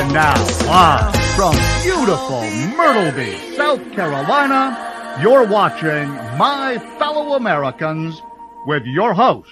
And 0.00 0.14
now, 0.14 0.32
live 0.66 1.14
from 1.36 1.54
beautiful 1.82 2.40
Myrtle 2.74 3.12
Beach, 3.12 3.54
South 3.54 3.92
Carolina, 3.92 5.18
you're 5.20 5.46
watching 5.46 6.08
My 6.38 6.78
Fellow 6.98 7.34
Americans 7.34 8.22
with 8.64 8.86
your 8.86 9.12
host, 9.12 9.50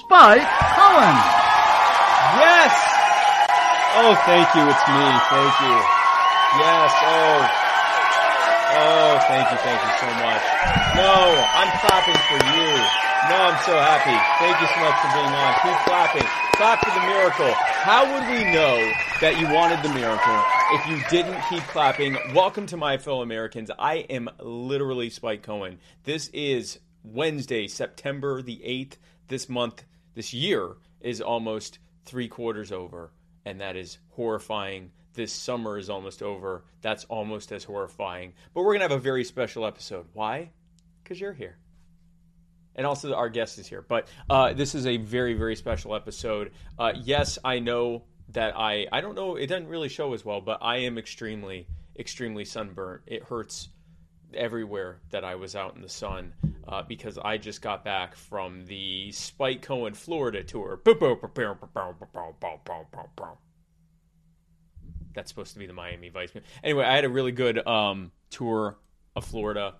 Spike 0.00 0.42
Cohen. 0.42 1.16
Yes! 2.42 2.74
Oh, 3.94 4.20
thank 4.26 4.52
you. 4.56 4.62
It's 4.62 4.88
me. 4.88 5.06
Thank 5.30 5.60
you. 5.60 5.78
Yes. 6.58 6.92
Oh. 7.00 7.63
Oh, 8.76 9.22
thank 9.28 9.46
you. 9.52 9.58
Thank 9.62 9.78
you 9.78 9.92
so 10.02 10.10
much. 10.18 10.42
No, 10.98 11.14
I'm 11.54 11.70
clapping 11.78 12.18
for 12.26 12.38
you. 12.58 12.70
No, 13.30 13.36
I'm 13.38 13.62
so 13.64 13.78
happy. 13.78 14.18
Thank 14.42 14.60
you 14.60 14.66
so 14.66 14.80
much 14.80 14.98
for 14.98 15.10
being 15.14 15.30
on. 15.30 15.54
Keep 15.62 15.78
clapping. 15.86 16.26
Clap 16.56 16.80
for 16.84 16.90
the 16.90 17.06
miracle. 17.06 17.52
How 17.54 18.04
would 18.04 18.28
we 18.28 18.42
know 18.52 18.92
that 19.20 19.38
you 19.38 19.46
wanted 19.54 19.82
the 19.82 19.94
miracle 19.94 20.42
if 20.72 20.86
you 20.88 21.00
didn't 21.08 21.40
keep 21.48 21.62
clapping? 21.68 22.16
Welcome 22.34 22.66
to 22.66 22.76
my 22.76 22.98
fellow 22.98 23.22
Americans. 23.22 23.70
I 23.78 23.98
am 24.10 24.28
literally 24.40 25.08
Spike 25.08 25.42
Cohen. 25.42 25.78
This 26.02 26.28
is 26.34 26.80
Wednesday, 27.04 27.68
September 27.68 28.42
the 28.42 28.56
8th. 28.56 28.96
This 29.28 29.48
month, 29.48 29.84
this 30.14 30.34
year 30.34 30.70
is 31.00 31.20
almost 31.20 31.78
three 32.04 32.26
quarters 32.26 32.72
over, 32.72 33.12
and 33.44 33.60
that 33.60 33.76
is 33.76 33.98
horrifying. 34.10 34.90
This 35.14 35.32
summer 35.32 35.78
is 35.78 35.88
almost 35.88 36.22
over. 36.22 36.64
That's 36.82 37.04
almost 37.04 37.52
as 37.52 37.64
horrifying. 37.64 38.34
But 38.52 38.62
we're 38.62 38.72
going 38.72 38.80
to 38.80 38.94
have 38.94 38.98
a 38.98 39.02
very 39.02 39.24
special 39.24 39.64
episode. 39.64 40.06
Why? 40.12 40.50
Because 41.02 41.20
you're 41.20 41.32
here. 41.32 41.56
And 42.76 42.86
also, 42.86 43.14
our 43.14 43.28
guest 43.28 43.58
is 43.58 43.66
here. 43.68 43.82
But 43.82 44.08
uh, 44.28 44.52
this 44.52 44.74
is 44.74 44.86
a 44.86 44.96
very, 44.96 45.34
very 45.34 45.54
special 45.54 45.94
episode. 45.94 46.50
Uh, 46.78 46.92
yes, 46.96 47.38
I 47.44 47.60
know 47.60 48.02
that 48.30 48.56
I, 48.56 48.86
I 48.90 49.00
don't 49.00 49.14
know, 49.14 49.36
it 49.36 49.46
doesn't 49.46 49.68
really 49.68 49.88
show 49.88 50.12
as 50.14 50.24
well, 50.24 50.40
but 50.40 50.58
I 50.60 50.78
am 50.78 50.98
extremely, 50.98 51.68
extremely 51.96 52.44
sunburnt. 52.44 53.02
It 53.06 53.22
hurts 53.22 53.68
everywhere 54.32 55.00
that 55.10 55.24
I 55.24 55.36
was 55.36 55.54
out 55.54 55.76
in 55.76 55.82
the 55.82 55.88
sun 55.88 56.32
uh, 56.66 56.82
because 56.82 57.18
I 57.18 57.38
just 57.38 57.62
got 57.62 57.84
back 57.84 58.16
from 58.16 58.64
the 58.66 59.12
Spike 59.12 59.62
Cohen 59.62 59.94
Florida 59.94 60.42
tour. 60.42 60.80
That's 65.14 65.30
supposed 65.30 65.52
to 65.52 65.58
be 65.58 65.66
the 65.66 65.72
Miami 65.72 66.08
Vice. 66.08 66.32
Anyway, 66.62 66.84
I 66.84 66.94
had 66.94 67.04
a 67.04 67.08
really 67.08 67.32
good 67.32 67.66
um, 67.66 68.10
tour 68.30 68.76
of 69.16 69.24
Florida. 69.24 69.74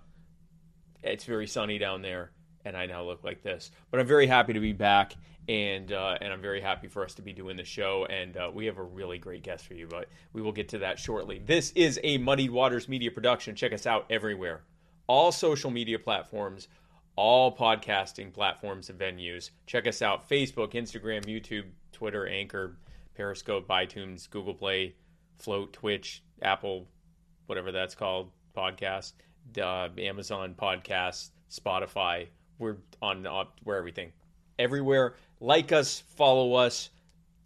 It's 1.03 1.25
very 1.25 1.45
sunny 1.45 1.77
down 1.77 2.01
there, 2.01 2.31
and 2.63 2.75
I 2.75 2.85
now 2.85 3.03
look 3.03 3.23
like 3.23 3.43
this. 3.43 3.69
But 3.91 3.99
I'm 3.99 4.07
very 4.07 4.27
happy 4.27 4.53
to 4.53 4.59
be 4.59 4.73
back, 4.73 5.15
and 5.47 5.91
uh, 5.91 6.17
and 6.21 6.33
I'm 6.33 6.41
very 6.41 6.61
happy 6.61 6.87
for 6.87 7.03
us 7.03 7.13
to 7.15 7.21
be 7.21 7.33
doing 7.33 7.57
the 7.57 7.65
show. 7.65 8.05
And 8.09 8.35
uh, 8.37 8.49
we 8.53 8.65
have 8.65 8.77
a 8.77 8.83
really 8.83 9.17
great 9.17 9.43
guest 9.43 9.67
for 9.67 9.73
you, 9.73 9.87
but 9.87 10.07
we 10.33 10.41
will 10.41 10.53
get 10.53 10.69
to 10.69 10.79
that 10.79 10.97
shortly. 10.97 11.39
This 11.45 11.71
is 11.71 11.99
a 12.03 12.17
Muddied 12.17 12.49
Waters 12.49 12.87
Media 12.87 13.11
production. 13.11 13.55
Check 13.55 13.73
us 13.73 13.85
out 13.85 14.05
everywhere, 14.09 14.61
all 15.07 15.31
social 15.31 15.69
media 15.69 15.99
platforms, 15.99 16.69
all 17.15 17.55
podcasting 17.55 18.33
platforms 18.33 18.89
and 18.89 18.97
venues. 18.97 19.51
Check 19.67 19.85
us 19.85 20.01
out: 20.01 20.27
Facebook, 20.27 20.73
Instagram, 20.73 21.25
YouTube, 21.25 21.65
Twitter, 21.91 22.25
Anchor, 22.25 22.77
Periscope, 23.15 23.67
iTunes, 23.67 24.29
Google 24.29 24.53
Play, 24.53 24.95
Float, 25.37 25.73
Twitch, 25.73 26.23
Apple, 26.41 26.87
whatever 27.45 27.71
that's 27.71 27.95
called, 27.95 28.31
podcast, 28.55 29.13
uh, 29.61 29.89
Amazon 29.97 30.55
podcast, 30.57 31.31
Spotify. 31.51 32.27
We're 32.57 32.77
on 33.01 33.27
uh, 33.27 33.45
we're 33.63 33.77
everything, 33.77 34.11
everywhere. 34.57 35.15
Like 35.39 35.71
us, 35.71 36.01
follow 36.15 36.53
us, 36.53 36.89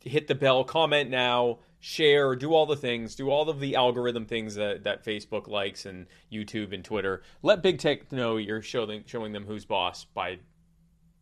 hit 0.04 0.28
the 0.28 0.36
bell, 0.36 0.64
comment 0.64 1.10
now, 1.10 1.60
share, 1.80 2.36
do 2.36 2.54
all 2.54 2.66
the 2.66 2.76
things, 2.76 3.16
do 3.16 3.30
all 3.30 3.50
of 3.50 3.60
the 3.60 3.76
algorithm 3.76 4.26
things 4.26 4.56
that, 4.56 4.84
that 4.84 5.04
Facebook 5.04 5.48
likes 5.48 5.86
and 5.86 6.06
YouTube 6.32 6.74
and 6.74 6.84
Twitter. 6.84 7.24
Let 7.42 7.64
big 7.64 7.80
tech 7.80 8.12
know 8.12 8.38
you're 8.38 8.62
showing 8.62 9.04
showing 9.06 9.34
them 9.34 9.46
who's 9.46 9.66
boss 9.66 10.06
by 10.06 10.40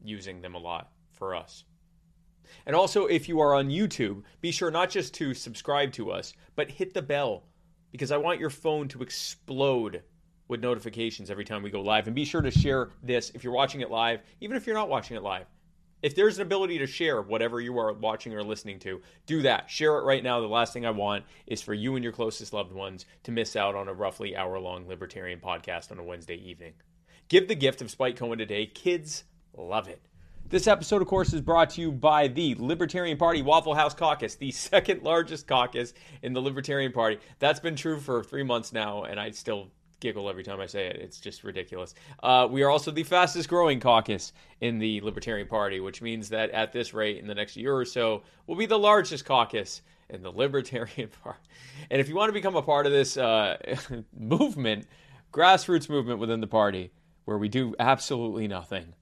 using 0.03 0.41
them 0.41 0.55
a 0.55 0.59
lot 0.59 0.91
for 1.11 1.35
us. 1.35 1.63
And 2.65 2.75
also, 2.75 3.05
if 3.05 3.27
you 3.27 3.39
are 3.39 3.55
on 3.55 3.69
YouTube, 3.69 4.23
be 4.41 4.51
sure 4.51 4.71
not 4.71 4.89
just 4.89 5.13
to 5.15 5.33
subscribe 5.33 5.91
to 5.93 6.11
us, 6.11 6.33
but 6.55 6.69
hit 6.69 6.93
the 6.93 7.01
bell 7.01 7.43
because 7.91 8.11
I 8.11 8.17
want 8.17 8.39
your 8.39 8.49
phone 8.49 8.87
to 8.89 9.01
explode 9.01 10.03
with 10.47 10.61
notifications 10.61 11.29
every 11.29 11.45
time 11.45 11.63
we 11.63 11.69
go 11.69 11.81
live. 11.81 12.07
And 12.07 12.15
be 12.15 12.25
sure 12.25 12.41
to 12.41 12.51
share 12.51 12.89
this 13.03 13.31
if 13.33 13.43
you're 13.43 13.53
watching 13.53 13.81
it 13.81 13.91
live, 13.91 14.21
even 14.39 14.57
if 14.57 14.65
you're 14.65 14.75
not 14.75 14.89
watching 14.89 15.17
it 15.17 15.23
live. 15.23 15.45
If 16.03 16.15
there's 16.15 16.37
an 16.37 16.43
ability 16.43 16.77
to 16.77 16.87
share 16.87 17.21
whatever 17.23 17.59
you 17.59 17.77
are 17.79 17.91
watching 17.91 18.33
or 18.35 18.43
listening 18.43 18.77
to, 18.79 19.01
do 19.25 19.41
that. 19.41 19.69
Share 19.69 19.97
it 19.97 20.03
right 20.03 20.23
now. 20.23 20.39
The 20.39 20.47
last 20.47 20.71
thing 20.71 20.85
I 20.85 20.91
want 20.91 21.25
is 21.47 21.61
for 21.61 21.73
you 21.73 21.95
and 21.95 22.03
your 22.03 22.13
closest 22.13 22.53
loved 22.53 22.71
ones 22.71 23.05
to 23.23 23.31
miss 23.31 23.55
out 23.55 23.73
on 23.73 23.87
a 23.87 23.93
roughly 23.93 24.35
hour 24.35 24.59
long 24.59 24.87
libertarian 24.87 25.39
podcast 25.39 25.91
on 25.91 25.97
a 25.97 26.03
Wednesday 26.03 26.35
evening. 26.35 26.73
Give 27.29 27.47
the 27.47 27.55
gift 27.55 27.81
of 27.81 27.89
Spike 27.89 28.15
Cohen 28.15 28.37
today. 28.37 28.67
Kids 28.67 29.23
love 29.57 29.87
it. 29.87 30.01
This 30.49 30.65
episode, 30.67 31.01
of 31.01 31.09
course, 31.09 31.33
is 31.33 31.41
brought 31.41 31.71
to 31.71 31.81
you 31.81 31.91
by 31.91 32.29
the 32.29 32.55
Libertarian 32.57 33.17
Party 33.17 33.41
Waffle 33.41 33.75
House 33.75 33.93
Caucus, 33.93 34.35
the 34.35 34.51
second 34.51 35.03
largest 35.03 35.45
caucus 35.45 35.93
in 36.21 36.31
the 36.31 36.41
Libertarian 36.41 36.93
Party. 36.93 37.19
That's 37.39 37.59
been 37.59 37.75
true 37.75 37.99
for 37.99 38.23
three 38.23 38.43
months 38.43 38.71
now, 38.71 39.03
and 39.03 39.19
I 39.19 39.31
still 39.31 39.67
giggle 39.99 40.29
every 40.29 40.43
time 40.43 40.61
I 40.61 40.65
say 40.65 40.87
it. 40.87 40.95
It's 41.01 41.19
just 41.19 41.43
ridiculous. 41.43 41.95
Uh, 42.23 42.47
we 42.49 42.63
are 42.63 42.69
also 42.69 42.91
the 42.91 43.03
fastest 43.03 43.49
growing 43.49 43.81
caucus 43.81 44.31
in 44.61 44.79
the 44.79 45.01
Libertarian 45.01 45.49
Party, 45.49 45.81
which 45.81 46.01
means 46.01 46.29
that 46.29 46.49
at 46.51 46.71
this 46.71 46.93
rate, 46.93 47.17
in 47.17 47.27
the 47.27 47.35
next 47.35 47.57
year 47.57 47.75
or 47.75 47.83
so, 47.83 48.23
we'll 48.45 48.57
be 48.57 48.65
the 48.65 48.79
largest 48.79 49.25
caucus 49.25 49.81
in 50.09 50.21
the 50.21 50.31
Libertarian 50.31 51.09
Party. 51.23 51.39
And 51.91 51.99
if 51.99 52.07
you 52.07 52.15
want 52.15 52.29
to 52.29 52.33
become 52.33 52.55
a 52.55 52.61
part 52.61 52.85
of 52.85 52.93
this 52.93 53.17
uh, 53.17 53.57
movement, 54.17 54.87
grassroots 55.33 55.89
movement 55.89 56.19
within 56.19 56.39
the 56.39 56.47
party, 56.47 56.93
where 57.25 57.37
we 57.37 57.49
do 57.49 57.75
absolutely 57.79 58.47
nothing, 58.47 58.93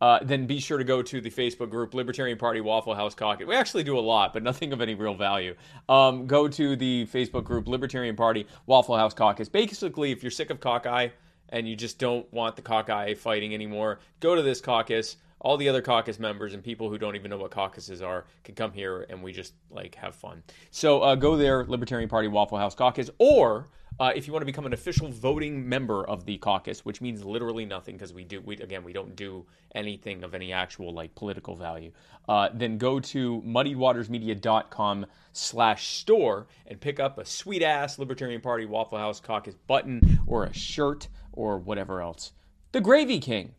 uh, 0.00 0.18
then 0.22 0.46
be 0.46 0.60
sure 0.60 0.78
to 0.78 0.84
go 0.84 1.02
to 1.02 1.20
the 1.20 1.30
Facebook 1.30 1.70
group 1.70 1.94
Libertarian 1.94 2.38
Party 2.38 2.60
Waffle 2.60 2.94
House 2.94 3.14
Caucus. 3.14 3.46
We 3.46 3.54
actually 3.54 3.84
do 3.84 3.98
a 3.98 4.00
lot, 4.00 4.32
but 4.32 4.42
nothing 4.42 4.72
of 4.72 4.80
any 4.80 4.94
real 4.94 5.14
value. 5.14 5.54
Um, 5.88 6.26
go 6.26 6.48
to 6.48 6.76
the 6.76 7.06
Facebook 7.06 7.44
group 7.44 7.66
Libertarian 7.66 8.16
Party 8.16 8.46
Waffle 8.66 8.96
House 8.96 9.14
Caucus. 9.14 9.48
Basically, 9.48 10.12
if 10.12 10.22
you're 10.22 10.30
sick 10.30 10.50
of 10.50 10.60
cockeye 10.60 11.08
and 11.48 11.68
you 11.68 11.76
just 11.76 11.98
don't 11.98 12.30
want 12.32 12.56
the 12.56 12.62
cockeye 12.62 13.14
fighting 13.14 13.54
anymore, 13.54 14.00
go 14.20 14.34
to 14.34 14.42
this 14.42 14.60
caucus. 14.60 15.16
All 15.40 15.56
the 15.56 15.68
other 15.68 15.82
caucus 15.82 16.18
members 16.18 16.54
and 16.54 16.64
people 16.64 16.88
who 16.90 16.98
don't 16.98 17.14
even 17.14 17.30
know 17.30 17.36
what 17.36 17.50
caucuses 17.50 18.02
are 18.02 18.24
can 18.42 18.54
come 18.54 18.72
here 18.72 19.06
and 19.10 19.22
we 19.22 19.32
just 19.32 19.52
like 19.70 19.94
have 19.94 20.14
fun. 20.14 20.42
So 20.70 21.02
uh, 21.02 21.14
go 21.14 21.36
there, 21.36 21.64
Libertarian 21.64 22.08
Party 22.08 22.26
Waffle 22.26 22.58
House 22.58 22.74
Caucus, 22.74 23.10
or 23.18 23.68
uh, 23.98 24.12
if 24.14 24.26
you 24.26 24.32
want 24.32 24.42
to 24.42 24.46
become 24.46 24.66
an 24.66 24.72
official 24.72 25.08
voting 25.08 25.66
member 25.66 26.04
of 26.04 26.26
the 26.26 26.36
caucus, 26.38 26.84
which 26.84 27.00
means 27.00 27.24
literally 27.24 27.64
nothing 27.64 27.96
because 27.96 28.12
we 28.12 28.24
do, 28.24 28.40
we, 28.42 28.56
again, 28.58 28.84
we 28.84 28.92
don't 28.92 29.16
do 29.16 29.46
anything 29.74 30.22
of 30.22 30.34
any 30.34 30.52
actual 30.52 30.92
like 30.92 31.14
political 31.14 31.56
value, 31.56 31.90
uh, 32.28 32.48
then 32.52 32.76
go 32.76 33.00
to 33.00 33.42
muddywatersmedia.com 33.46 35.06
slash 35.32 35.86
store 35.96 36.46
and 36.66 36.80
pick 36.80 37.00
up 37.00 37.18
a 37.18 37.24
sweet 37.24 37.62
ass 37.62 37.98
Libertarian 37.98 38.40
Party 38.40 38.66
Waffle 38.66 38.98
House 38.98 39.20
Caucus 39.20 39.54
button 39.66 40.20
or 40.26 40.44
a 40.44 40.52
shirt 40.52 41.08
or 41.32 41.58
whatever 41.58 42.02
else. 42.02 42.32
The 42.72 42.80
Gravy 42.80 43.18
King. 43.18 43.54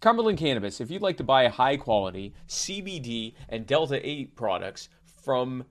Cumberland 0.00 0.38
Cannabis, 0.38 0.80
if 0.80 0.90
you'd 0.90 1.02
like 1.02 1.16
to 1.16 1.24
buy 1.24 1.48
high 1.48 1.76
quality 1.76 2.34
CBD 2.48 3.34
and 3.48 3.66
Delta 3.66 4.06
8 4.06 4.36
products 4.36 4.88
from 5.24 5.64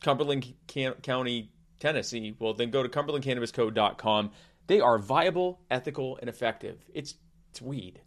Cumberland 0.00 0.54
County 1.02 1.50
Tennessee, 1.78 2.36
well, 2.38 2.54
then 2.54 2.70
go 2.70 2.82
to 2.82 2.88
cumberlandcannabisco.com. 2.88 4.30
They 4.66 4.80
are 4.80 4.98
viable, 4.98 5.60
ethical, 5.70 6.18
and 6.20 6.28
effective. 6.28 6.84
It's 6.92 7.14
it's 7.50 7.62
weed. 7.62 8.00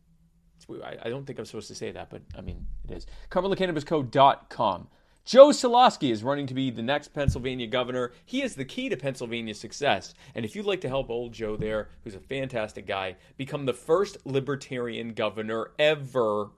It's. 0.57 0.67
I, 1.03 1.09
don't 1.09 1.25
think 1.25 1.39
I'm 1.39 1.45
supposed 1.45 1.69
to 1.69 1.75
say 1.75 1.91
that, 1.91 2.09
but 2.09 2.21
I 2.37 2.41
mean 2.41 2.67
it 2.87 2.95
is. 2.95 3.07
cumberlandcannabisco.com. 3.31 4.87
Joe 5.25 5.49
Soloski 5.49 6.11
is 6.11 6.23
running 6.23 6.47
to 6.47 6.55
be 6.55 6.71
the 6.71 6.81
next 6.81 7.09
Pennsylvania 7.09 7.67
governor. 7.67 8.13
He 8.25 8.41
is 8.41 8.55
the 8.55 8.65
key 8.65 8.89
to 8.89 8.97
Pennsylvania's 8.97 9.59
success. 9.59 10.15
And 10.33 10.43
if 10.43 10.55
you'd 10.55 10.65
like 10.65 10.81
to 10.81 10.87
help 10.87 11.11
old 11.11 11.33
Joe 11.33 11.55
there, 11.55 11.89
who's 12.03 12.15
a 12.15 12.19
fantastic 12.19 12.87
guy, 12.87 13.15
become 13.37 13.65
the 13.65 13.73
first 13.73 14.17
libertarian 14.25 15.13
governor 15.13 15.71
ever, 15.77 16.49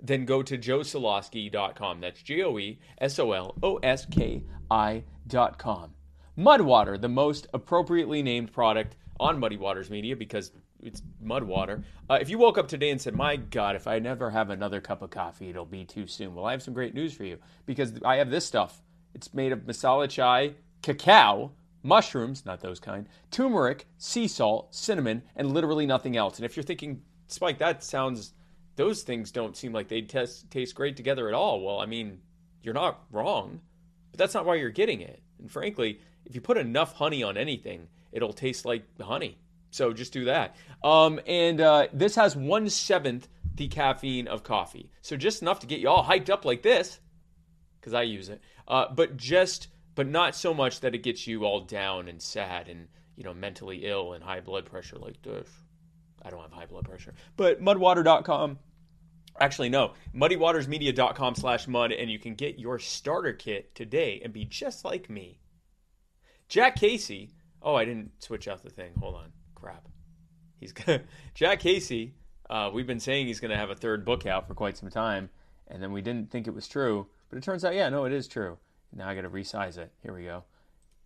then 0.00 0.26
go 0.26 0.42
to 0.44 0.56
joesoloski.com. 0.56 2.00
That's 2.00 2.22
J 2.22 2.42
O 2.42 2.58
E 2.58 2.78
S 2.98 3.18
O 3.18 3.32
L 3.32 3.56
O 3.62 3.78
S 3.78 4.06
K 4.06 4.44
I.com. 4.70 5.94
Mudwater, 6.40 6.98
the 6.98 7.08
most 7.08 7.46
appropriately 7.52 8.22
named 8.22 8.50
product 8.50 8.96
on 9.18 9.38
Muddy 9.38 9.58
Waters 9.58 9.90
Media 9.90 10.16
because 10.16 10.52
it's 10.82 11.02
mud 11.20 11.44
water. 11.44 11.84
Uh, 12.08 12.18
if 12.18 12.30
you 12.30 12.38
woke 12.38 12.56
up 12.56 12.66
today 12.66 12.88
and 12.88 12.98
said, 12.98 13.14
My 13.14 13.36
God, 13.36 13.76
if 13.76 13.86
I 13.86 13.98
never 13.98 14.30
have 14.30 14.48
another 14.48 14.80
cup 14.80 15.02
of 15.02 15.10
coffee, 15.10 15.50
it'll 15.50 15.66
be 15.66 15.84
too 15.84 16.06
soon. 16.06 16.34
Well, 16.34 16.46
I 16.46 16.52
have 16.52 16.62
some 16.62 16.72
great 16.72 16.94
news 16.94 17.12
for 17.12 17.24
you 17.24 17.36
because 17.66 17.92
I 18.06 18.16
have 18.16 18.30
this 18.30 18.46
stuff. 18.46 18.80
It's 19.14 19.34
made 19.34 19.52
of 19.52 19.60
masala 19.60 20.08
chai, 20.08 20.54
cacao, 20.80 21.52
mushrooms, 21.82 22.46
not 22.46 22.62
those 22.62 22.80
kind, 22.80 23.06
turmeric, 23.30 23.86
sea 23.98 24.26
salt, 24.26 24.74
cinnamon, 24.74 25.22
and 25.36 25.52
literally 25.52 25.84
nothing 25.84 26.16
else. 26.16 26.38
And 26.38 26.46
if 26.46 26.56
you're 26.56 26.64
thinking, 26.64 27.02
Spike, 27.26 27.58
that 27.58 27.84
sounds, 27.84 28.32
those 28.76 29.02
things 29.02 29.30
don't 29.30 29.58
seem 29.58 29.74
like 29.74 29.88
they 29.88 30.00
taste 30.00 30.74
great 30.74 30.96
together 30.96 31.28
at 31.28 31.34
all. 31.34 31.60
Well, 31.60 31.80
I 31.80 31.86
mean, 31.86 32.20
you're 32.62 32.72
not 32.72 33.04
wrong. 33.10 33.60
But 34.10 34.18
that's 34.18 34.32
not 34.32 34.46
why 34.46 34.54
you're 34.54 34.70
getting 34.70 35.02
it. 35.02 35.22
And 35.38 35.50
frankly, 35.50 36.00
if 36.24 36.34
you 36.34 36.40
put 36.40 36.56
enough 36.56 36.94
honey 36.94 37.22
on 37.22 37.36
anything, 37.36 37.88
it'll 38.12 38.32
taste 38.32 38.64
like 38.64 38.84
honey. 39.00 39.38
So 39.70 39.92
just 39.92 40.12
do 40.12 40.24
that. 40.24 40.56
Um, 40.82 41.20
and 41.26 41.60
uh, 41.60 41.88
this 41.92 42.16
has 42.16 42.34
one 42.36 42.68
seventh 42.68 43.28
the 43.54 43.68
caffeine 43.68 44.26
of 44.26 44.42
coffee. 44.42 44.90
So 45.02 45.16
just 45.16 45.42
enough 45.42 45.60
to 45.60 45.66
get 45.66 45.80
you 45.80 45.88
all 45.88 46.04
hyped 46.04 46.30
up 46.30 46.44
like 46.44 46.62
this, 46.62 46.98
because 47.78 47.92
I 47.92 48.02
use 48.02 48.28
it. 48.28 48.40
Uh, 48.66 48.86
but 48.92 49.16
just, 49.16 49.68
but 49.94 50.08
not 50.08 50.34
so 50.34 50.54
much 50.54 50.80
that 50.80 50.94
it 50.94 51.02
gets 51.02 51.26
you 51.26 51.44
all 51.44 51.60
down 51.60 52.08
and 52.08 52.22
sad 52.22 52.68
and 52.68 52.88
you 53.16 53.24
know 53.24 53.34
mentally 53.34 53.84
ill 53.84 54.14
and 54.14 54.24
high 54.24 54.40
blood 54.40 54.64
pressure 54.64 54.96
like 54.96 55.20
this. 55.22 55.48
I 56.22 56.30
don't 56.30 56.40
have 56.40 56.52
high 56.52 56.66
blood 56.66 56.84
pressure. 56.84 57.14
But 57.36 57.62
mudwater.com. 57.62 58.58
Actually, 59.38 59.68
no. 59.68 59.92
Muddywatersmedia.com 60.14 61.34
slash 61.34 61.68
mud, 61.68 61.92
and 61.92 62.10
you 62.10 62.18
can 62.18 62.34
get 62.34 62.58
your 62.58 62.78
starter 62.78 63.32
kit 63.32 63.74
today 63.74 64.20
and 64.22 64.32
be 64.32 64.44
just 64.44 64.84
like 64.84 65.08
me. 65.08 65.40
Jack 66.50 66.74
Casey. 66.74 67.30
Oh, 67.62 67.76
I 67.76 67.84
didn't 67.84 68.10
switch 68.18 68.48
out 68.48 68.62
the 68.62 68.70
thing. 68.70 68.90
Hold 68.98 69.14
on. 69.14 69.32
Crap. 69.54 69.86
He's 70.58 70.72
gonna, 70.74 71.02
Jack 71.32 71.60
Casey. 71.60 72.14
Uh, 72.50 72.70
we've 72.74 72.88
been 72.88 73.00
saying 73.00 73.28
he's 73.28 73.38
going 73.38 73.52
to 73.52 73.56
have 73.56 73.70
a 73.70 73.76
third 73.76 74.04
book 74.04 74.26
out 74.26 74.48
for 74.48 74.54
quite 74.54 74.76
some 74.76 74.90
time, 74.90 75.30
and 75.68 75.80
then 75.80 75.92
we 75.92 76.02
didn't 76.02 76.32
think 76.32 76.48
it 76.48 76.54
was 76.54 76.66
true, 76.66 77.06
but 77.28 77.38
it 77.38 77.44
turns 77.44 77.64
out, 77.64 77.76
yeah, 77.76 77.88
no, 77.88 78.04
it 78.04 78.12
is 78.12 78.26
true. 78.26 78.58
Now 78.92 79.08
I 79.08 79.14
got 79.14 79.20
to 79.20 79.30
resize 79.30 79.78
it. 79.78 79.92
Here 80.02 80.12
we 80.12 80.24
go. 80.24 80.42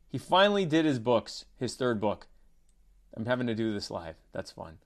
He 0.08 0.16
finally 0.16 0.64
did 0.64 0.86
his 0.86 0.98
books, 0.98 1.44
his 1.58 1.74
third 1.74 2.00
book. 2.00 2.26
I'm 3.14 3.26
having 3.26 3.46
to 3.46 3.54
do 3.54 3.74
this 3.74 3.90
live. 3.90 4.14
That's 4.32 4.50
fun. 4.50 4.78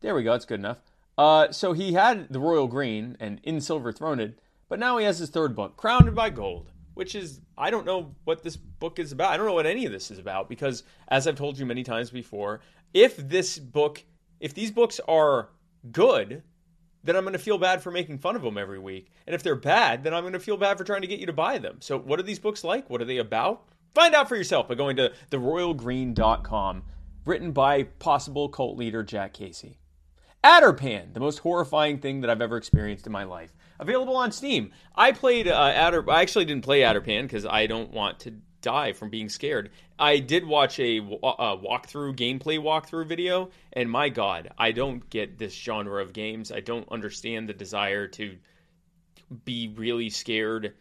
There 0.00 0.16
we 0.16 0.24
go. 0.24 0.34
It's 0.34 0.44
good 0.44 0.58
enough. 0.58 0.78
Uh, 1.16 1.52
so 1.52 1.72
he 1.72 1.92
had 1.92 2.28
the 2.30 2.40
Royal 2.40 2.66
Green 2.66 3.16
and 3.20 3.40
In 3.44 3.60
Silver 3.60 3.92
Throned, 3.92 4.34
but 4.68 4.80
now 4.80 4.98
he 4.98 5.04
has 5.04 5.20
his 5.20 5.30
third 5.30 5.54
book, 5.54 5.76
Crowned 5.76 6.12
by 6.16 6.30
Gold, 6.30 6.72
which 7.00 7.14
is, 7.14 7.40
I 7.56 7.70
don't 7.70 7.86
know 7.86 8.14
what 8.24 8.42
this 8.42 8.56
book 8.56 8.98
is 8.98 9.10
about. 9.10 9.32
I 9.32 9.38
don't 9.38 9.46
know 9.46 9.54
what 9.54 9.64
any 9.64 9.86
of 9.86 9.90
this 9.90 10.10
is 10.10 10.18
about 10.18 10.50
because, 10.50 10.82
as 11.08 11.26
I've 11.26 11.34
told 11.34 11.58
you 11.58 11.64
many 11.64 11.82
times 11.82 12.10
before, 12.10 12.60
if 12.92 13.16
this 13.16 13.58
book, 13.58 14.04
if 14.38 14.52
these 14.52 14.70
books 14.70 15.00
are 15.08 15.48
good, 15.90 16.42
then 17.02 17.16
I'm 17.16 17.22
going 17.22 17.32
to 17.32 17.38
feel 17.38 17.56
bad 17.56 17.82
for 17.82 17.90
making 17.90 18.18
fun 18.18 18.36
of 18.36 18.42
them 18.42 18.58
every 18.58 18.78
week. 18.78 19.10
And 19.26 19.34
if 19.34 19.42
they're 19.42 19.56
bad, 19.56 20.04
then 20.04 20.12
I'm 20.12 20.24
going 20.24 20.34
to 20.34 20.38
feel 20.38 20.58
bad 20.58 20.76
for 20.76 20.84
trying 20.84 21.00
to 21.00 21.06
get 21.06 21.20
you 21.20 21.24
to 21.24 21.32
buy 21.32 21.56
them. 21.56 21.78
So, 21.80 21.98
what 21.98 22.20
are 22.20 22.22
these 22.22 22.38
books 22.38 22.64
like? 22.64 22.90
What 22.90 23.00
are 23.00 23.06
they 23.06 23.16
about? 23.16 23.64
Find 23.94 24.14
out 24.14 24.28
for 24.28 24.36
yourself 24.36 24.68
by 24.68 24.74
going 24.74 24.96
to 24.96 25.10
theroyalgreen.com, 25.30 26.82
written 27.24 27.52
by 27.52 27.84
possible 27.84 28.50
cult 28.50 28.76
leader 28.76 29.02
Jack 29.02 29.32
Casey. 29.32 29.79
Adderpan, 30.42 31.12
the 31.12 31.20
most 31.20 31.38
horrifying 31.38 31.98
thing 31.98 32.22
that 32.22 32.30
I've 32.30 32.40
ever 32.40 32.56
experienced 32.56 33.06
in 33.06 33.12
my 33.12 33.24
life. 33.24 33.52
Available 33.78 34.16
on 34.16 34.32
Steam. 34.32 34.72
I 34.94 35.12
played 35.12 35.46
uh, 35.48 35.72
Adder. 35.74 36.08
I 36.10 36.22
actually 36.22 36.46
didn't 36.46 36.64
play 36.64 36.80
Adderpan 36.80 37.22
because 37.22 37.44
I 37.44 37.66
don't 37.66 37.92
want 37.92 38.20
to 38.20 38.34
die 38.62 38.92
from 38.92 39.10
being 39.10 39.28
scared. 39.28 39.70
I 39.98 40.18
did 40.18 40.46
watch 40.46 40.78
a, 40.78 40.98
a 40.98 41.56
walkthrough, 41.58 42.16
gameplay 42.16 42.58
walkthrough 42.58 43.06
video, 43.06 43.50
and 43.72 43.90
my 43.90 44.08
god, 44.08 44.50
I 44.58 44.72
don't 44.72 45.08
get 45.10 45.38
this 45.38 45.54
genre 45.54 46.02
of 46.02 46.12
games. 46.12 46.52
I 46.52 46.60
don't 46.60 46.90
understand 46.90 47.48
the 47.48 47.54
desire 47.54 48.06
to 48.08 48.36
be 49.44 49.72
really 49.76 50.10
scared 50.10 50.74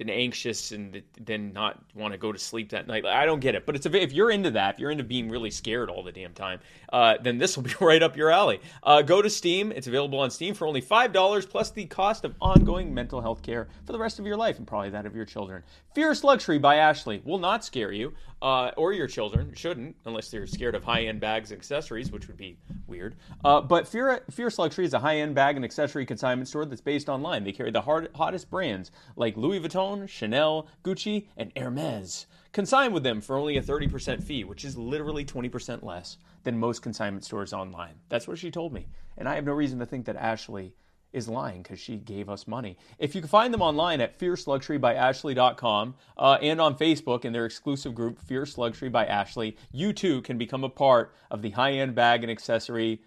and 0.00 0.10
anxious 0.10 0.72
and 0.72 1.02
then 1.20 1.52
not 1.52 1.82
want 1.94 2.12
to 2.12 2.18
go 2.18 2.32
to 2.32 2.38
sleep 2.38 2.70
that 2.70 2.86
night. 2.86 3.04
I 3.04 3.24
don't 3.26 3.40
get 3.40 3.54
it, 3.54 3.64
but 3.66 3.76
it's 3.76 3.86
a, 3.86 4.02
if 4.02 4.12
you're 4.12 4.30
into 4.30 4.50
that, 4.52 4.74
if 4.74 4.80
you're 4.80 4.90
into 4.90 5.04
being 5.04 5.30
really 5.30 5.50
scared 5.50 5.88
all 5.88 6.02
the 6.02 6.12
damn 6.12 6.32
time, 6.32 6.60
uh, 6.92 7.14
then 7.22 7.38
this 7.38 7.56
will 7.56 7.62
be 7.62 7.74
right 7.80 8.02
up 8.02 8.16
your 8.16 8.30
alley. 8.30 8.60
Uh, 8.82 9.02
go 9.02 9.22
to 9.22 9.30
Steam; 9.30 9.72
it's 9.72 9.86
available 9.86 10.18
on 10.20 10.30
Steam 10.30 10.54
for 10.54 10.66
only 10.66 10.80
five 10.80 11.12
dollars 11.12 11.46
plus 11.46 11.70
the 11.70 11.86
cost 11.86 12.24
of 12.24 12.34
ongoing 12.40 12.92
mental 12.92 13.20
health 13.20 13.42
care 13.42 13.68
for 13.84 13.92
the 13.92 13.98
rest 13.98 14.18
of 14.18 14.26
your 14.26 14.36
life 14.36 14.58
and 14.58 14.66
probably 14.66 14.90
that 14.90 15.06
of 15.06 15.14
your 15.14 15.24
children. 15.24 15.62
Fierce 15.94 16.24
Luxury 16.24 16.58
by 16.58 16.76
Ashley 16.76 17.22
will 17.24 17.38
not 17.38 17.64
scare 17.64 17.92
you 17.92 18.12
uh, 18.42 18.70
or 18.76 18.92
your 18.92 19.06
children. 19.06 19.52
Shouldn't 19.54 19.96
unless 20.04 20.30
they're 20.30 20.46
scared 20.46 20.74
of 20.74 20.84
high-end 20.84 21.20
bags 21.20 21.50
and 21.50 21.58
accessories, 21.58 22.12
which 22.12 22.26
would 22.28 22.36
be 22.36 22.56
weird. 22.86 23.16
Uh, 23.44 23.60
but 23.60 23.88
Fierce 23.88 24.58
Luxury 24.58 24.84
is 24.84 24.94
a 24.94 24.98
high-end 24.98 25.34
bag 25.34 25.56
and 25.56 25.64
accessory 25.64 26.06
consignment 26.06 26.48
store 26.48 26.64
that's 26.64 26.80
based 26.80 27.08
online. 27.08 27.44
They 27.44 27.52
carry 27.52 27.70
the 27.70 27.80
hard, 27.80 28.10
hottest 28.14 28.50
brands 28.50 28.90
like 29.16 29.36
Louis 29.36 29.60
Vuitton, 29.60 30.08
Chanel, 30.08 30.68
Gucci, 30.82 31.26
and 31.36 31.52
Hermes. 31.56 32.26
Consign 32.52 32.92
with 32.92 33.02
them 33.02 33.20
for 33.20 33.36
only 33.36 33.56
a 33.56 33.62
30% 33.62 34.22
fee, 34.22 34.44
which 34.44 34.64
is 34.64 34.76
literally 34.76 35.24
20% 35.24 35.82
less 35.82 36.18
than 36.44 36.58
most 36.58 36.82
consignment 36.82 37.24
stores 37.24 37.52
online. 37.52 37.94
That's 38.08 38.28
what 38.28 38.38
she 38.38 38.50
told 38.50 38.72
me. 38.72 38.86
And 39.16 39.28
I 39.28 39.34
have 39.34 39.44
no 39.44 39.52
reason 39.52 39.78
to 39.80 39.86
think 39.86 40.06
that 40.06 40.16
Ashley 40.16 40.74
is 41.14 41.28
lying 41.28 41.62
because 41.62 41.78
she 41.78 41.96
gave 41.96 42.28
us 42.28 42.46
money. 42.46 42.76
If 42.98 43.14
you 43.14 43.20
can 43.20 43.28
find 43.28 43.54
them 43.54 43.62
online 43.62 44.00
at 44.00 44.18
fierceluxurybyashley.com 44.18 45.94
uh, 46.18 46.38
and 46.42 46.60
on 46.60 46.76
Facebook 46.76 47.24
in 47.24 47.32
their 47.32 47.46
exclusive 47.46 47.94
group, 47.94 48.18
Fierce 48.20 48.58
Luxury 48.58 48.88
by 48.88 49.06
Ashley, 49.06 49.56
you 49.72 49.92
too 49.92 50.20
can 50.22 50.36
become 50.36 50.64
a 50.64 50.68
part 50.68 51.14
of 51.30 51.42
the 51.42 51.50
high 51.50 51.72
end 51.72 51.94
bag 51.94 52.22
and 52.22 52.30
accessory 52.30 53.00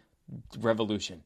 revolution. 0.59 1.24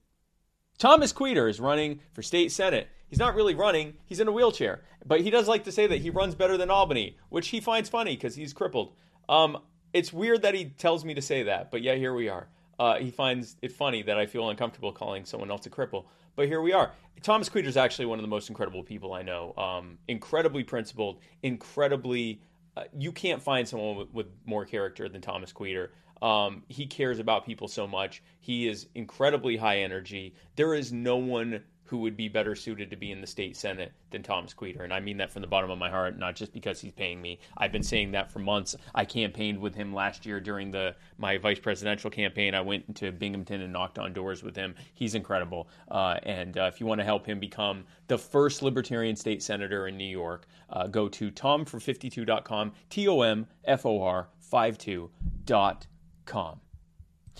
Thomas 0.77 1.11
Quiter 1.11 1.47
is 1.47 1.59
running 1.59 1.99
for 2.11 2.23
state 2.23 2.51
senate. 2.51 2.89
He's 3.07 3.19
not 3.19 3.35
really 3.35 3.53
running, 3.53 3.93
he's 4.05 4.19
in 4.19 4.27
a 4.27 4.31
wheelchair. 4.31 4.81
But 5.05 5.21
he 5.21 5.29
does 5.29 5.47
like 5.47 5.65
to 5.65 5.71
say 5.71 5.85
that 5.85 6.01
he 6.01 6.09
runs 6.09 6.33
better 6.33 6.57
than 6.57 6.71
Albany, 6.71 7.17
which 7.29 7.49
he 7.49 7.59
finds 7.59 7.89
funny 7.89 8.15
because 8.15 8.35
he's 8.35 8.53
crippled. 8.53 8.93
Um, 9.29 9.59
it's 9.93 10.11
weird 10.11 10.41
that 10.41 10.55
he 10.55 10.65
tells 10.65 11.05
me 11.05 11.13
to 11.13 11.21
say 11.21 11.43
that, 11.43 11.69
but 11.71 11.81
yeah, 11.81 11.95
here 11.95 12.13
we 12.13 12.29
are. 12.29 12.47
Uh, 12.79 12.97
he 12.97 13.11
finds 13.11 13.57
it 13.61 13.71
funny 13.71 14.01
that 14.01 14.17
I 14.17 14.25
feel 14.25 14.49
uncomfortable 14.49 14.91
calling 14.91 15.23
someone 15.23 15.51
else 15.51 15.65
a 15.67 15.69
cripple. 15.69 16.05
But 16.35 16.47
here 16.47 16.61
we 16.61 16.73
are. 16.73 16.91
Thomas 17.21 17.49
Quiter 17.49 17.67
is 17.67 17.77
actually 17.77 18.05
one 18.05 18.17
of 18.17 18.23
the 18.23 18.29
most 18.29 18.49
incredible 18.49 18.83
people 18.83 19.13
I 19.13 19.21
know. 19.21 19.53
Um, 19.57 19.97
incredibly 20.07 20.63
principled, 20.63 21.19
incredibly. 21.43 22.41
Uh, 22.75 22.83
you 22.97 23.11
can't 23.11 23.41
find 23.41 23.67
someone 23.67 23.97
with, 23.97 24.11
with, 24.13 24.27
more 24.45 24.65
character 24.65 25.09
than 25.09 25.21
Thomas 25.21 25.51
Quiter. 25.51 25.91
Um, 26.21 26.63
he 26.69 26.85
cares 26.85 27.19
about 27.19 27.45
people 27.45 27.67
so 27.67 27.85
much. 27.85 28.23
He 28.39 28.67
is 28.67 28.87
incredibly 28.95 29.57
high 29.57 29.79
energy. 29.79 30.35
There 30.55 30.73
is 30.73 30.93
no 30.93 31.17
one 31.17 31.63
who 31.91 31.97
would 31.97 32.15
be 32.15 32.29
better 32.29 32.55
suited 32.55 32.89
to 32.89 32.95
be 32.95 33.11
in 33.11 33.19
the 33.19 33.27
state 33.27 33.57
senate 33.57 33.91
than 34.11 34.23
Tom 34.23 34.47
Quiter. 34.55 34.85
And 34.85 34.93
I 34.93 35.01
mean 35.01 35.17
that 35.17 35.29
from 35.29 35.41
the 35.41 35.47
bottom 35.49 35.69
of 35.69 35.77
my 35.77 35.89
heart, 35.89 36.17
not 36.17 36.37
just 36.37 36.53
because 36.53 36.79
he's 36.79 36.93
paying 36.93 37.21
me. 37.21 37.37
I've 37.57 37.73
been 37.73 37.83
saying 37.83 38.11
that 38.11 38.31
for 38.31 38.39
months. 38.39 38.77
I 38.95 39.03
campaigned 39.03 39.59
with 39.59 39.75
him 39.75 39.93
last 39.93 40.25
year 40.25 40.39
during 40.39 40.71
the 40.71 40.95
my 41.17 41.37
vice 41.37 41.59
presidential 41.59 42.09
campaign. 42.09 42.55
I 42.55 42.61
went 42.61 42.95
to 42.95 43.11
Binghamton 43.11 43.59
and 43.59 43.73
knocked 43.73 43.99
on 43.99 44.13
doors 44.13 44.41
with 44.41 44.55
him. 44.55 44.73
He's 44.93 45.15
incredible. 45.15 45.67
Uh, 45.89 46.15
and 46.23 46.57
uh, 46.57 46.71
if 46.73 46.79
you 46.79 46.85
want 46.85 46.99
to 46.99 47.05
help 47.05 47.25
him 47.25 47.41
become 47.41 47.83
the 48.07 48.17
first 48.17 48.61
libertarian 48.61 49.17
state 49.17 49.43
senator 49.43 49.87
in 49.87 49.97
New 49.97 50.05
York, 50.05 50.47
uh, 50.69 50.87
go 50.87 51.09
to 51.09 51.29
tomfor52.com, 51.29 52.71
T 52.89 53.09
O 53.09 53.19
M 53.19 53.45
F 53.65 53.85
O 53.85 54.01
R 54.01 54.29
52.com. 54.49 56.61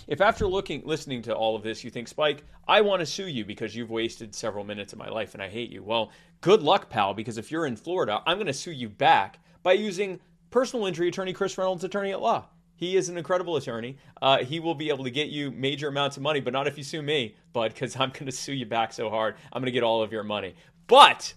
If 0.06 0.20
after 0.20 0.46
looking, 0.46 0.82
listening 0.84 1.22
to 1.22 1.34
all 1.34 1.54
of 1.54 1.62
this, 1.62 1.84
you 1.84 1.90
think, 1.90 2.08
Spike, 2.08 2.44
I 2.66 2.80
want 2.80 3.00
to 3.00 3.06
sue 3.06 3.26
you 3.26 3.44
because 3.44 3.74
you've 3.74 3.90
wasted 3.90 4.34
several 4.34 4.64
minutes 4.64 4.92
of 4.92 4.98
my 4.98 5.08
life 5.08 5.34
and 5.34 5.42
I 5.42 5.48
hate 5.48 5.70
you, 5.70 5.82
well, 5.82 6.12
good 6.40 6.62
luck, 6.62 6.90
pal, 6.90 7.14
because 7.14 7.38
if 7.38 7.50
you're 7.50 7.66
in 7.66 7.76
Florida, 7.76 8.22
I'm 8.26 8.36
going 8.36 8.46
to 8.46 8.52
sue 8.52 8.70
you 8.70 8.88
back 8.88 9.40
by 9.62 9.72
using 9.72 10.20
personal 10.50 10.86
injury 10.86 11.08
attorney 11.08 11.32
Chris 11.32 11.58
Reynolds, 11.58 11.84
attorney 11.84 12.12
at 12.12 12.20
law. 12.20 12.46
He 12.76 12.96
is 12.96 13.08
an 13.08 13.16
incredible 13.16 13.56
attorney. 13.56 13.96
Uh, 14.20 14.38
he 14.38 14.58
will 14.58 14.74
be 14.74 14.88
able 14.88 15.04
to 15.04 15.10
get 15.10 15.28
you 15.28 15.50
major 15.52 15.88
amounts 15.88 16.16
of 16.16 16.22
money, 16.22 16.40
but 16.40 16.52
not 16.52 16.66
if 16.66 16.76
you 16.76 16.84
sue 16.84 17.02
me, 17.02 17.36
bud, 17.52 17.72
because 17.72 17.94
I'm 17.96 18.10
going 18.10 18.26
to 18.26 18.32
sue 18.32 18.54
you 18.54 18.66
back 18.66 18.92
so 18.92 19.08
hard. 19.08 19.36
I'm 19.52 19.60
going 19.60 19.66
to 19.66 19.72
get 19.72 19.84
all 19.84 20.02
of 20.02 20.12
your 20.12 20.24
money. 20.24 20.54
But 20.88 21.34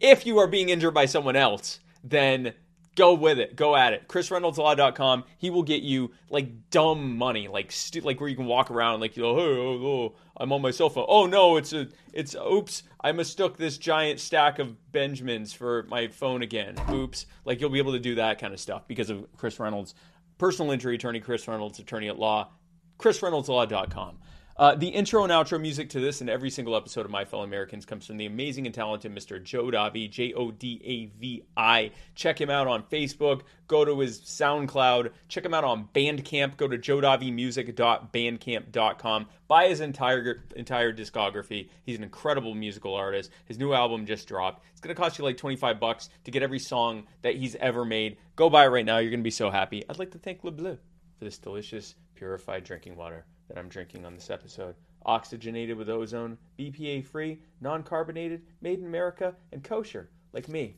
if 0.00 0.26
you 0.26 0.38
are 0.38 0.46
being 0.46 0.68
injured 0.68 0.92
by 0.94 1.06
someone 1.06 1.36
else, 1.36 1.80
then 2.02 2.52
go 2.94 3.14
with 3.14 3.38
it. 3.38 3.56
Go 3.56 3.76
at 3.76 3.92
it. 3.92 4.08
ChrisReynoldsLaw.com. 4.08 5.24
He 5.38 5.50
will 5.50 5.62
get 5.62 5.82
you 5.82 6.12
like 6.30 6.70
dumb 6.70 7.16
money, 7.16 7.48
like 7.48 7.72
stu- 7.72 8.00
like 8.00 8.20
where 8.20 8.28
you 8.28 8.36
can 8.36 8.46
walk 8.46 8.70
around 8.70 9.00
like 9.00 9.16
you 9.16 9.22
know, 9.22 9.36
hey, 9.36 9.42
oh, 9.42 9.86
oh, 9.86 10.14
I'm 10.36 10.52
on 10.52 10.62
my 10.62 10.70
cell 10.70 10.90
phone. 10.90 11.06
Oh 11.08 11.26
no, 11.26 11.56
it's 11.56 11.72
a 11.72 11.88
it's 12.12 12.34
oops, 12.34 12.82
I 13.00 13.12
mistook 13.12 13.56
this 13.56 13.78
giant 13.78 14.20
stack 14.20 14.58
of 14.58 14.92
Benjamins 14.92 15.52
for 15.52 15.84
my 15.84 16.08
phone 16.08 16.42
again. 16.42 16.76
Oops. 16.90 17.26
Like 17.44 17.60
you'll 17.60 17.70
be 17.70 17.78
able 17.78 17.92
to 17.92 18.00
do 18.00 18.16
that 18.16 18.38
kind 18.38 18.52
of 18.52 18.60
stuff 18.60 18.86
because 18.86 19.10
of 19.10 19.26
Chris 19.36 19.58
Reynolds, 19.58 19.94
personal 20.38 20.72
injury 20.72 20.94
attorney, 20.94 21.20
Chris 21.20 21.46
Reynolds, 21.46 21.78
attorney 21.78 22.08
at 22.08 22.18
law, 22.18 22.50
ChrisReynoldsLaw.com. 22.98 24.18
Uh, 24.56 24.72
the 24.76 24.86
intro 24.86 25.24
and 25.24 25.32
outro 25.32 25.60
music 25.60 25.90
to 25.90 25.98
this 25.98 26.20
and 26.20 26.30
every 26.30 26.48
single 26.48 26.76
episode 26.76 27.04
of 27.04 27.10
My 27.10 27.24
Fellow 27.24 27.42
Americans 27.42 27.84
comes 27.84 28.06
from 28.06 28.18
the 28.18 28.26
amazing 28.26 28.66
and 28.66 28.74
talented 28.74 29.12
Mr. 29.12 29.42
Joe 29.42 29.64
Davi, 29.64 30.08
J 30.08 30.32
O 30.32 30.52
D 30.52 30.80
A 30.84 31.06
V 31.18 31.42
I. 31.56 31.90
Check 32.14 32.40
him 32.40 32.50
out 32.50 32.68
on 32.68 32.84
Facebook. 32.84 33.40
Go 33.66 33.84
to 33.84 33.98
his 33.98 34.20
SoundCloud. 34.20 35.10
Check 35.26 35.44
him 35.44 35.54
out 35.54 35.64
on 35.64 35.88
Bandcamp. 35.92 36.56
Go 36.56 36.68
to 36.68 36.78
joedavimusic.bandcamp.com. 36.78 39.26
Buy 39.48 39.68
his 39.68 39.80
entire 39.80 40.44
entire 40.54 40.92
discography. 40.92 41.68
He's 41.82 41.98
an 41.98 42.04
incredible 42.04 42.54
musical 42.54 42.94
artist. 42.94 43.32
His 43.46 43.58
new 43.58 43.72
album 43.72 44.06
just 44.06 44.28
dropped. 44.28 44.64
It's 44.70 44.80
going 44.80 44.94
to 44.94 45.02
cost 45.02 45.18
you 45.18 45.24
like 45.24 45.36
25 45.36 45.80
bucks 45.80 46.10
to 46.26 46.30
get 46.30 46.44
every 46.44 46.60
song 46.60 47.08
that 47.22 47.34
he's 47.34 47.56
ever 47.56 47.84
made. 47.84 48.18
Go 48.36 48.48
buy 48.48 48.66
it 48.66 48.68
right 48.68 48.86
now. 48.86 48.98
You're 48.98 49.10
going 49.10 49.18
to 49.18 49.24
be 49.24 49.32
so 49.32 49.50
happy. 49.50 49.82
I'd 49.88 49.98
like 49.98 50.12
to 50.12 50.18
thank 50.18 50.44
Le 50.44 50.52
Bleu 50.52 50.78
for 51.18 51.24
this 51.24 51.38
delicious, 51.38 51.96
purified 52.14 52.62
drinking 52.62 52.94
water 52.94 53.26
that 53.54 53.60
I'm 53.60 53.68
drinking 53.68 54.04
on 54.04 54.14
this 54.14 54.30
episode. 54.30 54.74
Oxygenated 55.06 55.76
with 55.76 55.88
ozone, 55.88 56.38
BPA 56.58 57.04
free, 57.04 57.38
non 57.60 57.82
carbonated, 57.82 58.42
made 58.60 58.80
in 58.80 58.86
America, 58.86 59.34
and 59.52 59.62
kosher, 59.62 60.08
like 60.32 60.48
me. 60.48 60.76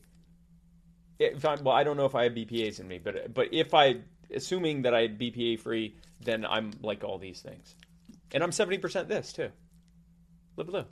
if 1.19 1.45
I, 1.45 1.55
well, 1.55 1.75
I 1.75 1.83
don't 1.83 1.97
know 1.97 2.05
if 2.05 2.13
I 2.13 2.23
have 2.23 2.33
BPA's 2.33 2.79
in 2.79 2.87
me, 2.87 2.99
but 2.99 3.33
but 3.33 3.53
if 3.53 3.73
I 3.73 3.97
assuming 4.33 4.83
that 4.83 4.93
I 4.93 5.01
had 5.01 5.17
BPA 5.17 5.59
free, 5.59 5.95
then 6.21 6.45
I'm 6.45 6.71
like 6.81 7.03
all 7.03 7.17
these 7.17 7.41
things, 7.41 7.73
and 8.33 8.43
I'm 8.43 8.51
seventy 8.51 8.77
percent 8.77 9.07
this 9.07 9.33
too. 9.33 9.49
Live 10.57 10.69
live. 10.69 10.87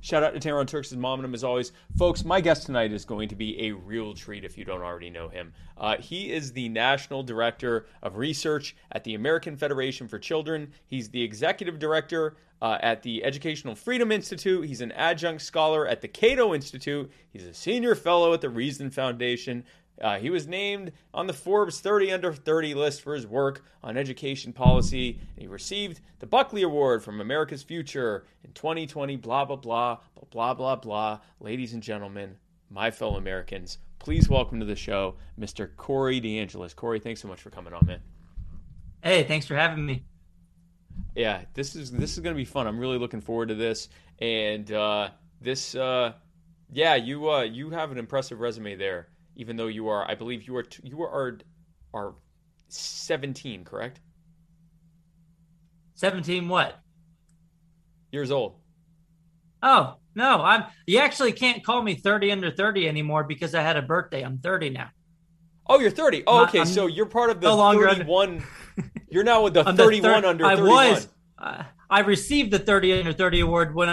Shout 0.00 0.22
out 0.22 0.32
to 0.32 0.40
Taron 0.40 0.66
Turks' 0.66 0.92
mom 0.92 1.20
and 1.20 1.26
him 1.26 1.34
as 1.34 1.44
always. 1.44 1.72
Folks, 1.98 2.24
my 2.24 2.40
guest 2.40 2.66
tonight 2.66 2.92
is 2.92 3.04
going 3.04 3.28
to 3.28 3.36
be 3.36 3.66
a 3.66 3.72
real 3.72 4.14
treat 4.14 4.44
if 4.44 4.56
you 4.56 4.64
don't 4.64 4.82
already 4.82 5.10
know 5.10 5.28
him. 5.28 5.52
Uh, 5.76 5.96
he 5.98 6.32
is 6.32 6.52
the 6.52 6.68
National 6.68 7.22
Director 7.22 7.86
of 8.02 8.16
Research 8.16 8.74
at 8.92 9.04
the 9.04 9.14
American 9.14 9.56
Federation 9.56 10.08
for 10.08 10.18
Children. 10.18 10.72
He's 10.86 11.10
the 11.10 11.22
Executive 11.22 11.78
Director 11.78 12.36
uh, 12.62 12.78
at 12.82 13.02
the 13.02 13.24
Educational 13.24 13.74
Freedom 13.74 14.12
Institute. 14.12 14.66
He's 14.66 14.80
an 14.80 14.92
adjunct 14.92 15.42
scholar 15.42 15.86
at 15.86 16.00
the 16.00 16.08
Cato 16.08 16.54
Institute. 16.54 17.10
He's 17.32 17.44
a 17.44 17.54
senior 17.54 17.94
fellow 17.94 18.32
at 18.32 18.40
the 18.40 18.50
Reason 18.50 18.90
Foundation. 18.90 19.64
Uh, 20.00 20.18
he 20.18 20.30
was 20.30 20.46
named 20.46 20.92
on 21.12 21.26
the 21.26 21.32
Forbes 21.32 21.80
30 21.80 22.12
under 22.12 22.32
30 22.32 22.74
list 22.74 23.02
for 23.02 23.14
his 23.14 23.26
work 23.26 23.62
on 23.82 23.96
education 23.96 24.52
policy, 24.52 25.18
and 25.36 25.42
he 25.42 25.46
received 25.46 26.00
the 26.20 26.26
Buckley 26.26 26.62
Award 26.62 27.02
from 27.02 27.20
America's 27.20 27.62
Future 27.62 28.24
in 28.42 28.52
2020. 28.52 29.16
Blah, 29.16 29.44
blah, 29.44 29.56
blah, 29.56 29.98
blah, 30.30 30.54
blah, 30.54 30.76
blah. 30.76 31.18
Ladies 31.38 31.74
and 31.74 31.82
gentlemen, 31.82 32.36
my 32.70 32.90
fellow 32.90 33.16
Americans, 33.16 33.76
please 33.98 34.28
welcome 34.28 34.58
to 34.60 34.66
the 34.66 34.76
show 34.76 35.16
Mr. 35.38 35.68
Corey 35.76 36.20
DeAngelis. 36.20 36.74
Corey, 36.74 36.98
thanks 36.98 37.20
so 37.20 37.28
much 37.28 37.42
for 37.42 37.50
coming 37.50 37.74
on, 37.74 37.84
man. 37.84 38.00
Hey, 39.02 39.24
thanks 39.24 39.46
for 39.46 39.54
having 39.54 39.84
me. 39.84 40.04
Yeah, 41.14 41.42
this 41.54 41.76
is 41.76 41.90
this 41.90 42.12
is 42.12 42.20
going 42.20 42.34
to 42.34 42.38
be 42.38 42.44
fun. 42.44 42.66
I'm 42.66 42.78
really 42.78 42.98
looking 42.98 43.20
forward 43.20 43.48
to 43.48 43.54
this, 43.54 43.88
and 44.18 44.70
uh, 44.70 45.10
this, 45.40 45.74
uh, 45.74 46.12
yeah, 46.72 46.94
you 46.94 47.30
uh, 47.30 47.42
you 47.42 47.70
have 47.70 47.90
an 47.90 47.98
impressive 47.98 48.40
resume 48.40 48.76
there 48.76 49.08
even 49.40 49.56
though 49.56 49.68
you 49.68 49.88
are, 49.88 50.08
I 50.08 50.14
believe 50.14 50.46
you 50.46 50.54
are 50.56 50.64
you 50.82 51.02
are 51.02 51.38
are 51.94 52.14
17, 52.68 53.64
correct? 53.64 53.98
17 55.94 56.46
what? 56.46 56.78
Years 58.12 58.30
old. 58.30 58.56
Oh, 59.62 59.94
no, 60.14 60.42
I'm 60.42 60.64
you 60.86 60.98
actually 60.98 61.32
can't 61.32 61.64
call 61.64 61.82
me 61.82 61.94
30 61.94 62.32
under 62.32 62.50
30 62.50 62.86
anymore 62.86 63.24
because 63.24 63.54
I 63.54 63.62
had 63.62 63.78
a 63.78 63.82
birthday. 63.82 64.22
I'm 64.22 64.38
30 64.38 64.70
now. 64.70 64.90
Oh, 65.66 65.80
you're 65.80 65.90
30. 65.90 66.24
Oh, 66.26 66.42
okay. 66.44 66.60
I'm 66.60 66.66
so 66.66 66.86
you're 66.86 67.06
part 67.06 67.30
of 67.30 67.40
the 67.40 67.48
no 67.48 67.56
longer 67.56 67.88
31. 67.88 68.28
Under... 68.28 68.44
you're 69.10 69.24
now 69.24 69.42
with 69.42 69.54
the 69.54 69.64
31 69.64 70.22
the 70.22 70.28
under 70.28 70.44
31. 70.44 70.70
I 70.70 70.90
was. 70.90 71.08
Uh, 71.38 71.62
I 71.88 72.00
received 72.00 72.50
the 72.50 72.58
30 72.58 72.98
under 72.98 73.12
30 73.14 73.40
award 73.40 73.74
when 73.74 73.88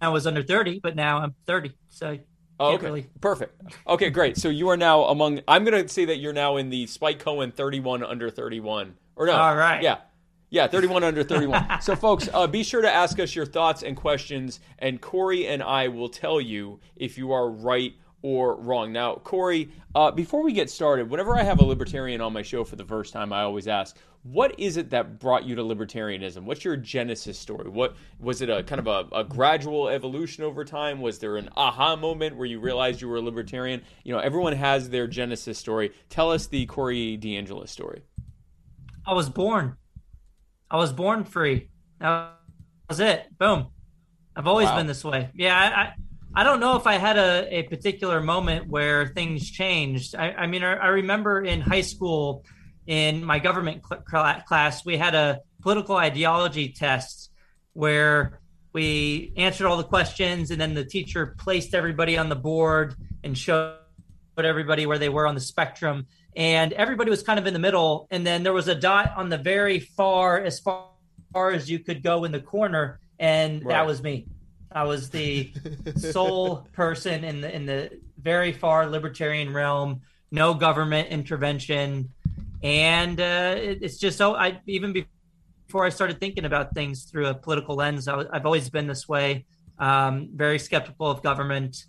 I 0.00 0.08
was 0.08 0.26
under 0.26 0.42
30, 0.42 0.80
but 0.82 0.96
now 0.96 1.18
I'm 1.18 1.34
30. 1.46 1.72
So 1.90 2.18
Oh, 2.62 2.74
okay. 2.74 2.86
Really... 2.86 3.06
Perfect. 3.20 3.60
Okay, 3.86 4.10
great. 4.10 4.36
So 4.36 4.48
you 4.48 4.68
are 4.68 4.76
now 4.76 5.04
among. 5.04 5.40
I'm 5.48 5.64
going 5.64 5.82
to 5.82 5.88
say 5.88 6.04
that 6.06 6.18
you're 6.18 6.32
now 6.32 6.56
in 6.56 6.70
the 6.70 6.86
Spike 6.86 7.18
Cohen 7.18 7.52
31 7.52 8.02
under 8.02 8.30
31. 8.30 8.94
Or 9.16 9.26
no? 9.26 9.32
All 9.32 9.56
right. 9.56 9.82
Yeah. 9.82 9.98
Yeah, 10.50 10.66
31 10.66 11.02
under 11.02 11.24
31. 11.24 11.66
so, 11.80 11.96
folks, 11.96 12.28
uh, 12.32 12.46
be 12.46 12.62
sure 12.62 12.82
to 12.82 12.92
ask 12.92 13.18
us 13.18 13.34
your 13.34 13.46
thoughts 13.46 13.82
and 13.82 13.96
questions, 13.96 14.60
and 14.78 15.00
Corey 15.00 15.46
and 15.46 15.62
I 15.62 15.88
will 15.88 16.10
tell 16.10 16.42
you 16.42 16.78
if 16.94 17.16
you 17.16 17.32
are 17.32 17.48
right 17.48 17.94
or 18.22 18.56
wrong. 18.56 18.92
Now, 18.92 19.16
Corey, 19.16 19.70
uh, 19.94 20.10
before 20.10 20.42
we 20.42 20.52
get 20.52 20.70
started, 20.70 21.10
whenever 21.10 21.36
I 21.36 21.42
have 21.42 21.60
a 21.60 21.64
libertarian 21.64 22.20
on 22.20 22.32
my 22.32 22.42
show 22.42 22.64
for 22.64 22.76
the 22.76 22.84
first 22.84 23.12
time, 23.12 23.32
I 23.32 23.42
always 23.42 23.68
ask, 23.68 23.96
what 24.22 24.58
is 24.58 24.76
it 24.76 24.90
that 24.90 25.18
brought 25.18 25.44
you 25.44 25.56
to 25.56 25.62
libertarianism? 25.62 26.44
What's 26.44 26.64
your 26.64 26.76
genesis 26.76 27.36
story? 27.36 27.68
What 27.68 27.96
was 28.20 28.40
it 28.40 28.48
a 28.48 28.62
kind 28.62 28.78
of 28.78 28.86
a, 28.86 29.16
a, 29.16 29.24
gradual 29.24 29.88
evolution 29.88 30.44
over 30.44 30.64
time? 30.64 31.00
Was 31.00 31.18
there 31.18 31.36
an 31.36 31.48
aha 31.56 31.96
moment 31.96 32.36
where 32.36 32.46
you 32.46 32.60
realized 32.60 33.00
you 33.00 33.08
were 33.08 33.16
a 33.16 33.20
libertarian? 33.20 33.82
You 34.04 34.12
know, 34.12 34.20
everyone 34.20 34.52
has 34.52 34.90
their 34.90 35.08
genesis 35.08 35.58
story. 35.58 35.90
Tell 36.08 36.30
us 36.30 36.46
the 36.46 36.66
Corey 36.66 37.18
DeAngelis 37.20 37.70
story. 37.70 38.02
I 39.04 39.12
was 39.12 39.28
born. 39.28 39.76
I 40.70 40.76
was 40.76 40.92
born 40.92 41.24
free. 41.24 41.70
That 41.98 42.38
was 42.88 43.00
it. 43.00 43.26
Boom. 43.38 43.68
I've 44.36 44.46
always 44.46 44.68
wow. 44.68 44.76
been 44.76 44.86
this 44.86 45.04
way. 45.04 45.30
Yeah, 45.34 45.58
I, 45.58 45.80
I, 45.80 45.94
I 46.34 46.44
don't 46.44 46.60
know 46.60 46.76
if 46.76 46.86
I 46.86 46.94
had 46.94 47.18
a, 47.18 47.58
a 47.58 47.62
particular 47.64 48.20
moment 48.20 48.68
where 48.68 49.08
things 49.08 49.50
changed. 49.50 50.14
I, 50.14 50.32
I 50.32 50.46
mean, 50.46 50.62
I, 50.62 50.74
I 50.74 50.86
remember 50.88 51.42
in 51.42 51.60
high 51.60 51.82
school 51.82 52.44
in 52.86 53.24
my 53.24 53.38
government 53.38 53.82
cl- 53.86 54.42
class, 54.46 54.84
we 54.84 54.96
had 54.96 55.14
a 55.14 55.40
political 55.60 55.96
ideology 55.96 56.70
test 56.70 57.30
where 57.74 58.40
we 58.72 59.32
answered 59.36 59.66
all 59.66 59.76
the 59.76 59.84
questions 59.84 60.50
and 60.50 60.60
then 60.60 60.72
the 60.74 60.84
teacher 60.84 61.34
placed 61.38 61.74
everybody 61.74 62.16
on 62.16 62.30
the 62.30 62.36
board 62.36 62.94
and 63.22 63.36
showed 63.36 63.76
everybody 64.38 64.86
where 64.86 64.98
they 64.98 65.10
were 65.10 65.26
on 65.26 65.34
the 65.34 65.40
spectrum 65.40 66.06
and 66.34 66.72
everybody 66.72 67.10
was 67.10 67.22
kind 67.22 67.38
of 67.38 67.46
in 67.46 67.52
the 67.52 67.60
middle 67.60 68.08
and 68.10 68.26
then 68.26 68.42
there 68.42 68.54
was 68.54 68.68
a 68.68 68.74
dot 68.74 69.12
on 69.16 69.28
the 69.28 69.36
very 69.36 69.78
far 69.78 70.42
as 70.42 70.58
far, 70.58 70.88
as 71.34 71.70
you 71.70 71.78
could 71.78 72.02
go 72.02 72.24
in 72.24 72.32
the 72.32 72.40
corner 72.40 72.98
and 73.18 73.64
right. 73.64 73.72
that 73.72 73.86
was 73.86 74.02
me 74.02 74.26
i 74.74 74.82
was 74.84 75.10
the 75.10 75.52
sole 75.96 76.66
person 76.72 77.24
in 77.24 77.40
the 77.40 77.54
in 77.54 77.66
the 77.66 77.90
very 78.18 78.52
far 78.52 78.86
libertarian 78.86 79.52
realm 79.52 80.00
no 80.30 80.54
government 80.54 81.08
intervention 81.08 82.08
and 82.62 83.20
uh, 83.20 83.54
it, 83.56 83.78
it's 83.82 83.98
just 83.98 84.16
so 84.16 84.36
I 84.36 84.60
even 84.66 84.92
before 84.92 85.84
I 85.84 85.88
started 85.88 86.20
thinking 86.20 86.44
about 86.44 86.74
things 86.74 87.04
through 87.04 87.26
a 87.26 87.34
political 87.34 87.74
lens, 87.74 88.06
I, 88.06 88.24
have 88.32 88.46
always 88.46 88.70
been 88.70 88.86
this 88.86 89.08
way. 89.08 89.46
Um, 89.78 90.28
very 90.34 90.58
skeptical 90.58 91.10
of 91.10 91.22
government. 91.22 91.86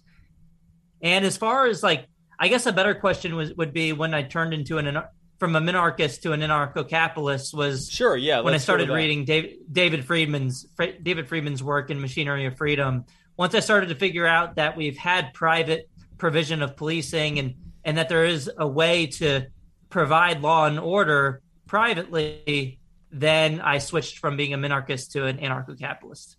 And 1.02 1.26
as 1.26 1.38
far 1.38 1.68
as 1.68 1.84
like, 1.84 2.08
I 2.40 2.48
guess 2.48 2.66
a 2.66 2.72
better 2.72 2.96
question 2.96 3.36
was 3.36 3.54
would 3.54 3.74
be 3.74 3.94
when 3.94 4.14
I 4.14 4.24
turned 4.24 4.54
into 4.54 4.78
an 4.80 4.98
from 5.44 5.58
a 5.58 5.60
minarchist 5.60 6.22
to 6.22 6.32
an 6.32 6.40
anarcho-capitalist 6.40 7.54
was 7.54 7.90
sure 7.92 8.16
yeah 8.16 8.40
when 8.40 8.54
I 8.54 8.58
started 8.58 8.88
reading 8.88 9.26
David, 9.26 9.58
David 9.70 10.06
Friedman's 10.06 10.66
David 11.02 11.28
Friedman's 11.28 11.62
work 11.62 11.90
in 11.90 12.00
Machinery 12.00 12.46
of 12.46 12.56
Freedom. 12.56 13.04
Once 13.36 13.54
I 13.54 13.60
started 13.60 13.90
to 13.90 13.96
figure 13.96 14.26
out 14.26 14.56
that 14.56 14.78
we've 14.78 14.96
had 14.96 15.34
private 15.34 15.90
provision 16.18 16.62
of 16.62 16.78
policing 16.78 17.40
and 17.40 17.56
and 17.84 17.98
that 17.98 18.08
there 18.08 18.24
is 18.24 18.50
a 18.58 18.66
way 18.66 19.08
to 19.08 19.48
provide 19.90 20.40
law 20.40 20.66
and 20.66 20.80
order 20.80 21.42
privately, 21.68 22.80
then 23.12 23.60
I 23.60 23.80
switched 23.80 24.20
from 24.20 24.38
being 24.38 24.54
a 24.54 24.58
minarchist 24.58 25.12
to 25.12 25.26
an 25.26 25.40
anarcho 25.40 25.78
capitalist. 25.78 26.38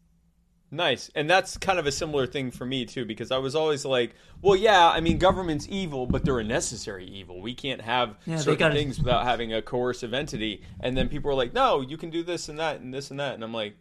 Nice. 0.75 1.11
And 1.15 1.31
that's 1.31 1.57
kind 1.57 1.79
of 1.79 1.87
a 1.87 1.93
similar 1.93 2.27
thing 2.27 2.51
for 2.51 2.67
me, 2.67 2.85
too, 2.85 3.05
because 3.05 3.31
I 3.31 3.39
was 3.39 3.55
always 3.55 3.85
like, 3.85 4.15
well, 4.43 4.57
yeah, 4.57 4.89
I 4.89 5.01
mean, 5.01 5.19
government's 5.19 5.69
evil, 5.71 6.07
but 6.07 6.25
they're 6.25 6.41
a 6.41 6.45
necessary 6.45 7.07
evil. 7.07 7.41
We 7.41 7.55
can't 7.55 7.81
have 7.81 8.17
yeah, 8.27 8.39
certain 8.39 8.59
gotta... 8.59 8.75
things 8.75 8.99
without 8.99 9.25
having 9.25 9.53
a 9.53 9.63
coercive 9.63 10.13
entity. 10.13 10.63
And 10.81 10.97
then 10.97 11.09
people 11.09 11.31
are 11.31 11.35
like, 11.35 11.53
no, 11.53 11.81
you 11.81 11.97
can 11.97 12.11
do 12.11 12.25
this 12.25 12.49
and 12.49 12.59
that 12.59 12.81
and 12.81 12.93
this 12.93 13.11
and 13.13 13.21
that. 13.21 13.35
And 13.35 13.45
I'm 13.45 13.55
like, 13.55 13.77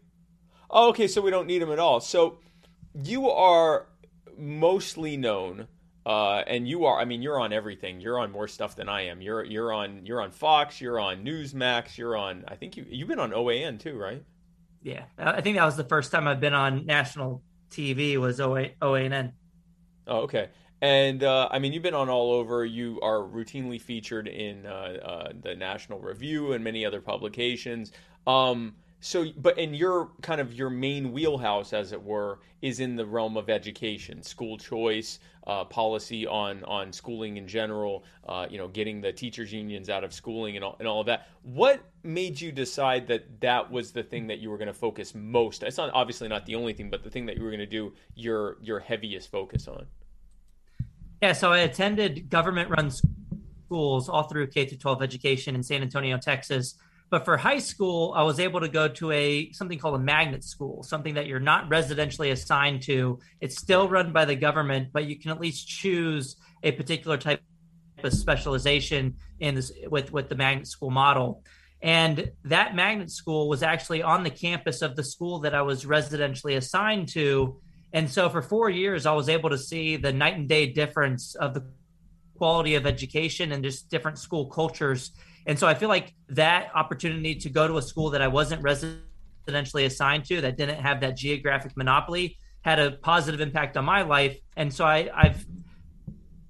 oh, 0.70 0.90
okay, 0.90 1.08
so 1.08 1.20
we 1.22 1.32
don't 1.32 1.48
need 1.48 1.62
them 1.64 1.72
at 1.72 1.80
all. 1.80 2.00
So 2.00 2.38
you 2.94 3.30
are 3.30 3.88
mostly 4.38 5.18
known 5.18 5.68
uh, 6.06 6.44
and 6.48 6.68
you 6.68 6.86
are, 6.86 7.00
I 7.00 7.06
mean, 7.06 7.22
you're 7.22 7.40
on 7.40 7.54
everything. 7.54 8.02
You're 8.02 8.20
on 8.20 8.32
more 8.32 8.48
stuff 8.48 8.76
than 8.76 8.90
I 8.90 9.04
am. 9.04 9.22
You're 9.22 9.44
you're 9.44 9.72
on 9.72 10.06
you're 10.06 10.22
on 10.22 10.32
Fox. 10.32 10.82
You're 10.82 11.00
on 11.00 11.24
Newsmax. 11.24 11.98
You're 11.98 12.18
on. 12.18 12.44
I 12.48 12.56
think 12.56 12.76
you 12.76 12.86
you've 12.90 13.08
been 13.08 13.20
on 13.20 13.32
OAN 13.32 13.80
too, 13.80 13.98
right? 13.98 14.22
Yeah, 14.84 15.06
I 15.18 15.40
think 15.42 15.58
that 15.58 15.66
was 15.66 15.78
the 15.78 15.86
first 15.86 16.12
time 16.12 16.28
I've 16.28 16.42
been 16.42 16.54
on 16.54 16.86
national 16.86 17.42
TV 17.72 18.18
was 18.18 18.42
OA, 18.42 18.72
OAN. 18.82 19.32
Oh, 20.08 20.20
okay. 20.22 20.50
And 20.82 21.24
uh, 21.24 21.48
I 21.50 21.60
mean, 21.60 21.72
you've 21.72 21.84
been 21.84 21.94
on 21.94 22.10
all 22.10 22.34
over. 22.34 22.66
You 22.66 23.00
are 23.02 23.20
routinely 23.20 23.82
featured 23.82 24.28
in 24.28 24.66
uh, 24.66 24.70
uh 24.70 25.30
the 25.42 25.56
National 25.56 26.00
Review 26.00 26.52
and 26.52 26.62
many 26.62 26.86
other 26.86 27.00
publications. 27.00 27.94
Um, 28.28 28.76
so 29.04 29.26
but 29.38 29.58
in 29.58 29.74
your 29.74 30.12
kind 30.22 30.40
of 30.40 30.54
your 30.54 30.70
main 30.70 31.12
wheelhouse 31.12 31.74
as 31.74 31.92
it 31.92 32.02
were 32.02 32.40
is 32.62 32.80
in 32.80 32.96
the 32.96 33.06
realm 33.06 33.36
of 33.36 33.50
education 33.50 34.24
school 34.24 34.58
choice 34.58 35.20
uh, 35.46 35.66
policy 35.66 36.26
on 36.26 36.64
on 36.64 36.94
schooling 36.94 37.36
in 37.36 37.46
general 37.46 38.06
uh, 38.30 38.48
you 38.50 38.58
know 38.58 38.70
getting 38.70 39.02
the 39.02 39.12
teachers 39.12 39.52
unions 39.52 39.90
out 39.90 40.06
of 40.06 40.14
schooling 40.14 40.56
and 40.56 40.64
all, 40.64 40.78
and 40.80 40.88
all 40.88 41.02
of 41.02 41.06
that. 41.06 41.28
What 41.42 41.84
made 42.04 42.40
you 42.40 42.54
decide 42.54 43.06
that 43.08 43.42
that 43.42 43.70
was 43.70 43.92
the 43.92 44.04
thing 44.04 44.26
that 44.28 44.40
you 44.40 44.50
were 44.50 44.58
going 44.58 44.70
to 44.70 44.74
focus 44.74 45.14
most 45.14 45.64
it's 45.64 45.78
not 45.78 45.90
obviously 45.94 46.30
not 46.30 46.46
the 46.46 46.56
only 46.56 46.72
thing 46.72 46.90
but 46.90 47.04
the 47.04 47.10
thing 47.10 47.26
that 47.26 47.36
you 47.36 47.44
were 47.44 47.50
going 47.50 47.60
to 47.60 47.66
do 47.66 47.92
your 48.16 48.56
your 48.62 48.80
heaviest 48.80 49.30
focus 49.30 49.68
on? 49.68 49.86
Yeah 51.22 51.34
so 51.34 51.52
i 51.52 51.60
attended 51.60 52.30
government 52.30 52.70
run 52.70 52.90
schools 53.66 54.08
all 54.08 54.24
through 54.24 54.48
k 54.48 54.66
through 54.66 54.78
12 54.78 55.04
education 55.04 55.56
in 55.56 55.64
san 55.64 55.82
antonio 55.82 56.18
texas 56.18 56.76
but 57.10 57.26
for 57.26 57.38
high 57.38 57.60
school, 57.60 58.14
I 58.16 58.24
was 58.24 58.40
able 58.40 58.60
to 58.62 58.70
go 58.70 58.88
to 58.88 59.12
a 59.12 59.52
something 59.52 59.78
called 59.78 59.96
a 59.96 60.04
magnet 60.04 60.44
school, 60.44 60.84
something 60.84 61.14
that 61.16 61.28
you're 61.28 61.40
not 61.40 61.70
residentially 61.70 62.32
assigned 62.32 62.82
to. 62.84 63.20
It's 63.40 63.58
still 63.58 63.88
run 63.88 64.12
by 64.12 64.26
the 64.26 64.36
government, 64.36 64.90
but 64.92 65.06
you 65.06 65.20
can 65.20 65.32
at 65.32 65.40
least 65.40 65.68
choose 65.68 66.36
a 66.64 66.72
particular 66.72 67.18
type 67.18 67.42
of 68.04 68.14
specialization 68.14 69.16
in 69.40 69.56
this 69.56 69.72
with 69.90 70.12
with 70.12 70.30
the 70.30 70.36
magnet 70.36 70.68
school 70.68 70.90
model. 70.90 71.44
And 71.84 72.32
that 72.46 72.76
magnet 72.76 73.12
school 73.12 73.50
was 73.50 73.62
actually 73.62 74.02
on 74.02 74.24
the 74.24 74.30
campus 74.30 74.82
of 74.82 74.96
the 74.96 75.04
school 75.04 75.40
that 75.40 75.54
I 75.54 75.62
was 75.62 75.84
residentially 75.84 76.56
assigned 76.56 77.10
to. 77.10 77.60
And 77.92 78.10
so 78.10 78.30
for 78.30 78.42
four 78.42 78.70
years, 78.70 79.06
I 79.06 79.12
was 79.12 79.28
able 79.28 79.50
to 79.50 79.58
see 79.58 79.98
the 79.98 80.14
night 80.14 80.38
and 80.38 80.48
day 80.48 80.68
difference 80.68 81.36
of 81.36 81.54
the 81.54 81.66
quality 82.38 82.76
of 82.76 82.88
education 82.88 83.52
and 83.52 83.64
just 83.64 83.90
different 83.90 84.18
school 84.18 84.48
cultures. 84.48 85.12
And 85.46 85.60
so 85.60 85.68
I 85.68 85.74
feel 85.74 85.90
like 85.90 86.14
that 86.30 86.72
opportunity 86.74 87.36
to 87.36 87.50
go 87.50 87.68
to 87.68 87.78
a 87.78 87.82
school 87.82 88.12
that 88.12 88.22
I 88.22 88.28
wasn't 88.28 88.64
residentially 88.64 89.86
assigned 89.86 90.26
to, 90.26 90.42
that 90.42 90.58
didn't 90.58 90.80
have 90.80 91.02
that 91.02 91.18
geographic 91.18 91.76
monopoly, 91.76 92.38
had 92.62 92.80
a 92.80 92.92
positive 92.92 93.42
impact 93.42 93.76
on 93.76 93.86
my 93.86 94.04
life. 94.04 94.38
And 94.56 94.74
so 94.74 94.86
I, 94.86 95.10
I've 95.14 95.46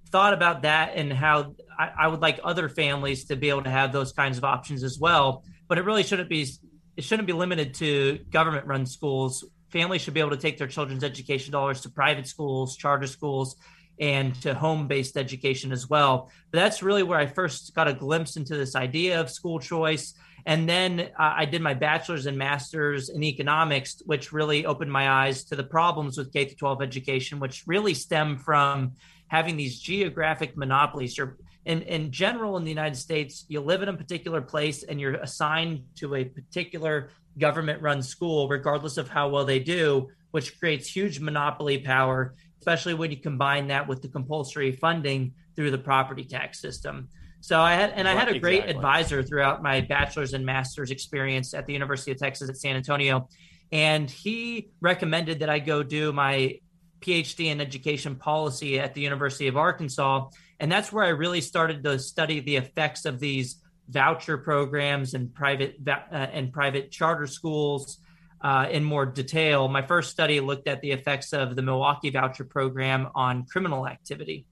thought 0.09 0.33
about 0.33 0.61
that 0.61 0.91
and 0.95 1.11
how 1.11 1.55
I, 1.77 1.91
I, 2.01 2.07
would 2.07 2.21
like 2.21 2.39
other 2.43 2.69
families 2.69 3.25
to 3.25 3.35
be 3.35 3.49
able 3.49 3.63
to 3.63 3.71
have 3.71 3.91
those 3.91 4.11
kinds 4.11 4.37
of 4.37 4.43
options 4.43 4.83
as 4.83 4.99
well. 4.99 5.43
But 5.67 5.79
it 5.79 5.85
really 5.85 6.03
shouldn't 6.03 6.29
be 6.29 6.47
it 6.95 7.03
shouldn't 7.03 7.25
be 7.25 7.33
limited 7.33 7.73
to 7.75 8.19
government 8.29 8.67
run 8.67 8.85
schools. 8.85 9.43
Families 9.71 10.01
should 10.01 10.13
be 10.13 10.19
able 10.19 10.29
to 10.29 10.37
take 10.37 10.59
their 10.59 10.67
children's 10.67 11.03
education 11.03 11.51
dollars 11.51 11.81
to 11.81 11.89
private 11.89 12.27
schools, 12.27 12.77
charter 12.77 13.07
schools, 13.07 13.55
and 14.03 14.35
to 14.41 14.53
home 14.53 14.85
based 14.85 15.15
education 15.15 15.71
as 15.71 15.89
well. 15.89 16.29
But 16.51 16.59
that's 16.59 16.83
really 16.83 17.03
where 17.03 17.17
I 17.17 17.25
first 17.25 17.73
got 17.73 17.87
a 17.87 17.93
glimpse 17.93 18.35
into 18.35 18.57
this 18.57 18.75
idea 18.75 19.21
of 19.21 19.29
school 19.29 19.59
choice. 19.59 20.13
And 20.45 20.67
then 20.67 20.99
uh, 20.99 21.33
I 21.37 21.45
did 21.45 21.61
my 21.61 21.73
bachelor's 21.73 22.25
and 22.25 22.37
master's 22.37 23.07
in 23.07 23.23
economics, 23.23 24.01
which 24.05 24.33
really 24.33 24.65
opened 24.65 24.91
my 24.91 25.09
eyes 25.09 25.45
to 25.45 25.55
the 25.55 25.63
problems 25.63 26.17
with 26.17 26.33
K 26.33 26.53
12 26.53 26.81
education, 26.81 27.39
which 27.39 27.63
really 27.65 27.93
stem 27.93 28.37
from 28.37 28.91
having 29.27 29.55
these 29.55 29.79
geographic 29.79 30.57
monopolies. 30.57 31.17
You're 31.17 31.37
in, 31.63 31.83
in 31.83 32.11
general 32.11 32.57
in 32.57 32.65
the 32.65 32.69
United 32.69 32.97
States, 32.97 33.45
you 33.47 33.61
live 33.61 33.83
in 33.83 33.87
a 33.87 33.95
particular 33.95 34.41
place 34.41 34.83
and 34.83 34.99
you're 34.99 35.15
assigned 35.15 35.83
to 35.95 36.13
a 36.15 36.25
particular 36.25 37.07
government 37.37 37.81
run 37.81 38.01
school, 38.01 38.49
regardless 38.49 38.97
of 38.97 39.07
how 39.07 39.29
well 39.29 39.45
they 39.45 39.59
do, 39.59 40.09
which 40.31 40.59
creates 40.59 40.93
huge 40.93 41.21
monopoly 41.21 41.77
power, 41.77 42.33
especially 42.63 42.93
when 42.93 43.11
you 43.11 43.17
combine 43.17 43.67
that 43.67 43.85
with 43.89 44.01
the 44.01 44.07
compulsory 44.07 44.71
funding 44.71 45.33
through 45.53 45.69
the 45.69 45.77
property 45.77 46.23
tax 46.23 46.61
system. 46.61 47.09
So 47.41 47.59
I 47.59 47.73
had, 47.73 47.91
and 47.91 48.07
I 48.07 48.13
had 48.13 48.29
a 48.29 48.39
great 48.39 48.59
exactly. 48.59 48.75
advisor 48.75 49.21
throughout 49.21 49.61
my 49.61 49.81
bachelor's 49.81 50.33
and 50.33 50.45
master's 50.45 50.91
experience 50.91 51.53
at 51.53 51.67
the 51.67 51.73
University 51.73 52.11
of 52.11 52.19
Texas 52.19 52.49
at 52.49 52.55
San 52.55 52.77
Antonio. 52.77 53.27
And 53.73 54.09
he 54.09 54.69
recommended 54.79 55.39
that 55.39 55.49
I 55.49 55.59
go 55.59 55.83
do 55.83 56.13
my 56.13 56.59
PhD 57.01 57.47
in 57.47 57.59
education 57.59 58.15
policy 58.15 58.79
at 58.79 58.93
the 58.93 59.01
University 59.01 59.47
of 59.47 59.57
Arkansas. 59.57 60.29
And 60.61 60.71
that's 60.71 60.93
where 60.93 61.03
I 61.03 61.09
really 61.09 61.41
started 61.41 61.83
to 61.83 61.99
study 61.99 62.39
the 62.39 62.55
effects 62.55 63.03
of 63.03 63.19
these 63.19 63.61
voucher 63.89 64.37
programs 64.37 65.15
and 65.15 65.33
private 65.33 65.75
uh, 65.85 66.13
and 66.13 66.53
private 66.53 66.91
charter 66.91 67.27
schools 67.27 67.97
uh, 68.43 68.67
in 68.69 68.83
more 68.83 69.05
detail. 69.05 69.67
My 69.67 69.81
first 69.81 70.11
study 70.11 70.39
looked 70.39 70.67
at 70.67 70.81
the 70.81 70.91
effects 70.91 71.33
of 71.33 71.55
the 71.55 71.61
Milwaukee 71.61 72.09
voucher 72.09 72.43
program 72.43 73.09
on 73.15 73.45
criminal 73.45 73.87
activity. 73.87 74.45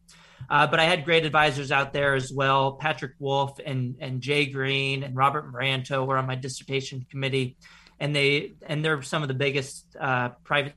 Uh, 0.50 0.66
but 0.66 0.80
I 0.80 0.86
had 0.86 1.06
great 1.06 1.26
advisors 1.26 1.72
out 1.72 1.94
there 1.94 2.16
as 2.16 2.32
well. 2.32 2.74
Patrick 2.74 3.14
Wolf 3.20 3.60
and 3.64 3.96
and 4.00 4.22
Jay 4.22 4.46
Greene 4.48 5.04
and 5.04 5.16
Robert 5.16 5.52
Maranto 5.52 6.06
were 6.06 6.18
on 6.18 6.26
my 6.26 6.36
dissertation 6.36 7.06
committee, 7.12 7.58
and 8.00 8.16
they 8.16 8.54
and 8.66 8.84
they're 8.84 9.02
some 9.02 9.22
of 9.22 9.28
the 9.28 9.36
biggest 9.36 9.86
uh, 10.00 10.30
private 10.44 10.74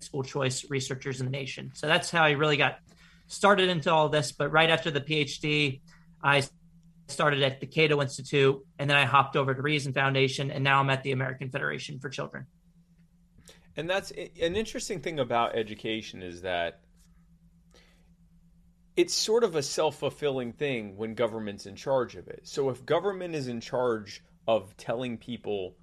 school 0.00 0.22
choice 0.22 0.68
researchers 0.70 1.20
in 1.20 1.26
the 1.26 1.32
nation. 1.32 1.70
So 1.74 1.86
that's 1.86 2.10
how 2.10 2.24
I 2.24 2.32
really 2.32 2.56
got 2.56 2.78
started 3.28 3.68
into 3.68 3.92
all 3.92 4.08
this. 4.08 4.32
But 4.32 4.50
right 4.50 4.70
after 4.70 4.90
the 4.90 5.00
PhD, 5.00 5.80
I 6.22 6.42
started 7.10 7.42
at 7.42 7.60
the 7.60 7.66
Cato 7.66 8.00
Institute, 8.00 8.64
and 8.78 8.88
then 8.88 8.96
I 8.96 9.04
hopped 9.04 9.36
over 9.36 9.54
to 9.54 9.62
Reason 9.62 9.92
Foundation, 9.92 10.50
and 10.50 10.64
now 10.64 10.80
I'm 10.80 10.90
at 10.90 11.02
the 11.02 11.12
American 11.12 11.50
Federation 11.50 11.98
for 11.98 12.08
Children. 12.08 12.46
And 13.76 13.88
that's 13.88 14.10
an 14.10 14.56
interesting 14.56 15.00
thing 15.00 15.20
about 15.20 15.54
education 15.54 16.22
is 16.22 16.42
that 16.42 16.80
it's 18.96 19.14
sort 19.14 19.44
of 19.44 19.54
a 19.54 19.62
self-fulfilling 19.62 20.52
thing 20.52 20.96
when 20.96 21.14
government's 21.14 21.66
in 21.66 21.76
charge 21.76 22.16
of 22.16 22.28
it. 22.28 22.40
So 22.44 22.68
if 22.70 22.84
government 22.84 23.34
is 23.34 23.48
in 23.48 23.60
charge 23.60 24.22
of 24.46 24.76
telling 24.76 25.16
people 25.16 25.76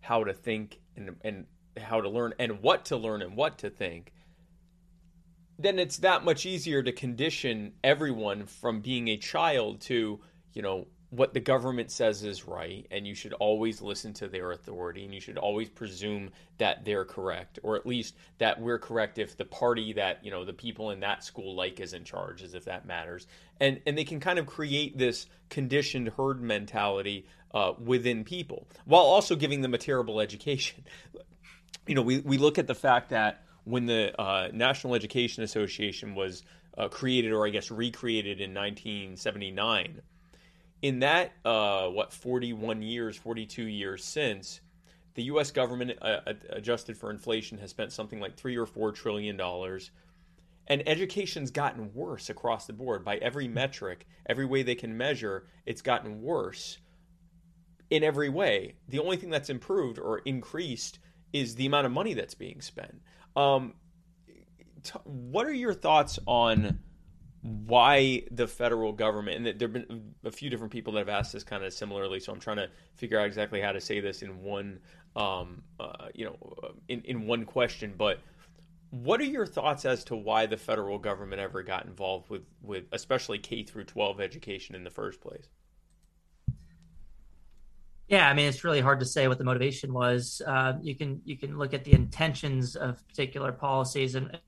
how 0.00 0.24
to 0.24 0.32
think 0.32 0.80
and, 0.96 1.16
and 1.22 1.46
how 1.76 2.00
to 2.00 2.08
learn 2.08 2.34
and 2.38 2.62
what 2.62 2.86
to 2.86 2.96
learn 2.96 3.22
and 3.22 3.36
what 3.36 3.58
to 3.58 3.70
think, 3.70 4.12
then 5.58 5.78
it's 5.78 5.98
that 5.98 6.24
much 6.24 6.46
easier 6.46 6.82
to 6.82 6.92
condition 6.92 7.72
everyone 7.84 8.46
from 8.46 8.80
being 8.80 9.08
a 9.08 9.16
child 9.16 9.80
to, 9.82 10.20
you 10.52 10.62
know, 10.62 10.86
what 11.10 11.32
the 11.32 11.40
government 11.40 11.90
says 11.90 12.22
is 12.22 12.46
right 12.46 12.86
and 12.90 13.06
you 13.06 13.14
should 13.14 13.32
always 13.34 13.80
listen 13.80 14.12
to 14.12 14.28
their 14.28 14.52
authority 14.52 15.04
and 15.04 15.14
you 15.14 15.20
should 15.20 15.38
always 15.38 15.68
presume 15.68 16.28
that 16.58 16.84
they're 16.84 17.04
correct 17.04 17.58
or 17.62 17.76
at 17.76 17.86
least 17.86 18.14
that 18.36 18.60
we're 18.60 18.78
correct 18.78 19.18
if 19.18 19.36
the 19.36 19.44
party 19.44 19.94
that 19.94 20.22
you 20.22 20.30
know 20.30 20.44
the 20.44 20.52
people 20.52 20.90
in 20.90 21.00
that 21.00 21.24
school 21.24 21.54
like 21.54 21.80
is 21.80 21.94
in 21.94 22.04
charge 22.04 22.42
as 22.42 22.54
if 22.54 22.66
that 22.66 22.86
matters. 22.86 23.26
And 23.58 23.80
and 23.86 23.96
they 23.96 24.04
can 24.04 24.20
kind 24.20 24.38
of 24.38 24.46
create 24.46 24.98
this 24.98 25.26
conditioned 25.48 26.08
herd 26.08 26.42
mentality 26.42 27.26
uh, 27.54 27.72
within 27.82 28.24
people 28.24 28.68
while 28.84 29.02
also 29.02 29.34
giving 29.34 29.62
them 29.62 29.72
a 29.72 29.78
terrible 29.78 30.20
education. 30.28 30.84
You 31.86 31.94
know 31.94 32.02
we, 32.02 32.18
we 32.18 32.36
look 32.36 32.58
at 32.58 32.66
the 32.66 32.74
fact 32.74 33.10
that 33.10 33.44
when 33.64 33.86
the 33.86 34.18
uh, 34.20 34.48
National 34.52 34.94
Education 34.94 35.42
Association 35.42 36.14
was 36.14 36.42
uh, 36.76 36.88
created, 36.88 37.32
or 37.32 37.46
I 37.46 37.50
guess 37.50 37.70
recreated 37.70 38.40
in 38.40 38.54
1979, 38.54 40.00
in 40.82 41.00
that 41.00 41.32
uh, 41.44 41.88
what 41.88 42.12
41 42.12 42.82
years, 42.82 43.16
42 43.16 43.64
years 43.64 44.04
since, 44.04 44.60
the 45.14 45.24
U.S. 45.24 45.50
government, 45.50 45.98
uh, 46.00 46.20
adjusted 46.50 46.96
for 46.96 47.10
inflation, 47.10 47.58
has 47.58 47.70
spent 47.70 47.92
something 47.92 48.20
like 48.20 48.36
three 48.36 48.56
or 48.56 48.66
four 48.66 48.92
trillion 48.92 49.36
dollars, 49.36 49.90
and 50.68 50.82
education's 50.86 51.50
gotten 51.50 51.92
worse 51.92 52.30
across 52.30 52.66
the 52.66 52.72
board 52.72 53.04
by 53.04 53.16
every 53.16 53.48
metric, 53.48 54.06
every 54.26 54.44
way 54.44 54.62
they 54.62 54.76
can 54.76 54.96
measure. 54.96 55.46
It's 55.66 55.82
gotten 55.82 56.22
worse 56.22 56.78
in 57.90 58.04
every 58.04 58.28
way. 58.28 58.74
The 58.88 59.00
only 59.00 59.16
thing 59.16 59.30
that's 59.30 59.50
improved 59.50 59.98
or 59.98 60.18
increased 60.18 61.00
is 61.32 61.54
the 61.54 61.66
amount 61.66 61.86
of 61.86 61.92
money 61.92 62.14
that's 62.14 62.34
being 62.34 62.60
spent. 62.60 63.02
Um, 63.34 63.74
t- 64.82 64.98
what 65.04 65.46
are 65.46 65.52
your 65.52 65.74
thoughts 65.74 66.18
on 66.26 66.78
why 67.42 68.22
the 68.30 68.46
federal 68.46 68.92
government 68.92 69.36
and 69.36 69.60
there 69.60 69.68
have 69.68 69.72
been 69.72 70.12
a 70.24 70.30
few 70.30 70.50
different 70.50 70.72
people 70.72 70.92
that 70.92 71.00
have 71.00 71.08
asked 71.08 71.32
this 71.32 71.44
kind 71.44 71.62
of 71.62 71.72
similarly 71.72 72.18
so 72.18 72.32
i'm 72.32 72.40
trying 72.40 72.56
to 72.56 72.68
figure 72.94 73.18
out 73.18 73.26
exactly 73.26 73.60
how 73.60 73.70
to 73.70 73.80
say 73.80 74.00
this 74.00 74.22
in 74.22 74.42
one 74.42 74.78
um, 75.14 75.62
uh, 75.80 76.08
you 76.14 76.24
know 76.24 76.36
in, 76.88 77.00
in 77.02 77.26
one 77.26 77.44
question 77.44 77.94
but 77.96 78.18
what 78.90 79.20
are 79.20 79.24
your 79.24 79.46
thoughts 79.46 79.84
as 79.84 80.02
to 80.04 80.16
why 80.16 80.46
the 80.46 80.56
federal 80.56 80.98
government 80.98 81.40
ever 81.40 81.62
got 81.62 81.86
involved 81.86 82.28
with 82.28 82.42
with 82.62 82.84
especially 82.92 83.38
k 83.38 83.62
through 83.62 83.84
12 83.84 84.20
education 84.20 84.74
in 84.74 84.82
the 84.82 84.90
first 84.90 85.20
place 85.20 85.48
yeah, 88.08 88.26
I 88.26 88.32
mean, 88.32 88.48
it's 88.48 88.64
really 88.64 88.80
hard 88.80 89.00
to 89.00 89.06
say 89.06 89.28
what 89.28 89.36
the 89.36 89.44
motivation 89.44 89.92
was. 89.92 90.40
Uh, 90.46 90.78
you 90.80 90.94
can 90.94 91.20
you 91.26 91.36
can 91.36 91.58
look 91.58 91.74
at 91.74 91.84
the 91.84 91.92
intentions 91.92 92.74
of 92.74 93.06
particular 93.06 93.52
policies 93.52 94.14
and, 94.14 94.40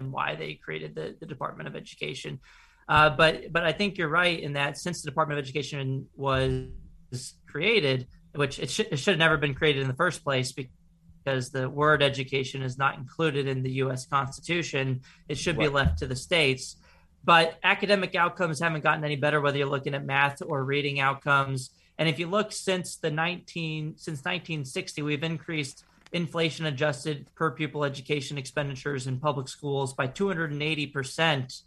and 0.00 0.12
why 0.12 0.34
they 0.34 0.54
created 0.54 0.94
the, 0.94 1.16
the 1.20 1.26
Department 1.26 1.68
of 1.68 1.76
Education. 1.76 2.40
Uh, 2.88 3.10
but 3.10 3.52
but 3.52 3.64
I 3.64 3.72
think 3.72 3.98
you're 3.98 4.08
right 4.08 4.38
in 4.38 4.54
that 4.54 4.78
since 4.78 5.02
the 5.02 5.10
Department 5.10 5.38
of 5.38 5.44
Education 5.44 6.06
was 6.16 6.68
created, 7.46 8.06
which 8.34 8.58
it, 8.58 8.70
sh- 8.70 8.80
it 8.80 8.98
should 8.98 9.12
have 9.12 9.18
never 9.18 9.36
been 9.36 9.54
created 9.54 9.82
in 9.82 9.88
the 9.88 9.94
first 9.94 10.24
place 10.24 10.52
because 10.52 11.50
the 11.50 11.68
word 11.68 12.02
education 12.02 12.62
is 12.62 12.78
not 12.78 12.96
included 12.96 13.46
in 13.46 13.62
the 13.62 13.72
U.S. 13.72 14.06
Constitution. 14.06 15.02
It 15.28 15.36
should 15.36 15.58
right. 15.58 15.68
be 15.68 15.74
left 15.74 15.98
to 15.98 16.06
the 16.06 16.16
states. 16.16 16.76
But 17.24 17.58
academic 17.62 18.14
outcomes 18.14 18.60
haven't 18.60 18.82
gotten 18.82 19.04
any 19.04 19.16
better, 19.16 19.40
whether 19.40 19.58
you're 19.58 19.66
looking 19.66 19.94
at 19.94 20.04
math 20.04 20.40
or 20.40 20.64
reading 20.64 21.00
outcomes. 21.00 21.70
And 21.98 22.08
if 22.08 22.18
you 22.18 22.26
look 22.26 22.52
since 22.52 22.96
the 22.96 23.10
19 23.10 23.94
since 23.96 24.18
1960, 24.20 25.02
we've 25.02 25.22
increased 25.22 25.84
inflation 26.12 26.66
adjusted 26.66 27.26
per 27.34 27.50
pupil 27.50 27.84
education 27.84 28.38
expenditures 28.38 29.06
in 29.06 29.18
public 29.18 29.48
schools 29.48 29.94
by 29.94 30.06
280 30.06 30.86
percent. 30.86 31.62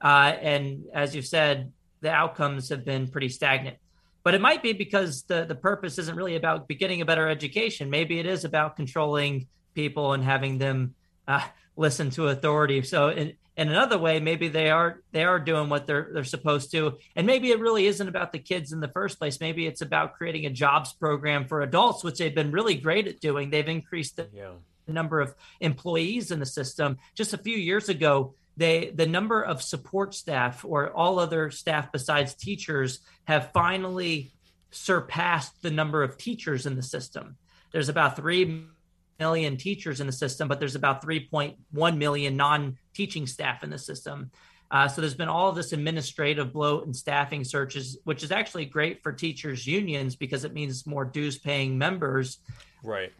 Uh, 0.00 0.34
and 0.40 0.84
as 0.92 1.14
you 1.14 1.22
said, 1.22 1.72
the 2.00 2.10
outcomes 2.10 2.68
have 2.68 2.84
been 2.84 3.08
pretty 3.08 3.28
stagnant. 3.28 3.76
But 4.22 4.34
it 4.34 4.40
might 4.40 4.62
be 4.62 4.72
because 4.72 5.22
the 5.24 5.44
the 5.44 5.54
purpose 5.54 5.98
isn't 5.98 6.16
really 6.16 6.36
about 6.36 6.68
getting 6.68 7.00
a 7.00 7.04
better 7.04 7.28
education. 7.28 7.90
Maybe 7.90 8.18
it 8.18 8.26
is 8.26 8.44
about 8.44 8.76
controlling 8.76 9.48
people 9.74 10.12
and 10.12 10.22
having 10.24 10.58
them 10.58 10.94
uh, 11.28 11.44
listen 11.76 12.10
to 12.10 12.28
authority. 12.28 12.82
So 12.82 13.08
in, 13.08 13.34
in 13.56 13.68
another 13.68 13.98
way 13.98 14.20
maybe 14.20 14.48
they 14.48 14.70
are 14.70 15.00
they 15.12 15.24
are 15.24 15.38
doing 15.38 15.68
what 15.68 15.86
they're 15.86 16.08
they're 16.12 16.24
supposed 16.24 16.70
to. 16.72 16.98
And 17.16 17.26
maybe 17.26 17.50
it 17.50 17.60
really 17.60 17.86
isn't 17.86 18.08
about 18.08 18.32
the 18.32 18.38
kids 18.38 18.72
in 18.72 18.80
the 18.80 18.88
first 18.88 19.18
place. 19.18 19.40
Maybe 19.40 19.66
it's 19.66 19.82
about 19.82 20.14
creating 20.14 20.46
a 20.46 20.50
jobs 20.50 20.92
program 20.92 21.46
for 21.46 21.62
adults 21.62 22.04
which 22.04 22.18
they've 22.18 22.34
been 22.34 22.52
really 22.52 22.74
great 22.74 23.06
at 23.06 23.20
doing. 23.20 23.50
They've 23.50 23.68
increased 23.68 24.16
the 24.16 24.28
yeah. 24.32 24.50
number 24.88 25.20
of 25.20 25.34
employees 25.60 26.30
in 26.30 26.40
the 26.40 26.46
system. 26.46 26.98
Just 27.14 27.34
a 27.34 27.38
few 27.38 27.56
years 27.56 27.88
ago 27.88 28.34
they 28.56 28.90
the 28.94 29.06
number 29.06 29.42
of 29.42 29.62
support 29.62 30.14
staff 30.14 30.64
or 30.64 30.90
all 30.90 31.18
other 31.18 31.50
staff 31.50 31.90
besides 31.92 32.34
teachers 32.34 33.00
have 33.24 33.50
finally 33.52 34.32
surpassed 34.70 35.62
the 35.62 35.70
number 35.70 36.02
of 36.02 36.18
teachers 36.18 36.66
in 36.66 36.76
the 36.76 36.82
system. 36.82 37.36
There's 37.72 37.88
about 37.88 38.16
3 38.16 38.66
million 39.18 39.56
teachers 39.56 40.00
in 40.00 40.06
the 40.06 40.12
system, 40.12 40.48
but 40.48 40.60
there's 40.60 40.74
about 40.74 41.04
3.1 41.04 41.96
million 41.96 42.36
non 42.36 42.78
teaching 42.94 43.26
staff 43.26 43.62
in 43.62 43.70
the 43.70 43.78
system. 43.78 44.30
Uh, 44.70 44.88
so 44.88 45.00
there's 45.00 45.14
been 45.14 45.28
all 45.28 45.48
of 45.48 45.56
this 45.56 45.72
administrative 45.72 46.52
bloat 46.52 46.84
and 46.86 46.96
staffing 46.96 47.44
searches, 47.44 47.98
which 48.04 48.22
is 48.22 48.32
actually 48.32 48.64
great 48.64 49.02
for 49.02 49.12
teachers' 49.12 49.66
unions 49.66 50.16
because 50.16 50.44
it 50.44 50.52
means 50.52 50.86
more 50.86 51.04
dues 51.04 51.38
paying 51.38 51.78
members. 51.78 52.38
Right. 52.82 53.12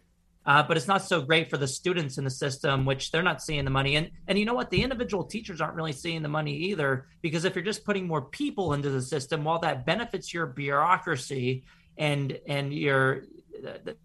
Uh, 0.45 0.61
but 0.61 0.77
it's 0.77 0.87
not 0.87 1.01
so 1.01 1.21
great 1.21 1.49
for 1.49 1.57
the 1.57 1.67
students 1.67 2.17
in 2.17 2.23
the 2.23 2.29
system, 2.29 2.85
which 2.85 3.09
they're 3.09 3.23
not 3.23 3.41
seeing 3.41 3.65
the 3.65 3.71
money. 3.71 3.95
And 3.95 4.11
and 4.27 4.37
you 4.37 4.45
know 4.45 4.53
what? 4.53 4.69
The 4.69 4.83
individual 4.83 5.23
teachers 5.23 5.59
aren't 5.59 5.75
really 5.75 5.93
seeing 5.93 6.21
the 6.21 6.29
money 6.29 6.55
either, 6.55 7.07
because 7.21 7.45
if 7.45 7.55
you're 7.55 7.63
just 7.63 7.83
putting 7.83 8.05
more 8.05 8.21
people 8.21 8.73
into 8.73 8.89
the 8.89 9.01
system, 9.01 9.43
while 9.43 9.59
that 9.59 9.85
benefits 9.85 10.33
your 10.33 10.45
bureaucracy 10.45 11.63
and 11.97 12.37
and 12.47 12.71
your 12.73 13.23
the, 13.61 13.95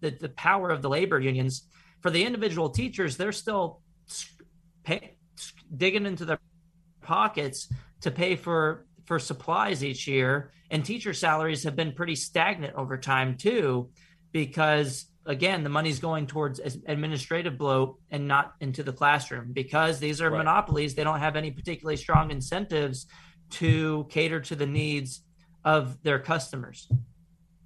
the, 0.00 0.10
the 0.10 0.28
power 0.28 0.70
of 0.70 0.82
the 0.82 0.88
labor 0.88 1.20
unions, 1.20 1.68
for 2.00 2.10
the 2.10 2.24
individual 2.24 2.70
teachers, 2.70 3.16
they're 3.16 3.32
still 3.32 3.80
pay, 4.84 5.16
digging 5.74 6.06
into 6.06 6.24
their 6.24 6.38
pockets 7.02 7.68
to 8.02 8.10
pay 8.10 8.36
for 8.36 8.86
for 9.04 9.18
supplies 9.18 9.84
each 9.84 10.06
year, 10.06 10.52
and 10.70 10.84
teacher 10.84 11.12
salaries 11.12 11.64
have 11.64 11.76
been 11.76 11.92
pretty 11.92 12.16
stagnant 12.16 12.74
over 12.74 12.96
time 12.96 13.36
too, 13.36 13.90
because 14.32 15.06
again, 15.26 15.62
the 15.62 15.70
money's 15.70 15.98
going 15.98 16.26
towards 16.26 16.60
administrative 16.86 17.56
bloat 17.58 17.98
and 18.10 18.28
not 18.28 18.54
into 18.60 18.82
the 18.82 18.92
classroom 18.92 19.52
because 19.52 19.98
these 19.98 20.20
are 20.20 20.30
right. 20.30 20.38
monopolies. 20.38 20.94
They 20.94 21.04
don't 21.04 21.20
have 21.20 21.36
any 21.36 21.50
particularly 21.50 21.96
strong 21.96 22.30
incentives 22.30 23.06
to 23.50 24.06
cater 24.10 24.40
to 24.40 24.56
the 24.56 24.66
needs 24.66 25.22
of 25.64 26.02
their 26.02 26.18
customers. 26.18 26.88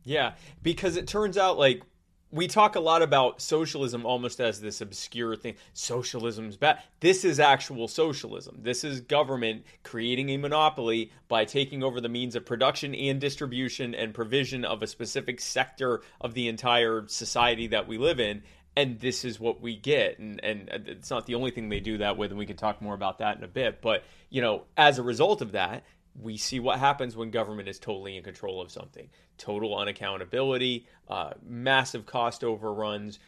Yeah, 0.05 0.35
because 0.63 0.97
it 0.97 1.07
turns 1.07 1.37
out 1.37 1.59
like 1.59 1.83
we 2.31 2.47
talk 2.47 2.77
a 2.77 2.81
lot 2.81 3.03
about 3.03 3.41
socialism 3.41 4.05
almost 4.05 4.41
as 4.41 4.61
this 4.61 4.81
obscure 4.81 5.35
thing. 5.35 5.55
Socialism's 5.73 6.57
bad. 6.57 6.81
This 7.01 7.25
is 7.25 7.41
actual 7.41 7.89
socialism. 7.89 8.59
This 8.63 8.85
is 8.85 9.01
government 9.01 9.65
creating 9.83 10.29
a 10.31 10.37
monopoly 10.37 11.11
by 11.29 11.45
taking 11.45 11.83
over 11.83 12.01
the 12.01 12.09
means 12.09 12.37
of 12.37 12.45
production 12.45 12.95
and 12.95 13.21
distribution 13.21 13.95
and 13.95 14.13
provision 14.13 14.65
of 14.65 14.83
a 14.83 14.87
specific 14.87 15.41
sector 15.41 16.03
of 16.21 16.35
the 16.35 16.49
entire 16.49 17.07
society 17.09 17.69
that 17.69 17.89
we 17.89 17.97
live 17.97 18.21
in. 18.21 18.43
And 18.77 19.01
this 19.01 19.25
is 19.25 19.41
what 19.41 19.61
we 19.61 19.75
get. 19.75 20.19
And, 20.19 20.43
and 20.45 20.69
it's 20.71 21.11
not 21.11 21.27
the 21.27 21.35
only 21.35 21.51
thing 21.51 21.69
they 21.69 21.81
do 21.81 21.99
that 21.99 22.17
with, 22.17 22.31
and 22.31 22.39
we 22.39 22.47
can 22.47 22.57
talk 22.57 22.81
more 22.81 22.95
about 22.95 23.19
that 23.19 23.37
in 23.37 23.43
a 23.43 23.49
bit. 23.49 23.81
But, 23.81 24.05
you 24.31 24.43
know, 24.43 24.65
as 24.77 24.99
a 24.99 25.03
result 25.03 25.41
of 25.41 25.53
that, 25.53 25.85
we 26.21 26.37
see 26.37 26.61
what 26.61 26.79
happens 26.79 27.17
when 27.17 27.31
government 27.31 27.69
is 27.69 27.79
totally 27.79 28.17
in 28.17 28.23
control 28.23 28.61
of 28.61 28.71
something. 28.71 29.09
Total 29.37 29.71
unaccountability 29.77 30.85
uh, 31.09 31.33
massive 31.47 32.07
cost 32.07 32.45
overruns. 32.45 33.19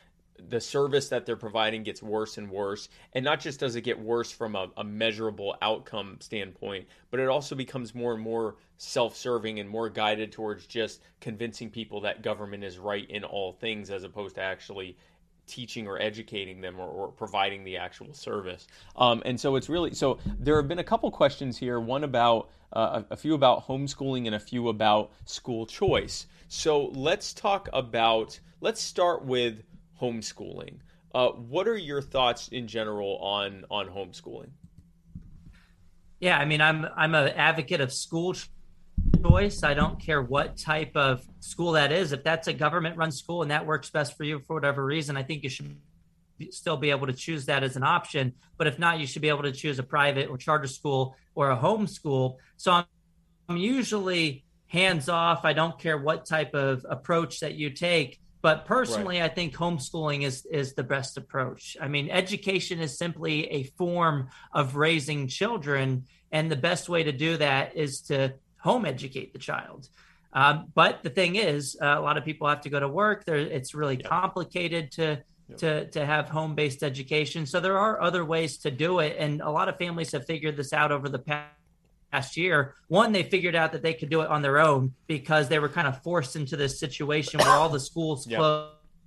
The 0.49 0.61
service 0.61 1.09
that 1.09 1.27
they're 1.27 1.37
providing 1.37 1.83
gets 1.83 2.03
worse 2.03 2.39
and 2.39 2.51
worse. 2.51 2.89
And 3.13 3.25
not 3.25 3.41
just 3.41 3.61
does 3.61 3.77
it 3.77 3.83
get 3.83 3.99
worse 3.99 4.33
from 4.33 4.57
a, 4.57 4.71
a 4.77 4.85
measurable 4.85 5.57
outcome 5.61 6.17
standpoint 6.21 6.87
but 7.11 7.21
it 7.21 7.29
also 7.29 7.55
becomes 7.55 7.95
more 7.95 8.15
and 8.15 8.23
more 8.23 8.57
self-serving 8.79 9.59
and 9.61 9.69
more 9.69 9.91
guided 9.91 10.33
towards 10.33 10.67
just 10.67 11.03
convincing 11.21 11.69
people 11.69 12.01
that 12.01 12.23
government 12.23 12.65
is 12.65 12.79
right 12.79 13.09
in 13.11 13.25
all 13.25 13.53
things 13.53 13.91
as 13.91 14.05
opposed 14.05 14.37
to 14.37 14.41
actually 14.41 14.97
teaching 15.51 15.87
or 15.87 16.01
educating 16.01 16.61
them 16.61 16.79
or, 16.79 16.87
or 16.87 17.09
providing 17.09 17.65
the 17.65 17.77
actual 17.77 18.15
service. 18.15 18.67
Um, 18.97 19.23
and 19.25 19.39
so 19.39 19.57
it's 19.57 19.69
really 19.69 19.93
so 19.95 20.19
there 20.39 20.57
have 20.57 20.69
been 20.69 20.79
a 20.79 20.85
couple 20.85 21.11
questions 21.11 21.59
here. 21.59 21.81
One 21.81 22.05
about 22.05 22.51
uh, 22.73 23.03
a, 23.11 23.17
few 23.17 23.35
about 23.35 23.67
homeschooling 23.67 24.27
and 24.27 24.35
a 24.35 24.41
few 24.41 24.69
about 24.69 25.11
school 25.25 25.67
choice. 25.67 26.27
So 26.49 26.87
let's 26.87 27.35
talk 27.35 27.69
about 27.73 28.39
let's 28.61 28.81
start 28.81 29.25
with 29.25 29.63
homeschooling. 30.01 30.79
Uh, 31.13 31.29
what 31.31 31.67
are 31.67 31.77
your 31.77 32.01
thoughts 32.01 32.49
in 32.49 32.69
general 32.69 33.19
on 33.19 33.65
on 33.71 33.89
homeschooling? 33.89 34.51
Yeah, 36.21 36.39
I 36.39 36.45
mean, 36.45 36.61
I'm 36.61 36.87
I'm 36.97 37.15
an 37.15 37.29
advocate 37.31 37.81
of 37.81 37.93
school 37.93 38.35
choice. 39.23 39.63
I 39.63 39.75
don't 39.75 40.01
care 40.01 40.23
what 40.23 40.57
type 40.57 40.97
of 40.97 41.27
school 41.41 41.73
that 41.73 41.93
is. 41.93 42.13
If 42.13 42.25
that's 42.25 42.49
a 42.49 42.53
government 42.53 42.97
run 42.97 43.13
school 43.13 43.43
and 43.43 43.51
that 43.51 43.67
works 43.67 43.91
best 43.91 44.17
for 44.17 44.25
you 44.25 44.41
for 44.41 44.55
whatever 44.55 44.85
reason, 44.85 45.17
I 45.17 45.23
think 45.23 45.43
you 45.43 45.51
should 45.51 45.77
still 46.51 46.77
be 46.77 46.91
able 46.91 47.07
to 47.07 47.13
choose 47.13 47.47
that 47.47 47.63
as 47.63 47.77
an 47.77 47.83
option. 47.83 48.33
But 48.57 48.67
if 48.67 48.79
not, 48.79 48.99
you 48.99 49.07
should 49.07 49.23
be 49.23 49.29
able 49.29 49.43
to 49.43 49.53
choose 49.53 49.79
a 49.79 49.83
private 49.83 50.29
or 50.29 50.39
charter 50.39 50.69
school 50.69 51.17
or 51.35 51.51
a 51.51 51.57
home 51.57 51.87
school. 51.87 52.39
So 52.57 52.73
I'm, 52.73 52.85
I'm 53.49 53.57
usually 53.57 54.45
hands 54.69 55.09
off. 55.09 55.45
I 55.45 55.53
don't 55.53 55.79
care 55.79 55.99
what 55.99 56.27
type 56.27 56.55
of 56.55 56.87
approach 56.89 57.41
that 57.41 57.55
you 57.55 57.71
take. 57.71 58.21
But 58.43 58.65
personally, 58.65 59.21
right. 59.21 59.31
I 59.31 59.35
think 59.35 59.55
homeschooling 59.55 60.23
is 60.23 60.47
is 60.47 60.73
the 60.73 60.83
best 60.83 61.19
approach. 61.19 61.77
I 61.79 61.89
mean, 61.89 62.09
education 62.09 62.81
is 62.81 62.97
simply 62.97 63.47
a 63.51 63.65
form 63.65 64.29
of 64.55 64.77
raising 64.77 65.29
children, 65.29 66.05
and 66.33 66.51
the 66.51 66.57
best 66.57 66.89
way 66.89 67.03
to 67.03 67.13
do 67.13 67.37
that 67.37 67.77
is 67.77 68.01
to 68.03 68.33
home 68.63 68.85
educate 68.85 69.33
the 69.33 69.39
child. 69.39 69.89
Um, 70.33 70.69
but 70.75 71.03
the 71.03 71.11
thing 71.11 71.37
is, 71.37 71.77
uh, 71.83 71.97
a 71.99 72.01
lot 72.01 72.17
of 72.17 72.25
people 72.25 72.49
have 72.49 72.61
to 72.63 72.71
go 72.71 72.79
to 72.79 72.89
work. 72.89 73.25
There, 73.25 73.37
it's 73.37 73.75
really 73.75 73.97
yep. 73.97 74.05
complicated 74.05 74.93
to 74.93 75.23
yep. 75.49 75.59
to 75.59 75.91
to 75.91 76.07
have 76.07 76.29
home 76.29 76.55
based 76.55 76.83
education. 76.83 77.47
So 77.47 77.59
there 77.59 77.79
are 77.79 78.01
other 78.01 78.25
ways 78.25 78.59
to 78.59 78.71
do 78.71 79.01
it, 79.01 79.17
and 79.19 79.41
a 79.41 79.51
lot 79.51 79.69
of 79.69 79.77
families 79.77 80.13
have 80.13 80.27
figured 80.27 80.57
this 80.57 80.73
out 80.73 80.93
over 80.93 81.09
the 81.09 81.19
past 81.19 81.55
last 82.13 82.37
year. 82.37 82.75
One, 82.89 83.13
they 83.13 83.23
figured 83.23 83.55
out 83.55 83.73
that 83.73 83.83
they 83.83 83.95
could 83.95 84.11
do 84.11 84.21
it 84.23 84.29
on 84.29 84.43
their 84.43 84.59
own 84.59 84.95
because 85.07 85.49
they 85.49 85.59
were 85.59 85.69
kind 85.69 85.87
of 85.87 86.03
forced 86.03 86.37
into 86.37 86.57
this 86.57 86.79
situation 86.79 87.41
where 87.41 87.51
all 87.51 87.69
the 87.69 87.81
schools 87.81 88.27
yep. 88.27 88.41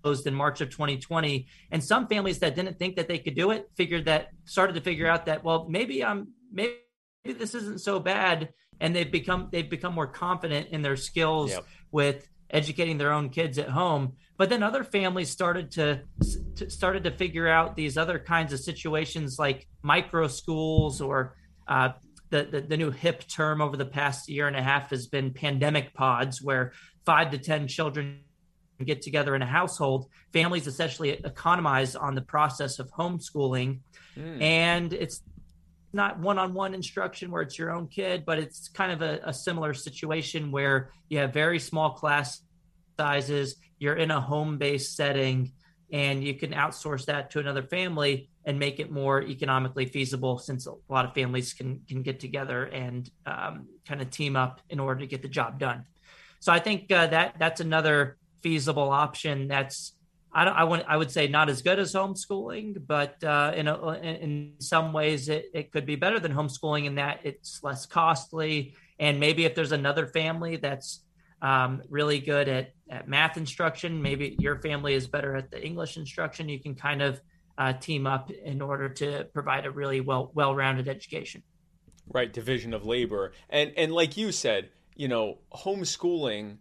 closed 0.02 0.26
in 0.28 0.34
March 0.34 0.62
of 0.62 0.70
2020. 0.70 1.48
And 1.72 1.84
some 1.84 2.08
families 2.08 2.40
that 2.40 2.56
didn't 2.56 2.80
think 2.80 2.96
that 2.96 3.08
they 3.08 3.20
could 3.20 3.36
do 3.36 3.52
it 3.52 3.70
figured 3.76 4.06
that 4.06 4.30
started 4.46 4.74
to 4.76 4.82
figure 4.82 5.08
out 5.08 5.26
that 5.26 5.44
well, 5.44 5.68
maybe 5.70 6.04
I'm 6.04 6.30
maybe 6.52 6.76
this 7.26 7.56
isn't 7.56 7.82
so 7.82 8.00
bad 8.00 8.50
and 8.80 8.96
they've 8.96 9.12
become 9.12 9.50
they've 9.52 9.70
become 9.70 9.94
more 9.94 10.08
confident 10.08 10.70
in 10.70 10.82
their 10.82 10.96
skills 10.96 11.52
yep. 11.52 11.66
with 11.92 12.28
educating 12.50 12.98
their 12.98 13.12
own 13.12 13.30
kids 13.30 13.58
at 13.58 13.70
home 13.70 14.14
but 14.38 14.50
then 14.50 14.64
other 14.64 14.84
families 14.84 15.30
started 15.30 15.72
to, 15.72 16.02
to, 16.56 16.70
started 16.70 17.04
to 17.04 17.12
figure 17.12 17.48
out 17.48 17.76
these 17.76 17.98
other 17.98 18.18
kinds 18.20 18.52
of 18.52 18.60
situations 18.60 19.38
like 19.38 19.68
micro 19.84 20.28
schools 20.28 21.02
or 21.02 21.36
uh, 21.68 21.90
the, 22.30 22.44
the, 22.44 22.62
the 22.62 22.78
new 22.78 22.90
hip 22.90 23.28
term 23.28 23.62
over 23.62 23.78
the 23.78 23.86
past 23.86 24.28
year 24.28 24.48
and 24.48 24.56
a 24.56 24.62
half 24.62 24.90
has 24.90 25.08
been 25.08 25.34
pandemic 25.34 25.94
pods 25.94 26.42
where 26.42 26.74
five 27.06 27.32
to 27.32 27.38
ten 27.38 27.68
children 27.68 28.22
get 28.84 29.02
together 29.02 29.36
in 29.36 29.42
a 29.42 29.46
household 29.46 30.08
families 30.34 30.68
essentially 30.68 31.12
economize 31.12 31.96
on 31.96 32.16
the 32.16 32.22
process 32.22 32.80
of 32.80 32.92
homeschooling 32.92 33.80
mm. 34.18 34.42
and 34.42 34.92
it's 34.92 35.22
not 35.94 36.20
one-on-one 36.20 36.74
instruction 36.74 37.32
where 37.32 37.42
it's 37.42 37.58
your 37.58 37.72
own 37.72 37.88
kid, 37.88 38.26
but 38.26 38.40
it's 38.40 38.70
kind 38.70 38.92
of 38.92 39.02
a, 39.02 39.20
a 39.26 39.34
similar 39.34 39.74
situation 39.74 40.52
where 40.52 40.92
you 41.10 41.20
have 41.20 41.34
very 41.34 41.60
small 41.60 41.92
class 41.92 42.42
sizes. 43.00 43.56
You're 43.80 43.96
in 43.96 44.12
a 44.12 44.20
home-based 44.20 44.96
setting, 44.96 45.52
and 45.92 46.24
you 46.24 46.34
can 46.34 46.52
outsource 46.52 47.06
that 47.06 47.32
to 47.32 47.40
another 47.40 47.64
family 47.64 48.30
and 48.46 48.60
make 48.60 48.80
it 48.80 48.92
more 48.92 49.22
economically 49.22 49.86
feasible 49.86 50.38
since 50.38 50.68
a 50.68 50.74
lot 50.90 51.06
of 51.06 51.14
families 51.14 51.54
can 51.54 51.82
can 51.88 52.02
get 52.02 52.20
together 52.20 52.66
and 52.66 53.10
um, 53.26 53.68
kind 53.88 54.02
of 54.02 54.10
team 54.10 54.36
up 54.36 54.62
in 54.70 54.80
order 54.80 55.00
to 55.02 55.08
get 55.08 55.22
the 55.22 55.28
job 55.28 55.60
done. 55.60 55.86
So 56.40 56.52
I 56.52 56.60
think 56.60 56.92
uh, 56.92 57.08
that 57.08 57.36
that's 57.40 57.62
another 57.62 58.18
feasible 58.42 58.90
option 58.90 59.48
that's 59.48 59.94
I 60.34 60.46
don't. 60.46 60.56
I 60.56 60.64
would. 60.64 60.86
I 60.88 60.98
would 60.98 61.12
say 61.12 61.28
not 61.28 61.50
as 61.50 61.62
good 61.62 61.78
as 61.80 61.94
homeschooling, 61.94 62.86
but 62.88 63.24
uh, 63.24 63.54
in 63.56 63.68
a, 63.68 63.92
in 63.92 64.54
some 64.60 64.92
ways 64.92 65.30
it, 65.30 65.46
it 65.54 65.72
could 65.72 65.86
be 65.86 65.96
better 65.96 66.20
than 66.20 66.34
homeschooling 66.34 66.86
in 66.86 66.96
that 66.96 67.20
it's 67.24 67.64
less 67.64 67.86
costly. 67.86 68.76
And 69.00 69.20
maybe 69.20 69.46
if 69.46 69.54
there's 69.54 69.72
another 69.72 70.08
family 70.08 70.56
that's 70.56 71.02
um, 71.42 71.84
really 71.90 72.20
good 72.20 72.48
at, 72.48 72.74
at 72.90 73.08
math 73.08 73.38
instruction, 73.38 74.02
maybe 74.02 74.36
your 74.40 74.60
family 74.62 74.94
is 74.94 75.08
better 75.08 75.36
at 75.36 75.52
the 75.52 75.64
English 75.64 75.98
instruction. 75.98 76.50
You 76.50 76.60
can 76.60 76.74
kind 76.74 77.02
of 77.02 77.22
uh, 77.58 77.74
team 77.74 78.08
up 78.08 78.32
in 78.32 78.62
order 78.62 78.90
to 78.90 79.26
provide 79.34 79.66
a 79.66 79.72
really 79.72 80.02
well 80.02 80.32
well 80.34 80.56
rounded 80.56 80.88
education. 80.88 81.44
Right, 82.08 82.32
division 82.34 82.74
of 82.74 82.86
labor, 82.86 83.34
and 83.50 83.72
and 83.78 83.94
like 83.94 84.18
you 84.18 84.32
said, 84.32 84.70
you 84.96 85.08
know, 85.08 85.40
homeschooling 85.54 86.58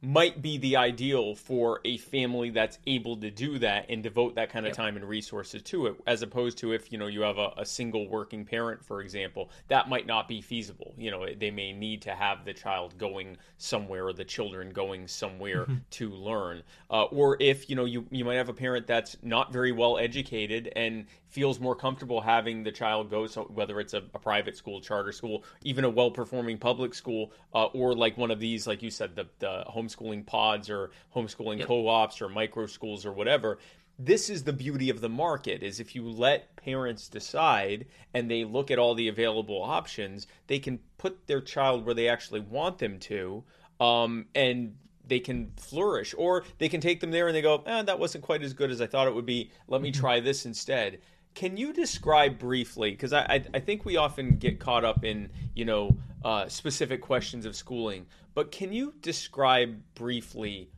might 0.00 0.40
be 0.40 0.58
the 0.58 0.76
ideal 0.76 1.34
for 1.34 1.80
a 1.84 1.96
family 1.98 2.50
that's 2.50 2.78
able 2.86 3.16
to 3.16 3.30
do 3.30 3.58
that 3.58 3.86
and 3.88 4.02
devote 4.02 4.36
that 4.36 4.48
kind 4.48 4.64
of 4.64 4.70
yep. 4.70 4.76
time 4.76 4.96
and 4.96 5.04
resources 5.08 5.60
to 5.60 5.86
it 5.86 5.96
as 6.06 6.22
opposed 6.22 6.56
to 6.56 6.72
if 6.72 6.92
you 6.92 6.98
know 6.98 7.08
you 7.08 7.20
have 7.20 7.38
a, 7.38 7.52
a, 7.56 7.66
single 7.66 8.08
working 8.08 8.44
parent 8.44 8.84
for 8.84 9.00
example 9.00 9.50
that 9.66 9.88
might 9.88 10.06
not 10.06 10.28
be 10.28 10.40
feasible 10.40 10.94
you 10.96 11.10
know 11.10 11.26
they 11.34 11.50
may 11.50 11.72
need 11.72 12.00
to 12.00 12.14
have 12.14 12.44
the 12.44 12.52
child 12.52 12.96
going 12.96 13.36
somewhere 13.56 14.06
or 14.06 14.12
the 14.12 14.24
children 14.24 14.70
going 14.70 15.08
somewhere 15.08 15.62
mm-hmm. 15.62 15.74
to 15.90 16.10
learn 16.10 16.62
uh, 16.90 17.04
or 17.04 17.36
if 17.40 17.68
you 17.68 17.74
know 17.74 17.84
you, 17.84 18.06
you 18.10 18.24
might 18.24 18.36
have 18.36 18.48
a 18.48 18.54
parent 18.54 18.86
that's 18.86 19.16
not 19.22 19.52
very 19.52 19.72
well 19.72 19.98
educated 19.98 20.72
and 20.76 21.06
feels 21.28 21.60
more 21.60 21.74
comfortable 21.74 22.20
having 22.20 22.62
the 22.62 22.72
child 22.72 23.10
go 23.10 23.26
so 23.26 23.42
whether 23.44 23.80
it's 23.80 23.94
a, 23.94 23.98
a 24.14 24.18
private 24.18 24.56
school 24.56 24.80
charter 24.80 25.12
school 25.12 25.44
even 25.62 25.84
a 25.84 25.90
well 25.90 26.10
performing 26.10 26.58
public 26.58 26.94
school 26.94 27.32
uh, 27.54 27.66
or 27.66 27.94
like 27.94 28.16
one 28.16 28.30
of 28.30 28.40
these 28.40 28.66
like 28.66 28.82
you 28.82 28.90
said 28.90 29.14
the, 29.14 29.26
the 29.38 29.64
homeschooling 29.74 30.24
pods 30.24 30.70
or 30.70 30.90
homeschooling 31.14 31.58
yep. 31.58 31.66
co-ops 31.66 32.20
or 32.22 32.28
micro 32.28 32.66
schools 32.66 33.04
or 33.04 33.12
whatever 33.12 33.58
this 33.98 34.30
is 34.30 34.44
the 34.44 34.52
beauty 34.52 34.90
of 34.90 35.00
the 35.00 35.08
market 35.08 35.62
is 35.62 35.80
if 35.80 35.94
you 35.94 36.08
let 36.08 36.54
parents 36.56 37.08
decide 37.08 37.86
and 38.14 38.30
they 38.30 38.44
look 38.44 38.70
at 38.70 38.78
all 38.78 38.94
the 38.94 39.08
available 39.08 39.62
options 39.62 40.26
they 40.46 40.58
can 40.58 40.78
put 40.96 41.26
their 41.26 41.40
child 41.40 41.84
where 41.84 41.94
they 41.94 42.08
actually 42.08 42.40
want 42.40 42.78
them 42.78 42.98
to 42.98 43.42
um, 43.80 44.26
and 44.34 44.74
they 45.06 45.20
can 45.20 45.50
flourish 45.56 46.14
or 46.16 46.44
they 46.58 46.68
can 46.68 46.80
take 46.80 47.00
them 47.00 47.10
there 47.10 47.26
and 47.26 47.36
they 47.36 47.42
go 47.42 47.62
eh, 47.66 47.82
that 47.82 47.98
wasn't 47.98 48.22
quite 48.22 48.42
as 48.42 48.52
good 48.52 48.70
as 48.70 48.80
i 48.80 48.86
thought 48.86 49.08
it 49.08 49.14
would 49.14 49.26
be 49.26 49.50
let 49.66 49.82
me 49.82 49.90
mm-hmm. 49.90 50.00
try 50.00 50.20
this 50.20 50.46
instead 50.46 50.98
can 51.38 51.56
you 51.56 51.72
describe 51.72 52.36
briefly 52.36 52.90
because 52.90 53.12
I, 53.12 53.20
I, 53.20 53.44
I 53.54 53.60
think 53.60 53.84
we 53.84 53.96
often 53.96 54.38
get 54.38 54.58
caught 54.58 54.84
up 54.84 55.04
in 55.04 55.30
you 55.54 55.64
know 55.64 55.96
uh, 56.24 56.48
specific 56.48 57.00
questions 57.00 57.46
of 57.46 57.54
schooling 57.54 58.06
but 58.34 58.50
can 58.50 58.72
you 58.72 58.92
describe 59.02 59.80
briefly 59.94 60.68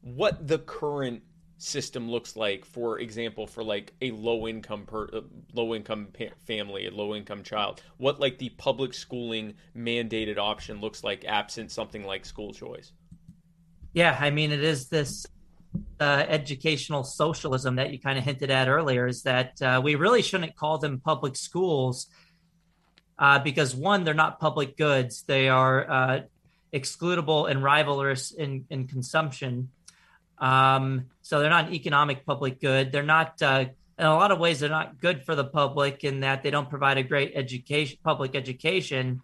what 0.00 0.48
the 0.48 0.58
current 0.58 1.22
system 1.58 2.10
looks 2.10 2.34
like 2.34 2.64
for 2.64 2.98
example 2.98 3.46
for 3.46 3.62
like 3.62 3.92
a 4.02 4.10
low 4.10 4.48
income 4.48 4.84
per 4.84 5.04
uh, 5.12 5.20
low 5.54 5.76
income 5.76 6.08
pa- 6.12 6.34
family 6.44 6.88
a 6.88 6.90
low 6.90 7.14
income 7.14 7.44
child? 7.44 7.80
What 7.98 8.18
like 8.18 8.36
the 8.38 8.48
public 8.48 8.94
schooling 8.94 9.54
mandated 9.76 10.38
option 10.38 10.80
looks 10.80 11.04
like 11.04 11.24
absent 11.24 11.70
something 11.70 12.04
like 12.04 12.24
school 12.24 12.52
choice? 12.52 12.90
Yeah 13.92 14.16
i 14.18 14.30
mean 14.30 14.50
it 14.50 14.64
is 14.64 14.88
this 14.88 15.24
uh, 16.00 16.24
educational 16.28 17.04
socialism 17.04 17.76
that 17.76 17.92
you 17.92 17.98
kind 17.98 18.18
of 18.18 18.24
hinted 18.24 18.50
at 18.50 18.68
earlier 18.68 19.06
is 19.06 19.22
that 19.22 19.60
uh, 19.62 19.80
we 19.82 19.94
really 19.94 20.22
shouldn't 20.22 20.56
call 20.56 20.78
them 20.78 21.00
public 21.00 21.36
schools 21.36 22.06
uh, 23.18 23.38
because 23.38 23.74
one 23.74 24.04
they're 24.04 24.14
not 24.14 24.40
public 24.40 24.76
goods 24.76 25.22
they 25.22 25.48
are 25.48 25.90
uh, 25.90 26.20
excludable 26.72 27.50
and 27.50 27.60
rivalrous 27.60 28.34
in, 28.34 28.64
in 28.70 28.88
consumption 28.88 29.68
um, 30.40 31.06
so 31.22 31.38
they're 31.38 31.50
not 31.50 31.68
an 31.68 31.74
economic 31.74 32.24
public 32.24 32.60
good. 32.60 32.90
They're 32.90 33.02
not, 33.02 33.40
uh, 33.42 33.66
in 33.98 34.06
a 34.06 34.14
lot 34.14 34.32
of 34.32 34.38
ways, 34.38 34.60
they're 34.60 34.70
not 34.70 34.98
good 34.98 35.24
for 35.24 35.34
the 35.34 35.44
public 35.44 36.02
in 36.02 36.20
that 36.20 36.42
they 36.42 36.50
don't 36.50 36.70
provide 36.70 36.96
a 36.96 37.02
great 37.02 37.32
education, 37.34 37.98
public 38.02 38.34
education. 38.34 39.20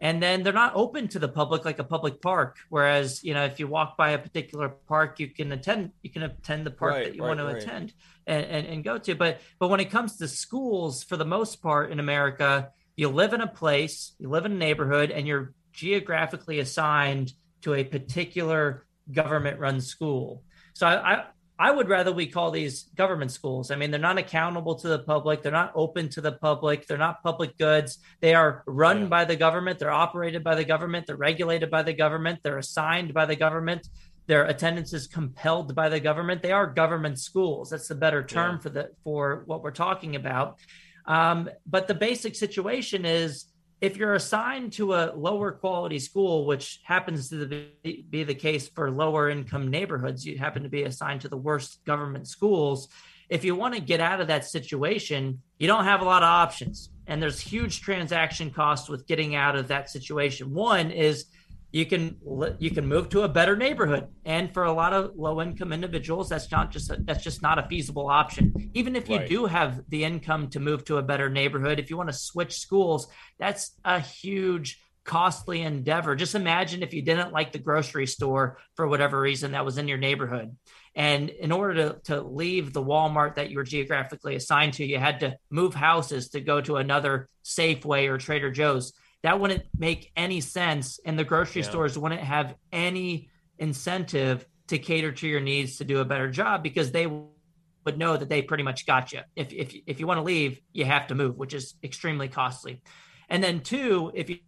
And 0.00 0.22
then 0.22 0.42
they're 0.42 0.52
not 0.52 0.72
open 0.74 1.08
to 1.08 1.18
the 1.18 1.28
public 1.28 1.64
like 1.64 1.78
a 1.78 1.84
public 1.84 2.22
park. 2.22 2.56
Whereas, 2.70 3.22
you 3.22 3.34
know, 3.34 3.44
if 3.44 3.60
you 3.60 3.66
walk 3.66 3.96
by 3.96 4.10
a 4.10 4.18
particular 4.18 4.68
park, 4.68 5.20
you 5.20 5.28
can 5.28 5.52
attend, 5.52 5.92
you 6.02 6.10
can 6.10 6.22
attend 6.22 6.64
the 6.64 6.70
park 6.70 6.92
right, 6.92 7.04
that 7.04 7.14
you 7.14 7.22
right, 7.22 7.28
want 7.28 7.40
to 7.40 7.46
right. 7.46 7.62
attend 7.62 7.92
and, 8.26 8.46
and, 8.46 8.66
and 8.66 8.84
go 8.84 8.96
to. 8.96 9.14
But, 9.14 9.40
but 9.58 9.68
when 9.68 9.80
it 9.80 9.90
comes 9.90 10.16
to 10.16 10.28
schools, 10.28 11.04
for 11.04 11.18
the 11.18 11.26
most 11.26 11.62
part 11.62 11.92
in 11.92 12.00
America, 12.00 12.70
you 12.96 13.08
live 13.08 13.34
in 13.34 13.42
a 13.42 13.46
place, 13.46 14.12
you 14.18 14.30
live 14.30 14.46
in 14.46 14.52
a 14.52 14.56
neighborhood, 14.56 15.10
and 15.10 15.26
you're 15.26 15.52
geographically 15.72 16.60
assigned 16.60 17.32
to 17.62 17.74
a 17.74 17.84
particular 17.84 18.86
government 19.12 19.58
run 19.58 19.80
school. 19.80 20.42
So 20.72 20.86
I, 20.86 21.12
I, 21.12 21.24
I 21.60 21.70
would 21.70 21.90
rather 21.90 22.10
we 22.10 22.26
call 22.26 22.50
these 22.50 22.84
government 22.94 23.32
schools. 23.32 23.70
I 23.70 23.76
mean, 23.76 23.90
they're 23.90 24.00
not 24.00 24.16
accountable 24.16 24.76
to 24.76 24.88
the 24.88 25.00
public. 25.00 25.42
They're 25.42 25.52
not 25.52 25.72
open 25.74 26.08
to 26.08 26.22
the 26.22 26.32
public. 26.32 26.86
They're 26.86 26.96
not 26.96 27.22
public 27.22 27.58
goods. 27.58 27.98
They 28.20 28.34
are 28.34 28.62
run 28.66 29.02
yeah. 29.02 29.08
by 29.08 29.24
the 29.26 29.36
government. 29.36 29.78
They're 29.78 29.90
operated 29.90 30.42
by 30.42 30.54
the 30.54 30.64
government. 30.64 31.06
They're 31.06 31.16
regulated 31.16 31.70
by 31.70 31.82
the 31.82 31.92
government. 31.92 32.38
They're 32.42 32.56
assigned 32.56 33.12
by 33.12 33.26
the 33.26 33.36
government. 33.36 33.86
Their 34.26 34.46
attendance 34.46 34.94
is 34.94 35.06
compelled 35.06 35.74
by 35.74 35.90
the 35.90 36.00
government. 36.00 36.40
They 36.40 36.52
are 36.52 36.66
government 36.66 37.18
schools. 37.18 37.68
That's 37.68 37.88
the 37.88 37.94
better 37.94 38.24
term 38.24 38.54
yeah. 38.54 38.60
for 38.62 38.68
the 38.70 38.90
for 39.04 39.42
what 39.44 39.62
we're 39.62 39.70
talking 39.70 40.16
about. 40.16 40.58
Um, 41.04 41.50
but 41.66 41.88
the 41.88 41.94
basic 41.94 42.36
situation 42.36 43.04
is 43.04 43.49
if 43.80 43.96
you're 43.96 44.14
assigned 44.14 44.72
to 44.74 44.94
a 44.94 45.12
lower 45.14 45.52
quality 45.52 45.98
school, 45.98 46.44
which 46.44 46.80
happens 46.84 47.30
to 47.30 47.46
be 47.82 48.24
the 48.24 48.34
case 48.34 48.68
for 48.68 48.90
lower 48.90 49.30
income 49.30 49.68
neighborhoods, 49.68 50.24
you 50.26 50.36
happen 50.36 50.62
to 50.64 50.68
be 50.68 50.82
assigned 50.82 51.22
to 51.22 51.28
the 51.28 51.36
worst 51.36 51.84
government 51.86 52.28
schools. 52.28 52.88
If 53.30 53.44
you 53.44 53.54
want 53.54 53.74
to 53.74 53.80
get 53.80 54.00
out 54.00 54.20
of 54.20 54.26
that 54.26 54.44
situation, 54.44 55.40
you 55.58 55.66
don't 55.66 55.84
have 55.84 56.02
a 56.02 56.04
lot 56.04 56.22
of 56.22 56.28
options. 56.28 56.90
And 57.06 57.22
there's 57.22 57.40
huge 57.40 57.80
transaction 57.80 58.50
costs 58.50 58.88
with 58.88 59.06
getting 59.06 59.34
out 59.34 59.56
of 59.56 59.68
that 59.68 59.88
situation. 59.88 60.52
One 60.52 60.90
is 60.90 61.26
you 61.72 61.86
can 61.86 62.16
you 62.58 62.70
can 62.70 62.86
move 62.86 63.08
to 63.10 63.22
a 63.22 63.28
better 63.28 63.56
neighborhood. 63.56 64.08
And 64.24 64.52
for 64.52 64.64
a 64.64 64.72
lot 64.72 64.92
of 64.92 65.12
low 65.16 65.40
income 65.40 65.72
individuals 65.72 66.28
that's 66.28 66.50
not 66.50 66.70
just 66.70 66.90
a, 66.90 66.96
that's 67.00 67.22
just 67.22 67.42
not 67.42 67.58
a 67.58 67.68
feasible 67.68 68.08
option. 68.08 68.70
Even 68.74 68.96
if 68.96 69.08
you 69.08 69.18
right. 69.18 69.28
do 69.28 69.46
have 69.46 69.80
the 69.88 70.04
income 70.04 70.48
to 70.50 70.60
move 70.60 70.84
to 70.86 70.98
a 70.98 71.02
better 71.02 71.28
neighborhood 71.28 71.78
if 71.78 71.90
you 71.90 71.96
want 71.96 72.08
to 72.08 72.16
switch 72.16 72.58
schools 72.58 73.08
that's 73.38 73.72
a 73.84 74.00
huge 74.00 74.80
costly 75.04 75.62
endeavor. 75.62 76.14
Just 76.14 76.34
imagine 76.34 76.82
if 76.82 76.92
you 76.92 77.02
didn't 77.02 77.32
like 77.32 77.52
the 77.52 77.58
grocery 77.58 78.06
store 78.06 78.58
for 78.76 78.86
whatever 78.86 79.20
reason 79.20 79.52
that 79.52 79.64
was 79.64 79.78
in 79.78 79.88
your 79.88 79.98
neighborhood. 79.98 80.54
And 80.94 81.30
in 81.30 81.52
order 81.52 81.74
to, 81.74 82.00
to 82.04 82.22
leave 82.22 82.72
the 82.72 82.82
walmart 82.82 83.36
that 83.36 83.50
you 83.50 83.56
were 83.56 83.64
geographically 83.64 84.34
assigned 84.34 84.74
to 84.74 84.84
you 84.84 84.98
had 84.98 85.20
to 85.20 85.36
move 85.48 85.74
houses 85.74 86.30
to 86.30 86.40
go 86.40 86.60
to 86.60 86.76
another 86.76 87.28
safeway 87.44 88.08
or 88.08 88.18
trader 88.18 88.50
joe's 88.50 88.92
that 89.22 89.40
wouldn't 89.40 89.64
make 89.76 90.10
any 90.16 90.40
sense. 90.40 90.98
And 91.04 91.18
the 91.18 91.24
grocery 91.24 91.62
yeah. 91.62 91.68
stores 91.68 91.98
wouldn't 91.98 92.20
have 92.20 92.54
any 92.72 93.28
incentive 93.58 94.46
to 94.68 94.78
cater 94.78 95.12
to 95.12 95.28
your 95.28 95.40
needs 95.40 95.78
to 95.78 95.84
do 95.84 95.98
a 95.98 96.04
better 96.04 96.30
job 96.30 96.62
because 96.62 96.92
they 96.92 97.06
would 97.06 97.98
know 97.98 98.16
that 98.16 98.28
they 98.28 98.42
pretty 98.42 98.62
much 98.62 98.86
got 98.86 99.12
you. 99.12 99.20
If, 99.36 99.52
if, 99.52 99.74
if 99.86 100.00
you 100.00 100.06
want 100.06 100.18
to 100.18 100.22
leave, 100.22 100.60
you 100.72 100.84
have 100.84 101.08
to 101.08 101.14
move, 101.14 101.36
which 101.36 101.54
is 101.54 101.74
extremely 101.82 102.28
costly. 102.28 102.82
And 103.28 103.42
then, 103.42 103.60
two, 103.60 104.10
if 104.14 104.30
you 104.30 104.38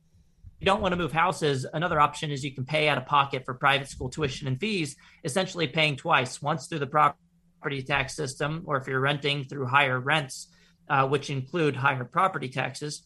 you 0.62 0.66
don't 0.66 0.80
want 0.80 0.92
to 0.92 0.96
move 0.96 1.10
houses, 1.10 1.66
another 1.72 1.98
option 1.98 2.30
is 2.30 2.44
you 2.44 2.54
can 2.54 2.64
pay 2.64 2.88
out 2.88 2.96
of 2.96 3.04
pocket 3.04 3.44
for 3.44 3.52
private 3.52 3.88
school 3.88 4.08
tuition 4.08 4.46
and 4.46 4.60
fees, 4.60 4.94
essentially 5.24 5.66
paying 5.66 5.96
twice 5.96 6.40
once 6.40 6.68
through 6.68 6.78
the 6.78 6.86
property 6.86 7.82
tax 7.82 8.14
system, 8.14 8.62
or 8.64 8.76
if 8.76 8.86
you're 8.86 9.00
renting 9.00 9.42
through 9.42 9.66
higher 9.66 9.98
rents, 9.98 10.46
uh, 10.88 11.04
which 11.08 11.30
include 11.30 11.74
higher 11.74 12.04
property 12.04 12.48
taxes. 12.48 13.02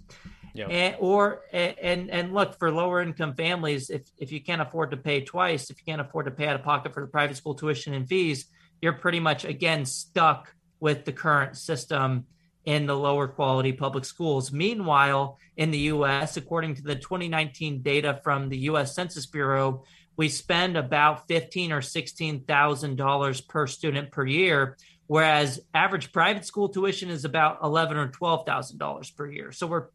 Yeah. 0.56 0.68
And, 0.68 0.96
or 0.98 1.42
eh, 1.52 1.74
and 1.82 2.10
and 2.10 2.32
look 2.32 2.58
for 2.58 2.70
lower 2.70 3.02
income 3.02 3.34
families 3.34 3.90
if 3.90 4.02
if 4.16 4.32
you 4.32 4.42
can't 4.42 4.62
afford 4.62 4.90
to 4.92 4.96
pay 4.96 5.20
twice 5.20 5.70
if 5.70 5.78
you 5.78 5.84
can't 5.92 6.00
afford 6.00 6.26
to 6.26 6.30
pay 6.30 6.46
out 6.46 6.56
of 6.56 6.62
pocket 6.62 6.94
for 6.94 7.02
the 7.02 7.08
private 7.08 7.36
school 7.36 7.54
tuition 7.54 7.94
and 7.94 8.08
fees 8.08 8.46
you're 8.80 8.94
pretty 8.94 9.20
much 9.20 9.44
again 9.44 9.84
stuck 9.84 10.54
with 10.80 11.04
the 11.04 11.12
current 11.12 11.56
system 11.56 12.24
in 12.64 12.86
the 12.86 12.96
lower 12.96 13.28
quality 13.28 13.72
public 13.72 14.04
schools 14.04 14.50
meanwhile 14.50 15.38
in 15.56 15.70
the 15.70 15.78
US 15.78 16.36
according 16.36 16.74
to 16.76 16.82
the 16.82 16.96
2019 16.96 17.82
data 17.82 18.20
from 18.24 18.48
the 18.48 18.58
US 18.70 18.94
Census 18.94 19.26
Bureau 19.26 19.84
we 20.16 20.28
spend 20.28 20.76
about 20.76 21.28
15 21.28 21.72
or 21.72 21.82
16 21.82 22.44
thousand 22.44 22.96
dollars 22.96 23.40
per 23.40 23.66
student 23.66 24.10
per 24.10 24.24
year 24.24 24.76
whereas 25.06 25.60
average 25.74 26.12
private 26.12 26.44
school 26.44 26.68
tuition 26.68 27.10
is 27.10 27.24
about 27.24 27.58
11 27.62 27.96
or 27.96 28.08
12 28.08 28.46
thousand 28.46 28.78
dollars 28.78 29.10
per 29.10 29.30
year 29.30 29.52
so 29.52 29.66
we're 29.66 29.86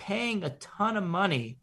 paying 0.00 0.42
a 0.42 0.50
ton 0.50 0.96
of 0.96 1.04
money 1.04 1.58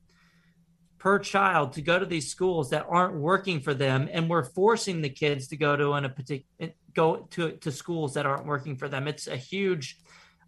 per 0.99 1.19
child 1.19 1.73
to 1.73 1.81
go 1.81 1.99
to 1.99 2.05
these 2.05 2.31
schools 2.31 2.69
that 2.69 2.85
aren't 2.87 3.15
working 3.15 3.59
for 3.59 3.73
them 3.73 4.07
and 4.11 4.29
we're 4.29 4.43
forcing 4.43 5.01
the 5.01 5.09
kids 5.09 5.47
to 5.47 5.57
go 5.57 5.75
to 5.75 5.93
in 5.95 6.05
a 6.05 6.09
particular 6.09 6.71
go 6.93 7.27
to, 7.29 7.51
to 7.51 7.71
schools 7.71 8.13
that 8.15 8.25
aren't 8.25 8.45
working 8.45 8.75
for 8.75 8.87
them. 8.87 9.07
It's 9.07 9.27
a 9.27 9.35
huge 9.35 9.99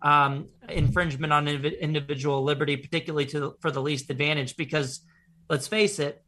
um, 0.01 0.47
infringement 0.69 1.33
on 1.33 1.47
individual 1.47 2.43
liberty 2.43 2.77
particularly 2.77 3.25
to 3.27 3.55
for 3.59 3.69
the 3.69 3.81
least 3.81 4.09
advantage 4.09 4.55
because 4.55 5.01
let's 5.49 5.67
face 5.67 5.99
it 5.99 6.23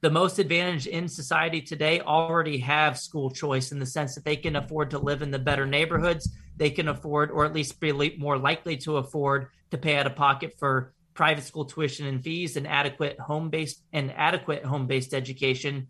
the 0.00 0.10
most 0.10 0.38
advantaged 0.38 0.86
in 0.86 1.08
society 1.08 1.60
today 1.60 2.00
already 2.00 2.58
have 2.58 2.98
school 2.98 3.30
choice 3.30 3.70
in 3.70 3.78
the 3.78 3.86
sense 3.86 4.14
that 4.14 4.24
they 4.24 4.36
can 4.36 4.56
afford 4.56 4.90
to 4.90 4.98
live 4.98 5.20
in 5.20 5.30
the 5.30 5.38
better 5.38 5.66
neighborhoods. 5.66 6.30
They 6.56 6.70
can 6.70 6.88
afford 6.88 7.30
or 7.30 7.44
at 7.44 7.52
least 7.52 7.78
be 7.80 8.16
more 8.18 8.38
likely 8.38 8.78
to 8.78 8.96
afford 8.96 9.48
to 9.70 9.78
pay 9.78 9.96
out 9.96 10.06
of 10.06 10.16
pocket 10.16 10.54
for 10.58 10.94
private 11.20 11.44
school 11.44 11.66
tuition 11.66 12.06
and 12.06 12.24
fees 12.24 12.56
and 12.56 12.66
adequate 12.66 13.20
home 13.20 13.50
based 13.50 13.82
and 13.92 14.10
adequate 14.16 14.64
home 14.64 14.86
based 14.86 15.12
education. 15.12 15.86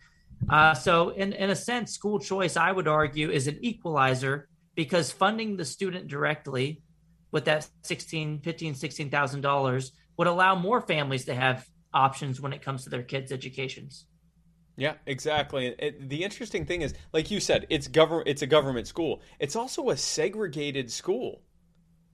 Uh, 0.48 0.74
so, 0.74 1.10
in, 1.10 1.32
in 1.34 1.50
a 1.50 1.54
sense, 1.54 1.92
school 1.92 2.18
choice, 2.18 2.56
I 2.56 2.72
would 2.72 2.88
argue, 2.88 3.30
is 3.30 3.46
an 3.46 3.56
equalizer 3.62 4.48
because 4.74 5.12
funding 5.12 5.56
the 5.56 5.64
student 5.64 6.08
directly 6.08 6.82
with 7.30 7.44
that 7.44 7.68
16, 7.84 8.40
15, 8.40 8.74
16,000 8.74 9.40
dollars 9.40 9.92
would 10.16 10.26
allow 10.26 10.56
more 10.56 10.80
families 10.80 11.26
to 11.26 11.34
have 11.36 11.64
options 11.94 12.40
when 12.40 12.52
it 12.52 12.60
comes 12.60 12.82
to 12.82 12.90
their 12.90 13.04
kids' 13.04 13.30
educations. 13.30 14.06
Yeah, 14.76 14.94
exactly. 15.06 15.76
It, 15.78 16.08
the 16.08 16.24
interesting 16.24 16.66
thing 16.66 16.82
is, 16.82 16.92
like 17.12 17.30
you 17.30 17.38
said, 17.38 17.68
it's 17.70 17.86
government. 17.86 18.26
It's 18.26 18.42
a 18.42 18.48
government 18.48 18.88
school. 18.88 19.22
It's 19.38 19.54
also 19.54 19.90
a 19.90 19.96
segregated 19.96 20.90
school 20.90 21.42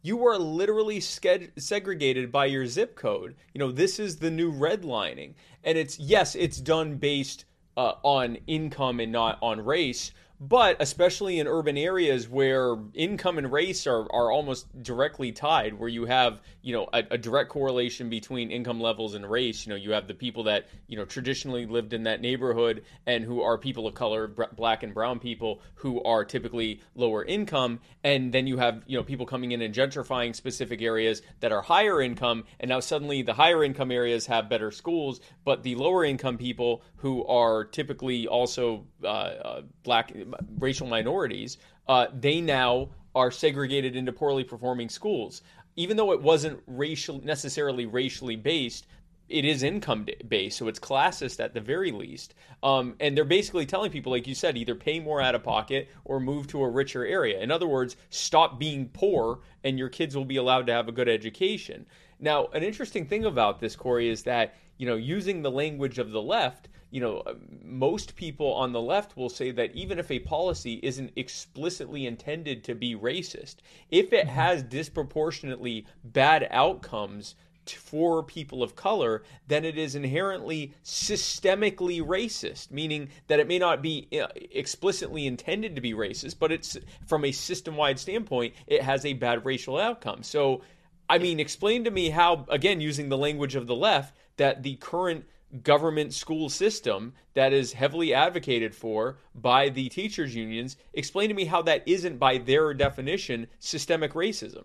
you 0.07 0.25
are 0.25 0.39
literally 0.39 1.01
segregated 1.01 2.31
by 2.31 2.47
your 2.47 2.65
zip 2.65 2.95
code. 2.95 3.35
You 3.53 3.59
know, 3.59 3.73
this 3.73 3.99
is 3.99 4.17
the 4.17 4.31
new 4.31 4.53
redlining. 4.53 5.35
And 5.65 5.77
it's, 5.77 5.99
yes, 5.99 6.37
it's 6.37 6.61
done 6.61 6.95
based 6.95 7.45
uh, 7.77 7.95
on 8.05 8.39
income 8.47 9.01
and 9.01 9.11
not 9.11 9.37
on 9.43 9.65
race, 9.65 10.13
but 10.39 10.77
especially 10.81 11.39
in 11.39 11.47
urban 11.47 11.77
areas 11.79 12.29
where 12.29 12.77
income 12.95 13.39
and 13.39 13.51
race 13.51 13.87
are, 13.87 14.07
are 14.13 14.31
almost 14.31 14.67
directly 14.83 15.33
tied, 15.33 15.75
where 15.75 15.89
you 15.89 16.05
have 16.05 16.43
you 16.63 16.75
know 16.75 16.89
a, 16.93 17.03
a, 17.13 17.19
direct 17.19 17.49
correlation 17.49 18.11
between 18.11 18.51
income 18.51 18.81
levels 18.81 19.15
and 19.15 19.29
race. 19.29 19.65
You 19.65 19.71
know, 19.71 19.77
you 19.77 19.93
have 19.93 20.07
the 20.07 20.15
people 20.15 20.45
that 20.45 20.69
you 20.89 20.97
know 20.97 21.05
traditionally 21.05 21.65
lived 21.67 21.93
in 21.93 22.03
that 22.03 22.21
neighborhood 22.21 22.85
and 23.07 23.25
who 23.25 23.41
are 23.41 23.57
people 23.57 23.87
of 23.87 23.95
color, 23.95 24.29
black 24.29 24.83
and 24.83 24.93
brown 24.93 25.19
people 25.19 25.63
who 25.77 26.03
are 26.03 26.25
typically 26.25 26.81
lower 26.95 27.25
income, 27.25 27.81
and 28.05 28.33
then 28.33 28.47
you 28.47 28.59
have 28.59 28.83
you 28.87 28.99
know 28.99 29.05
people 29.05 29.25
coming 29.25 29.53
in 29.53 29.63
and 29.63 29.75
gentrifying 29.75 30.35
specific 30.35 30.83
areas 30.83 31.23
that 31.41 31.53
are 31.53 31.63
higher 31.63 32.03
income, 32.03 32.45
and 32.61 32.69
now 32.69 32.81
suddenly 32.81 33.23
the 33.23 33.35
higher 33.35 33.65
income 33.65 33.91
areas 33.91 34.27
have 34.27 34.51
better 34.51 34.71
schools, 34.71 35.21
but 35.45 35.63
the 35.63 35.75
lower 35.77 36.05
income 36.05 36.37
people 36.37 36.83
who 36.97 37.25
are 37.27 37.65
typically 37.65 38.27
also 38.27 38.85
uh, 39.07 39.09
uh, 39.09 39.63
black 39.83 40.13
racial 40.59 40.87
minorities, 40.87 41.59
uh, 41.89 42.07
they 42.13 42.41
now 42.41 42.91
are 43.15 43.31
segregated 43.31 43.97
into 43.97 44.13
poorly 44.13 44.45
performing 44.45 44.89
schools. 44.89 45.43
Even 45.77 45.97
though 45.97 46.13
it 46.13 46.21
wasn't 46.21 46.63
racial 46.67 47.23
necessarily 47.25 47.87
racially 47.87 48.37
based, 48.37 48.87
it 49.29 49.45
is 49.45 49.63
income 49.63 50.07
based, 50.29 50.57
so 50.57 50.69
it's 50.69 50.79
classist 50.79 51.43
at 51.43 51.53
the 51.53 51.61
very 51.61 51.91
least. 51.91 52.35
Um, 52.63 52.95
and 53.01 53.17
they're 53.17 53.25
basically 53.25 53.67
telling 53.67 53.91
people, 53.91 54.13
like 54.13 54.27
you 54.27 54.35
said, 54.35 54.57
either 54.57 54.75
pay 54.75 55.01
more 55.01 55.21
out 55.21 55.35
of 55.35 55.43
pocket 55.43 55.89
or 56.05 56.21
move 56.21 56.47
to 56.49 56.63
a 56.63 56.69
richer 56.69 57.05
area. 57.05 57.41
In 57.41 57.51
other 57.51 57.67
words, 57.67 57.97
stop 58.11 58.59
being 58.59 58.89
poor, 58.89 59.41
and 59.65 59.79
your 59.79 59.89
kids 59.89 60.17
will 60.17 60.25
be 60.25 60.37
allowed 60.37 60.67
to 60.69 60.73
have 60.73 60.89
a 60.89 60.93
good 60.93 61.09
education. 61.09 61.87
Now, 62.21 62.47
an 62.55 62.63
interesting 62.63 63.07
thing 63.07 63.25
about 63.25 63.61
this, 63.61 63.75
Corey, 63.75 64.09
is 64.09 64.23
that 64.23 64.55
you 64.79 64.87
know 64.87 64.97
using 64.97 65.43
the 65.43 65.51
language 65.51 65.99
of 65.99 66.13
the 66.13 66.23
left, 66.23 66.69
you 66.97 67.03
know, 67.03 67.19
uh, 67.27 67.35
most 67.63 68.17
people 68.17 68.55
on 68.55 68.73
the 68.73 68.81
left 68.81 69.19
will 69.19 69.29
say 69.29 69.51
that 69.51 69.75
even 69.75 69.99
if 69.99 70.11
a 70.11 70.19
policy 70.21 70.81
isn't 70.83 71.13
explicitly 71.15 72.07
intended 72.07 72.65
to 72.65 72.75
be 72.75 72.97
racist, 72.97 73.57
if 73.91 74.15
it 74.15 74.25
mm-hmm. 74.25 74.35
has 74.35 74.63
disproportionately 74.63 75.85
bad 76.03 76.49
outcomes 76.51 77.35
for 77.67 78.23
people 78.23 78.63
of 78.63 78.77
color, 78.77 79.25
then 79.47 79.63
it 79.67 79.77
is 79.77 79.95
inherently 79.95 80.73
systemically 80.83 82.01
racist, 82.01 82.71
meaning 82.71 83.11
that 83.27 83.41
it 83.41 83.47
may 83.47 83.59
not 83.59 83.83
be 83.83 84.09
uh, 84.19 84.29
explicitly 84.53 85.27
intended 85.27 85.75
to 85.75 85.83
be 85.83 85.93
racist, 85.93 86.39
but 86.39 86.51
it's 86.51 86.79
from 87.07 87.27
a 87.27 87.33
system 87.33 87.77
wide 87.77 87.99
standpoint, 87.99 88.55
it 88.67 88.81
has 88.81 89.05
a 89.05 89.13
bad 89.13 89.45
racial 89.45 89.77
outcome. 89.77 90.23
So, 90.23 90.63
I 91.11 91.19
mean, 91.19 91.41
explain 91.41 91.85
to 91.85 91.91
me 91.91 92.09
how, 92.09 92.47
again, 92.49 92.81
using 92.81 93.11
the 93.11 93.19
language 93.19 93.55
of 93.55 93.67
the 93.67 93.77
left, 93.77 94.17
that 94.39 94.63
the 94.63 94.77
current 94.77 95.27
government 95.63 96.13
school 96.13 96.49
system 96.49 97.13
that 97.35 97.53
is 97.53 97.73
heavily 97.73 98.15
advocated 98.15 98.75
for 98.75 99.19
by 99.35 99.69
the 99.69 99.89
teachers 99.89 100.35
unions 100.35 100.77
explain 100.95 101.29
to 101.29 101.35
me 101.35 101.45
how 101.45 101.63
that 101.63 101.83
isn't 101.87 102.19
by 102.19 102.39
their 102.39 102.75
definition 102.75 103.47
systemic 103.59 104.13
racism. 104.13 104.65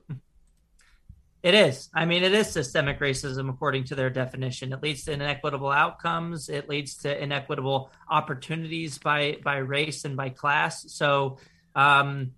It 1.43 1.55
is. 1.55 1.89
I 1.93 2.05
mean 2.05 2.23
it 2.23 2.33
is 2.33 2.51
systemic 2.51 2.99
racism 2.99 3.49
according 3.49 3.85
to 3.85 3.95
their 3.95 4.09
definition. 4.09 4.73
It 4.73 4.83
leads 4.83 5.05
to 5.05 5.13
inequitable 5.13 5.71
outcomes. 5.71 6.49
It 6.49 6.69
leads 6.69 6.97
to 6.97 7.23
inequitable 7.23 7.91
opportunities 8.09 8.99
by 8.99 9.37
by 9.43 9.57
race 9.57 10.05
and 10.05 10.15
by 10.15 10.29
class. 10.29 10.91
So 10.93 11.37
um 11.75 12.31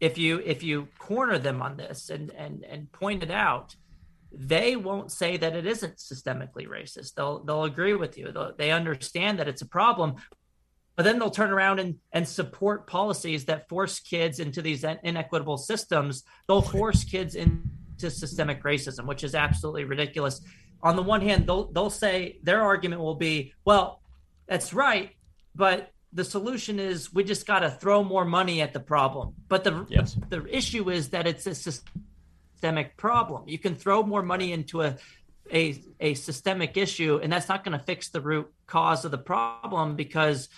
if 0.00 0.18
you 0.18 0.40
if 0.44 0.62
you 0.62 0.88
corner 0.98 1.38
them 1.38 1.62
on 1.62 1.76
this 1.76 2.10
and 2.10 2.30
and 2.32 2.64
and 2.64 2.90
point 2.90 3.22
it 3.22 3.30
out 3.30 3.76
they 4.36 4.76
won't 4.76 5.12
say 5.12 5.36
that 5.36 5.54
it 5.54 5.66
isn't 5.66 5.96
systemically 5.96 6.66
racist. 6.66 7.14
They'll 7.14 7.42
they'll 7.44 7.64
agree 7.64 7.94
with 7.94 8.18
you. 8.18 8.32
They'll, 8.32 8.52
they 8.56 8.70
understand 8.70 9.38
that 9.38 9.48
it's 9.48 9.62
a 9.62 9.66
problem, 9.66 10.16
but 10.96 11.04
then 11.04 11.18
they'll 11.18 11.30
turn 11.30 11.50
around 11.50 11.78
and 11.80 11.96
and 12.12 12.26
support 12.26 12.86
policies 12.86 13.46
that 13.46 13.68
force 13.68 14.00
kids 14.00 14.40
into 14.40 14.62
these 14.62 14.84
inequitable 14.84 15.58
systems. 15.58 16.24
They'll 16.46 16.62
force 16.62 17.04
kids 17.04 17.34
into 17.34 18.10
systemic 18.10 18.62
racism, 18.62 19.06
which 19.06 19.24
is 19.24 19.34
absolutely 19.34 19.84
ridiculous. 19.84 20.40
On 20.82 20.96
the 20.96 21.02
one 21.02 21.20
hand, 21.20 21.46
they'll 21.46 21.70
they'll 21.72 21.90
say 21.90 22.38
their 22.42 22.62
argument 22.62 23.00
will 23.00 23.14
be, 23.14 23.54
well, 23.64 24.00
that's 24.46 24.74
right, 24.74 25.10
but 25.54 25.90
the 26.12 26.24
solution 26.24 26.78
is 26.78 27.12
we 27.12 27.24
just 27.24 27.44
got 27.44 27.60
to 27.60 27.70
throw 27.70 28.04
more 28.04 28.24
money 28.24 28.62
at 28.62 28.72
the 28.72 28.80
problem. 28.80 29.34
But 29.48 29.64
the, 29.64 29.84
yes. 29.88 30.16
the 30.28 30.46
issue 30.46 30.88
is 30.88 31.08
that 31.08 31.26
it's 31.26 31.46
a 31.46 31.72
systemic 32.54 32.96
problem. 32.96 33.44
You 33.46 33.58
can 33.58 33.74
throw 33.74 34.02
more 34.02 34.22
money 34.22 34.52
into 34.52 34.82
a 34.82 34.96
a, 35.52 35.78
a 36.00 36.14
systemic 36.14 36.76
issue, 36.76 37.20
and 37.22 37.30
that's 37.30 37.48
not 37.48 37.64
going 37.64 37.78
to 37.78 37.84
fix 37.84 38.08
the 38.08 38.20
root 38.20 38.50
cause 38.66 39.04
of 39.04 39.10
the 39.10 39.18
problem 39.18 39.94
because 39.94 40.48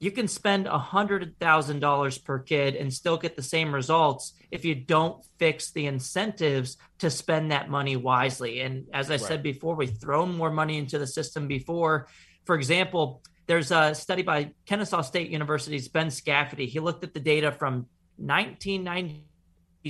you 0.00 0.10
can 0.10 0.28
spend 0.28 0.66
a 0.66 0.78
hundred 0.78 1.38
thousand 1.38 1.80
dollars 1.80 2.18
per 2.18 2.38
kid 2.38 2.74
and 2.76 2.92
still 2.92 3.16
get 3.16 3.36
the 3.36 3.42
same 3.42 3.74
results 3.74 4.32
if 4.50 4.64
you 4.64 4.74
don't 4.74 5.24
fix 5.38 5.70
the 5.70 5.86
incentives 5.86 6.76
to 6.98 7.10
spend 7.10 7.50
that 7.50 7.68
money 7.68 7.96
wisely. 7.96 8.60
And 8.60 8.86
as 8.92 9.08
I 9.10 9.14
right. 9.14 9.20
said 9.20 9.42
before, 9.42 9.74
we've 9.74 9.98
thrown 9.98 10.36
more 10.36 10.50
money 10.50 10.78
into 10.78 10.98
the 10.98 11.06
system 11.06 11.48
before. 11.48 12.08
For 12.44 12.54
example, 12.54 13.22
there's 13.46 13.70
a 13.70 13.94
study 13.94 14.22
by 14.22 14.52
Kennesaw 14.66 15.02
State 15.02 15.30
University's 15.30 15.88
Ben 15.88 16.08
Scafidi. 16.08 16.68
He 16.68 16.80
looked 16.80 17.02
at 17.02 17.14
the 17.14 17.20
data 17.20 17.50
from 17.50 17.86
1990 18.16 19.27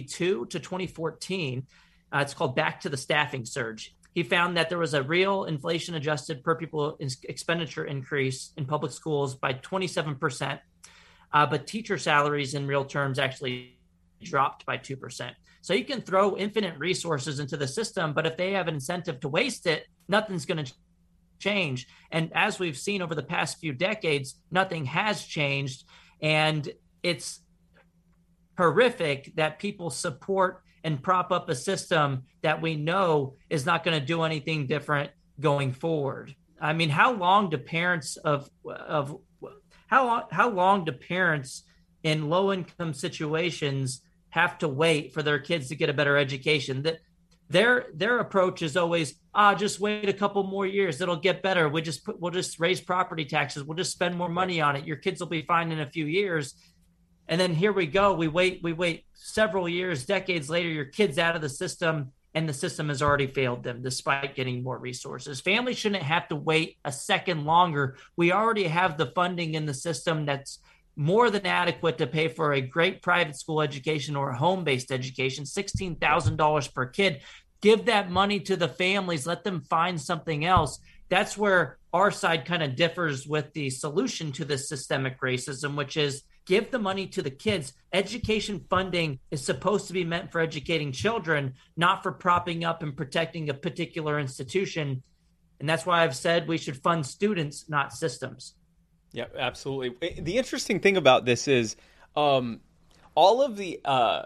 to 0.03 0.47
2014. 0.47 1.67
Uh, 2.13 2.19
it's 2.19 2.35
called 2.35 2.57
Back 2.57 2.81
to 2.81 2.89
the 2.89 2.97
Staffing 2.97 3.45
Surge. 3.45 3.95
He 4.15 4.23
found 4.23 4.57
that 4.57 4.69
there 4.69 4.79
was 4.79 4.95
a 4.95 5.03
real 5.03 5.45
inflation 5.45 5.95
adjusted 5.95 6.43
per 6.43 6.57
pupil 6.57 6.99
expenditure 7.29 7.85
increase 7.85 8.53
in 8.57 8.65
public 8.65 8.93
schools 8.93 9.35
by 9.35 9.53
27%, 9.53 10.59
uh, 11.33 11.47
but 11.47 11.67
teacher 11.67 11.99
salaries 11.99 12.55
in 12.55 12.67
real 12.67 12.85
terms 12.85 13.19
actually 13.19 13.79
dropped 14.23 14.67
by 14.67 14.77
2%. 14.77 15.33
So 15.61 15.75
you 15.75 15.85
can 15.85 16.01
throw 16.01 16.37
infinite 16.37 16.79
resources 16.79 17.41
into 17.41 17.57
the 17.57 17.69
system, 17.69 18.13
but 18.13 18.27
if 18.27 18.37
they 18.37 18.53
have 18.53 18.69
an 18.69 18.75
incentive 18.75 19.21
to 19.21 19.29
waste 19.29 19.67
it, 19.67 19.87
nothing's 20.09 20.47
going 20.47 20.65
to 20.65 20.73
change. 21.39 21.87
And 22.11 22.33
as 22.35 22.59
we've 22.59 22.77
seen 22.77 23.03
over 23.03 23.15
the 23.15 23.23
past 23.23 23.59
few 23.59 23.73
decades, 23.73 24.37
nothing 24.51 24.87
has 24.87 25.25
changed. 25.25 25.85
And 26.21 26.69
it's 27.03 27.41
horrific 28.59 29.33
that 29.37 29.61
people 29.61 29.89
support 29.89 30.63
and 30.83 31.03
prop 31.03 31.31
up 31.31 31.49
a 31.49 31.55
system 31.55 32.25
that 32.43 32.61
we 32.61 32.75
know 32.75 33.37
is 33.49 33.65
not 33.65 33.85
going 33.85 33.99
to 33.99 34.05
do 34.05 34.23
anything 34.23 34.67
different 34.67 35.11
going 35.41 35.73
forward. 35.73 36.35
I 36.61 36.73
mean, 36.73 36.91
how 36.91 37.13
long 37.13 37.51
do 37.51 37.57
parents 37.57 38.17
of 38.17 38.51
of 38.67 39.17
how 39.87 40.07
long 40.07 40.23
how 40.31 40.51
long 40.51 40.85
do 40.85 40.93
parents 40.93 41.63
in 42.03 42.29
low 42.29 42.53
income 42.53 42.95
situations 42.95 44.03
have 44.31 44.59
to 44.59 44.69
wait 44.69 45.15
for 45.15 45.23
their 45.23 45.39
kids 45.39 45.69
to 45.69 45.77
get 45.77 45.89
a 45.89 45.95
better 45.95 46.17
education? 46.17 46.83
That 46.83 46.99
their 47.49 47.87
their 47.95 48.19
approach 48.19 48.63
is 48.63 48.77
always 48.77 49.15
ah 49.35 49.55
just 49.55 49.79
wait 49.79 50.09
a 50.09 50.13
couple 50.13 50.43
more 50.43 50.67
years 50.67 51.01
it'll 51.01 51.17
get 51.17 51.43
better 51.43 51.67
we 51.69 51.81
just 51.81 52.05
put 52.05 52.21
we'll 52.21 52.31
just 52.31 52.61
raise 52.61 52.79
property 52.79 53.25
taxes 53.25 53.65
we'll 53.65 53.75
just 53.77 53.93
spend 53.93 54.15
more 54.15 54.29
money 54.29 54.61
on 54.61 54.77
it 54.77 54.85
your 54.85 54.97
kids 54.97 55.19
will 55.19 55.29
be 55.29 55.41
fine 55.41 55.73
in 55.73 55.81
a 55.81 55.87
few 55.87 56.05
years 56.05 56.55
and 57.29 57.41
then 57.41 57.55
here 57.55 57.73
we 57.73 57.87
go. 57.87 58.15
We 58.15 58.29
wait 58.29 58.61
we 58.63 58.73
wait 58.73 59.05
several 59.15 59.69
years. 59.69 60.07
Decades 60.07 60.49
later 60.49 60.69
your 60.69 60.87
kids 60.87 61.19
out 61.19 61.37
of 61.37 61.43
the 61.43 61.49
system 61.49 62.13
and 62.35 62.49
the 62.49 62.55
system 62.55 62.89
has 62.89 63.03
already 63.03 63.27
failed 63.27 63.63
them 63.63 63.83
despite 63.83 64.35
getting 64.35 64.63
more 64.63 64.79
resources. 64.79 65.41
Families 65.41 65.79
shouldn't 65.79 66.03
have 66.03 66.29
to 66.29 66.37
wait 66.37 66.79
a 66.85 66.93
second 66.93 67.45
longer. 67.45 67.97
We 68.17 68.33
already 68.33 68.65
have 68.65 68.97
the 68.97 69.07
funding 69.07 69.55
in 69.55 69.67
the 69.67 69.75
system 69.75 70.25
that's 70.25 70.59
more 70.97 71.31
than 71.31 71.47
adequate 71.47 71.99
to 71.99 72.07
pay 72.07 72.29
for 72.29 72.53
a 72.53 72.61
great 72.61 73.03
private 73.03 73.37
school 73.37 73.63
education 73.63 74.17
or 74.17 74.31
a 74.31 74.37
home-based 74.37 74.91
education 74.91 75.45
$16000 75.45 76.75
per 76.75 76.87
kid. 76.87 77.21
Give 77.61 77.85
that 77.87 78.11
money 78.11 78.41
to 78.41 78.57
the 78.57 78.69
families. 78.69 79.27
Let 79.27 79.45
them 79.45 79.63
find 79.63 80.01
something 80.01 80.45
else. 80.45 80.81
That's 81.09 81.39
where 81.39 81.79
our 81.93 82.11
side 82.11 82.45
kind 82.45 82.63
of 82.63 82.77
differs 82.77 83.27
with 83.27 83.53
the 83.53 83.71
solution 83.71 84.33
to 84.33 84.45
this 84.45 84.69
systemic 84.69 85.21
racism 85.21 85.75
which 85.75 85.97
is 85.97 86.23
give 86.49 86.71
the 86.71 86.79
money 86.79 87.07
to 87.07 87.23
the 87.23 87.31
kids. 87.31 87.75
Education 87.93 88.65
funding 88.69 89.21
is 89.31 89.45
supposed 89.45 89.87
to 89.87 89.93
be 89.93 90.05
meant 90.05 90.33
for 90.33 90.41
educating 90.41 90.91
children, 90.91 91.55
not 91.77 92.03
for 92.03 92.11
propping 92.11 92.65
up 92.65 92.83
and 92.83 92.97
protecting 92.97 93.51
a 93.51 93.55
particular 93.55 94.19
institution. 94.19 95.03
And 95.61 95.69
that's 95.69 95.85
why 95.85 96.03
I've 96.03 96.17
said 96.17 96.49
we 96.49 96.59
should 96.59 96.83
fund 96.83 97.05
students, 97.07 97.69
not 97.69 97.93
systems. 97.93 98.55
Yeah, 99.13 99.27
absolutely. 99.39 100.21
The 100.21 100.39
interesting 100.39 100.81
thing 100.81 100.97
about 100.97 101.25
this 101.25 101.49
is 101.49 101.77
um, 102.17 102.61
all 103.15 103.43
of 103.43 103.57
the 103.57 103.81
uh, 103.85 104.23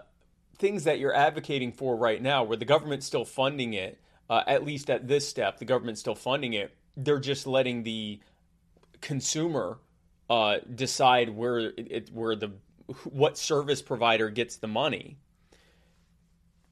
things 0.57 0.85
that 0.85 0.99
you're 0.99 1.15
advocating 1.15 1.71
for 1.71 1.95
right 1.95 2.21
now, 2.21 2.43
where 2.43 2.57
the 2.57 2.65
government's 2.65 3.05
still 3.05 3.25
funding 3.25 3.73
it, 3.73 3.99
uh, 4.29 4.43
at 4.47 4.63
least 4.65 4.89
at 4.89 5.07
this 5.07 5.27
step, 5.27 5.59
the 5.59 5.65
government's 5.65 5.99
still 5.99 6.15
funding 6.15 6.53
it. 6.53 6.73
They're 6.95 7.19
just 7.19 7.47
letting 7.47 7.83
the 7.83 8.19
consumer 9.01 9.79
uh, 10.29 10.57
decide 10.75 11.29
where 11.29 11.59
it, 11.77 12.09
where 12.13 12.35
the 12.35 12.51
what 13.05 13.37
service 13.37 13.81
provider 13.81 14.29
gets 14.29 14.57
the 14.57 14.67
money. 14.67 15.17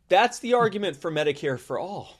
That's 0.10 0.39
the 0.39 0.54
argument 0.56 0.97
for 0.97 1.12
Medicare 1.12 1.60
for 1.60 1.80
all. 1.80 2.20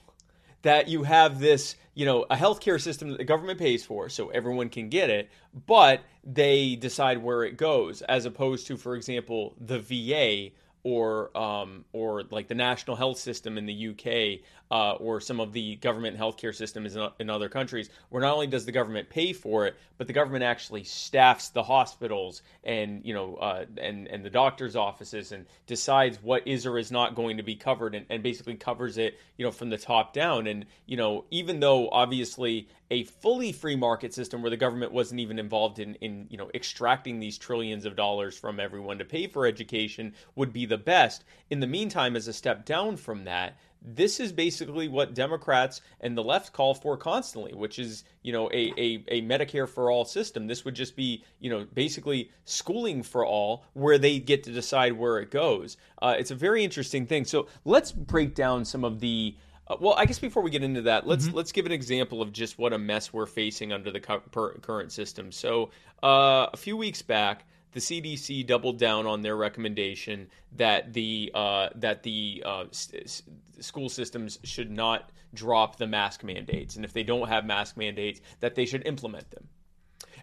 that 0.62 0.88
you 0.88 1.02
have 1.02 1.40
this, 1.40 1.74
you 1.94 2.06
know, 2.06 2.24
a 2.30 2.36
healthcare 2.36 2.80
system 2.80 3.10
that 3.10 3.18
the 3.18 3.24
government 3.24 3.58
pays 3.58 3.84
for, 3.84 4.08
so 4.08 4.28
everyone 4.30 4.68
can 4.68 4.88
get 4.88 5.10
it, 5.10 5.30
but 5.66 6.02
they 6.24 6.76
decide 6.76 7.18
where 7.18 7.42
it 7.44 7.56
goes, 7.56 8.02
as 8.02 8.24
opposed 8.26 8.66
to, 8.68 8.76
for 8.76 8.94
example, 8.96 9.54
the 9.60 9.80
VA 9.80 10.50
or 10.84 11.36
um, 11.36 11.84
or 11.92 12.24
like 12.30 12.48
the 12.48 12.54
national 12.54 12.96
health 12.96 13.18
system 13.18 13.58
in 13.58 13.66
the 13.66 13.88
UK 13.90 14.40
uh, 14.72 14.92
or 14.92 15.20
some 15.20 15.38
of 15.38 15.52
the 15.52 15.76
government 15.76 16.18
healthcare 16.18 16.54
systems 16.54 16.96
in, 16.96 17.06
in 17.18 17.28
other 17.28 17.50
countries, 17.50 17.90
where 18.08 18.22
not 18.22 18.32
only 18.32 18.46
does 18.46 18.64
the 18.64 18.72
government 18.72 19.10
pay 19.10 19.34
for 19.34 19.66
it, 19.66 19.76
but 19.98 20.06
the 20.06 20.14
government 20.14 20.42
actually 20.42 20.82
staffs 20.82 21.50
the 21.50 21.62
hospitals 21.62 22.40
and 22.64 23.04
you 23.04 23.12
know 23.12 23.34
uh, 23.36 23.66
and 23.76 24.08
and 24.08 24.24
the 24.24 24.30
doctors' 24.30 24.74
offices 24.74 25.30
and 25.30 25.44
decides 25.66 26.22
what 26.22 26.48
is 26.48 26.64
or 26.64 26.78
is 26.78 26.90
not 26.90 27.14
going 27.14 27.36
to 27.36 27.42
be 27.42 27.54
covered 27.54 27.94
and, 27.94 28.06
and 28.08 28.22
basically 28.22 28.54
covers 28.54 28.96
it 28.96 29.18
you 29.36 29.44
know 29.44 29.50
from 29.50 29.68
the 29.68 29.76
top 29.76 30.14
down. 30.14 30.46
And 30.46 30.64
you 30.86 30.96
know 30.96 31.26
even 31.30 31.60
though 31.60 31.90
obviously 31.90 32.66
a 32.90 33.04
fully 33.04 33.52
free 33.52 33.76
market 33.76 34.14
system 34.14 34.40
where 34.40 34.50
the 34.50 34.56
government 34.56 34.92
wasn't 34.92 35.20
even 35.20 35.38
involved 35.38 35.80
in, 35.80 35.96
in 35.96 36.26
you 36.30 36.38
know 36.38 36.50
extracting 36.54 37.20
these 37.20 37.36
trillions 37.36 37.84
of 37.84 37.94
dollars 37.94 38.38
from 38.38 38.58
everyone 38.58 38.96
to 38.98 39.04
pay 39.04 39.26
for 39.26 39.46
education 39.46 40.14
would 40.34 40.52
be 40.52 40.64
the 40.64 40.78
best. 40.78 41.24
In 41.50 41.60
the 41.60 41.66
meantime, 41.66 42.16
as 42.16 42.26
a 42.26 42.32
step 42.32 42.64
down 42.64 42.96
from 42.96 43.24
that, 43.24 43.58
this 43.84 44.20
is 44.20 44.32
basically 44.32 44.88
what 44.88 45.14
Democrats 45.14 45.80
and 46.00 46.16
the 46.16 46.22
left 46.22 46.52
call 46.52 46.74
for 46.74 46.96
constantly, 46.96 47.52
which 47.52 47.78
is, 47.78 48.04
you 48.22 48.32
know, 48.32 48.48
a, 48.52 48.72
a, 48.76 49.04
a, 49.08 49.22
Medicare 49.22 49.68
for 49.68 49.90
all 49.90 50.04
system. 50.04 50.46
This 50.46 50.64
would 50.64 50.74
just 50.74 50.94
be, 50.96 51.24
you 51.40 51.50
know, 51.50 51.66
basically 51.74 52.30
schooling 52.44 53.02
for 53.02 53.26
all 53.26 53.64
where 53.72 53.98
they 53.98 54.18
get 54.18 54.44
to 54.44 54.52
decide 54.52 54.92
where 54.92 55.18
it 55.18 55.30
goes. 55.30 55.76
Uh, 56.00 56.14
it's 56.18 56.30
a 56.30 56.34
very 56.34 56.64
interesting 56.64 57.06
thing. 57.06 57.24
So 57.24 57.48
let's 57.64 57.92
break 57.92 58.34
down 58.34 58.64
some 58.64 58.84
of 58.84 59.00
the 59.00 59.36
uh, 59.68 59.76
well, 59.80 59.94
I 59.96 60.06
guess 60.06 60.18
before 60.18 60.42
we 60.42 60.50
get 60.50 60.64
into 60.64 60.82
that, 60.82 61.06
let's 61.06 61.26
mm-hmm. 61.26 61.36
let's 61.36 61.52
give 61.52 61.66
an 61.66 61.72
example 61.72 62.20
of 62.20 62.32
just 62.32 62.58
what 62.58 62.72
a 62.72 62.78
mess 62.78 63.12
we're 63.12 63.26
facing 63.26 63.72
under 63.72 63.90
the 63.90 64.00
cu- 64.00 64.20
current 64.60 64.90
system. 64.90 65.30
So, 65.30 65.70
uh, 66.02 66.48
a 66.52 66.56
few 66.56 66.76
weeks 66.76 67.00
back, 67.00 67.46
the 67.72 67.80
CDC 67.80 68.46
doubled 68.46 68.78
down 68.78 69.06
on 69.06 69.22
their 69.22 69.36
recommendation 69.36 70.28
that 70.56 70.92
the 70.92 71.30
uh, 71.34 71.70
that 71.76 72.02
the 72.02 72.42
uh, 72.44 72.64
s- 72.70 73.22
school 73.60 73.88
systems 73.88 74.38
should 74.44 74.70
not 74.70 75.10
drop 75.34 75.76
the 75.76 75.86
mask 75.86 76.22
mandates, 76.22 76.76
and 76.76 76.84
if 76.84 76.92
they 76.92 77.02
don't 77.02 77.28
have 77.28 77.44
mask 77.44 77.76
mandates, 77.76 78.20
that 78.40 78.54
they 78.54 78.66
should 78.66 78.86
implement 78.86 79.30
them. 79.30 79.48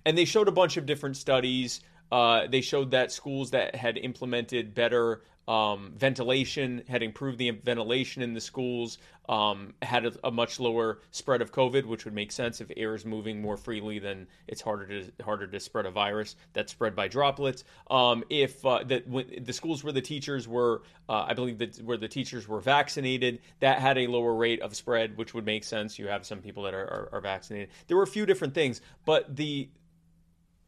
And 0.05 0.17
they 0.17 0.25
showed 0.25 0.47
a 0.47 0.51
bunch 0.51 0.77
of 0.77 0.85
different 0.85 1.17
studies. 1.17 1.81
Uh, 2.11 2.47
they 2.47 2.61
showed 2.61 2.91
that 2.91 3.11
schools 3.11 3.51
that 3.51 3.75
had 3.75 3.97
implemented 3.97 4.73
better 4.73 5.21
um, 5.49 5.93
ventilation, 5.97 6.83
had 6.87 7.01
improved 7.01 7.39
the 7.39 7.49
ventilation 7.49 8.21
in 8.21 8.35
the 8.35 8.41
schools, 8.41 8.99
um, 9.27 9.73
had 9.81 10.05
a, 10.05 10.13
a, 10.23 10.31
much 10.31 10.59
lower 10.59 10.99
spread 11.09 11.41
of 11.41 11.51
COVID, 11.51 11.85
which 11.85 12.05
would 12.05 12.13
make 12.13 12.31
sense 12.31 12.61
if 12.61 12.71
air 12.77 12.93
is 12.93 13.03
moving 13.03 13.41
more 13.41 13.57
freely. 13.57 13.97
Then 13.97 14.27
it's 14.47 14.61
harder 14.61 14.85
to 14.87 15.23
harder 15.23 15.47
to 15.47 15.59
spread 15.59 15.87
a 15.87 15.91
virus 15.91 16.35
that's 16.53 16.71
spread 16.71 16.95
by 16.95 17.07
droplets. 17.07 17.63
Um, 17.89 18.23
if 18.29 18.63
uh, 18.63 18.83
the, 18.83 19.01
the 19.41 19.53
schools 19.53 19.83
where 19.83 19.93
the 19.93 20.01
teachers 20.01 20.47
were, 20.47 20.83
uh, 21.07 21.25
I 21.27 21.33
believe 21.33 21.57
that 21.57 21.77
where 21.77 21.97
the 21.97 22.07
teachers 22.07 22.47
were 22.47 22.59
vaccinated, 22.59 23.39
that 23.59 23.79
had 23.79 23.97
a 23.97 24.05
lower 24.05 24.35
rate 24.35 24.61
of 24.61 24.75
spread, 24.75 25.17
which 25.17 25.33
would 25.33 25.45
make 25.45 25.63
sense. 25.63 25.97
You 25.97 26.07
have 26.09 26.27
some 26.27 26.41
people 26.41 26.63
that 26.63 26.75
are, 26.75 26.85
are, 26.85 27.09
are 27.13 27.21
vaccinated. 27.21 27.69
There 27.87 27.97
were 27.97 28.03
a 28.03 28.07
few 28.07 28.27
different 28.27 28.53
things, 28.53 28.81
but 29.03 29.35
the 29.35 29.69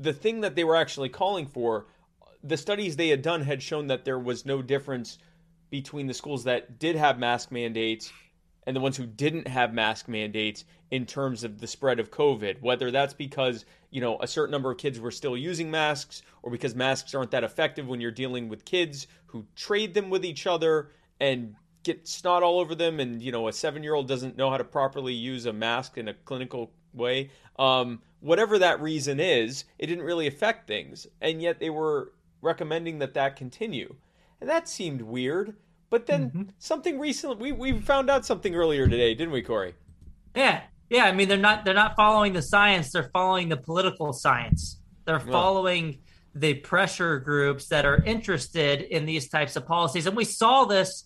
the 0.01 0.13
thing 0.13 0.41
that 0.41 0.55
they 0.55 0.63
were 0.63 0.75
actually 0.75 1.09
calling 1.09 1.45
for 1.45 1.85
the 2.43 2.57
studies 2.57 2.95
they 2.95 3.09
had 3.09 3.21
done 3.21 3.41
had 3.43 3.61
shown 3.61 3.87
that 3.87 4.03
there 4.03 4.19
was 4.19 4.45
no 4.45 4.61
difference 4.61 5.19
between 5.69 6.07
the 6.07 6.13
schools 6.13 6.43
that 6.45 6.79
did 6.79 6.95
have 6.95 7.19
mask 7.19 7.51
mandates 7.51 8.11
and 8.65 8.75
the 8.75 8.79
ones 8.79 8.97
who 8.97 9.05
didn't 9.05 9.47
have 9.47 9.73
mask 9.73 10.07
mandates 10.07 10.65
in 10.89 11.05
terms 11.05 11.43
of 11.43 11.59
the 11.59 11.67
spread 11.67 11.99
of 11.99 12.11
COVID. 12.11 12.61
Whether 12.61 12.91
that's 12.91 13.13
because, 13.13 13.65
you 13.89 14.01
know, 14.01 14.17
a 14.19 14.27
certain 14.27 14.51
number 14.51 14.71
of 14.71 14.77
kids 14.77 14.99
were 14.99 15.11
still 15.11 15.37
using 15.37 15.71
masks 15.71 16.23
or 16.43 16.51
because 16.51 16.75
masks 16.75 17.15
aren't 17.15 17.31
that 17.31 17.43
effective 17.43 17.87
when 17.87 18.01
you're 18.01 18.11
dealing 18.11 18.49
with 18.49 18.65
kids 18.65 19.07
who 19.27 19.45
trade 19.55 19.93
them 19.93 20.09
with 20.09 20.25
each 20.25 20.45
other 20.47 20.91
and 21.19 21.55
get 21.83 22.07
snot 22.07 22.43
all 22.43 22.59
over 22.59 22.75
them 22.75 22.99
and, 22.99 23.21
you 23.21 23.31
know, 23.31 23.47
a 23.47 23.51
7-year-old 23.51 24.07
doesn't 24.07 24.37
know 24.37 24.49
how 24.49 24.57
to 24.57 24.63
properly 24.63 25.13
use 25.13 25.45
a 25.45 25.53
mask 25.53 25.97
in 25.97 26.07
a 26.07 26.13
clinical 26.13 26.71
way. 26.93 27.31
Um, 27.57 28.01
whatever 28.19 28.59
that 28.59 28.81
reason 28.81 29.19
is, 29.19 29.65
it 29.77 29.87
didn't 29.87 30.05
really 30.05 30.27
affect 30.27 30.67
things. 30.67 31.07
And 31.21 31.41
yet 31.41 31.59
they 31.59 31.69
were 31.69 32.13
recommending 32.41 32.99
that 32.99 33.13
that 33.15 33.35
continue. 33.35 33.95
And 34.39 34.49
that 34.49 34.67
seemed 34.67 35.01
weird. 35.01 35.55
But 35.89 36.05
then 36.05 36.29
mm-hmm. 36.29 36.41
something 36.57 36.99
recently, 36.99 37.51
we, 37.51 37.73
we 37.73 37.81
found 37.81 38.09
out 38.09 38.25
something 38.25 38.55
earlier 38.55 38.87
today, 38.87 39.13
didn't 39.13 39.33
we, 39.33 39.41
Corey? 39.41 39.75
Yeah, 40.35 40.61
yeah. 40.89 41.03
I 41.03 41.11
mean, 41.11 41.27
they're 41.27 41.37
not 41.37 41.65
they're 41.65 41.73
not 41.73 41.97
following 41.97 42.31
the 42.31 42.41
science; 42.41 42.93
they're 42.93 43.09
following 43.11 43.49
the 43.49 43.57
political 43.57 44.13
science. 44.13 44.79
They're 45.03 45.19
following 45.19 45.99
the 46.33 46.53
pressure 46.53 47.19
groups 47.19 47.67
that 47.67 47.85
are 47.85 48.01
interested 48.03 48.83
in 48.83 49.05
these 49.05 49.27
types 49.27 49.57
of 49.57 49.65
policies, 49.67 50.07
and 50.07 50.15
we 50.15 50.23
saw 50.23 50.63
this 50.63 51.03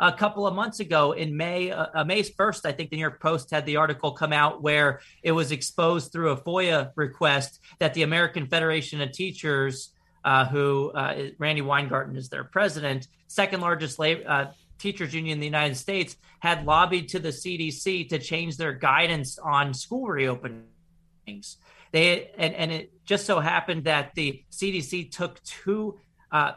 a 0.00 0.12
couple 0.12 0.46
of 0.46 0.54
months 0.54 0.80
ago 0.80 1.12
in 1.12 1.36
May, 1.36 1.70
uh, 1.70 1.86
uh 1.94 2.04
May 2.04 2.22
1st, 2.22 2.66
I 2.66 2.72
think 2.72 2.90
the 2.90 2.96
New 2.96 3.02
York 3.02 3.20
Post 3.20 3.50
had 3.50 3.66
the 3.66 3.76
article 3.76 4.12
come 4.12 4.32
out 4.32 4.62
where 4.62 5.00
it 5.22 5.32
was 5.32 5.52
exposed 5.52 6.12
through 6.12 6.30
a 6.30 6.36
FOIA 6.36 6.92
request 6.94 7.60
that 7.78 7.94
the 7.94 8.02
American 8.02 8.46
Federation 8.46 9.00
of 9.00 9.12
Teachers 9.12 9.92
uh, 10.24 10.44
who 10.46 10.90
uh, 10.90 11.30
Randi 11.38 11.62
Weingarten 11.62 12.16
is 12.16 12.28
their 12.28 12.44
president, 12.44 13.08
second 13.28 13.60
largest 13.60 13.98
labor, 13.98 14.24
uh, 14.28 14.46
teachers 14.78 15.14
union 15.14 15.34
in 15.34 15.40
the 15.40 15.46
United 15.46 15.76
States, 15.76 16.16
had 16.40 16.64
lobbied 16.64 17.08
to 17.08 17.18
the 17.18 17.30
CDC 17.30 18.08
to 18.10 18.18
change 18.18 18.56
their 18.56 18.72
guidance 18.72 19.38
on 19.38 19.74
school 19.74 20.06
reopenings. 20.06 21.56
They 21.92 22.30
and, 22.36 22.54
and 22.54 22.70
it 22.70 22.92
just 23.04 23.26
so 23.26 23.40
happened 23.40 23.84
that 23.84 24.14
the 24.14 24.42
CDC 24.52 25.10
took 25.10 25.42
two 25.44 25.98
uh, 26.30 26.52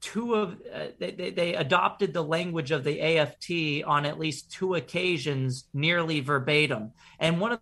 two 0.00 0.34
of 0.34 0.56
uh, 0.74 0.86
they, 0.98 1.30
they 1.30 1.54
adopted 1.54 2.12
the 2.12 2.22
language 2.22 2.70
of 2.70 2.84
the 2.84 3.00
AFT 3.00 3.84
on 3.86 4.06
at 4.06 4.18
least 4.18 4.50
two 4.50 4.74
occasions, 4.74 5.64
nearly 5.74 6.20
verbatim. 6.20 6.92
And 7.18 7.40
one 7.40 7.52
of 7.52 7.60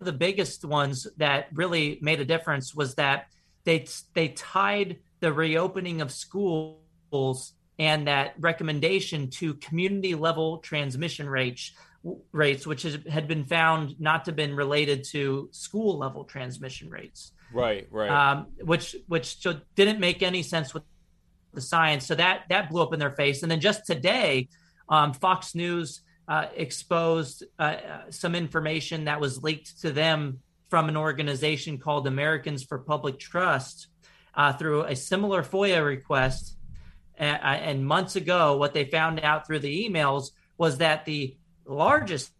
the 0.00 0.12
biggest 0.12 0.64
ones 0.64 1.06
that 1.16 1.48
really 1.52 1.98
made 2.02 2.20
a 2.20 2.24
difference 2.24 2.74
was 2.74 2.94
that 2.96 3.26
they 3.64 3.86
they 4.14 4.28
tied 4.28 4.98
the 5.20 5.32
reopening 5.32 6.00
of 6.00 6.12
schools 6.12 7.52
and 7.78 8.08
that 8.08 8.34
recommendation 8.38 9.30
to 9.30 9.54
community 9.54 10.14
level 10.14 10.58
transmission 10.58 11.28
rates 11.28 11.72
rates 12.32 12.66
which 12.66 12.82
has, 12.82 12.98
had 13.10 13.26
been 13.26 13.44
found 13.44 14.00
not 14.00 14.24
to 14.24 14.30
have 14.30 14.36
been 14.36 14.54
related 14.54 15.04
to 15.04 15.48
school 15.50 15.98
level 15.98 16.24
transmission 16.24 16.88
rates 16.88 17.32
right 17.52 17.88
right 17.90 18.10
um, 18.10 18.46
which 18.60 18.96
which 19.08 19.44
didn't 19.74 19.98
make 19.98 20.22
any 20.22 20.42
sense 20.42 20.72
with 20.72 20.84
the 21.58 21.66
science 21.66 22.06
so 22.06 22.14
that 22.14 22.42
that 22.48 22.70
blew 22.70 22.82
up 22.82 22.92
in 22.92 22.98
their 22.98 23.10
face 23.10 23.42
and 23.42 23.50
then 23.50 23.60
just 23.60 23.84
today 23.86 24.48
um, 24.88 25.12
fox 25.12 25.54
news 25.54 26.02
uh, 26.28 26.46
exposed 26.56 27.44
uh, 27.58 27.62
uh 27.62 28.00
some 28.10 28.34
information 28.34 29.04
that 29.04 29.20
was 29.20 29.42
leaked 29.42 29.80
to 29.80 29.90
them 29.90 30.40
from 30.68 30.88
an 30.88 30.96
organization 30.96 31.78
called 31.78 32.06
Americans 32.06 32.62
for 32.62 32.78
Public 32.78 33.18
Trust 33.18 33.88
uh, 34.34 34.52
through 34.52 34.84
a 34.84 34.94
similar 34.94 35.42
FOIA 35.42 35.84
request. 35.84 36.56
And, 37.16 37.42
and 37.42 37.86
months 37.86 38.16
ago, 38.16 38.56
what 38.56 38.74
they 38.74 38.84
found 38.84 39.20
out 39.20 39.46
through 39.46 39.60
the 39.60 39.88
emails 39.88 40.30
was 40.56 40.78
that 40.78 41.04
the 41.04 41.36
largest 41.66 42.30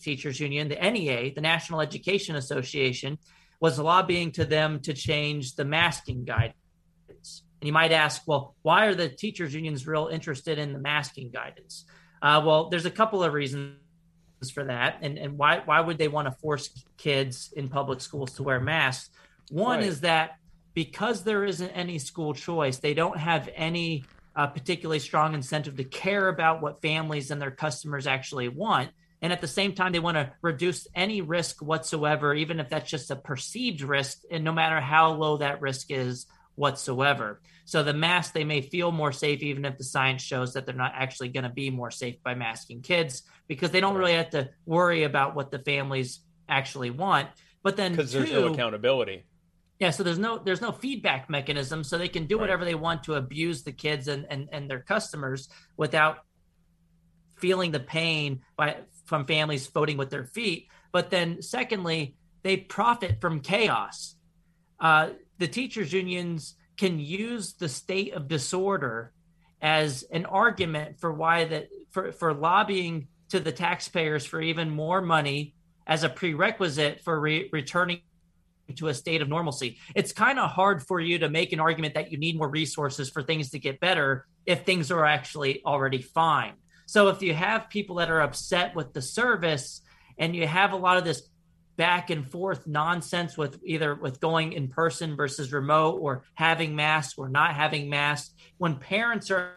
teachers 0.00 0.40
union, 0.40 0.68
the 0.68 0.76
NEA, 0.76 1.34
the 1.34 1.40
National 1.40 1.80
Education 1.80 2.36
Association, 2.36 3.18
was 3.60 3.78
lobbying 3.78 4.32
to 4.32 4.44
them 4.44 4.80
to 4.80 4.92
change 4.92 5.54
the 5.54 5.64
masking 5.64 6.24
guidance. 6.24 6.56
And 7.64 7.68
you 7.68 7.72
might 7.72 7.92
ask, 7.92 8.20
well, 8.26 8.54
why 8.60 8.84
are 8.84 8.94
the 8.94 9.08
teachers 9.08 9.54
unions 9.54 9.86
real 9.86 10.08
interested 10.12 10.58
in 10.58 10.74
the 10.74 10.78
masking 10.78 11.30
guidance? 11.30 11.86
Uh, 12.20 12.42
well, 12.44 12.68
there's 12.68 12.84
a 12.84 12.90
couple 12.90 13.24
of 13.24 13.32
reasons 13.32 13.78
for 14.52 14.64
that 14.64 14.98
and, 15.00 15.16
and 15.16 15.38
why 15.38 15.62
why 15.64 15.80
would 15.80 15.96
they 15.96 16.08
want 16.08 16.26
to 16.26 16.32
force 16.32 16.68
kids 16.98 17.54
in 17.56 17.70
public 17.70 18.02
schools 18.02 18.34
to 18.34 18.42
wear 18.42 18.60
masks 18.60 19.08
one 19.48 19.78
right. 19.78 19.88
is 19.88 20.02
that 20.02 20.32
because 20.74 21.22
there 21.22 21.46
isn't 21.46 21.70
any 21.70 21.98
school 21.98 22.34
choice 22.34 22.76
they 22.76 22.92
don't 22.92 23.16
have 23.16 23.48
any 23.54 24.04
uh, 24.36 24.46
particularly 24.46 24.98
strong 24.98 25.32
incentive 25.32 25.78
to 25.78 25.84
care 25.84 26.28
about 26.28 26.60
what 26.60 26.82
families 26.82 27.30
and 27.30 27.40
their 27.40 27.50
customers 27.50 28.06
actually 28.06 28.48
want 28.48 28.90
and 29.22 29.32
at 29.32 29.40
the 29.40 29.48
same 29.48 29.72
time 29.72 29.92
they 29.92 29.98
want 29.98 30.18
to 30.18 30.30
reduce 30.42 30.86
any 30.94 31.22
risk 31.22 31.62
whatsoever 31.62 32.34
even 32.34 32.60
if 32.60 32.68
that's 32.68 32.90
just 32.90 33.10
a 33.10 33.16
perceived 33.16 33.80
risk 33.80 34.18
and 34.30 34.44
no 34.44 34.52
matter 34.52 34.78
how 34.78 35.12
low 35.12 35.38
that 35.38 35.62
risk 35.62 35.86
is 35.90 36.26
whatsoever 36.54 37.40
so 37.64 37.82
the 37.82 37.94
mask 37.94 38.32
they 38.34 38.44
may 38.44 38.60
feel 38.60 38.92
more 38.92 39.12
safe 39.12 39.42
even 39.42 39.64
if 39.64 39.78
the 39.78 39.84
science 39.84 40.22
shows 40.22 40.54
that 40.54 40.66
they're 40.66 40.74
not 40.74 40.92
actually 40.94 41.28
going 41.28 41.44
to 41.44 41.50
be 41.50 41.70
more 41.70 41.90
safe 41.90 42.16
by 42.22 42.34
masking 42.34 42.82
kids 42.82 43.22
because 43.48 43.70
they 43.70 43.80
don't 43.80 43.96
really 43.96 44.14
have 44.14 44.30
to 44.30 44.50
worry 44.66 45.04
about 45.04 45.34
what 45.34 45.50
the 45.50 45.58
families 45.58 46.20
actually 46.48 46.90
want. 46.90 47.28
But 47.62 47.76
then 47.76 47.92
because 47.92 48.12
there's 48.12 48.30
no 48.30 48.52
accountability. 48.52 49.24
Yeah, 49.80 49.90
so 49.90 50.02
there's 50.02 50.18
no 50.18 50.38
there's 50.38 50.60
no 50.60 50.72
feedback 50.72 51.28
mechanism, 51.28 51.82
so 51.82 51.98
they 51.98 52.08
can 52.08 52.26
do 52.26 52.38
whatever 52.38 52.64
they 52.64 52.74
want 52.74 53.04
to 53.04 53.14
abuse 53.14 53.62
the 53.64 53.72
kids 53.72 54.06
and, 54.08 54.26
and 54.30 54.48
and 54.52 54.70
their 54.70 54.80
customers 54.80 55.48
without 55.76 56.18
feeling 57.36 57.72
the 57.72 57.80
pain 57.80 58.42
by 58.56 58.76
from 59.06 59.26
families 59.26 59.66
voting 59.66 59.96
with 59.96 60.10
their 60.10 60.24
feet. 60.24 60.68
But 60.92 61.10
then, 61.10 61.42
secondly, 61.42 62.16
they 62.42 62.56
profit 62.56 63.20
from 63.20 63.40
chaos. 63.40 64.14
Uh, 64.78 65.10
the 65.38 65.48
teachers' 65.48 65.92
unions 65.92 66.54
can 66.76 66.98
use 66.98 67.54
the 67.54 67.68
state 67.68 68.14
of 68.14 68.28
disorder 68.28 69.12
as 69.60 70.04
an 70.10 70.26
argument 70.26 71.00
for 71.00 71.12
why 71.12 71.44
that 71.44 71.68
for, 71.90 72.12
for 72.12 72.34
lobbying 72.34 73.08
to 73.30 73.40
the 73.40 73.52
taxpayers 73.52 74.26
for 74.26 74.40
even 74.40 74.70
more 74.70 75.00
money 75.00 75.54
as 75.86 76.02
a 76.02 76.08
prerequisite 76.08 77.00
for 77.00 77.18
re- 77.18 77.48
returning 77.52 78.00
to 78.76 78.88
a 78.88 78.94
state 78.94 79.22
of 79.22 79.28
normalcy. 79.28 79.78
It's 79.94 80.12
kind 80.12 80.38
of 80.38 80.50
hard 80.50 80.82
for 80.82 81.00
you 81.00 81.18
to 81.18 81.28
make 81.28 81.52
an 81.52 81.60
argument 81.60 81.94
that 81.94 82.10
you 82.10 82.18
need 82.18 82.36
more 82.36 82.48
resources 82.48 83.10
for 83.10 83.22
things 83.22 83.50
to 83.50 83.58
get 83.58 83.80
better 83.80 84.26
if 84.46 84.64
things 84.64 84.90
are 84.90 85.04
actually 85.04 85.62
already 85.64 86.00
fine. 86.00 86.54
So 86.86 87.08
if 87.08 87.22
you 87.22 87.34
have 87.34 87.68
people 87.68 87.96
that 87.96 88.10
are 88.10 88.20
upset 88.20 88.74
with 88.74 88.92
the 88.92 89.02
service 89.02 89.82
and 90.18 90.34
you 90.34 90.46
have 90.46 90.72
a 90.72 90.76
lot 90.76 90.96
of 90.96 91.04
this 91.04 91.28
back 91.76 92.10
and 92.10 92.30
forth 92.30 92.66
nonsense 92.66 93.36
with 93.36 93.60
either 93.64 93.94
with 93.94 94.20
going 94.20 94.52
in 94.52 94.68
person 94.68 95.16
versus 95.16 95.52
remote 95.52 95.98
or 96.00 96.24
having 96.34 96.76
masks 96.76 97.18
or 97.18 97.28
not 97.28 97.54
having 97.54 97.90
masks. 97.90 98.34
When 98.58 98.76
parents 98.76 99.30
are 99.30 99.54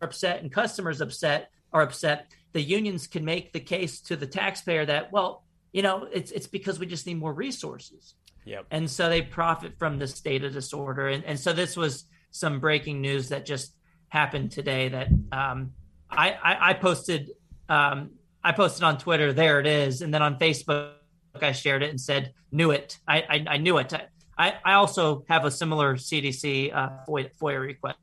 upset 0.00 0.42
and 0.42 0.50
customers 0.50 1.00
upset 1.00 1.50
are 1.72 1.82
upset 1.82 2.26
the 2.52 2.60
unions 2.60 3.06
can 3.06 3.24
make 3.24 3.52
the 3.52 3.60
case 3.60 4.00
to 4.00 4.16
the 4.16 4.26
taxpayer 4.26 4.84
that 4.84 5.12
well 5.12 5.44
you 5.72 5.80
know 5.80 6.08
it's 6.12 6.32
it's 6.32 6.48
because 6.48 6.78
we 6.78 6.86
just 6.86 7.06
need 7.06 7.18
more 7.18 7.32
resources. 7.32 8.14
Yep. 8.44 8.66
and 8.72 8.90
so 8.90 9.08
they 9.08 9.22
profit 9.22 9.78
from 9.78 10.00
this 10.00 10.16
state 10.16 10.42
of 10.42 10.52
disorder. 10.52 11.06
And, 11.06 11.24
and 11.24 11.38
so 11.38 11.52
this 11.52 11.76
was 11.76 12.06
some 12.32 12.58
breaking 12.58 13.00
news 13.00 13.28
that 13.28 13.46
just 13.46 13.76
happened 14.08 14.50
today 14.50 14.88
that 14.88 15.08
um, 15.30 15.72
I, 16.10 16.32
I, 16.32 16.70
I 16.70 16.74
posted 16.74 17.30
um, 17.68 18.10
I 18.42 18.50
posted 18.50 18.82
on 18.82 18.98
Twitter 18.98 19.32
there 19.32 19.60
it 19.60 19.66
is 19.68 20.02
and 20.02 20.12
then 20.12 20.22
on 20.22 20.40
Facebook 20.40 20.94
I 21.40 21.52
shared 21.52 21.82
it 21.82 21.90
and 21.90 22.00
said 22.00 22.32
knew 22.50 22.70
it 22.70 22.98
I 23.06 23.18
I, 23.22 23.44
I 23.48 23.56
knew 23.58 23.78
it 23.78 23.92
I, 24.38 24.54
I 24.64 24.74
also 24.74 25.24
have 25.28 25.44
a 25.44 25.50
similar 25.50 25.96
CDC 25.96 26.74
uh, 26.74 26.88
FOIA, 27.06 27.30
FOIA 27.40 27.60
request 27.60 27.98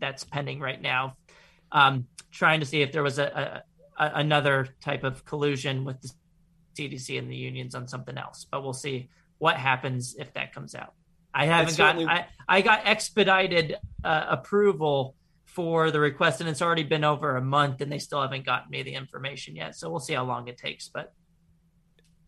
that's 0.00 0.24
pending 0.24 0.60
right 0.60 0.80
now 0.80 1.14
um, 1.72 2.06
trying 2.32 2.60
to 2.60 2.66
see 2.66 2.82
if 2.82 2.92
there 2.92 3.02
was 3.02 3.18
a, 3.18 3.62
a, 3.98 4.04
a 4.04 4.10
another 4.16 4.68
type 4.80 5.04
of 5.04 5.24
collusion 5.24 5.84
with 5.84 6.00
the 6.00 6.10
CDC 6.76 7.18
and 7.18 7.30
the 7.30 7.36
unions 7.36 7.74
on 7.74 7.88
something 7.88 8.18
else 8.18 8.46
but 8.50 8.62
we'll 8.62 8.72
see 8.72 9.08
what 9.38 9.56
happens 9.56 10.16
if 10.18 10.32
that 10.34 10.52
comes 10.52 10.74
out. 10.74 10.92
I 11.32 11.46
haven't 11.46 11.74
certainly... 11.74 12.04
gotten. 12.04 12.24
I, 12.48 12.56
I 12.56 12.60
got 12.60 12.86
expedited 12.86 13.76
uh, 14.04 14.26
approval 14.28 15.14
for 15.44 15.90
the 15.90 16.00
request, 16.00 16.40
and 16.40 16.48
it's 16.48 16.62
already 16.62 16.82
been 16.82 17.04
over 17.04 17.36
a 17.36 17.42
month, 17.42 17.80
and 17.80 17.90
they 17.90 17.98
still 17.98 18.20
haven't 18.20 18.44
gotten 18.44 18.70
me 18.70 18.82
the 18.82 18.94
information 18.94 19.56
yet. 19.56 19.76
So 19.76 19.88
we'll 19.88 20.00
see 20.00 20.14
how 20.14 20.24
long 20.24 20.48
it 20.48 20.58
takes. 20.58 20.88
But 20.88 21.12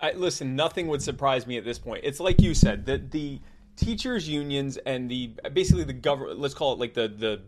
I, 0.00 0.12
listen, 0.12 0.56
nothing 0.56 0.86
would 0.88 1.02
surprise 1.02 1.46
me 1.46 1.56
at 1.56 1.64
this 1.64 1.78
point. 1.78 2.04
It's 2.04 2.20
like 2.20 2.40
you 2.40 2.54
said 2.54 2.86
that 2.86 3.10
the 3.10 3.40
teachers' 3.76 4.28
unions 4.28 4.76
and 4.78 5.10
the 5.10 5.32
basically 5.52 5.84
the 5.84 5.92
government. 5.92 6.38
Let's 6.38 6.54
call 6.54 6.72
it 6.72 6.78
like 6.78 6.94
the 6.94 7.08
the 7.08 7.42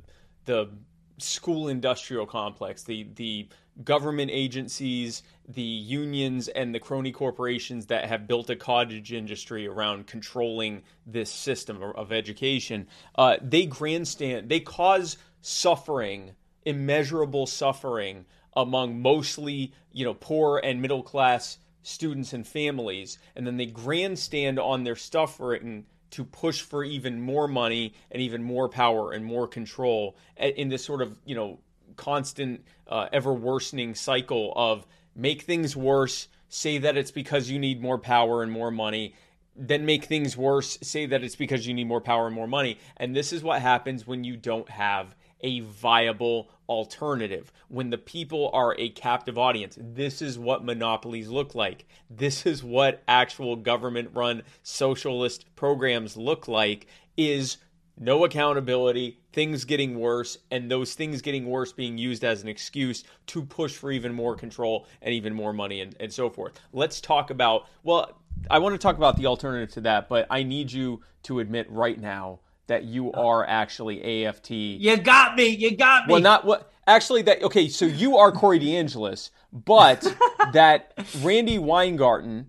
the 0.44 0.70
school 1.18 1.68
industrial 1.68 2.26
complex, 2.26 2.82
the 2.82 3.06
the 3.14 3.48
government 3.84 4.30
agencies, 4.30 5.22
the 5.48 5.62
unions, 5.62 6.48
and 6.48 6.74
the 6.74 6.78
crony 6.78 7.10
corporations 7.10 7.86
that 7.86 8.04
have 8.04 8.26
built 8.26 8.50
a 8.50 8.56
cottage 8.56 9.12
industry 9.12 9.66
around 9.66 10.06
controlling 10.06 10.82
this 11.06 11.30
system 11.30 11.82
of 11.82 12.12
education, 12.12 12.86
uh, 13.16 13.36
they 13.40 13.64
grandstand, 13.64 14.48
they 14.50 14.60
cause 14.60 15.16
suffering, 15.40 16.32
immeasurable 16.66 17.46
suffering 17.46 18.26
among 18.54 19.00
mostly, 19.00 19.72
you 19.92 20.04
know, 20.04 20.14
poor 20.14 20.60
and 20.62 20.82
middle 20.82 21.02
class 21.02 21.56
students 21.82 22.32
and 22.32 22.46
families, 22.46 23.18
and 23.36 23.46
then 23.46 23.56
they 23.56 23.66
grandstand 23.66 24.58
on 24.58 24.84
their 24.84 24.96
suffering 24.96 25.86
to 26.10 26.24
push 26.24 26.60
for 26.60 26.84
even 26.84 27.20
more 27.20 27.48
money 27.48 27.94
and 28.10 28.22
even 28.22 28.42
more 28.42 28.68
power 28.68 29.12
and 29.12 29.24
more 29.24 29.48
control 29.48 30.16
in 30.36 30.68
this 30.68 30.84
sort 30.84 31.00
of 31.02 31.16
you 31.24 31.34
know 31.34 31.58
constant 31.96 32.64
uh, 32.88 33.08
ever 33.12 33.32
worsening 33.32 33.94
cycle 33.94 34.52
of 34.56 34.86
make 35.14 35.42
things 35.42 35.74
worse 35.76 36.28
say 36.48 36.78
that 36.78 36.96
it's 36.96 37.10
because 37.10 37.50
you 37.50 37.58
need 37.58 37.80
more 37.80 37.98
power 37.98 38.42
and 38.42 38.52
more 38.52 38.70
money 38.70 39.14
then 39.56 39.84
make 39.84 40.04
things 40.04 40.36
worse 40.36 40.78
say 40.82 41.06
that 41.06 41.22
it's 41.22 41.36
because 41.36 41.66
you 41.66 41.74
need 41.74 41.86
more 41.86 42.00
power 42.00 42.26
and 42.26 42.34
more 42.34 42.46
money. 42.46 42.78
And 42.96 43.14
this 43.14 43.32
is 43.32 43.42
what 43.42 43.60
happens 43.60 44.06
when 44.06 44.24
you 44.24 44.36
don't 44.36 44.68
have 44.68 45.14
a 45.42 45.60
viable 45.60 46.50
alternative. 46.68 47.52
When 47.68 47.90
the 47.90 47.98
people 47.98 48.50
are 48.52 48.74
a 48.78 48.88
captive 48.90 49.36
audience, 49.38 49.76
this 49.80 50.22
is 50.22 50.38
what 50.38 50.64
monopolies 50.64 51.28
look 51.28 51.54
like. 51.54 51.86
This 52.08 52.46
is 52.46 52.62
what 52.62 53.02
actual 53.08 53.56
government 53.56 54.10
run 54.14 54.42
socialist 54.62 55.54
programs 55.56 56.16
look 56.16 56.48
like 56.48 56.86
is 57.16 57.58
no 57.98 58.24
accountability, 58.24 59.18
things 59.32 59.64
getting 59.64 59.98
worse, 59.98 60.38
and 60.50 60.70
those 60.70 60.94
things 60.94 61.20
getting 61.20 61.46
worse 61.46 61.72
being 61.72 61.98
used 61.98 62.24
as 62.24 62.42
an 62.42 62.48
excuse 62.48 63.04
to 63.26 63.42
push 63.42 63.76
for 63.76 63.92
even 63.92 64.14
more 64.14 64.34
control 64.34 64.86
and 65.02 65.14
even 65.14 65.34
more 65.34 65.52
money 65.52 65.80
and, 65.80 65.94
and 66.00 66.12
so 66.12 66.30
forth. 66.30 66.58
Let's 66.72 67.00
talk 67.00 67.30
about, 67.30 67.66
well, 67.82 68.18
I 68.50 68.58
want 68.58 68.74
to 68.74 68.78
talk 68.78 68.96
about 68.96 69.16
the 69.16 69.26
alternative 69.26 69.72
to 69.74 69.82
that, 69.82 70.08
but 70.08 70.26
I 70.30 70.42
need 70.42 70.72
you 70.72 71.02
to 71.24 71.40
admit 71.40 71.70
right 71.70 72.00
now 72.00 72.40
that 72.66 72.84
you 72.84 73.12
are 73.12 73.46
actually 73.46 74.26
AFT. 74.26 74.50
You 74.50 74.96
got 74.96 75.36
me. 75.36 75.48
You 75.48 75.76
got 75.76 76.06
me. 76.06 76.12
Well, 76.12 76.22
not 76.22 76.44
what. 76.44 76.72
Actually, 76.86 77.22
that 77.22 77.42
okay. 77.42 77.68
So 77.68 77.84
you 77.84 78.16
are 78.16 78.32
Corey 78.32 78.58
DeAngelis, 78.58 79.30
but 79.52 80.02
that 80.52 80.92
Randi 81.22 81.58
Weingarten. 81.58 82.48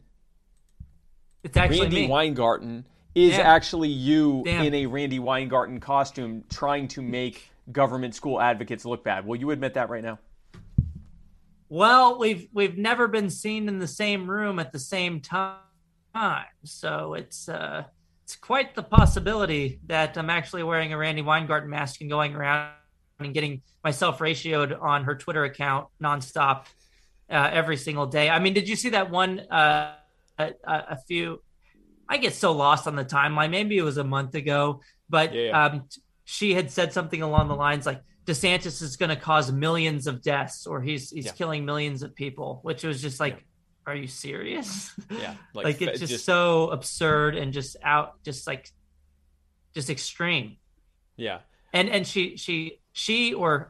It's 1.43 1.57
actually 1.57 1.81
Randi 1.81 2.01
me. 2.03 2.07
Weingarten 2.07 2.85
is 3.15 3.31
Damn. 3.31 3.45
actually 3.45 3.89
you 3.89 4.43
Damn. 4.45 4.65
in 4.65 4.73
a 4.73 4.85
Randi 4.85 5.19
Weingarten 5.19 5.79
costume, 5.79 6.43
trying 6.49 6.87
to 6.89 7.01
make 7.01 7.51
government 7.71 8.15
school 8.15 8.41
advocates 8.41 8.85
look 8.85 9.03
bad. 9.03 9.25
Will 9.25 9.35
you 9.35 9.51
admit 9.51 9.73
that 9.75 9.89
right 9.89 10.03
now? 10.03 10.19
Well, 11.69 12.19
we've 12.19 12.47
we've 12.53 12.77
never 12.77 13.07
been 13.07 13.29
seen 13.29 13.67
in 13.67 13.79
the 13.79 13.87
same 13.87 14.29
room 14.29 14.59
at 14.59 14.71
the 14.71 14.79
same 14.79 15.19
time, 15.21 15.57
so 16.63 17.15
it's 17.15 17.49
uh 17.49 17.85
it's 18.23 18.35
quite 18.35 18.73
the 18.75 18.83
possibility 18.83 19.79
that 19.87 20.17
I'm 20.17 20.29
actually 20.29 20.63
wearing 20.63 20.93
a 20.93 20.97
Randi 20.97 21.21
Weingarten 21.21 21.69
mask 21.69 22.01
and 22.01 22.09
going 22.09 22.35
around 22.35 22.71
and 23.19 23.33
getting 23.33 23.61
myself 23.83 24.19
ratioed 24.19 24.81
on 24.81 25.03
her 25.03 25.15
Twitter 25.15 25.43
account 25.43 25.87
nonstop 26.01 26.65
uh, 27.29 27.49
every 27.51 27.77
single 27.77 28.05
day. 28.07 28.29
I 28.29 28.39
mean, 28.39 28.53
did 28.53 28.69
you 28.69 28.75
see 28.75 28.89
that 28.91 29.09
one? 29.11 29.39
Uh, 29.39 29.95
a, 30.39 30.53
a 30.65 30.97
few, 31.07 31.43
I 32.09 32.17
get 32.17 32.33
so 32.33 32.53
lost 32.53 32.87
on 32.87 32.95
the 32.95 33.05
timeline. 33.05 33.51
Maybe 33.51 33.77
it 33.77 33.83
was 33.83 33.97
a 33.97 34.03
month 34.03 34.35
ago, 34.35 34.81
but 35.09 35.33
Yeah, 35.33 35.41
yeah. 35.41 35.65
um, 35.65 35.89
she 36.25 36.53
had 36.53 36.71
said 36.71 36.93
something 36.93 37.21
along 37.21 37.49
the 37.49 37.55
lines 37.55 37.85
like 37.85 38.01
DeSantis 38.25 38.81
is 38.81 38.95
going 38.95 39.09
to 39.09 39.15
cause 39.17 39.51
millions 39.51 40.07
of 40.07 40.21
deaths, 40.21 40.65
or 40.65 40.81
he's 40.81 41.11
he's 41.11 41.25
Yeah. 41.25 41.31
killing 41.33 41.65
millions 41.65 42.03
of 42.03 42.15
people, 42.15 42.59
which 42.63 42.83
was 42.83 43.01
just 43.01 43.19
like, 43.19 43.45
are 43.85 43.95
you 43.95 44.07
serious? 44.07 44.91
Yeah, 45.09 45.35
like, 45.53 45.77
fa- 45.77 45.91
it's 45.91 45.99
just, 45.99 46.25
so 46.25 46.69
absurd 46.69 47.35
and 47.35 47.51
just 47.53 47.75
out 47.83 48.21
just 48.23 48.47
like 48.47 48.71
just 49.73 49.89
extreme 49.89 50.57
yeah. 51.17 51.39
and 51.73 51.89
and 51.89 52.07
she 52.07 52.37
she 52.37 52.79
she 52.91 53.33
or 53.33 53.69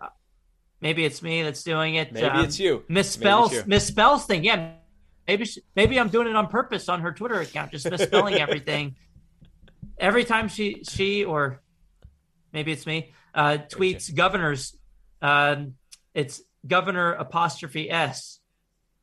maybe 0.81 1.05
it's 1.05 1.21
me 1.21 1.43
that's 1.43 1.63
doing 1.63 1.95
it 1.95 2.11
Maybe 2.11 2.27
um, 2.27 2.43
it's 2.43 2.59
you. 2.59 2.83
misspells 2.89 3.53
it's 3.53 3.55
you. 3.55 3.63
misspells 3.63 4.25
thing 4.25 4.43
yeah 4.43 4.73
maybe 5.27 5.45
she, 5.45 5.61
maybe 5.75 5.99
i'm 5.99 6.09
doing 6.09 6.27
it 6.27 6.35
on 6.35 6.47
purpose 6.47 6.89
on 6.89 7.01
her 7.01 7.13
twitter 7.13 7.39
account 7.39 7.71
just 7.71 7.89
misspelling 7.89 8.35
everything 8.39 8.95
every 9.97 10.25
time 10.25 10.47
she 10.47 10.83
she 10.83 11.23
or 11.23 11.61
maybe 12.51 12.71
it's 12.71 12.85
me 12.85 13.13
uh 13.33 13.57
tweets 13.69 14.13
governors 14.13 14.77
um 15.21 15.75
it's 16.13 16.41
governor 16.67 17.13
apostrophe 17.13 17.89
s 17.89 18.39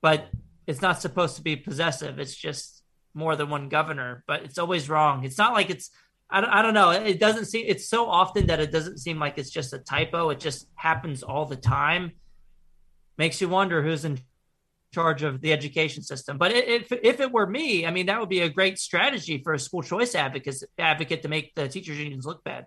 but 0.03 0.29
it's 0.71 0.83
not 0.83 1.01
supposed 1.01 1.37
to 1.37 1.43
be 1.43 1.57
possessive. 1.57 2.19
It's 2.19 2.35
just 2.35 2.83
more 3.13 3.35
than 3.35 3.51
one 3.51 3.69
governor 3.69 4.23
but 4.27 4.43
it's 4.45 4.59
always 4.59 4.89
wrong. 4.89 5.25
It's 5.25 5.39
not 5.39 5.53
like 5.53 5.69
it's 5.69 5.91
I 6.33 6.41
don't, 6.41 6.51
I 6.51 6.63
don't 6.63 6.75
know. 6.75 6.91
It 6.91 7.19
doesn't 7.19 7.47
seem 7.47 7.65
it's 7.67 7.89
so 7.89 8.09
often 8.09 8.47
that 8.47 8.61
it 8.61 8.71
doesn't 8.71 8.99
seem 8.99 9.19
like 9.19 9.37
it's 9.37 9.51
just 9.51 9.73
a 9.73 9.79
typo. 9.79 10.31
It 10.31 10.39
just 10.39 10.69
happens 10.77 11.25
all 11.25 11.45
the 11.45 11.57
time. 11.57 12.13
Makes 13.19 13.41
you 13.41 13.49
wonder 13.49 13.83
who's 13.83 14.05
in 14.05 14.21
charge 14.95 15.25
of 15.25 15.41
the 15.41 15.53
education 15.53 16.03
system. 16.05 16.39
But 16.39 16.53
if, 16.53 16.93
if 16.93 17.21
it 17.21 17.33
were 17.33 17.47
me 17.47 17.87
i 17.87 17.91
mean 17.91 18.07
that 18.07 18.21
would 18.21 18.29
be 18.29 18.41
a 18.41 18.49
great 18.49 18.79
strategy 18.79 19.43
for 19.43 19.53
a 19.55 19.59
school 19.59 19.83
choice 19.83 20.15
advocate 20.15 20.63
advocate 20.79 21.23
to 21.23 21.29
make 21.29 21.55
the 21.55 21.69
teachers 21.69 21.99
unions 21.99 22.27
look 22.27 22.45
bad 22.45 22.67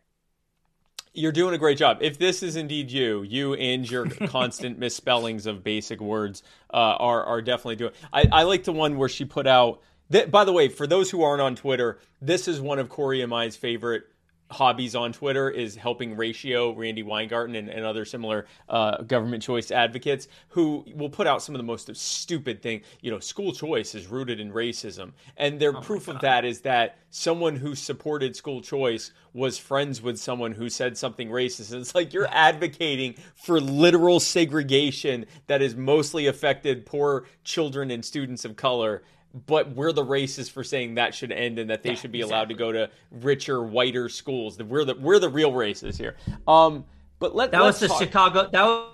You're 1.14 1.32
doing 1.32 1.54
a 1.54 1.58
great 1.58 1.78
job. 1.78 2.00
If 2.02 2.18
this 2.18 2.42
is 2.42 2.56
indeed 2.56 2.92
you, 2.92 3.22
you 3.22 3.54
and 3.54 3.90
your 3.90 4.06
constant 4.28 4.80
misspellings 4.80 5.46
of 5.46 5.64
basic 5.64 6.02
words 6.02 6.44
uh, 6.74 6.78
are 6.78 7.24
are 7.24 7.42
definitely 7.42 7.76
doing. 7.76 7.94
I, 8.12 8.28
I 8.32 8.44
like 8.44 8.64
the 8.64 8.74
one 8.74 8.98
where 8.98 9.10
she 9.10 9.26
put 9.26 9.48
out. 9.48 9.82
By 10.30 10.44
the 10.44 10.54
way, 10.54 10.68
for 10.68 10.86
those 10.86 11.10
who 11.10 11.24
aren't 11.24 11.42
on 11.42 11.56
Twitter, 11.56 11.98
this 12.22 12.48
is 12.48 12.62
one 12.62 12.78
of 12.78 12.90
Corey 12.90 13.22
and 13.22 13.34
I's 13.34 13.56
favorite 13.56 14.06
hobbies 14.54 14.96
on 14.96 15.12
Twitter 15.12 15.50
is 15.50 15.76
helping 15.76 16.16
Ratio, 16.16 16.74
Randi 16.74 17.04
Weingarten, 17.04 17.56
and, 17.56 17.70
and 17.70 17.86
other 17.86 18.06
similar 18.06 18.46
uh, 18.70 19.02
government 19.04 19.44
choice 19.44 19.72
advocates 19.72 20.28
who 20.50 20.86
will 20.96 21.10
put 21.10 21.28
out 21.28 21.42
some 21.42 21.56
of 21.56 21.60
the 21.60 21.64
most 21.64 21.94
stupid 21.96 22.62
thing. 22.62 22.82
You 23.02 23.12
know, 23.12 23.20
school 23.20 23.52
choice 23.52 23.96
is 23.96 24.08
rooted 24.08 24.40
in 24.40 24.54
racism, 24.54 25.12
and 25.36 25.60
their 25.60 25.76
oh 25.76 25.82
proof 25.82 26.08
of 26.08 26.22
that 26.22 26.46
is 26.46 26.62
that 26.62 26.98
someone 27.10 27.56
who 27.56 27.76
supported 27.76 28.36
school 28.36 28.62
choice 28.62 29.12
was 29.34 29.58
friends 29.58 30.02
with 30.02 30.18
someone 30.18 30.52
who 30.52 30.70
said 30.70 30.98
something 30.98 31.30
racist. 31.30 31.72
And 31.72 31.82
it's 31.82 31.96
like 31.96 32.14
you're 32.14 32.28
advocating 32.32 33.16
for 33.36 33.60
literal 33.60 34.20
segregation 34.20 35.26
that 35.48 35.62
has 35.62 35.76
mostly 35.76 36.28
affected 36.28 36.86
poor 36.86 37.26
children 37.44 37.92
and 37.92 38.04
students 38.04 38.46
of 38.46 38.56
color 38.56 39.04
but 39.34 39.76
we're 39.76 39.92
the 39.92 40.06
racists 40.06 40.52
for 40.52 40.64
saying 40.64 40.96
that 40.96 41.16
should 41.16 41.32
end 41.32 41.58
and 41.58 41.70
that 41.70 41.82
they 41.82 41.90
yeah, 41.90 41.96
should 41.96 42.12
be 42.12 42.20
exactly. 42.20 42.36
allowed 42.36 42.50
to 42.50 42.56
go 42.56 42.72
to 42.72 42.90
richer, 43.12 43.64
whiter 43.64 44.08
schools. 44.08 44.62
We're 44.62 44.86
the 44.86 44.96
we're 44.96 45.20
the 45.20 45.30
real 45.30 45.52
racists 45.52 45.98
here. 45.98 46.16
Um, 46.48 46.86
but 47.20 47.36
let 47.36 47.52
that 47.52 47.62
was 47.62 47.80
the 47.80 47.88
talk. 47.88 48.00
Chicago 48.00 48.50
that 48.52 48.88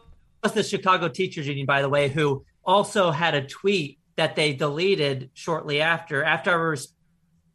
was 0.44 0.54
the 0.54 0.64
Chicago 0.64 1.10
Teachers 1.10 1.48
Union, 1.48 1.66
by 1.66 1.82
the 1.82 1.90
way, 1.90 2.08
who 2.08 2.46
also 2.64 3.12
had 3.12 3.36
a 3.36 3.46
tweet 3.46 4.00
that 4.16 4.36
they 4.36 4.54
deleted 4.54 5.30
shortly 5.34 5.82
after 5.82 6.24
after 6.24 6.52
I 6.52 6.54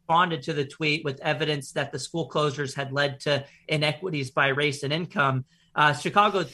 responded 0.07 0.43
to 0.43 0.53
the 0.53 0.65
tweet 0.65 1.03
with 1.03 1.19
evidence 1.21 1.71
that 1.71 1.91
the 1.91 1.97
school 1.97 2.29
closures 2.29 2.75
had 2.75 2.91
led 2.91 3.19
to 3.21 3.45
inequities 3.67 4.29
by 4.29 4.49
race 4.49 4.83
and 4.83 4.93
income. 4.93 5.45
Uh, 5.75 5.93
Chicago 5.93 6.45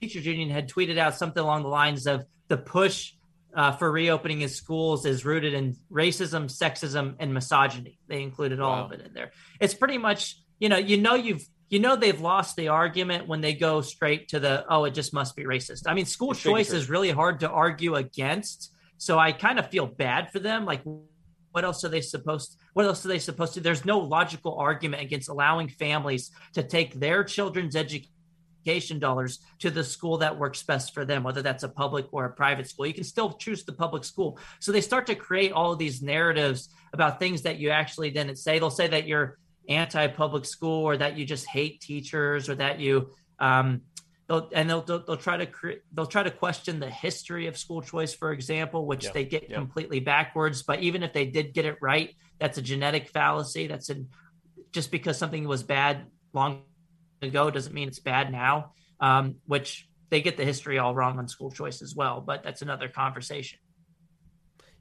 Teachers 0.00 0.24
Union 0.24 0.48
had 0.48 0.70
tweeted 0.70 0.96
out 0.96 1.16
something 1.16 1.42
along 1.42 1.64
the 1.64 1.68
lines 1.68 2.06
of 2.06 2.24
the 2.46 2.56
push 2.56 3.14
uh, 3.56 3.72
for 3.72 3.90
reopening 3.90 4.40
his 4.40 4.54
schools 4.54 5.06
is 5.06 5.24
rooted 5.24 5.54
in 5.54 5.74
racism, 5.90 6.44
sexism, 6.44 7.16
and 7.18 7.32
misogyny. 7.32 7.98
They 8.06 8.22
included 8.22 8.60
all 8.60 8.76
wow. 8.76 8.84
of 8.84 8.92
it 8.92 9.00
in 9.00 9.14
there. 9.14 9.32
It's 9.58 9.72
pretty 9.72 9.96
much, 9.96 10.36
you 10.58 10.68
know, 10.68 10.76
you 10.76 10.98
know, 10.98 11.14
you've, 11.14 11.42
you 11.70 11.80
know, 11.80 11.96
they've 11.96 12.20
lost 12.20 12.54
the 12.56 12.68
argument 12.68 13.26
when 13.26 13.40
they 13.40 13.54
go 13.54 13.80
straight 13.80 14.28
to 14.28 14.40
the, 14.40 14.66
oh, 14.68 14.84
it 14.84 14.92
just 14.92 15.14
must 15.14 15.34
be 15.34 15.44
racist. 15.44 15.84
I 15.86 15.94
mean, 15.94 16.04
school 16.04 16.32
it's 16.32 16.42
choice 16.42 16.70
is 16.70 16.90
really 16.90 17.10
hard 17.10 17.40
to 17.40 17.50
argue 17.50 17.94
against. 17.94 18.72
So 18.98 19.18
I 19.18 19.32
kind 19.32 19.58
of 19.58 19.70
feel 19.70 19.86
bad 19.86 20.30
for 20.30 20.38
them. 20.38 20.66
Like, 20.66 20.82
what 21.50 21.64
else 21.64 21.82
are 21.84 21.88
they 21.88 22.02
supposed? 22.02 22.58
What 22.74 22.84
else 22.84 23.04
are 23.06 23.08
they 23.08 23.18
supposed 23.18 23.54
to? 23.54 23.60
There's 23.60 23.86
no 23.86 24.00
logical 24.00 24.58
argument 24.58 25.02
against 25.02 25.30
allowing 25.30 25.68
families 25.68 26.30
to 26.52 26.62
take 26.62 26.92
their 26.94 27.24
children's 27.24 27.74
education 27.74 28.10
education 28.66 28.98
dollars 28.98 29.38
to 29.60 29.70
the 29.70 29.84
school 29.84 30.18
that 30.18 30.38
works 30.38 30.62
best 30.62 30.92
for 30.92 31.04
them, 31.04 31.22
whether 31.22 31.42
that's 31.42 31.62
a 31.62 31.68
public 31.68 32.06
or 32.12 32.24
a 32.24 32.32
private 32.32 32.68
school. 32.68 32.86
You 32.86 32.94
can 32.94 33.04
still 33.04 33.32
choose 33.32 33.64
the 33.64 33.72
public 33.72 34.04
school. 34.04 34.38
So 34.60 34.72
they 34.72 34.80
start 34.80 35.06
to 35.06 35.14
create 35.14 35.52
all 35.52 35.72
of 35.72 35.78
these 35.78 36.02
narratives 36.02 36.68
about 36.92 37.18
things 37.18 37.42
that 37.42 37.58
you 37.58 37.70
actually 37.70 38.10
didn't 38.10 38.36
say. 38.36 38.58
They'll 38.58 38.70
say 38.70 38.88
that 38.88 39.06
you're 39.06 39.38
anti-public 39.68 40.44
school 40.44 40.84
or 40.84 40.96
that 40.96 41.16
you 41.16 41.24
just 41.24 41.46
hate 41.46 41.80
teachers 41.80 42.48
or 42.48 42.54
that 42.54 42.78
you 42.78 43.10
um, 43.38 43.82
they'll 44.28 44.48
and 44.52 44.70
they'll, 44.70 44.82
they'll, 44.82 45.04
they'll 45.04 45.16
try 45.16 45.36
to 45.36 45.46
create 45.46 45.80
they'll 45.92 46.06
try 46.06 46.22
to 46.22 46.30
question 46.30 46.78
the 46.78 46.88
history 46.88 47.48
of 47.48 47.58
school 47.58 47.82
choice 47.82 48.14
for 48.14 48.30
example 48.30 48.86
which 48.86 49.06
yeah. 49.06 49.10
they 49.12 49.24
get 49.24 49.50
yeah. 49.50 49.56
completely 49.56 49.98
backwards 49.98 50.62
but 50.62 50.80
even 50.80 51.02
if 51.02 51.12
they 51.12 51.26
did 51.26 51.52
get 51.52 51.64
it 51.64 51.76
right 51.82 52.14
that's 52.38 52.58
a 52.58 52.62
genetic 52.62 53.08
fallacy 53.08 53.66
that's 53.66 53.90
a 53.90 53.96
just 54.70 54.92
because 54.92 55.18
something 55.18 55.48
was 55.48 55.64
bad 55.64 56.06
long 56.32 56.62
ago 57.22 57.50
doesn't 57.50 57.74
mean 57.74 57.88
it's 57.88 57.98
bad 57.98 58.30
now, 58.30 58.72
um, 59.00 59.36
which 59.46 59.88
they 60.10 60.20
get 60.20 60.36
the 60.36 60.44
history 60.44 60.78
all 60.78 60.94
wrong 60.94 61.18
on 61.18 61.28
school 61.28 61.50
choice 61.50 61.82
as 61.82 61.94
well. 61.94 62.20
But 62.20 62.42
that's 62.42 62.62
another 62.62 62.88
conversation. 62.88 63.58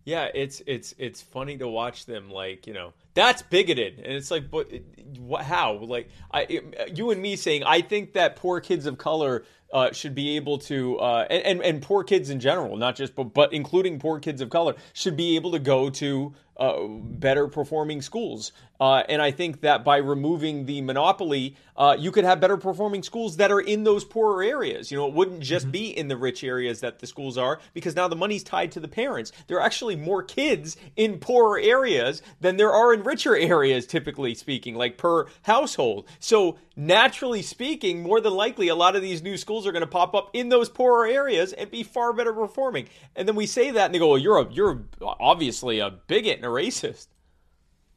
Yeah, 0.04 0.30
it's 0.34 0.62
it's 0.68 0.94
it's 0.98 1.22
funny 1.22 1.58
to 1.58 1.68
watch 1.68 2.06
them 2.06 2.30
like 2.30 2.68
you 2.68 2.74
know 2.74 2.94
that's 3.16 3.42
bigoted, 3.42 3.98
and 3.98 4.14
it's 4.14 4.30
like, 4.30 4.52
but 4.52 4.70
what, 5.18 5.42
how? 5.44 5.74
Like 5.74 6.10
I, 6.32 6.62
you 6.94 7.12
and 7.12 7.22
me 7.22 7.36
saying, 7.36 7.64
I 7.64 7.82
think 7.82 8.14
that 8.14 8.36
poor 8.36 8.60
kids 8.60 8.86
of 8.86 8.98
color 8.98 9.46
uh, 9.74 9.92
should 9.92 10.14
be 10.14 10.36
able 10.36 10.60
to, 10.60 11.00
uh, 11.00 11.28
and, 11.30 11.44
and, 11.44 11.62
and 11.64 11.82
poor 11.82 12.04
kids 12.04 12.30
in 12.30 12.40
general, 12.40 12.78
not 12.78 12.96
just 12.96 13.16
but 13.16 13.34
but 13.34 13.54
including 13.54 14.00
poor 14.00 14.20
kids 14.20 14.42
of 14.42 14.50
color, 14.50 14.76
should 14.94 15.18
be 15.18 15.36
able 15.36 15.52
to 15.52 15.60
go 15.60 15.90
to 15.90 16.34
uh, 16.58 16.88
better 16.88 17.48
performing 17.48 18.02
schools. 18.02 18.52
Uh, 18.80 19.04
and 19.10 19.22
I 19.22 19.32
think 19.32 19.62
that 19.62 19.84
by 19.84 19.98
removing 19.98 20.66
the 20.66 20.82
monopoly, 20.82 21.56
uh, 21.78 21.96
you 21.98 22.12
could 22.12 22.26
have 22.26 22.40
better 22.40 22.58
performing 22.58 23.04
schools 23.04 23.38
that 23.38 23.52
are 23.52 23.60
in 23.60 23.84
those 23.84 24.04
poorer 24.04 24.44
areas. 24.44 24.92
You 24.92 24.98
know, 24.98 25.08
it 25.08 25.14
wouldn't 25.14 25.42
just 25.42 25.66
mm-hmm. 25.66 25.72
be 25.72 25.98
in 25.98 26.08
the 26.08 26.18
rich 26.18 26.44
areas 26.44 26.82
that 26.82 27.00
the 27.00 27.08
schools 27.08 27.38
are 27.38 27.60
because 27.74 27.96
now 27.96 28.08
the 28.08 28.16
money's 28.16 28.44
tied 28.44 28.72
to 28.74 28.80
the 28.80 28.88
parents. 28.88 29.32
There 29.48 29.58
are 29.58 29.66
actually 29.66 29.96
more 29.96 30.24
kids 30.24 30.78
in 30.96 31.20
poorer 31.20 31.60
areas 31.60 32.22
than 32.42 32.58
there 32.58 32.72
are 32.72 32.94
in 32.94 33.04
richer 33.06 33.36
areas, 33.36 33.86
typically 33.86 34.36
speaking, 34.36 34.76
like 34.76 34.98
per 34.98 35.28
household. 35.44 36.08
So 36.20 36.58
naturally 36.76 37.42
speaking, 37.42 38.02
more 38.02 38.20
than 38.20 38.34
likely, 38.34 38.68
a 38.68 38.76
lot 38.76 38.96
of 38.96 39.02
these 39.02 39.22
new 39.22 39.38
schools 39.38 39.66
are 39.68 39.72
going 39.72 39.82
to 39.82 39.88
pop 39.88 40.16
up 40.16 40.32
in 40.34 40.50
those 40.50 40.70
poorer 40.70 41.08
areas 41.08 41.54
and 41.54 41.70
be 41.72 41.84
far 41.84 42.14
better 42.14 42.34
performing. 42.34 42.88
And 43.16 43.28
then 43.28 43.36
we 43.36 43.46
say 43.46 43.72
that, 43.72 43.86
and 43.86 43.96
they 43.96 44.00
go, 44.00 44.10
"Well, 44.10 44.18
you're 44.18 44.40
a, 44.40 44.52
you're 44.52 44.86
obviously 45.02 45.80
a 45.80 45.92
bigot 46.08 46.38
and 46.38 46.46
a 46.46 46.50
racist." 46.50 47.08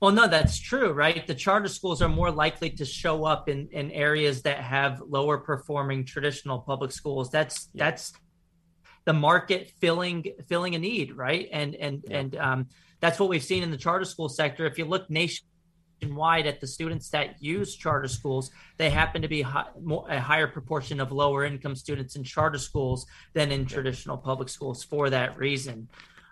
Well, 0.00 0.12
no, 0.12 0.28
that's 0.28 0.59
true, 0.59 0.92
right? 0.92 1.26
The 1.26 1.34
charter 1.34 1.68
schools 1.68 2.00
are 2.02 2.09
more 2.09 2.30
likely 2.30 2.70
to 2.70 2.84
show 2.84 3.24
up 3.24 3.48
in, 3.48 3.68
in 3.72 3.90
areas 3.90 4.42
that 4.42 4.59
have 4.59 5.02
lower 5.04 5.38
performing 5.38 6.04
traditional 6.04 6.61
public 6.61 6.92
schools. 6.92 7.30
That's 7.30 7.68
yeah. 7.72 7.86
that's 7.86 8.12
the 9.06 9.12
market 9.12 9.72
filling 9.80 10.24
filling 10.48 10.76
a 10.76 10.78
need, 10.78 11.16
right? 11.16 11.48
And 11.52 11.74
and 11.74 12.04
yeah. 12.06 12.18
and 12.18 12.36
um, 12.36 12.66
that's 13.01 13.18
what 13.18 13.28
we've 13.28 13.42
seen 13.42 13.62
in 13.62 13.70
the 13.70 13.76
charter 13.76 14.05
school 14.05 14.28
sector. 14.28 14.66
If 14.66 14.78
you 14.78 14.84
look 14.84 15.09
nationwide 15.11 16.46
at 16.46 16.61
the 16.61 16.66
students 16.66 17.09
that 17.11 17.42
use 17.42 17.76
charter 17.76 18.09
schools, 18.09 18.51
they 18.76 18.90
happen 18.90 19.22
to 19.22 19.28
be 19.28 19.42
high, 19.42 19.66
more, 19.82 20.07
a 20.09 20.20
higher 20.20 20.46
proportion 20.46 21.01
of 21.01 21.12
lower 21.12 21.44
income 21.44 21.76
students 21.76 22.16
in 22.16 22.24
charter 22.24 22.59
schools 22.59 23.07
than 23.34 23.53
in 23.53 23.66
traditional 23.66 24.16
public 24.16 24.49
schools 24.49 24.82
for 24.82 25.11
that 25.11 25.38
reason. 25.38 25.88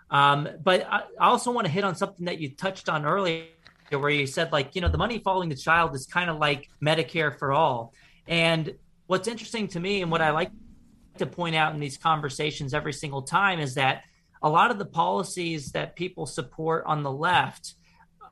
Um, 0.09 0.47
but 0.63 0.85
I, 0.89 1.03
I 1.19 1.27
also 1.27 1.51
want 1.51 1.65
to 1.67 1.71
hit 1.71 1.83
on 1.83 1.95
something 1.95 2.25
that 2.25 2.39
you 2.39 2.49
touched 2.49 2.89
on 2.89 3.05
earlier, 3.05 3.45
where 3.89 4.09
you 4.09 4.27
said, 4.27 4.51
like, 4.51 4.75
you 4.75 4.81
know, 4.81 4.89
the 4.89 4.97
money 4.97 5.19
following 5.19 5.49
the 5.49 5.55
child 5.55 5.95
is 5.95 6.05
kind 6.05 6.29
of 6.29 6.37
like 6.37 6.69
Medicare 6.81 7.37
for 7.37 7.53
all. 7.53 7.93
And 8.27 8.73
what's 9.07 9.29
interesting 9.29 9.69
to 9.69 9.79
me 9.79 10.01
and 10.01 10.11
what 10.11 10.21
I 10.21 10.31
like 10.31 10.51
to 11.17 11.25
point 11.25 11.55
out 11.55 11.73
in 11.73 11.79
these 11.79 11.97
conversations 11.97 12.73
every 12.73 12.93
single 12.93 13.21
time 13.21 13.59
is 13.59 13.75
that 13.75 14.03
a 14.41 14.49
lot 14.49 14.71
of 14.71 14.77
the 14.77 14.85
policies 14.85 15.71
that 15.71 15.95
people 15.95 16.25
support 16.25 16.83
on 16.85 17.03
the 17.03 17.11
left 17.11 17.75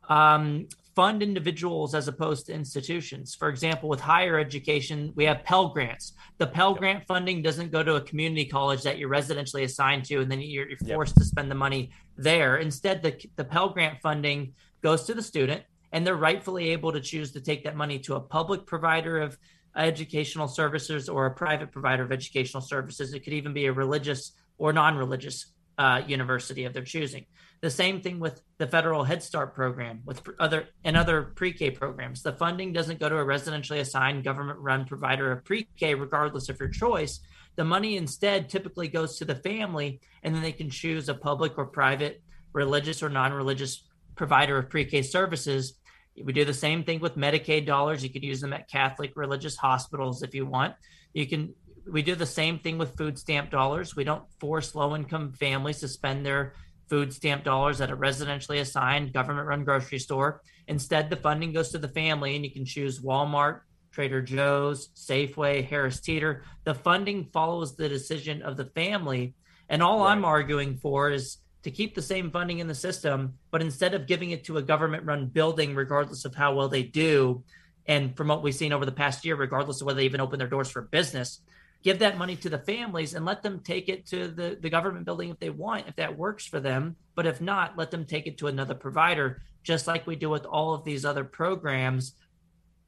um, 0.10 0.68
fund 0.96 1.22
individuals 1.22 1.94
as 1.94 2.08
opposed 2.08 2.46
to 2.46 2.54
institutions. 2.54 3.36
For 3.36 3.50
example, 3.50 3.90
with 3.90 4.00
higher 4.00 4.40
education, 4.40 5.12
we 5.16 5.26
have 5.26 5.44
Pell 5.44 5.70
Grants. 5.70 6.14
The 6.38 6.48
Pell 6.48 6.72
yep. 6.72 6.80
Grant 6.80 7.08
funding 7.08 7.42
doesn't 7.42 7.72
go 7.72 7.84
to 7.84 7.96
a 7.96 8.02
community 8.02 8.46
college 8.46 8.84
that 8.84 8.98
you're 8.98 9.10
residentially 9.10 9.64
assigned 9.64 10.06
to, 10.06 10.22
and 10.22 10.32
then 10.32 10.42
you're, 10.42 10.70
you're 10.70 10.78
forced 10.78 11.16
yep. 11.18 11.24
to 11.24 11.26
spend 11.26 11.52
the 11.52 11.56
money 11.56 11.92
there. 12.18 12.58
Instead, 12.58 13.04
the, 13.04 13.20
the 13.36 13.44
Pell 13.44 13.70
Grant 13.70 14.00
funding 14.02 14.54
goes 14.82 15.04
to 15.04 15.14
the 15.14 15.22
student, 15.22 15.64
and 15.92 16.08
they're 16.08 16.16
rightfully 16.16 16.70
able 16.70 16.94
to 16.94 17.02
choose 17.02 17.34
to 17.34 17.42
take 17.42 17.66
that 17.66 17.76
money 17.76 18.00
to 18.00 18.16
a 18.16 18.20
public 18.20 18.66
provider 18.66 19.20
of 19.20 19.38
educational 19.76 20.48
services 20.48 21.10
or 21.10 21.26
a 21.26 21.32
private 21.32 21.72
provider 21.72 22.04
of 22.04 22.12
educational 22.14 22.62
services. 22.62 23.14
It 23.14 23.22
could 23.22 23.34
even 23.34 23.54
be 23.54 23.66
a 23.66 23.74
religious 23.74 24.32
or 24.58 24.72
non 24.72 24.96
religious 24.96 25.48
uh, 25.78 26.02
university 26.08 26.66
of 26.66 26.74
their 26.74 26.84
choosing. 26.84 27.26
The 27.62 27.70
same 27.70 28.02
thing 28.02 28.20
with 28.20 28.42
the 28.58 28.68
federal 28.68 29.04
Head 29.04 29.24
Start 29.24 29.56
program, 29.56 30.02
with 30.06 30.22
other 30.40 30.68
and 30.84 30.96
other 30.96 31.24
pre-K 31.24 31.72
programs. 31.72 32.22
The 32.22 32.34
funding 32.34 32.74
doesn't 32.74 33.00
go 33.00 33.10
to 33.10 33.18
a 33.18 33.26
residentially 33.26 33.80
assigned 33.80 34.24
government-run 34.24 34.86
provider 34.86 35.32
of 35.32 35.44
pre-K, 35.44 35.96
regardless 35.96 36.50
of 36.50 36.60
your 36.60 36.70
choice. 36.70 37.22
The 37.56 37.64
money 37.64 37.98
instead 37.98 38.50
typically 38.50 38.88
goes 38.88 39.18
to 39.18 39.26
the 39.26 39.36
family, 39.36 40.02
and 40.22 40.36
then 40.36 40.44
they 40.44 40.52
can 40.52 40.70
choose 40.70 41.10
a 41.10 41.14
public 41.14 41.58
or 41.58 41.66
private, 41.66 42.22
religious 42.54 43.02
or 43.02 43.10
non-religious 43.10 43.84
provider 44.16 44.58
of 44.58 44.70
pre-K 44.70 45.02
services. 45.02 45.80
We 46.24 46.34
do 46.34 46.46
the 46.46 46.54
same 46.54 46.84
thing 46.84 47.00
with 47.00 47.18
Medicaid 47.18 47.66
dollars. 47.66 48.04
You 48.04 48.10
could 48.10 48.24
use 48.24 48.42
them 48.42 48.54
at 48.54 48.70
Catholic 48.70 49.14
religious 49.16 49.56
hospitals 49.56 50.24
if 50.24 50.36
you 50.36 50.46
want. 50.46 50.76
You 51.14 51.28
can 51.28 51.54
we 51.88 52.02
do 52.02 52.16
the 52.16 52.26
same 52.26 52.60
thing 52.60 52.78
with 52.78 52.98
food 52.98 53.18
stamp 53.18 53.52
dollars. 53.52 53.96
We 53.96 54.04
don't 54.04 54.24
force 54.40 54.76
low 54.76 54.96
income 54.96 55.34
families 55.34 55.80
to 55.80 55.88
spend 55.88 56.26
their 56.26 56.54
food 56.90 57.14
stamp 57.14 57.44
dollars 57.44 57.82
at 57.82 57.92
a 57.92 57.98
residentially 57.98 58.60
assigned 58.60 59.14
government 59.14 59.48
run 59.48 59.64
grocery 59.64 60.00
store. 60.00 60.42
Instead, 60.68 61.10
the 61.10 61.16
funding 61.16 61.54
goes 61.54 61.70
to 61.70 61.78
the 61.78 61.88
family, 61.88 62.36
and 62.36 62.46
you 62.46 62.52
can 62.52 62.66
choose 62.66 63.00
Walmart, 63.00 63.62
Trader 63.92 64.22
Joe's, 64.22 64.90
Safeway, 64.96 65.68
Harris 65.68 66.00
Teeter. 66.00 66.44
The 66.64 66.76
funding 66.76 67.26
follows 67.26 67.76
the 67.76 67.90
decision 67.90 68.42
of 68.42 68.58
the 68.58 68.66
family. 68.66 69.36
And 69.70 69.82
all 69.82 70.00
right. 70.00 70.12
I'm 70.12 70.26
arguing 70.26 70.78
for 70.78 71.12
is 71.12 71.38
to 71.64 71.72
keep 71.72 71.96
the 71.96 72.02
same 72.02 72.30
funding 72.30 72.60
in 72.60 72.68
the 72.68 72.76
system, 72.76 73.34
but 73.50 73.62
instead 73.62 73.96
of 73.96 74.06
giving 74.06 74.32
it 74.32 74.44
to 74.46 74.58
a 74.58 74.62
government 74.62 75.06
run 75.06 75.28
building, 75.28 75.74
regardless 75.74 76.26
of 76.26 76.36
how 76.36 76.54
well 76.54 76.70
they 76.70 76.84
do, 76.84 77.44
and 77.88 78.16
from 78.16 78.28
what 78.28 78.44
we've 78.44 78.56
seen 78.56 78.74
over 78.74 78.86
the 78.86 78.92
past 78.92 79.26
year, 79.26 79.36
regardless 79.36 79.82
of 79.82 79.88
whether 79.88 79.98
they 79.98 80.06
even 80.06 80.22
open 80.22 80.40
their 80.40 80.48
doors 80.48 80.70
for 80.70 80.82
business, 80.82 81.42
give 81.86 82.00
that 82.00 82.18
money 82.18 82.36
to 82.36 82.50
the 82.50 82.58
families 82.58 83.14
and 83.14 83.26
let 83.26 83.44
them 83.44 83.60
take 83.60 83.90
it 83.90 84.08
to 84.08 84.28
the, 84.28 84.58
the 84.60 84.72
government 84.72 85.06
building 85.06 85.30
if 85.30 85.40
they 85.40 85.52
want, 85.52 85.88
if 85.88 85.96
that 85.96 86.18
works 86.18 86.44
for 86.46 86.60
them. 86.60 86.96
But 87.14 87.28
if 87.28 87.40
not, 87.40 87.78
let 87.78 87.92
them 87.92 88.06
take 88.06 88.26
it 88.26 88.40
to 88.40 88.48
another 88.48 88.74
provider, 88.74 89.44
just 89.62 89.86
like 89.86 90.08
we 90.08 90.16
do 90.16 90.28
with 90.28 90.46
all 90.46 90.74
of 90.74 90.84
these 90.84 91.06
other 91.06 91.24
programs 91.24 92.16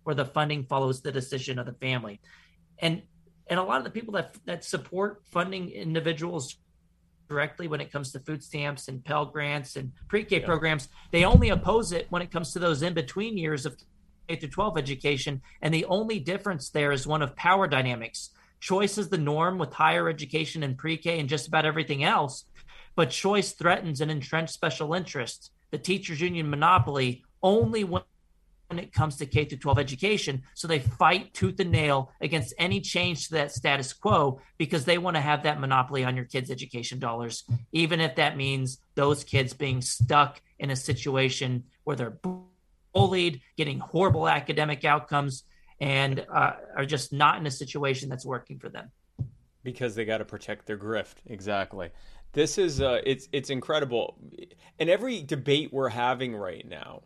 where 0.03 0.15
the 0.15 0.25
funding 0.25 0.63
follows 0.63 1.01
the 1.01 1.11
decision 1.11 1.59
of 1.59 1.67
the 1.67 1.73
family. 1.73 2.19
And 2.79 3.03
and 3.49 3.59
a 3.59 3.63
lot 3.63 3.77
of 3.77 3.83
the 3.83 3.91
people 3.91 4.13
that 4.15 4.35
that 4.45 4.65
support 4.65 5.21
funding 5.31 5.69
individuals 5.69 6.57
directly 7.29 7.67
when 7.67 7.81
it 7.81 7.91
comes 7.91 8.11
to 8.13 8.19
food 8.19 8.43
stamps 8.43 8.87
and 8.87 9.05
Pell 9.05 9.25
grants 9.27 9.75
and 9.75 9.91
pre-K 10.07 10.39
yeah. 10.39 10.45
programs, 10.45 10.89
they 11.11 11.23
only 11.23 11.49
oppose 11.49 11.91
it 11.91 12.07
when 12.09 12.21
it 12.21 12.31
comes 12.31 12.51
to 12.53 12.59
those 12.59 12.81
in-between 12.81 13.37
years 13.37 13.65
of 13.65 13.77
K 14.27 14.37
through 14.37 14.49
12 14.49 14.77
education. 14.77 15.41
And 15.61 15.73
the 15.73 15.85
only 15.85 16.19
difference 16.19 16.69
there 16.69 16.91
is 16.91 17.05
one 17.05 17.21
of 17.21 17.35
power 17.35 17.67
dynamics. 17.67 18.31
Choice 18.59 18.97
is 18.97 19.09
the 19.09 19.17
norm 19.17 19.57
with 19.57 19.73
higher 19.73 20.09
education 20.09 20.63
and 20.63 20.77
pre-K 20.77 21.19
and 21.19 21.29
just 21.29 21.47
about 21.47 21.65
everything 21.65 22.03
else, 22.03 22.45
but 22.95 23.11
choice 23.11 23.53
threatens 23.53 24.01
an 24.01 24.09
entrenched 24.09 24.53
special 24.53 24.93
interest, 24.93 25.51
the 25.71 25.77
teachers 25.77 26.21
union 26.21 26.49
monopoly, 26.49 27.23
only 27.43 27.83
when 27.83 28.01
when 28.67 28.79
it 28.79 28.93
comes 28.93 29.17
to 29.17 29.25
K 29.25 29.45
through 29.45 29.59
12 29.59 29.79
education. 29.79 30.43
So 30.53 30.67
they 30.67 30.79
fight 30.79 31.33
tooth 31.33 31.59
and 31.59 31.71
nail 31.71 32.11
against 32.21 32.53
any 32.57 32.81
change 32.81 33.27
to 33.27 33.35
that 33.35 33.51
status 33.51 33.93
quo 33.93 34.41
because 34.57 34.85
they 34.85 34.97
want 34.97 35.15
to 35.15 35.21
have 35.21 35.43
that 35.43 35.59
monopoly 35.59 36.03
on 36.03 36.15
your 36.15 36.25
kids' 36.25 36.51
education 36.51 36.99
dollars, 36.99 37.43
even 37.71 38.01
if 38.01 38.15
that 38.15 38.37
means 38.37 38.79
those 38.95 39.23
kids 39.23 39.53
being 39.53 39.81
stuck 39.81 40.41
in 40.59 40.69
a 40.69 40.75
situation 40.75 41.63
where 41.83 41.95
they're 41.95 42.19
bullied, 42.93 43.41
getting 43.55 43.79
horrible 43.79 44.27
academic 44.27 44.83
outcomes, 44.83 45.43
and 45.79 46.25
uh, 46.31 46.53
are 46.75 46.85
just 46.85 47.13
not 47.13 47.37
in 47.39 47.45
a 47.45 47.51
situation 47.51 48.09
that's 48.09 48.25
working 48.25 48.59
for 48.59 48.69
them. 48.69 48.91
Because 49.63 49.95
they 49.95 50.05
got 50.05 50.19
to 50.19 50.25
protect 50.25 50.65
their 50.65 50.77
grift. 50.77 51.15
Exactly. 51.25 51.89
This 52.33 52.57
is 52.57 52.81
uh, 52.81 53.01
it's 53.03 53.27
it's 53.31 53.49
incredible. 53.49 54.17
and 54.79 54.89
every 54.89 55.23
debate 55.23 55.73
we're 55.73 55.89
having 55.89 56.35
right 56.35 56.67
now, 56.67 57.01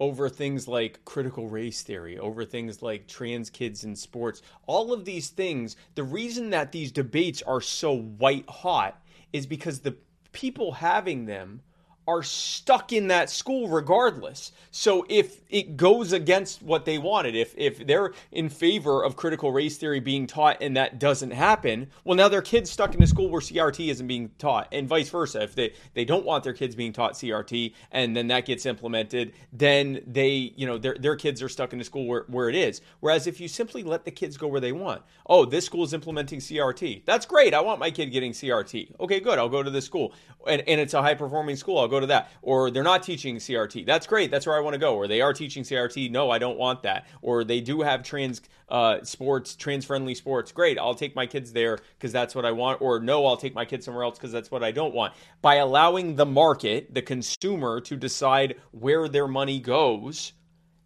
over 0.00 0.28
things 0.28 0.68
like 0.68 1.04
critical 1.04 1.48
race 1.48 1.82
theory, 1.82 2.18
over 2.18 2.44
things 2.44 2.82
like 2.82 3.08
trans 3.08 3.50
kids 3.50 3.84
in 3.84 3.96
sports, 3.96 4.42
all 4.66 4.92
of 4.92 5.04
these 5.04 5.28
things, 5.30 5.76
the 5.94 6.04
reason 6.04 6.50
that 6.50 6.72
these 6.72 6.92
debates 6.92 7.42
are 7.42 7.60
so 7.60 7.96
white 7.96 8.48
hot 8.48 9.02
is 9.32 9.46
because 9.46 9.80
the 9.80 9.96
people 10.32 10.72
having 10.72 11.26
them 11.26 11.60
are 12.08 12.22
stuck 12.22 12.90
in 12.92 13.08
that 13.08 13.28
school 13.28 13.68
regardless. 13.68 14.52
So 14.70 15.04
if 15.10 15.40
it 15.50 15.76
goes 15.76 16.12
against 16.14 16.62
what 16.62 16.86
they 16.86 16.96
wanted, 16.96 17.36
if 17.36 17.54
if 17.56 17.86
they're 17.86 18.14
in 18.32 18.48
favor 18.48 19.04
of 19.04 19.14
critical 19.14 19.52
race 19.52 19.76
theory 19.76 20.00
being 20.00 20.26
taught 20.26 20.62
and 20.62 20.74
that 20.78 20.98
doesn't 20.98 21.32
happen, 21.32 21.88
well 22.04 22.16
now 22.16 22.28
their 22.28 22.40
kids 22.40 22.70
stuck 22.70 22.94
in 22.94 23.02
a 23.02 23.06
school 23.06 23.28
where 23.28 23.42
CRT 23.42 23.88
isn't 23.90 24.06
being 24.06 24.30
taught 24.38 24.68
and 24.72 24.88
vice 24.88 25.10
versa. 25.10 25.42
If 25.42 25.54
they 25.54 25.74
they 25.92 26.06
don't 26.06 26.24
want 26.24 26.44
their 26.44 26.54
kids 26.54 26.74
being 26.74 26.94
taught 26.94 27.12
CRT 27.12 27.74
and 27.92 28.16
then 28.16 28.28
that 28.28 28.46
gets 28.46 28.64
implemented, 28.64 29.34
then 29.52 30.00
they, 30.06 30.54
you 30.56 30.66
know, 30.66 30.78
their 30.78 30.96
their 30.98 31.16
kids 31.16 31.42
are 31.42 31.48
stuck 31.50 31.74
in 31.74 31.80
a 31.80 31.84
school 31.84 32.06
where 32.06 32.24
where 32.28 32.48
it 32.48 32.54
is. 32.54 32.80
Whereas 33.00 33.26
if 33.26 33.38
you 33.38 33.48
simply 33.48 33.82
let 33.82 34.06
the 34.06 34.10
kids 34.10 34.38
go 34.38 34.48
where 34.48 34.60
they 34.60 34.72
want. 34.72 35.02
Oh, 35.26 35.44
this 35.44 35.66
school 35.66 35.84
is 35.84 35.92
implementing 35.92 36.38
CRT. 36.38 37.04
That's 37.04 37.26
great. 37.26 37.52
I 37.52 37.60
want 37.60 37.80
my 37.80 37.90
kid 37.90 38.06
getting 38.06 38.32
CRT. 38.32 38.98
Okay, 38.98 39.20
good. 39.20 39.38
I'll 39.38 39.50
go 39.50 39.62
to 39.62 39.70
this 39.70 39.84
school. 39.84 40.14
And 40.46 40.62
and 40.66 40.80
it's 40.80 40.94
a 40.94 41.02
high 41.02 41.14
performing 41.14 41.56
school. 41.56 41.78
I'll 41.78 41.88
go 41.88 41.97
to 42.00 42.06
that. 42.06 42.30
Or 42.42 42.70
they're 42.70 42.82
not 42.82 43.02
teaching 43.02 43.36
CRT. 43.36 43.86
That's 43.86 44.06
great. 44.06 44.30
That's 44.30 44.46
where 44.46 44.56
I 44.56 44.60
want 44.60 44.74
to 44.74 44.78
go. 44.78 44.94
Or 44.94 45.06
they 45.08 45.20
are 45.20 45.32
teaching 45.32 45.62
CRT. 45.62 46.10
No, 46.10 46.30
I 46.30 46.38
don't 46.38 46.58
want 46.58 46.82
that. 46.82 47.06
Or 47.22 47.44
they 47.44 47.60
do 47.60 47.82
have 47.82 48.02
trans 48.02 48.40
uh, 48.68 49.02
sports, 49.02 49.56
trans 49.56 49.84
friendly 49.84 50.14
sports. 50.14 50.52
Great. 50.52 50.78
I'll 50.78 50.94
take 50.94 51.16
my 51.16 51.26
kids 51.26 51.52
there 51.52 51.78
because 51.96 52.12
that's 52.12 52.34
what 52.34 52.44
I 52.44 52.52
want. 52.52 52.80
Or 52.80 53.00
no, 53.00 53.26
I'll 53.26 53.36
take 53.36 53.54
my 53.54 53.64
kids 53.64 53.84
somewhere 53.84 54.04
else 54.04 54.18
because 54.18 54.32
that's 54.32 54.50
what 54.50 54.62
I 54.62 54.70
don't 54.70 54.94
want. 54.94 55.14
By 55.40 55.56
allowing 55.56 56.16
the 56.16 56.26
market, 56.26 56.94
the 56.94 57.02
consumer, 57.02 57.80
to 57.82 57.96
decide 57.96 58.56
where 58.72 59.08
their 59.08 59.28
money 59.28 59.60
goes, 59.60 60.32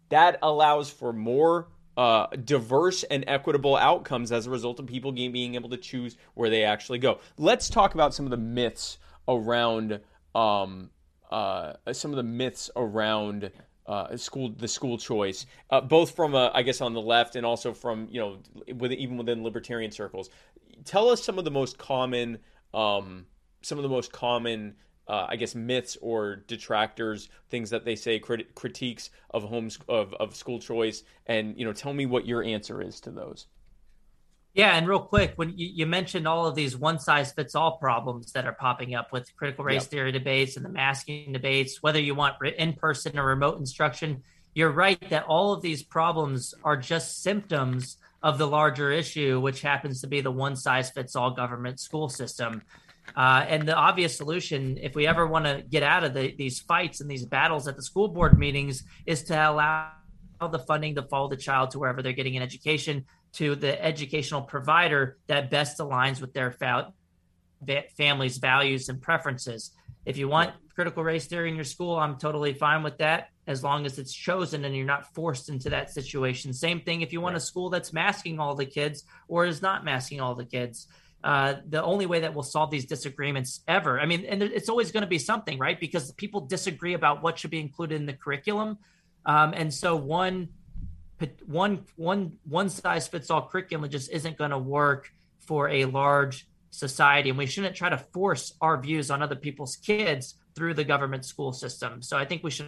that 0.09 0.37
allows 0.41 0.89
for 0.89 1.11
more 1.11 1.67
uh, 1.97 2.27
diverse 2.43 3.03
and 3.03 3.23
equitable 3.27 3.75
outcomes 3.75 4.31
as 4.31 4.47
a 4.47 4.49
result 4.49 4.79
of 4.79 4.87
people 4.87 5.11
being 5.11 5.55
able 5.55 5.69
to 5.69 5.77
choose 5.77 6.17
where 6.33 6.49
they 6.49 6.63
actually 6.63 6.99
go. 6.99 7.19
Let's 7.37 7.69
talk 7.69 7.93
about 7.93 8.13
some 8.13 8.25
of 8.25 8.31
the 8.31 8.37
myths 8.37 8.97
around 9.27 9.99
um, 10.35 10.89
uh, 11.33 11.73
some 11.93 12.11
of 12.11 12.17
the 12.17 12.23
myths 12.23 12.69
around 12.75 13.51
uh, 13.87 14.15
school 14.15 14.49
the 14.49 14.67
school 14.67 14.97
choice, 14.97 15.45
uh, 15.71 15.81
both 15.81 16.15
from 16.15 16.35
uh, 16.35 16.51
I 16.53 16.61
guess 16.61 16.79
on 16.79 16.93
the 16.93 17.01
left 17.01 17.35
and 17.35 17.45
also 17.45 17.73
from 17.73 18.07
you 18.11 18.19
know 18.19 18.37
with, 18.75 18.91
even 18.91 19.17
within 19.17 19.43
libertarian 19.43 19.91
circles. 19.91 20.29
Tell 20.85 21.09
us 21.09 21.23
some 21.23 21.39
of 21.39 21.45
the 21.45 21.51
most 21.51 21.77
common 21.77 22.37
um, 22.73 23.25
some 23.61 23.79
of 23.79 23.83
the 23.83 23.89
most 23.89 24.11
common 24.11 24.75
uh, 25.07 25.25
I 25.27 25.35
guess 25.35 25.55
myths 25.55 25.97
or 26.01 26.37
detractors, 26.47 27.29
things 27.49 27.69
that 27.71 27.83
they 27.83 27.95
say 27.95 28.19
crit- 28.19 28.55
critiques 28.55 29.09
of 29.31 29.43
homes 29.43 29.79
of, 29.89 30.13
of 30.13 30.35
school 30.35 30.59
choice, 30.59 31.03
and 31.25 31.57
you 31.57 31.65
know 31.65 31.73
tell 31.73 31.93
me 31.93 32.05
what 32.05 32.25
your 32.25 32.43
answer 32.43 32.81
is 32.81 33.01
to 33.01 33.11
those. 33.11 33.47
Yeah, 34.53 34.77
and 34.77 34.87
real 34.87 34.99
quick, 34.99 35.33
when 35.35 35.57
you, 35.57 35.67
you, 35.73 35.85
mentioned 35.87 36.27
all 36.27 36.45
of 36.45 36.53
these 36.53 36.77
one 36.77 36.99
size 36.99 37.31
fits 37.31 37.55
all 37.55 37.77
problems 37.77 38.33
that 38.33 38.45
are 38.45 38.53
popping 38.53 38.93
up 38.93 39.11
with 39.11 39.35
critical 39.35 39.65
race 39.65 39.81
yep. 39.81 39.89
theory 39.89 40.11
debates 40.11 40.57
and 40.57 40.65
the 40.65 40.69
masking 40.69 41.33
debates, 41.33 41.81
whether 41.81 41.99
you 41.99 42.13
want 42.13 42.35
in 42.57 42.73
person 42.73 43.17
or 43.17 43.25
remote 43.25 43.57
instruction, 43.57 44.21
you're 44.53 44.71
right 44.71 45.09
that 45.09 45.23
all 45.23 45.53
of 45.53 45.63
these 45.63 45.81
problems 45.81 46.53
are 46.63 46.77
just 46.77 47.23
symptoms 47.23 47.97
of 48.21 48.37
the 48.37 48.45
larger 48.45 48.91
issue, 48.91 49.39
which 49.39 49.61
happens 49.61 50.01
to 50.01 50.07
be 50.07 50.21
the 50.21 50.31
one 50.31 50.55
size 50.55 50.91
fits 50.91 51.15
all 51.15 51.31
government 51.31 51.79
school 51.79 52.07
system. 52.07 52.61
Uh, 53.15 53.43
and 53.47 53.67
the 53.67 53.75
obvious 53.75 54.15
solution, 54.15 54.77
if 54.81 54.93
we 54.93 55.07
ever 55.07 55.25
want 55.25 55.45
to 55.45 55.63
get 55.67 55.81
out 55.81 56.03
of 56.03 56.13
the, 56.13 56.33
these 56.37 56.59
fights 56.59 57.01
and 57.01 57.09
these 57.09 57.25
battles 57.25 57.67
at 57.67 57.75
the 57.75 57.81
school 57.81 58.07
board 58.07 58.37
meetings, 58.37 58.83
is 59.07 59.23
to 59.23 59.33
allow 59.33 59.89
the 60.51 60.59
funding 60.59 60.93
to 60.93 61.01
follow 61.03 61.27
the 61.27 61.37
child 61.37 61.71
to 61.71 61.79
wherever 61.79 62.01
they're 62.03 62.13
getting 62.13 62.37
an 62.37 62.43
education 62.43 63.05
to 63.33 63.55
the 63.55 63.83
educational 63.83 64.41
provider 64.41 65.17
that 65.27 65.49
best 65.49 65.79
aligns 65.79 66.21
with 66.21 66.33
their 66.33 66.51
fa- 66.51 66.93
family's 67.97 68.37
values 68.37 68.89
and 68.89 69.01
preferences. 69.01 69.71
If 70.05 70.17
you 70.17 70.27
want 70.27 70.51
critical 70.75 71.03
race 71.03 71.27
theory 71.27 71.49
in 71.49 71.55
your 71.55 71.63
school, 71.63 71.97
I'm 71.97 72.17
totally 72.17 72.53
fine 72.53 72.83
with 72.83 72.97
that 72.97 73.29
as 73.45 73.63
long 73.63 73.85
as 73.85 73.99
it's 73.99 74.13
chosen 74.13 74.63
and 74.65 74.75
you're 74.75 74.85
not 74.85 75.13
forced 75.13 75.49
into 75.49 75.69
that 75.69 75.91
situation. 75.91 76.53
Same 76.53 76.81
thing 76.81 77.01
if 77.01 77.11
you 77.11 77.21
want 77.21 77.35
a 77.35 77.39
school 77.39 77.69
that's 77.69 77.91
masking 77.91 78.39
all 78.39 78.55
the 78.55 78.65
kids 78.65 79.03
or 79.27 79.45
is 79.45 79.61
not 79.61 79.83
masking 79.83 80.21
all 80.21 80.35
the 80.35 80.45
kids. 80.45 80.87
Uh, 81.23 81.55
the 81.69 81.81
only 81.81 82.05
way 82.05 82.19
that 82.21 82.33
we'll 82.33 82.43
solve 82.43 82.69
these 82.69 82.85
disagreements 82.85 83.61
ever, 83.67 83.99
I 83.99 84.05
mean, 84.05 84.25
and 84.25 84.43
it's 84.43 84.67
always 84.67 84.91
going 84.91 85.01
to 85.01 85.07
be 85.07 85.19
something, 85.19 85.57
right? 85.57 85.79
Because 85.79 86.11
people 86.13 86.41
disagree 86.41 86.93
about 86.93 87.23
what 87.23 87.39
should 87.39 87.51
be 87.51 87.61
included 87.61 87.95
in 87.95 88.05
the 88.05 88.13
curriculum. 88.13 88.77
Um, 89.25 89.53
and 89.53 89.73
so 89.73 89.95
one 89.95 90.49
one 91.45 91.85
one 91.95 92.37
one 92.43 92.69
size 92.69 93.07
fits 93.07 93.29
all 93.29 93.47
curriculum 93.47 93.89
just 93.89 94.11
isn't 94.11 94.37
going 94.37 94.51
to 94.51 94.57
work 94.57 95.11
for 95.39 95.69
a 95.69 95.85
large 95.85 96.47
society. 96.69 97.29
And 97.29 97.37
we 97.37 97.45
shouldn't 97.45 97.75
try 97.75 97.89
to 97.89 97.97
force 97.97 98.53
our 98.61 98.79
views 98.81 99.11
on 99.11 99.21
other 99.21 99.35
people's 99.35 99.75
kids 99.75 100.35
through 100.55 100.73
the 100.73 100.83
government 100.83 101.25
school 101.25 101.51
system. 101.51 102.01
So 102.01 102.17
i 102.17 102.25
think 102.25 102.43
we 102.43 102.51
should 102.51 102.67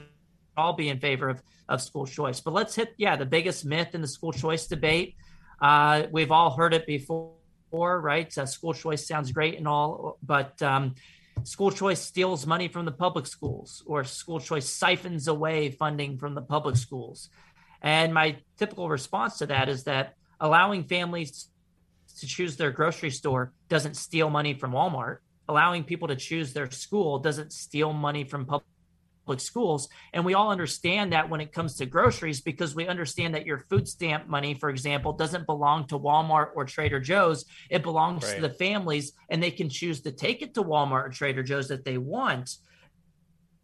all 0.57 0.73
be 0.73 0.87
in 0.87 0.99
favor 0.99 1.27
of, 1.27 1.41
of 1.67 1.81
school 1.81 2.05
choice. 2.05 2.39
But 2.39 2.53
let's 2.53 2.75
hit 2.75 2.93
yeah 2.97 3.15
the 3.15 3.25
biggest 3.25 3.65
myth 3.65 3.93
in 3.93 4.01
the 4.01 4.07
school 4.07 4.31
choice 4.31 4.67
debate. 4.67 5.15
Uh, 5.61 6.03
we've 6.11 6.31
all 6.31 6.51
heard 6.51 6.73
it 6.73 6.85
before 6.85 7.31
right? 7.71 8.37
Uh, 8.37 8.45
school 8.45 8.73
choice 8.73 9.05
sounds 9.07 9.31
great 9.31 9.57
and 9.57 9.67
all 9.67 10.17
but 10.23 10.61
um, 10.61 10.95
school 11.43 11.71
choice 11.71 12.01
steals 12.01 12.47
money 12.47 12.67
from 12.67 12.85
the 12.85 12.91
public 12.91 13.27
schools 13.27 13.83
or 13.85 14.03
school 14.03 14.39
choice 14.39 14.69
siphons 14.69 15.27
away 15.27 15.71
funding 15.71 16.17
from 16.17 16.35
the 16.35 16.41
public 16.41 16.75
schools 16.75 17.29
and 17.85 18.13
my 18.13 18.37
typical 18.57 18.89
response 18.89 19.37
to 19.37 19.45
that 19.45 19.69
is 19.69 19.83
that 19.83 20.15
allowing 20.39 20.83
families 20.83 21.49
to 22.19 22.25
choose 22.25 22.57
their 22.57 22.71
grocery 22.71 23.11
store 23.11 23.53
doesn't 23.69 23.95
steal 23.95 24.29
money 24.29 24.55
from 24.55 24.71
Walmart. 24.71 25.17
Allowing 25.47 25.83
people 25.83 26.07
to 26.07 26.15
choose 26.15 26.51
their 26.51 26.69
school 26.71 27.19
doesn't 27.19 27.53
steal 27.53 27.93
money 27.93 28.23
from 28.23 28.47
public 28.47 29.39
schools. 29.39 29.87
And 30.13 30.25
we 30.25 30.33
all 30.33 30.49
understand 30.49 31.13
that 31.13 31.29
when 31.29 31.41
it 31.41 31.53
comes 31.53 31.75
to 31.75 31.85
groceries, 31.85 32.41
because 32.41 32.73
we 32.73 32.87
understand 32.87 33.35
that 33.35 33.45
your 33.45 33.59
food 33.59 33.87
stamp 33.87 34.27
money, 34.27 34.55
for 34.55 34.71
example, 34.71 35.13
doesn't 35.13 35.45
belong 35.45 35.85
to 35.87 35.99
Walmart 35.99 36.49
or 36.55 36.65
Trader 36.65 36.99
Joe's. 36.99 37.45
It 37.69 37.83
belongs 37.83 38.23
right. 38.23 38.35
to 38.35 38.41
the 38.41 38.53
families, 38.53 39.13
and 39.29 39.43
they 39.43 39.51
can 39.51 39.69
choose 39.69 40.01
to 40.01 40.11
take 40.11 40.41
it 40.41 40.55
to 40.55 40.63
Walmart 40.63 41.05
or 41.05 41.09
Trader 41.09 41.43
Joe's 41.43 41.67
that 41.67 41.85
they 41.85 41.99
want. 41.99 42.57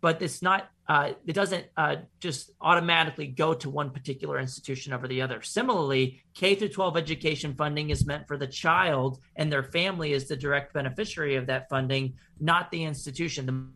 But 0.02 0.22
it's 0.22 0.42
not 0.42 0.70
uh, 0.92 1.14
it 1.26 1.32
doesn't 1.32 1.66
uh, 1.78 1.96
just 2.20 2.52
automatically 2.60 3.26
go 3.26 3.54
to 3.54 3.70
one 3.70 3.92
particular 3.92 4.38
institution 4.38 4.92
over 4.92 5.08
the 5.08 5.22
other. 5.22 5.42
Similarly, 5.42 6.22
K 6.34 6.56
through 6.56 6.68
12 6.68 6.98
education 6.98 7.56
funding 7.56 7.92
is 7.92 8.06
meant 8.06 8.28
for 8.28 8.36
the 8.36 8.48
child, 8.48 9.20
and 9.38 9.50
their 9.50 9.64
family 9.64 10.12
is 10.12 10.28
the 10.28 10.36
direct 10.36 10.74
beneficiary 10.74 11.38
of 11.38 11.48
that 11.48 11.70
funding, 11.70 12.16
not 12.42 12.72
the 12.72 12.84
institution. 12.84 13.46
The 13.46 13.68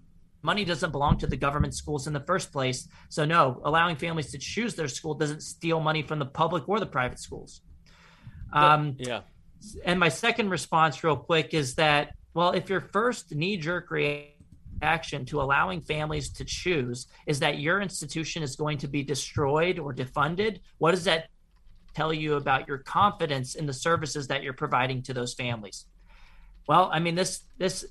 money 0.41 0.65
doesn't 0.65 0.91
belong 0.91 1.17
to 1.19 1.27
the 1.27 1.37
government 1.37 1.73
schools 1.73 2.05
in 2.05 2.11
the 2.11 2.19
first 2.19 2.51
place. 2.51 2.85
So, 3.07 3.23
no, 3.23 3.61
allowing 3.63 3.95
families 3.95 4.31
to 4.31 4.37
choose 4.37 4.75
their 4.75 4.89
school 4.89 5.13
doesn't 5.13 5.41
steal 5.41 5.79
money 5.79 6.01
from 6.01 6.19
the 6.19 6.25
public 6.25 6.67
or 6.67 6.81
the 6.81 6.85
private 6.85 7.19
schools. 7.19 7.61
Um, 8.51 8.97
yeah. 8.99 9.21
And 9.85 10.01
my 10.01 10.09
second 10.09 10.49
response, 10.49 11.01
real 11.01 11.15
quick, 11.15 11.53
is 11.53 11.75
that 11.75 12.11
well, 12.33 12.51
if 12.51 12.69
your 12.69 12.81
first 12.81 13.33
knee 13.33 13.55
jerk 13.55 13.89
reaction 13.89 14.34
action 14.81 15.25
to 15.25 15.41
allowing 15.41 15.81
families 15.81 16.29
to 16.29 16.45
choose 16.45 17.07
is 17.27 17.39
that 17.39 17.59
your 17.59 17.81
institution 17.81 18.43
is 18.43 18.55
going 18.55 18.77
to 18.79 18.87
be 18.87 19.03
destroyed 19.03 19.79
or 19.79 19.93
defunded, 19.93 20.59
what 20.77 20.91
does 20.91 21.03
that 21.05 21.29
tell 21.95 22.13
you 22.13 22.35
about 22.35 22.67
your 22.67 22.77
confidence 22.79 23.55
in 23.55 23.65
the 23.65 23.73
services 23.73 24.27
that 24.27 24.43
you're 24.43 24.53
providing 24.53 25.01
to 25.03 25.13
those 25.13 25.33
families. 25.33 25.85
Well, 26.67 26.89
I 26.91 26.99
mean 26.99 27.15
this 27.15 27.43
this 27.57 27.85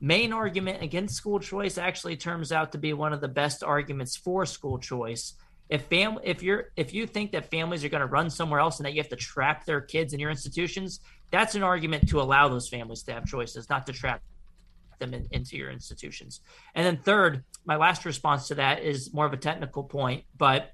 main 0.00 0.32
argument 0.32 0.82
against 0.82 1.14
school 1.14 1.38
choice 1.38 1.78
actually 1.78 2.16
turns 2.16 2.50
out 2.52 2.72
to 2.72 2.78
be 2.78 2.92
one 2.92 3.12
of 3.12 3.20
the 3.20 3.28
best 3.28 3.62
arguments 3.62 4.16
for 4.16 4.46
school 4.46 4.78
choice. 4.78 5.34
If 5.68 5.82
fam 5.86 6.18
if 6.24 6.42
you're 6.42 6.70
if 6.76 6.94
you 6.94 7.06
think 7.06 7.32
that 7.32 7.50
families 7.50 7.84
are 7.84 7.88
going 7.88 8.00
to 8.00 8.06
run 8.06 8.30
somewhere 8.30 8.60
else 8.60 8.78
and 8.78 8.86
that 8.86 8.94
you 8.94 9.00
have 9.00 9.10
to 9.10 9.16
trap 9.16 9.64
their 9.66 9.80
kids 9.80 10.14
in 10.14 10.20
your 10.20 10.30
institutions, 10.30 11.00
that's 11.30 11.54
an 11.54 11.62
argument 11.62 12.08
to 12.08 12.20
allow 12.20 12.48
those 12.48 12.68
families 12.68 13.02
to 13.04 13.12
have 13.12 13.26
choices, 13.26 13.68
not 13.68 13.86
to 13.86 13.92
trap 13.92 14.22
them 14.98 15.14
in, 15.14 15.26
into 15.30 15.56
your 15.56 15.70
institutions. 15.70 16.40
And 16.74 16.86
then 16.86 16.96
third, 16.98 17.44
my 17.64 17.76
last 17.76 18.04
response 18.04 18.48
to 18.48 18.56
that 18.56 18.82
is 18.82 19.12
more 19.12 19.26
of 19.26 19.32
a 19.32 19.36
technical 19.36 19.84
point, 19.84 20.24
but 20.36 20.72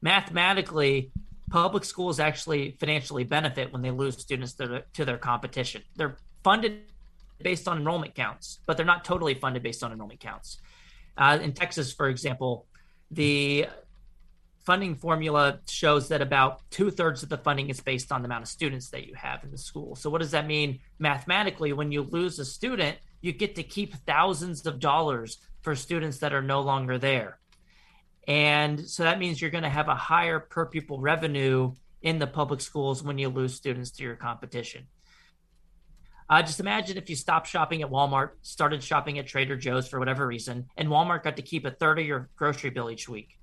mathematically, 0.00 1.12
public 1.50 1.84
schools 1.84 2.20
actually 2.20 2.72
financially 2.78 3.24
benefit 3.24 3.72
when 3.72 3.82
they 3.82 3.90
lose 3.90 4.18
students 4.18 4.52
to, 4.54 4.84
to 4.94 5.04
their 5.04 5.18
competition. 5.18 5.82
They're 5.96 6.16
funded 6.44 6.82
based 7.40 7.68
on 7.68 7.78
enrollment 7.78 8.14
counts, 8.14 8.60
but 8.66 8.76
they're 8.76 8.86
not 8.86 9.04
totally 9.04 9.34
funded 9.34 9.62
based 9.62 9.82
on 9.82 9.92
enrollment 9.92 10.20
counts. 10.20 10.58
Uh, 11.16 11.38
in 11.42 11.52
Texas, 11.52 11.92
for 11.92 12.08
example, 12.08 12.66
the 13.10 13.66
funding 14.68 14.94
formula 14.94 15.60
shows 15.66 16.08
that 16.08 16.20
about 16.20 16.60
two 16.70 16.90
thirds 16.90 17.22
of 17.22 17.28
the 17.28 17.38
funding 17.38 17.70
is 17.70 17.80
based 17.80 18.12
on 18.12 18.20
the 18.20 18.26
amount 18.26 18.42
of 18.42 18.48
students 18.48 18.90
that 18.90 19.06
you 19.06 19.14
have 19.14 19.42
in 19.42 19.50
the 19.50 19.58
school. 19.58 19.96
So, 19.96 20.10
what 20.10 20.20
does 20.20 20.32
that 20.32 20.46
mean 20.46 20.80
mathematically? 20.98 21.72
When 21.72 21.90
you 21.90 22.02
lose 22.02 22.38
a 22.38 22.44
student, 22.44 22.98
you 23.20 23.32
get 23.32 23.56
to 23.56 23.62
keep 23.62 23.94
thousands 24.06 24.66
of 24.66 24.78
dollars 24.80 25.38
for 25.62 25.74
students 25.74 26.18
that 26.18 26.32
are 26.32 26.42
no 26.42 26.60
longer 26.60 26.98
there. 26.98 27.38
And 28.26 28.88
so 28.88 29.04
that 29.04 29.18
means 29.18 29.40
you're 29.40 29.50
going 29.50 29.64
to 29.64 29.70
have 29.70 29.88
a 29.88 29.94
higher 29.94 30.38
per 30.38 30.66
pupil 30.66 31.00
revenue 31.00 31.72
in 32.02 32.18
the 32.18 32.26
public 32.26 32.60
schools 32.60 33.02
when 33.02 33.18
you 33.18 33.28
lose 33.28 33.54
students 33.54 33.90
to 33.92 34.02
your 34.02 34.16
competition. 34.16 34.86
Uh, 36.30 36.42
just 36.42 36.60
imagine 36.60 36.98
if 36.98 37.08
you 37.08 37.16
stopped 37.16 37.46
shopping 37.46 37.80
at 37.80 37.90
Walmart, 37.90 38.32
started 38.42 38.82
shopping 38.82 39.18
at 39.18 39.26
Trader 39.26 39.56
Joe's 39.56 39.88
for 39.88 39.98
whatever 39.98 40.26
reason, 40.26 40.66
and 40.76 40.88
Walmart 40.88 41.24
got 41.24 41.36
to 41.36 41.42
keep 41.42 41.64
a 41.64 41.70
third 41.70 41.98
of 41.98 42.04
your 42.04 42.28
grocery 42.36 42.68
bill 42.68 42.90
each 42.90 43.08
week. 43.08 43.38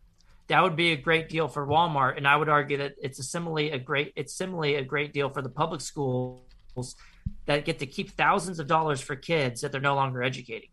That 0.48 0.62
would 0.62 0.76
be 0.76 0.92
a 0.92 0.96
great 0.96 1.28
deal 1.28 1.48
for 1.48 1.66
Walmart, 1.66 2.18
and 2.18 2.28
I 2.28 2.36
would 2.36 2.48
argue 2.48 2.78
that 2.78 2.94
it's 3.02 3.18
a 3.18 3.24
similarly 3.24 3.72
a 3.72 3.80
great 3.80 4.14
it's 4.16 4.36
similarly 4.36 4.76
a 4.76 4.84
great 4.84 5.14
deal 5.14 5.32
for 5.32 5.42
the 5.42 5.50
public 5.50 5.82
schools 5.82 6.44
that 7.46 7.66
get 7.66 7.80
to 7.80 7.86
keep 7.86 8.12
thousands 8.12 8.60
of 8.60 8.68
dollars 8.68 9.02
for 9.02 9.16
kids 9.16 9.62
that 9.62 9.72
they're 9.72 9.82
no 9.82 9.96
longer 9.96 10.24
educating. 10.24 10.70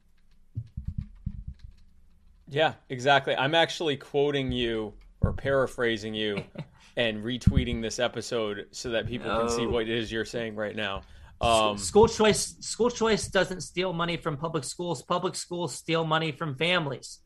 Yeah, 2.49 2.75
exactly. 2.89 3.35
I'm 3.35 3.55
actually 3.55 3.97
quoting 3.97 4.53
you 4.53 4.93
or 5.21 5.33
paraphrasing 5.33 6.15
you 6.15 6.45
and 6.97 7.23
retweeting 7.25 7.81
this 7.81 7.99
episode 7.99 8.67
so 8.73 8.91
that 8.91 9.07
people 9.07 9.29
no. 9.29 9.41
can 9.41 9.49
see 9.49 9.67
what 9.67 9.83
it 9.83 9.89
is 9.89 10.13
you're 10.13 10.25
saying 10.25 10.55
right 10.55 10.77
now. 10.77 11.03
Um, 11.41 11.77
school 11.77 12.07
choice 12.07 12.55
school 12.61 12.89
choice 12.89 13.27
doesn't 13.27 13.63
steal 13.63 13.93
money 13.93 14.17
from 14.17 14.37
public 14.37 14.65
schools. 14.65 15.03
Public 15.03 15.35
schools 15.35 15.75
steal 15.75 16.05
money 16.05 16.31
from 16.31 16.55
families. 16.55 17.19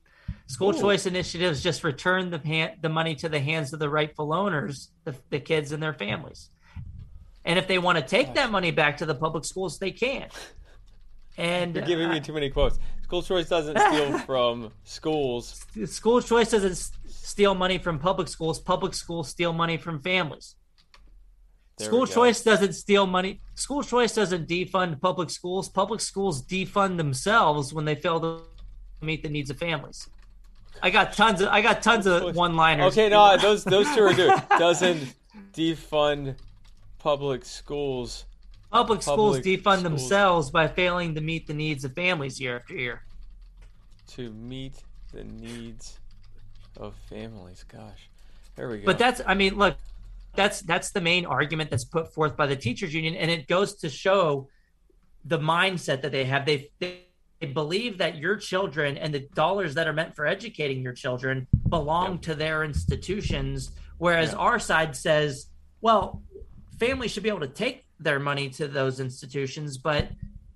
School 0.46 0.74
ooh. 0.74 0.80
choice 0.80 1.06
initiatives 1.06 1.62
just 1.62 1.84
return 1.84 2.30
the 2.30 2.70
the 2.80 2.88
money 2.88 3.14
to 3.16 3.28
the 3.28 3.40
hands 3.40 3.72
of 3.72 3.78
the 3.78 3.90
rightful 3.90 4.32
owners, 4.32 4.90
the, 5.04 5.14
the 5.30 5.40
kids 5.40 5.72
and 5.72 5.82
their 5.82 5.92
families. 5.92 6.50
And 7.46 7.58
if 7.58 7.68
they 7.68 7.78
want 7.78 7.96
to 7.96 8.04
take 8.04 8.34
that 8.34 8.50
money 8.50 8.72
back 8.72 8.98
to 8.98 9.06
the 9.06 9.14
public 9.14 9.44
schools, 9.44 9.78
they 9.78 9.92
can. 9.92 10.28
And 11.38 11.76
you're 11.76 11.84
giving 11.84 12.08
uh, 12.08 12.14
me 12.14 12.20
too 12.20 12.32
many 12.32 12.50
quotes. 12.50 12.78
School 13.04 13.22
choice 13.22 13.48
doesn't 13.48 13.78
steal 13.78 14.18
from 14.26 14.72
schools. 14.82 15.64
School 15.84 16.20
choice 16.20 16.50
doesn't 16.50 16.90
steal 17.08 17.54
money 17.54 17.78
from 17.78 18.00
public 18.00 18.26
schools. 18.26 18.58
Public 18.58 18.94
schools 18.94 19.28
steal 19.28 19.52
money 19.52 19.76
from 19.76 20.00
families. 20.00 20.56
There 21.78 21.86
school 21.86 22.06
choice 22.06 22.42
doesn't 22.42 22.72
steal 22.72 23.06
money. 23.06 23.40
School 23.54 23.82
choice 23.82 24.14
doesn't 24.14 24.48
defund 24.48 25.00
public 25.00 25.30
schools. 25.30 25.68
Public 25.68 26.00
schools 26.00 26.44
defund 26.44 26.96
themselves 26.96 27.72
when 27.72 27.84
they 27.84 27.94
fail 27.94 28.18
to 28.20 28.42
meet 29.02 29.22
the 29.22 29.28
needs 29.28 29.50
of 29.50 29.58
families. 29.58 30.08
I 30.82 30.90
got 30.90 31.12
tons 31.12 31.40
of 31.40 31.48
I 31.48 31.60
got 31.60 31.82
tons 31.82 32.06
of 32.06 32.34
one 32.34 32.56
liners. 32.56 32.92
Okay, 32.92 33.08
no, 33.08 33.36
those 33.36 33.62
those 33.62 33.86
two 33.94 34.02
are 34.02 34.14
good. 34.14 34.42
Doesn't 34.58 35.14
defund 35.52 36.36
public 37.06 37.44
schools. 37.44 38.24
Public, 38.72 39.00
public 39.00 39.02
schools 39.02 39.38
defund 39.38 39.60
schools. 39.60 39.82
themselves 39.84 40.50
by 40.50 40.66
failing 40.66 41.14
to 41.14 41.20
meet 41.20 41.46
the 41.46 41.54
needs 41.54 41.84
of 41.84 41.92
families 41.92 42.40
year 42.40 42.56
after 42.56 42.74
year. 42.74 43.02
To 44.08 44.32
meet 44.32 44.82
the 45.12 45.22
needs 45.22 46.00
of 46.76 46.96
families, 47.08 47.64
gosh, 47.72 48.10
there 48.56 48.68
we 48.68 48.78
go. 48.78 48.86
But 48.86 48.98
that's, 48.98 49.20
I 49.24 49.34
mean, 49.34 49.56
look, 49.56 49.76
that's 50.34 50.62
that's 50.62 50.90
the 50.90 51.00
main 51.00 51.26
argument 51.26 51.70
that's 51.70 51.84
put 51.84 52.12
forth 52.12 52.36
by 52.36 52.46
the 52.46 52.56
teachers 52.56 52.92
union, 52.92 53.14
and 53.14 53.30
it 53.30 53.46
goes 53.46 53.76
to 53.76 53.88
show 53.88 54.48
the 55.24 55.38
mindset 55.38 56.02
that 56.02 56.10
they 56.10 56.24
have. 56.24 56.44
They 56.44 56.70
they, 56.80 57.02
believe 57.52 57.98
that 57.98 58.16
your 58.16 58.34
children 58.34 58.98
and 58.98 59.14
the 59.14 59.28
dollars 59.34 59.74
that 59.74 59.86
are 59.86 59.92
meant 59.92 60.16
for 60.16 60.26
educating 60.26 60.82
your 60.82 60.94
children 60.94 61.46
belong 61.68 62.14
yep. 62.14 62.22
to 62.22 62.34
their 62.34 62.64
institutions, 62.64 63.70
whereas 63.98 64.30
yep. 64.30 64.40
our 64.40 64.58
side 64.58 64.96
says, 64.96 65.46
well, 65.80 66.22
families 66.78 67.10
should 67.10 67.22
be 67.22 67.28
able 67.28 67.40
to 67.40 67.48
take 67.48 67.84
their 67.98 68.18
money 68.18 68.50
to 68.50 68.68
those 68.68 69.00
institutions, 69.00 69.78
but 69.78 70.08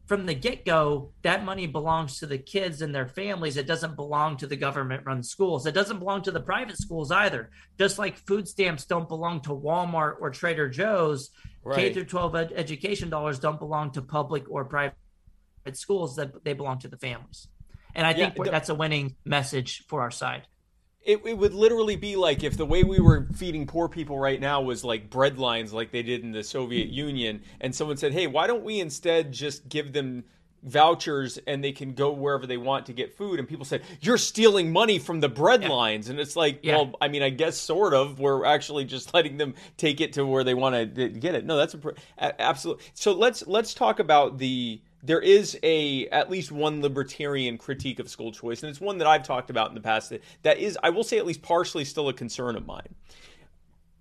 from 0.06 0.26
the 0.26 0.34
get 0.34 0.64
go, 0.64 1.12
that 1.22 1.44
money 1.44 1.68
belongs 1.68 2.18
to 2.18 2.26
the 2.26 2.36
kids 2.36 2.82
and 2.82 2.92
their 2.92 3.06
families. 3.06 3.56
It 3.56 3.66
doesn't 3.66 3.94
belong 3.94 4.36
to 4.38 4.46
the 4.48 4.56
government 4.56 5.06
run 5.06 5.22
schools. 5.22 5.66
It 5.66 5.72
doesn't 5.72 6.00
belong 6.00 6.22
to 6.22 6.32
the 6.32 6.40
private 6.40 6.76
schools 6.78 7.12
either. 7.12 7.50
Just 7.78 7.96
like 7.96 8.18
food 8.18 8.48
stamps 8.48 8.84
don't 8.86 9.08
belong 9.08 9.40
to 9.42 9.50
Walmart 9.50 10.16
or 10.20 10.30
Trader 10.30 10.68
Joe's. 10.68 11.30
K 11.72 11.92
through 11.92 12.06
12 12.06 12.34
ed- 12.34 12.52
education 12.56 13.08
dollars 13.08 13.38
don't 13.38 13.60
belong 13.60 13.92
to 13.92 14.02
public 14.02 14.50
or 14.50 14.64
private 14.64 14.96
schools, 15.74 16.16
that 16.16 16.42
they 16.42 16.54
belong 16.54 16.80
to 16.80 16.88
the 16.88 16.96
families. 16.96 17.46
And 17.94 18.04
I 18.06 18.12
think 18.12 18.34
yeah, 18.36 18.50
that's 18.50 18.68
a 18.68 18.74
winning 18.74 19.14
message 19.24 19.84
for 19.86 20.00
our 20.00 20.10
side 20.10 20.46
it, 21.02 21.24
it 21.24 21.38
would 21.38 21.54
literally 21.54 21.96
be 21.96 22.16
like 22.16 22.44
if 22.44 22.56
the 22.56 22.66
way 22.66 22.84
we 22.84 23.00
were 23.00 23.26
feeding 23.34 23.66
poor 23.66 23.88
people 23.88 24.18
right 24.18 24.40
now 24.40 24.60
was 24.60 24.84
like 24.84 25.08
bread 25.08 25.38
lines 25.38 25.72
like 25.72 25.90
they 25.92 26.02
did 26.02 26.22
in 26.22 26.32
the 26.32 26.44
Soviet 26.44 26.88
Union 26.88 27.42
and 27.60 27.74
someone 27.74 27.96
said, 27.96 28.12
"Hey, 28.12 28.26
why 28.26 28.46
don't 28.46 28.64
we 28.64 28.80
instead 28.80 29.32
just 29.32 29.68
give 29.68 29.92
them 29.94 30.24
vouchers 30.62 31.38
and 31.46 31.64
they 31.64 31.72
can 31.72 31.94
go 31.94 32.12
wherever 32.12 32.46
they 32.46 32.58
want 32.58 32.84
to 32.86 32.92
get 32.92 33.16
food?" 33.16 33.38
And 33.38 33.48
people 33.48 33.64
said, 33.64 33.82
"You're 34.02 34.18
stealing 34.18 34.72
money 34.72 34.98
from 34.98 35.20
the 35.20 35.28
bread 35.30 35.62
yeah. 35.62 35.70
lines." 35.70 36.10
And 36.10 36.20
it's 36.20 36.36
like, 36.36 36.60
yeah. 36.62 36.76
well, 36.76 36.92
I 37.00 37.08
mean, 37.08 37.22
I 37.22 37.30
guess 37.30 37.56
sort 37.56 37.94
of. 37.94 38.20
We're 38.20 38.44
actually 38.44 38.84
just 38.84 39.14
letting 39.14 39.38
them 39.38 39.54
take 39.78 40.02
it 40.02 40.12
to 40.14 40.26
where 40.26 40.44
they 40.44 40.54
want 40.54 40.94
to 40.96 41.08
get 41.08 41.34
it. 41.34 41.46
No, 41.46 41.56
that's 41.56 41.74
a, 41.74 42.40
absolutely. 42.42 42.84
So 42.92 43.12
let's 43.12 43.46
let's 43.46 43.72
talk 43.72 44.00
about 44.00 44.36
the 44.36 44.82
there 45.02 45.20
is 45.20 45.58
a 45.62 46.06
at 46.08 46.30
least 46.30 46.52
one 46.52 46.82
libertarian 46.82 47.58
critique 47.58 47.98
of 47.98 48.08
school 48.08 48.32
choice, 48.32 48.62
and 48.62 48.70
it's 48.70 48.80
one 48.80 48.98
that 48.98 49.06
I've 49.06 49.22
talked 49.22 49.50
about 49.50 49.68
in 49.68 49.74
the 49.74 49.80
past. 49.80 50.10
That, 50.10 50.22
that 50.42 50.58
is, 50.58 50.78
I 50.82 50.90
will 50.90 51.04
say, 51.04 51.18
at 51.18 51.26
least 51.26 51.42
partially 51.42 51.84
still 51.84 52.08
a 52.08 52.12
concern 52.12 52.56
of 52.56 52.66
mine. 52.66 52.94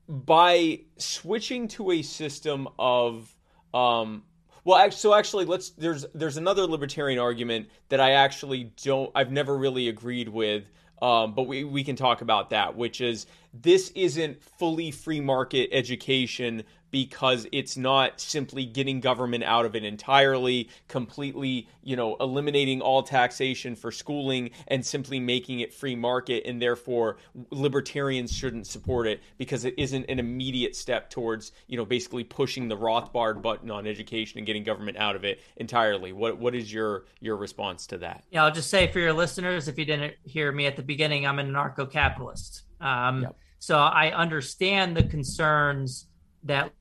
By 0.07 0.81
switching 0.97 1.67
to 1.69 1.91
a 1.91 2.01
system 2.01 2.67
of, 2.79 3.33
um, 3.73 4.23
well, 4.65 4.91
so 4.91 5.13
actually, 5.13 5.45
let's 5.45 5.69
there's 5.71 6.05
there's 6.13 6.37
another 6.37 6.63
libertarian 6.63 7.19
argument 7.19 7.69
that 7.89 7.99
I 7.99 8.11
actually 8.11 8.71
don't 8.83 9.11
I've 9.15 9.31
never 9.31 9.57
really 9.57 9.87
agreed 9.87 10.29
with. 10.29 10.65
Um, 11.01 11.33
but 11.33 11.43
we, 11.43 11.63
we 11.63 11.85
can 11.85 11.95
talk 11.95 12.19
about 12.19 12.49
that, 12.49 12.75
which 12.75 12.99
is 12.99 13.25
this 13.53 13.89
isn't 13.95 14.43
fully 14.43 14.91
free 14.91 15.21
market 15.21 15.69
education 15.71 16.63
because 16.91 17.47
it's 17.51 17.77
not 17.77 18.19
simply 18.19 18.65
getting 18.65 18.99
government 18.99 19.43
out 19.43 19.65
of 19.65 19.75
it 19.75 19.83
entirely, 19.83 20.69
completely, 20.87 21.67
you 21.83 21.95
know, 21.95 22.15
eliminating 22.19 22.81
all 22.81 23.03
taxation 23.03 23.75
for 23.75 23.91
schooling 23.91 24.51
and 24.67 24.85
simply 24.85 25.19
making 25.19 25.59
it 25.59 25.73
free 25.73 25.95
market 25.95 26.43
and 26.45 26.61
therefore 26.61 27.17
libertarians 27.51 28.31
shouldn't 28.31 28.67
support 28.67 29.07
it 29.07 29.21
because 29.37 29.65
it 29.65 29.73
isn't 29.77 30.05
an 30.09 30.19
immediate 30.19 30.75
step 30.75 31.09
towards, 31.09 31.51
you 31.67 31.77
know, 31.77 31.85
basically 31.85 32.23
pushing 32.23 32.67
the 32.67 32.77
Rothbard 32.77 33.41
button 33.41 33.71
on 33.71 33.87
education 33.87 34.37
and 34.37 34.47
getting 34.47 34.63
government 34.63 34.97
out 34.97 35.15
of 35.15 35.23
it 35.23 35.41
entirely. 35.57 36.13
What 36.13 36.37
what 36.37 36.55
is 36.55 36.71
your 36.71 37.05
your 37.19 37.35
response 37.37 37.87
to 37.87 37.97
that? 37.99 38.23
Yeah, 38.31 38.45
I'll 38.45 38.51
just 38.51 38.69
say 38.69 38.91
for 38.91 38.99
your 38.99 39.13
listeners 39.13 39.67
if 39.67 39.77
you 39.77 39.85
didn't 39.85 40.15
hear 40.23 40.51
me 40.51 40.65
at 40.65 40.75
the 40.75 40.83
beginning, 40.83 41.25
I'm 41.25 41.39
an 41.39 41.51
anarcho-capitalist. 41.51 42.63
Um, 42.81 43.23
yep. 43.23 43.35
so 43.59 43.77
I 43.77 44.11
understand 44.11 44.95
the 44.95 45.03
concerns 45.03 46.07
that 46.43 46.71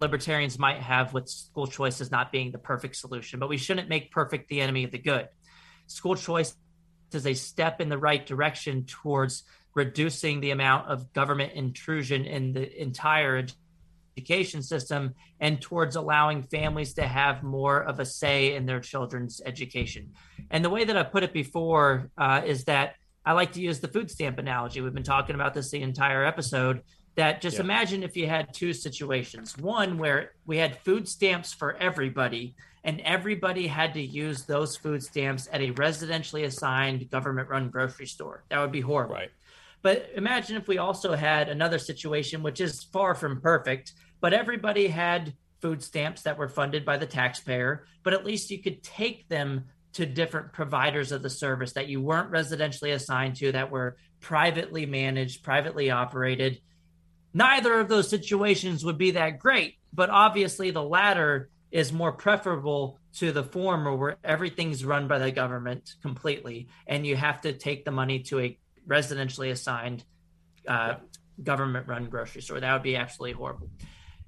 libertarians 0.00 0.58
might 0.58 0.78
have 0.78 1.12
with 1.12 1.28
school 1.28 1.66
choice 1.66 2.00
as 2.00 2.10
not 2.10 2.32
being 2.32 2.52
the 2.52 2.58
perfect 2.58 2.96
solution, 2.96 3.38
but 3.38 3.48
we 3.48 3.56
shouldn't 3.56 3.88
make 3.88 4.10
perfect 4.10 4.48
the 4.48 4.60
enemy 4.60 4.84
of 4.84 4.90
the 4.90 4.98
good. 4.98 5.28
School 5.86 6.14
choice 6.14 6.56
is 7.12 7.26
a 7.26 7.34
step 7.34 7.80
in 7.80 7.88
the 7.88 7.98
right 7.98 8.24
direction 8.24 8.84
towards 8.84 9.44
reducing 9.74 10.40
the 10.40 10.50
amount 10.50 10.88
of 10.88 11.12
government 11.12 11.52
intrusion 11.52 12.24
in 12.24 12.52
the 12.52 12.80
entire 12.80 13.46
education 14.16 14.62
system 14.62 15.14
and 15.38 15.60
towards 15.60 15.96
allowing 15.96 16.42
families 16.42 16.94
to 16.94 17.06
have 17.06 17.42
more 17.42 17.82
of 17.82 18.00
a 18.00 18.04
say 18.04 18.54
in 18.54 18.66
their 18.66 18.80
children's 18.80 19.40
education. 19.44 20.12
And 20.50 20.64
the 20.64 20.70
way 20.70 20.84
that 20.84 20.96
I 20.96 21.02
put 21.02 21.22
it 21.22 21.32
before 21.32 22.10
uh, 22.18 22.42
is 22.44 22.64
that 22.64 22.94
I 23.24 23.32
like 23.32 23.52
to 23.52 23.60
use 23.60 23.80
the 23.80 23.88
food 23.88 24.10
stamp 24.10 24.38
analogy. 24.38 24.80
We've 24.80 24.94
been 24.94 25.02
talking 25.02 25.34
about 25.34 25.54
this 25.54 25.70
the 25.70 25.82
entire 25.82 26.24
episode 26.24 26.82
that 27.16 27.40
just 27.40 27.56
yeah. 27.56 27.64
imagine 27.64 28.02
if 28.02 28.16
you 28.16 28.26
had 28.26 28.54
two 28.54 28.72
situations. 28.72 29.56
One 29.58 29.98
where 29.98 30.32
we 30.46 30.58
had 30.58 30.78
food 30.78 31.08
stamps 31.08 31.52
for 31.52 31.76
everybody 31.76 32.54
and 32.84 33.00
everybody 33.02 33.66
had 33.66 33.94
to 33.94 34.00
use 34.00 34.44
those 34.44 34.76
food 34.76 35.02
stamps 35.02 35.48
at 35.52 35.60
a 35.60 35.72
residentially 35.72 36.44
assigned 36.44 37.10
government 37.10 37.48
run 37.48 37.68
grocery 37.68 38.06
store. 38.06 38.44
That 38.48 38.60
would 38.60 38.72
be 38.72 38.80
horrible. 38.80 39.16
Right. 39.16 39.30
But 39.82 40.10
imagine 40.14 40.56
if 40.56 40.68
we 40.68 40.78
also 40.78 41.14
had 41.14 41.48
another 41.48 41.78
situation 41.78 42.42
which 42.42 42.60
is 42.60 42.82
far 42.84 43.14
from 43.14 43.40
perfect 43.40 43.92
but 44.20 44.34
everybody 44.34 44.86
had 44.86 45.32
food 45.62 45.82
stamps 45.82 46.22
that 46.22 46.36
were 46.36 46.48
funded 46.48 46.84
by 46.84 46.96
the 46.96 47.06
taxpayer 47.06 47.86
but 48.02 48.12
at 48.12 48.24
least 48.24 48.50
you 48.50 48.62
could 48.62 48.82
take 48.82 49.28
them 49.28 49.64
to 49.92 50.06
different 50.06 50.52
providers 50.52 51.12
of 51.12 51.22
the 51.22 51.30
service 51.30 51.72
that 51.72 51.88
you 51.88 52.00
weren't 52.00 52.30
residentially 52.30 52.94
assigned 52.94 53.36
to 53.36 53.50
that 53.52 53.70
were 53.70 53.96
privately 54.20 54.84
managed 54.86 55.42
privately 55.42 55.90
operated 55.90 56.60
Neither 57.32 57.78
of 57.78 57.88
those 57.88 58.08
situations 58.08 58.84
would 58.84 58.98
be 58.98 59.12
that 59.12 59.38
great, 59.38 59.76
but 59.92 60.10
obviously 60.10 60.70
the 60.70 60.82
latter 60.82 61.48
is 61.70 61.92
more 61.92 62.12
preferable 62.12 62.98
to 63.14 63.32
the 63.32 63.44
former 63.44 63.94
where 63.94 64.16
everything's 64.24 64.84
run 64.84 65.08
by 65.08 65.18
the 65.18 65.30
government 65.30 65.94
completely 66.02 66.68
and 66.86 67.06
you 67.06 67.16
have 67.16 67.40
to 67.40 67.52
take 67.52 67.84
the 67.84 67.90
money 67.90 68.20
to 68.20 68.40
a 68.40 68.58
residentially 68.88 69.50
assigned 69.50 70.04
uh, 70.66 70.94
government 71.42 71.86
run 71.86 72.06
grocery 72.06 72.42
store. 72.42 72.60
That 72.60 72.72
would 72.72 72.82
be 72.82 72.96
absolutely 72.96 73.32
horrible. 73.32 73.70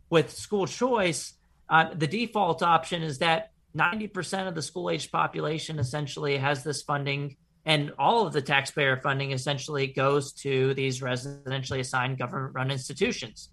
With 0.09 0.31
school 0.31 0.67
choice, 0.67 1.35
uh, 1.69 1.95
the 1.95 2.07
default 2.07 2.63
option 2.63 3.03
is 3.03 3.19
that 3.19 3.51
90% 3.77 4.49
of 4.49 4.55
the 4.55 4.63
school 4.63 4.91
age 4.91 5.11
population 5.11 5.79
essentially 5.79 6.37
has 6.37 6.63
this 6.63 6.83
funding 6.83 7.37
and 7.65 7.93
all 7.99 8.27
of 8.27 8.33
the 8.33 8.43
taxpayer 8.43 8.97
funding 8.97 9.31
essentially 9.31 9.87
goes 9.87 10.33
to 10.33 10.75
these 10.75 11.01
residentially 11.01 11.81
assigned 11.81 12.19
government 12.19 12.55
run 12.55 12.71
institutions. 12.71 13.51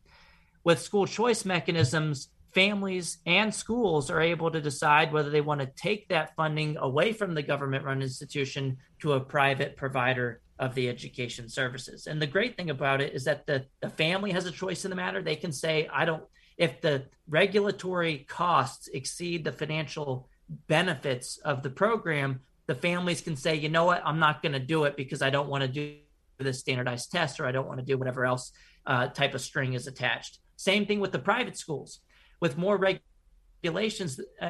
With 0.63 0.81
school 0.81 1.05
choice 1.05 1.45
mechanisms, 1.45 2.29
families 2.53 3.19
and 3.25 3.53
schools 3.53 4.09
are 4.09 4.21
able 4.21 4.49
to 4.51 4.61
decide 4.61 5.13
whether 5.13 5.29
they 5.29 5.41
want 5.41 5.61
to 5.61 5.67
take 5.75 6.07
that 6.09 6.35
funding 6.35 6.77
away 6.77 7.13
from 7.13 7.35
the 7.35 7.43
government 7.43 7.85
run 7.85 8.01
institution 8.01 8.77
to 9.01 9.13
a 9.13 9.19
private 9.19 9.77
provider 9.77 10.41
of 10.57 10.75
the 10.75 10.89
education 10.89 11.47
services. 11.47 12.07
And 12.07 12.21
the 12.21 12.27
great 12.27 12.57
thing 12.57 12.69
about 12.69 13.01
it 13.01 13.13
is 13.13 13.23
that 13.25 13.45
the, 13.45 13.65
the 13.81 13.89
family 13.89 14.31
has 14.31 14.45
a 14.45 14.51
choice 14.51 14.83
in 14.83 14.89
the 14.89 14.95
matter. 14.95 15.21
They 15.21 15.35
can 15.35 15.51
say, 15.51 15.87
I 15.93 16.05
don't, 16.05 16.23
if 16.57 16.81
the 16.81 17.05
regulatory 17.29 18.25
costs 18.27 18.89
exceed 18.89 19.43
the 19.43 19.53
financial 19.53 20.27
benefits 20.67 21.37
of 21.37 21.63
the 21.63 21.69
program, 21.69 22.41
the 22.69 22.75
families 22.75 23.19
can 23.19 23.35
say, 23.35 23.55
you 23.55 23.67
know 23.67 23.85
what, 23.85 24.03
I'm 24.05 24.19
not 24.19 24.43
going 24.43 24.53
to 24.53 24.59
do 24.59 24.83
it 24.83 24.95
because 24.95 25.23
I 25.23 25.31
don't 25.31 25.49
want 25.49 25.63
to 25.63 25.67
do 25.67 25.95
this 26.37 26.59
standardized 26.59 27.11
test 27.11 27.39
or 27.39 27.47
I 27.47 27.51
don't 27.51 27.67
want 27.67 27.79
to 27.79 27.85
do 27.85 27.97
whatever 27.97 28.27
else 28.27 28.51
uh, 28.85 29.07
type 29.07 29.33
of 29.33 29.41
string 29.41 29.73
is 29.73 29.87
attached. 29.87 30.37
Same 30.55 30.85
thing 30.85 30.99
with 30.99 31.11
the 31.11 31.17
private 31.17 31.57
schools. 31.57 32.01
With 32.39 32.59
more 32.59 32.77
regulations, 32.77 34.19
uh, 34.39 34.45
uh, 34.45 34.49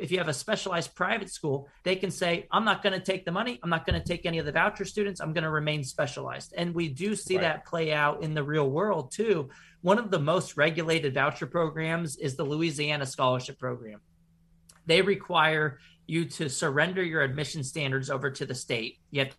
if 0.00 0.10
you 0.10 0.16
have 0.16 0.28
a 0.28 0.32
specialized 0.32 0.94
private 0.94 1.30
school, 1.30 1.68
they 1.84 1.96
can 1.96 2.10
say, 2.10 2.46
I'm 2.50 2.64
not 2.64 2.82
going 2.82 2.98
to 2.98 3.04
take 3.04 3.26
the 3.26 3.30
money. 3.30 3.60
I'm 3.62 3.68
not 3.68 3.84
going 3.84 4.00
to 4.00 4.08
take 4.08 4.24
any 4.24 4.38
of 4.38 4.46
the 4.46 4.52
voucher 4.52 4.86
students. 4.86 5.20
I'm 5.20 5.34
going 5.34 5.44
to 5.44 5.50
remain 5.50 5.84
specialized. 5.84 6.54
And 6.56 6.74
we 6.74 6.88
do 6.88 7.14
see 7.14 7.36
right. 7.36 7.42
that 7.42 7.66
play 7.66 7.92
out 7.92 8.22
in 8.22 8.32
the 8.32 8.42
real 8.42 8.70
world 8.70 9.12
too. 9.12 9.50
One 9.82 9.98
of 9.98 10.10
the 10.10 10.18
most 10.18 10.56
regulated 10.56 11.12
voucher 11.12 11.46
programs 11.46 12.16
is 12.16 12.36
the 12.36 12.44
Louisiana 12.44 13.04
Scholarship 13.04 13.58
Program. 13.58 14.00
They 14.86 15.02
require 15.02 15.78
you 16.10 16.24
to 16.24 16.48
surrender 16.48 17.02
your 17.02 17.22
admission 17.22 17.62
standards 17.64 18.10
over 18.10 18.30
to 18.30 18.44
the 18.44 18.54
state. 18.54 18.98
You 19.10 19.20
have 19.20 19.36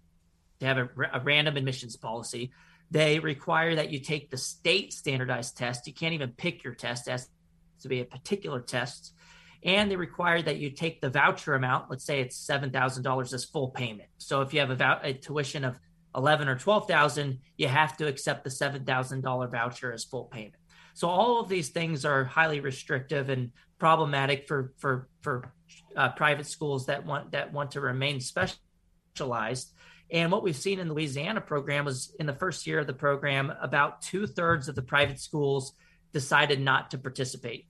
to 0.61 0.65
have 0.65 0.77
a, 0.77 0.89
a, 1.13 1.19
random 1.19 1.57
admissions 1.57 1.97
policy. 1.97 2.51
They 2.89 3.19
require 3.19 3.75
that 3.75 3.91
you 3.91 3.99
take 3.99 4.29
the 4.29 4.37
state 4.37 4.93
standardized 4.93 5.57
test. 5.57 5.85
You 5.87 5.93
can't 5.93 6.13
even 6.13 6.31
pick 6.31 6.63
your 6.63 6.73
test 6.73 7.07
as 7.07 7.29
to 7.81 7.89
be 7.89 7.99
a 7.99 8.05
particular 8.05 8.61
test. 8.61 9.13
And 9.63 9.91
they 9.91 9.95
require 9.95 10.41
that 10.41 10.57
you 10.57 10.71
take 10.71 11.01
the 11.01 11.09
voucher 11.09 11.55
amount. 11.55 11.89
Let's 11.89 12.05
say 12.05 12.21
it's 12.21 12.35
seven 12.35 12.71
thousand 12.71 13.03
dollars 13.03 13.33
as 13.33 13.45
full 13.45 13.69
payment. 13.69 14.09
So 14.17 14.41
if 14.41 14.53
you 14.53 14.59
have 14.61 14.71
a, 14.71 14.99
a 15.03 15.13
tuition 15.13 15.63
of 15.63 15.77
eleven 16.15 16.47
or 16.47 16.57
twelve 16.57 16.87
thousand, 16.87 17.39
you 17.57 17.67
have 17.67 17.97
to 17.97 18.07
accept 18.07 18.43
the 18.43 18.49
seven 18.49 18.85
thousand 18.85 19.21
dollar 19.21 19.47
voucher 19.47 19.93
as 19.93 20.03
full 20.03 20.25
payment. 20.25 20.55
So 20.93 21.07
all 21.07 21.39
of 21.39 21.47
these 21.47 21.69
things 21.69 22.05
are 22.05 22.23
highly 22.23 22.59
restrictive 22.59 23.29
and 23.29 23.51
problematic 23.77 24.47
for 24.47 24.73
for 24.77 25.07
for 25.21 25.53
uh, 25.95 26.09
private 26.09 26.47
schools 26.47 26.85
that 26.87 27.05
want 27.05 27.31
that 27.31 27.53
want 27.53 27.71
to 27.71 27.81
remain 27.81 28.19
specialized. 28.19 29.73
And 30.11 30.31
what 30.31 30.43
we've 30.43 30.55
seen 30.55 30.79
in 30.79 30.89
the 30.89 30.93
Louisiana 30.93 31.39
program 31.39 31.85
was 31.85 32.13
in 32.19 32.25
the 32.25 32.33
first 32.33 32.67
year 32.67 32.79
of 32.79 32.87
the 32.87 32.93
program, 32.93 33.53
about 33.61 34.01
two 34.01 34.27
thirds 34.27 34.67
of 34.67 34.75
the 34.75 34.81
private 34.81 35.19
schools 35.19 35.73
decided 36.11 36.59
not 36.59 36.91
to 36.91 36.97
participate. 36.97 37.67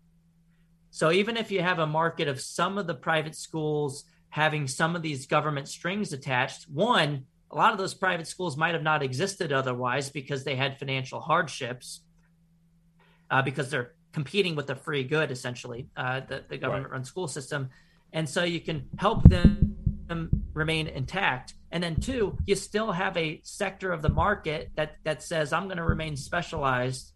So 0.90 1.12
even 1.12 1.38
if 1.38 1.52
you 1.52 1.62
have 1.62 1.80
a 1.80 1.86
market 1.86 2.28
of 2.28 2.42
some 2.42 2.78
of 2.78 2.88
the 2.88 2.96
private 2.96 3.36
schools 3.36 4.06
having 4.30 4.68
some 4.68 4.96
of 4.96 5.04
these 5.04 5.28
government 5.28 5.68
strings 5.68 6.14
attached, 6.14 6.64
one, 6.68 7.26
a 7.52 7.56
lot 7.56 7.74
of 7.74 7.78
those 7.78 7.94
private 7.94 8.28
schools 8.28 8.58
might 8.58 8.74
have 8.74 8.84
not 8.84 9.04
existed 9.04 9.54
otherwise 9.54 10.10
because 10.10 10.44
they 10.44 10.56
had 10.56 10.80
financial 10.80 11.20
hardships, 11.20 12.02
uh, 13.30 13.42
because 13.42 13.70
they're 13.70 13.94
competing 14.14 14.56
with 14.56 14.68
the 14.68 14.76
free 14.76 15.04
good, 15.04 15.32
essentially, 15.32 15.88
uh, 15.96 16.22
the, 16.22 16.44
the 16.50 16.58
government 16.58 16.90
run 16.90 17.02
right. 17.02 17.08
school 17.08 17.28
system 17.28 17.70
and 18.14 18.28
so 18.28 18.44
you 18.44 18.60
can 18.60 18.88
help 18.98 19.24
them 19.24 19.72
remain 20.54 20.88
intact. 20.88 21.54
And 21.72 21.82
then 21.82 21.96
two 21.96 22.38
you 22.46 22.56
still 22.56 22.92
have 22.92 23.16
a 23.18 23.40
sector 23.44 23.92
of 23.92 24.02
the 24.02 24.10
market 24.10 24.72
that 24.76 24.98
that 25.04 25.24
says 25.24 25.54
i'm 25.54 25.66
going 25.66 25.78
to 25.78 25.84
remain 25.84 26.16
specialized. 26.16 27.14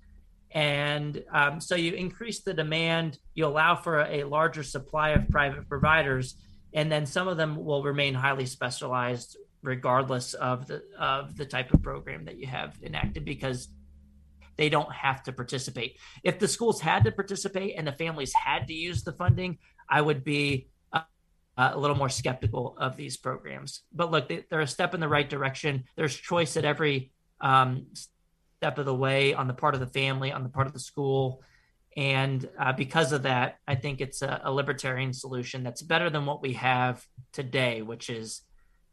And 0.51 1.21
um, 1.33 1.59
so 1.59 1.75
you 1.75 1.93
increase 1.93 2.41
the 2.41 2.53
demand 2.53 3.19
you 3.33 3.45
allow 3.45 3.75
for 3.75 3.99
a, 3.99 4.21
a 4.21 4.23
larger 4.23 4.63
supply 4.63 5.09
of 5.09 5.27
private 5.29 5.67
providers 5.67 6.35
and 6.73 6.89
then 6.89 7.05
some 7.05 7.27
of 7.27 7.35
them 7.35 7.57
will 7.57 7.83
remain 7.83 8.13
highly 8.13 8.45
specialized 8.45 9.37
regardless 9.61 10.33
of 10.33 10.67
the 10.67 10.81
of 10.97 11.35
the 11.35 11.45
type 11.45 11.73
of 11.73 11.83
program 11.83 12.25
that 12.25 12.37
you 12.37 12.47
have 12.47 12.77
enacted 12.81 13.25
because 13.25 13.67
they 14.55 14.69
don't 14.69 14.91
have 14.93 15.21
to 15.23 15.33
participate. 15.33 15.97
If 16.23 16.39
the 16.39 16.47
schools 16.47 16.79
had 16.79 17.03
to 17.03 17.11
participate 17.11 17.75
and 17.77 17.85
the 17.85 17.91
families 17.91 18.33
had 18.33 18.67
to 18.67 18.73
use 18.73 19.03
the 19.03 19.11
funding 19.11 19.57
i 19.89 20.01
would 20.01 20.23
be 20.23 20.67
uh, 21.57 21.71
a 21.73 21.79
little 21.79 21.95
more 21.95 22.09
skeptical 22.09 22.75
of 22.79 22.97
these 22.97 23.17
programs. 23.17 23.81
But 23.93 24.11
look, 24.11 24.27
they, 24.27 24.45
are 24.51 24.61
a 24.61 24.67
step 24.67 24.93
in 24.93 24.99
the 24.99 25.07
right 25.07 25.29
direction. 25.29 25.85
There's 25.95 26.15
choice 26.15 26.57
at 26.57 26.65
every 26.65 27.11
um, 27.41 27.87
step 28.57 28.77
of 28.77 28.85
the 28.85 28.95
way 28.95 29.33
on 29.33 29.47
the 29.47 29.53
part 29.53 29.73
of 29.73 29.79
the 29.79 29.87
family, 29.87 30.31
on 30.31 30.43
the 30.43 30.49
part 30.49 30.67
of 30.67 30.73
the 30.73 30.79
school. 30.79 31.41
And 31.95 32.47
uh, 32.59 32.73
because 32.73 33.13
of 33.13 33.23
that, 33.23 33.59
I 33.67 33.75
think 33.75 34.01
it's 34.01 34.21
a, 34.21 34.41
a, 34.43 34.51
libertarian 34.51 35.13
solution 35.13 35.63
that's 35.63 35.81
better 35.81 36.09
than 36.09 36.25
what 36.25 36.41
we 36.41 36.53
have 36.53 37.05
today, 37.31 37.81
which 37.81 38.09
is 38.09 38.41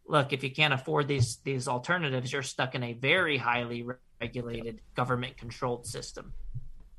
look, 0.07 0.33
if 0.33 0.45
you 0.45 0.51
can't 0.51 0.75
afford 0.75 1.09
these 1.09 1.39
these 1.39 1.67
alternatives, 1.67 2.33
you're 2.33 2.43
stuck 2.43 2.77
in 2.77 2.83
a 2.85 2.93
very 2.93 3.39
highly 3.39 3.85
regulated, 4.21 4.81
government 4.95 5.37
controlled 5.37 5.85
system. 5.87 6.33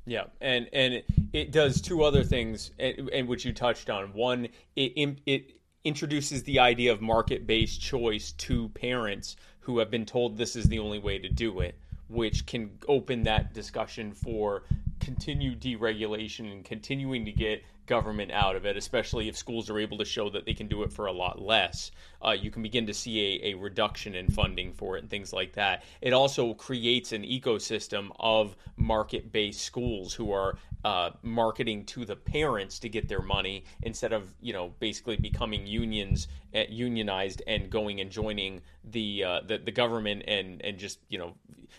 Yeah, 0.06 0.24
and 0.40 0.68
and 0.72 1.02
it, 1.32 1.50
does 1.50 1.80
two 1.80 2.02
other 2.02 2.24
things, 2.24 2.72
and, 2.78 3.26
which 3.26 3.44
you 3.44 3.52
touched 3.52 3.88
on. 3.88 4.12
One, 4.12 4.48
it 4.76 5.18
it 5.24 5.52
introduces 5.84 6.42
the 6.42 6.58
idea 6.58 6.92
of 6.92 7.00
market 7.00 7.46
based 7.46 7.80
choice 7.80 8.32
to 8.32 8.68
parents 8.70 9.36
who 9.60 9.78
have 9.78 9.90
been 9.90 10.04
told 10.04 10.36
this 10.36 10.56
is 10.56 10.68
the 10.68 10.78
only 10.78 10.98
way 10.98 11.18
to 11.18 11.28
do 11.28 11.60
it, 11.60 11.78
which 12.08 12.44
can 12.44 12.70
open 12.86 13.22
that 13.22 13.54
discussion 13.54 14.12
for 14.12 14.64
continued 15.00 15.60
deregulation 15.60 16.52
and 16.52 16.64
continuing 16.64 17.24
to 17.24 17.32
get 17.32 17.62
government 17.86 18.30
out 18.32 18.56
of 18.56 18.64
it, 18.64 18.76
especially 18.76 19.28
if 19.28 19.36
schools 19.36 19.70
are 19.70 19.78
able 19.78 19.98
to 19.98 20.04
show 20.04 20.30
that 20.30 20.44
they 20.44 20.54
can 20.54 20.68
do 20.68 20.82
it 20.82 20.92
for 20.92 21.06
a 21.06 21.12
lot 21.12 21.40
less. 21.40 21.90
Uh, 22.24 22.30
you 22.30 22.50
can 22.50 22.62
begin 22.62 22.86
to 22.86 22.94
see 22.94 23.40
a, 23.42 23.52
a 23.52 23.54
reduction 23.54 24.14
in 24.14 24.28
funding 24.28 24.72
for 24.72 24.96
it 24.96 25.00
and 25.00 25.10
things 25.10 25.32
like 25.32 25.52
that. 25.52 25.84
It 26.00 26.12
also 26.12 26.54
creates 26.54 27.12
an 27.12 27.22
ecosystem 27.22 28.10
of 28.18 28.56
market 28.76 29.32
based 29.32 29.60
schools 29.60 30.14
who 30.14 30.32
are 30.32 30.56
uh, 30.84 31.10
marketing 31.22 31.84
to 31.86 32.04
the 32.04 32.14
parents 32.14 32.78
to 32.78 32.88
get 32.88 33.08
their 33.08 33.22
money 33.22 33.64
instead 33.82 34.12
of 34.12 34.34
you 34.40 34.52
know 34.52 34.72
basically 34.80 35.16
becoming 35.16 35.66
unions 35.66 36.28
uh, 36.54 36.62
unionized 36.68 37.42
and 37.46 37.70
going 37.70 38.00
and 38.00 38.10
joining 38.10 38.60
the, 38.90 39.24
uh, 39.24 39.40
the 39.46 39.58
the 39.58 39.72
government 39.72 40.22
and 40.28 40.62
and 40.62 40.78
just 40.78 40.98
you 41.08 41.18
know 41.18 41.34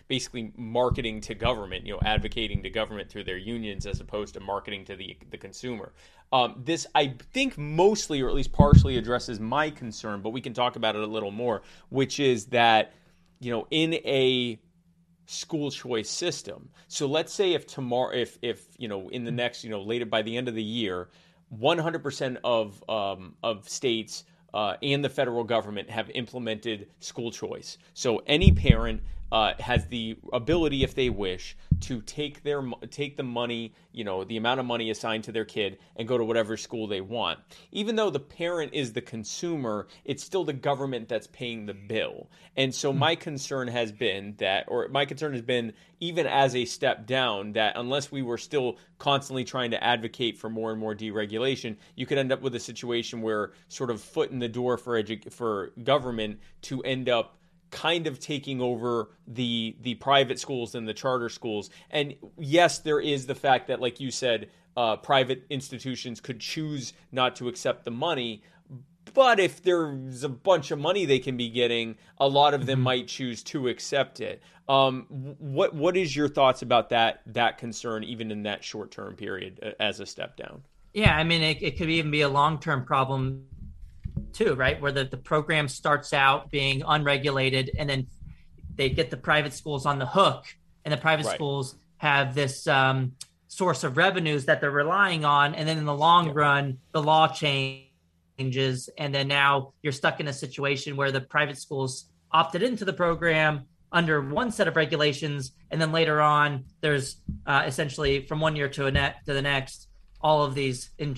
basically 0.08 0.52
marketing 0.58 1.22
to 1.22 1.36
government 1.36 1.86
you 1.86 1.94
know 1.94 2.00
advocating 2.04 2.64
to 2.64 2.70
government 2.70 3.10
through 3.10 3.24
their 3.24 3.38
unions 3.38 3.86
as 3.86 4.02
opposed 4.02 4.34
to 4.34 4.40
marketing 4.40 4.84
to 4.86 4.96
the 4.96 5.16
the 5.30 5.38
consumer. 5.38 5.94
Um, 6.34 6.62
this 6.66 6.88
I 6.96 7.14
think 7.32 7.58
mostly 7.58 8.22
or 8.22 8.28
at 8.28 8.34
least 8.34 8.52
partially 8.52 8.98
addresses 8.98 9.40
my 9.40 9.70
concern 9.70 10.22
but 10.22 10.32
we 10.32 10.42
can 10.42 10.54
talk 10.54 10.76
about 10.76 10.96
it 10.96 11.04
a 11.04 11.08
little 11.08 11.32
more 11.32 11.62
which 11.90 12.20
is 12.20 12.48
that 12.48 12.94
you 13.40 13.52
know 13.52 13.68
in 13.70 13.94
a 13.94 14.60
school 15.26 15.72
choice 15.72 16.10
system. 16.10 16.70
So 16.88 17.08
let's 17.08 17.34
say 17.34 17.54
if 17.54 17.68
tomorrow, 17.68 18.16
if 18.16 18.38
if 18.42 18.68
you 18.78 18.88
know, 18.88 19.10
in 19.10 19.24
the 19.24 19.32
next, 19.32 19.64
you 19.64 19.70
know, 19.70 19.82
later 19.82 20.06
by 20.06 20.22
the 20.22 20.38
end 20.38 20.48
of 20.48 20.56
the 20.56 20.64
year, 20.64 21.10
100% 21.60 22.38
of 22.44 22.84
um, 22.90 23.36
of 23.44 23.68
states 23.70 24.24
uh, 24.54 24.78
and 24.82 25.04
the 25.04 25.10
federal 25.10 25.44
government 25.44 25.90
have 25.90 26.10
implemented 26.12 26.88
school 27.00 27.32
choice. 27.32 27.78
So 27.94 28.22
any 28.26 28.52
parent 28.52 29.02
uh, 29.32 29.54
has 29.60 29.86
the 29.88 30.18
ability, 30.32 30.84
if 30.84 30.96
they 30.96 31.10
wish, 31.10 31.58
to 31.82 32.02
take 32.02 32.44
their 32.44 32.64
take 32.92 33.18
the 33.18 33.24
money, 33.24 33.74
you 33.92 34.04
know, 34.04 34.24
the 34.24 34.38
amount 34.38 34.60
of 34.60 34.66
money 34.66 34.90
assigned 34.90 35.24
to 35.24 35.32
their 35.32 35.46
kid, 35.46 35.78
and 35.96 36.08
go 36.08 36.18
to 36.18 36.24
whatever 36.24 36.56
school 36.58 36.88
they 36.88 37.02
want. 37.02 37.40
Even 37.72 37.96
though 37.96 38.10
the 38.10 38.20
parent 38.20 38.74
is 38.74 38.94
the 38.94 39.02
consumer, 39.02 39.88
it's 40.04 40.24
still 40.24 40.44
the 40.44 40.54
government 40.54 41.10
that's 41.10 41.28
paying 41.28 41.66
the 41.66 41.74
bill. 41.74 42.30
And 42.56 42.74
so 42.74 42.92
mm-hmm. 42.92 43.00
my 43.00 43.16
concern 43.16 43.68
has 43.68 43.92
been 43.92 44.36
that, 44.38 44.66
or 44.68 44.88
my 44.90 45.06
concern 45.06 45.34
has 45.34 45.42
been, 45.42 45.74
even 46.00 46.28
as 46.28 46.56
a 46.56 46.66
step 46.66 47.06
down, 47.06 47.54
that 47.54 47.74
unless 47.76 48.12
we 48.12 48.22
were 48.22 48.38
still 48.38 48.78
constantly 49.00 49.44
trying 49.44 49.72
to 49.72 49.84
advocate 49.84 50.38
for 50.38 50.50
more 50.50 50.72
and 50.72 50.80
more 50.80 50.96
deregulation, 50.96 51.76
you 51.96 52.06
could 52.06 52.18
end 52.18 52.32
up 52.32 52.42
with 52.42 52.56
a 52.56 52.60
situation 52.60 53.22
where 53.22 53.54
sort 53.68 53.90
of 53.90 54.02
foot 54.02 54.32
in 54.32 54.40
the 54.40 54.48
door 54.48 54.78
for 54.78 55.02
edu- 55.02 55.32
for 55.32 55.72
government 55.84 56.40
to 56.62 56.82
end 56.84 57.10
up 57.10 57.38
kind 57.72 58.08
of 58.08 58.20
taking 58.20 58.62
over 58.62 59.10
the 59.28 59.76
the 59.82 59.96
private 59.96 60.40
schools 60.40 60.76
and 60.76 60.88
the 60.88 60.94
charter 60.94 61.30
schools. 61.30 61.70
And 61.92 62.16
yes, 62.38 62.80
there 62.80 63.00
is 63.00 63.26
the 63.26 63.36
fact 63.36 63.68
that, 63.68 63.82
like 63.82 64.00
you 64.00 64.12
said, 64.12 64.50
uh, 64.78 64.98
private 64.98 65.46
institutions 65.50 66.20
could 66.20 66.40
choose 66.40 66.94
not 67.12 67.36
to 67.38 67.48
accept 67.48 67.86
the 67.86 67.92
money. 67.92 68.44
But 69.14 69.40
if 69.40 69.64
there's 69.64 70.24
a 70.24 70.30
bunch 70.30 70.72
of 70.72 70.80
money 70.80 71.06
they 71.06 71.20
can 71.20 71.38
be 71.38 71.50
getting, 71.50 71.96
a 72.18 72.28
lot 72.28 72.54
of 72.54 72.66
them 72.66 72.80
mm-hmm. 72.80 72.84
might 72.84 73.08
choose 73.08 73.44
to 73.44 73.68
accept 73.68 74.20
it. 74.20 74.42
Um, 74.68 75.06
what 75.40 75.76
what 75.76 75.96
is 75.96 76.16
your 76.16 76.28
thoughts 76.28 76.62
about 76.62 76.90
that 76.90 77.22
that 77.28 77.58
concern, 77.58 78.04
even 78.04 78.32
in 78.32 78.44
that 78.44 78.64
short 78.64 78.92
term 78.92 79.16
period, 79.16 79.60
uh, 79.62 79.72
as 79.80 80.00
a 80.00 80.06
step 80.06 80.36
down? 80.38 80.64
Yeah, 80.94 81.16
I 81.16 81.24
mean, 81.24 81.44
it, 81.44 81.62
it 81.62 81.78
could 81.78 81.90
even 81.90 82.10
be 82.10 82.22
a 82.22 82.30
long 82.30 82.60
term 82.60 82.86
problem 82.86 83.46
too, 84.34 84.56
right? 84.56 84.80
Where 84.82 84.92
the, 84.92 85.06
the 85.06 85.18
program 85.18 85.68
starts 85.68 86.14
out 86.14 86.52
being 86.52 86.84
unregulated 86.86 87.72
and 87.78 87.90
then 87.90 88.08
they 88.76 88.90
get 88.90 89.10
the 89.10 89.18
private 89.18 89.54
schools 89.54 89.86
on 89.86 90.00
the 90.00 90.06
hook 90.06 90.46
and 90.84 90.94
the 90.94 90.98
private 90.98 91.26
right. 91.26 91.36
schools 91.36 91.76
have 91.98 92.36
this 92.36 92.68
um, 92.68 93.14
source 93.48 93.84
of 93.84 93.98
revenues 93.98 94.46
that 94.46 94.62
they're 94.62 94.72
relying 94.72 95.26
on. 95.26 95.56
And 95.56 95.68
then 95.68 95.78
in 95.78 95.86
the 95.86 95.96
long 95.96 96.28
yeah. 96.28 96.34
run, 96.36 96.78
the 96.92 97.02
law 97.02 97.28
changes. 97.28 98.90
And 98.98 99.16
then 99.16 99.28
now 99.28 99.74
you're 99.82 99.94
stuck 99.94 100.20
in 100.20 100.28
a 100.28 100.34
situation 100.34 100.96
where 100.96 101.12
the 101.12 101.22
private 101.22 101.58
schools 101.58 102.10
opted 102.32 102.64
into 102.64 102.86
the 102.86 102.94
program 102.94 103.66
under 103.92 104.22
one 104.22 104.52
set 104.52 104.68
of 104.68 104.76
regulations. 104.76 105.54
And 105.72 105.82
then 105.82 105.92
later 105.92 106.22
on, 106.22 106.66
there's 106.82 107.18
uh, 107.46 107.64
essentially 107.66 108.26
from 108.28 108.42
one 108.42 108.56
year 108.56 108.68
to, 108.70 108.88
a 108.88 108.92
net, 108.92 109.26
to 109.26 109.34
the 109.34 109.42
next, 109.42 109.88
all 110.22 110.44
of 110.44 110.54
these 110.54 110.90
in, 110.98 111.18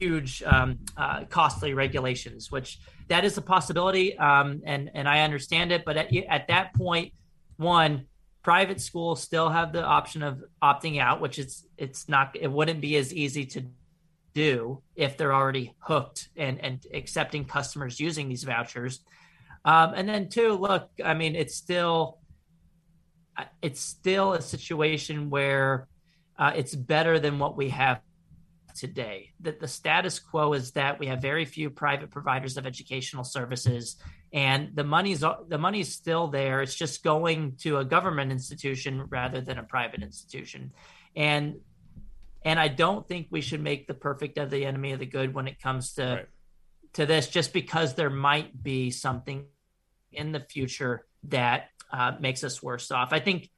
huge 0.00 0.42
um, 0.44 0.78
uh, 0.96 1.24
costly 1.26 1.74
regulations 1.74 2.50
which 2.50 2.78
that 3.08 3.24
is 3.24 3.36
a 3.36 3.42
possibility 3.42 4.18
um, 4.18 4.60
and 4.64 4.90
and 4.94 5.08
i 5.08 5.20
understand 5.20 5.70
it 5.72 5.84
but 5.84 5.96
at, 5.96 6.14
at 6.28 6.48
that 6.48 6.74
point 6.74 7.12
one 7.56 8.06
private 8.42 8.80
schools 8.80 9.22
still 9.22 9.50
have 9.50 9.72
the 9.72 9.84
option 9.84 10.22
of 10.22 10.42
opting 10.62 10.98
out 10.98 11.20
which 11.20 11.38
is 11.38 11.66
it's 11.76 12.08
not 12.08 12.34
it 12.40 12.50
wouldn't 12.50 12.80
be 12.80 12.96
as 12.96 13.12
easy 13.12 13.44
to 13.44 13.62
do 14.34 14.80
if 14.94 15.16
they're 15.16 15.34
already 15.34 15.74
hooked 15.78 16.28
and 16.36 16.62
and 16.64 16.86
accepting 16.94 17.44
customers 17.44 17.98
using 17.98 18.28
these 18.28 18.44
vouchers. 18.44 19.00
Um, 19.64 19.92
and 19.94 20.08
then 20.08 20.28
two 20.28 20.54
look 20.54 20.88
i 21.04 21.12
mean 21.12 21.36
it's 21.36 21.54
still 21.54 22.18
it's 23.60 23.80
still 23.80 24.32
a 24.32 24.40
situation 24.40 25.28
where 25.30 25.86
uh, 26.38 26.52
it's 26.56 26.74
better 26.74 27.18
than 27.18 27.38
what 27.38 27.56
we 27.56 27.68
have 27.68 28.00
today. 28.74 29.32
That 29.40 29.60
the 29.60 29.68
status 29.68 30.18
quo 30.18 30.52
is 30.52 30.72
that 30.72 30.98
we 30.98 31.06
have 31.06 31.22
very 31.22 31.44
few 31.44 31.70
private 31.70 32.10
providers 32.10 32.56
of 32.56 32.66
educational 32.66 33.24
services, 33.24 33.96
and 34.32 34.70
the 34.74 34.84
money's 34.84 35.20
the 35.20 35.58
money's 35.58 35.92
still 35.92 36.28
there. 36.28 36.62
It's 36.62 36.74
just 36.74 37.02
going 37.02 37.56
to 37.60 37.78
a 37.78 37.84
government 37.84 38.32
institution 38.32 39.06
rather 39.08 39.40
than 39.40 39.58
a 39.58 39.62
private 39.62 40.02
institution, 40.02 40.72
and 41.14 41.56
and 42.42 42.58
I 42.58 42.68
don't 42.68 43.06
think 43.06 43.28
we 43.30 43.40
should 43.40 43.62
make 43.62 43.86
the 43.86 43.94
perfect 43.94 44.38
of 44.38 44.50
the 44.50 44.64
enemy 44.64 44.92
of 44.92 44.98
the 44.98 45.06
good 45.06 45.34
when 45.34 45.46
it 45.46 45.60
comes 45.60 45.94
to 45.94 46.04
right. 46.04 46.26
to 46.94 47.06
this, 47.06 47.28
just 47.28 47.52
because 47.52 47.94
there 47.94 48.10
might 48.10 48.62
be 48.62 48.90
something 48.90 49.44
in 50.12 50.32
the 50.32 50.40
future 50.40 51.06
that 51.24 51.68
uh, 51.92 52.12
makes 52.20 52.44
us 52.44 52.62
worse 52.62 52.90
off. 52.90 53.12
I 53.12 53.20
think 53.20 53.50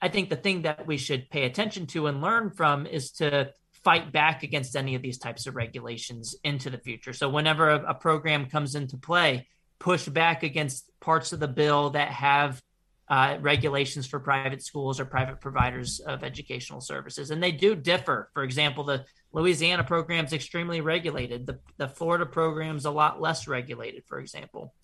I 0.00 0.08
think 0.08 0.28
the 0.28 0.36
thing 0.36 0.62
that 0.62 0.86
we 0.86 0.98
should 0.98 1.30
pay 1.30 1.44
attention 1.44 1.86
to 1.88 2.06
and 2.06 2.20
learn 2.20 2.50
from 2.50 2.86
is 2.86 3.12
to 3.12 3.52
fight 3.86 4.10
back 4.10 4.42
against 4.42 4.74
any 4.74 4.96
of 4.96 5.02
these 5.02 5.16
types 5.16 5.46
of 5.46 5.54
regulations 5.54 6.34
into 6.42 6.70
the 6.70 6.78
future. 6.78 7.12
So 7.12 7.28
whenever 7.28 7.70
a, 7.70 7.90
a, 7.90 7.94
program 7.94 8.46
comes 8.46 8.74
into 8.74 8.96
play, 8.96 9.46
push 9.78 10.08
back 10.08 10.42
against 10.42 10.90
parts 10.98 11.32
of 11.32 11.38
the 11.38 11.46
bill 11.46 11.90
that 11.90 12.08
have 12.08 12.60
uh, 13.08 13.36
regulations 13.40 14.04
for 14.04 14.18
private 14.18 14.60
schools 14.60 14.98
or 14.98 15.04
private 15.04 15.40
providers 15.40 16.00
of 16.00 16.24
educational 16.24 16.80
services, 16.80 17.30
and 17.30 17.40
they 17.40 17.52
do 17.52 17.76
differ. 17.76 18.28
For 18.34 18.42
example, 18.42 18.82
the 18.82 19.04
Louisiana 19.32 19.84
program 19.84 20.24
is 20.24 20.32
extremely 20.32 20.80
regulated. 20.80 21.46
The 21.46 21.60
the 21.76 21.86
Florida 21.86 22.26
program 22.26 22.76
is 22.76 22.86
a 22.86 22.90
lot 22.90 23.20
less 23.20 23.46
regulated. 23.46 24.02
For 24.08 24.18
example, 24.18 24.74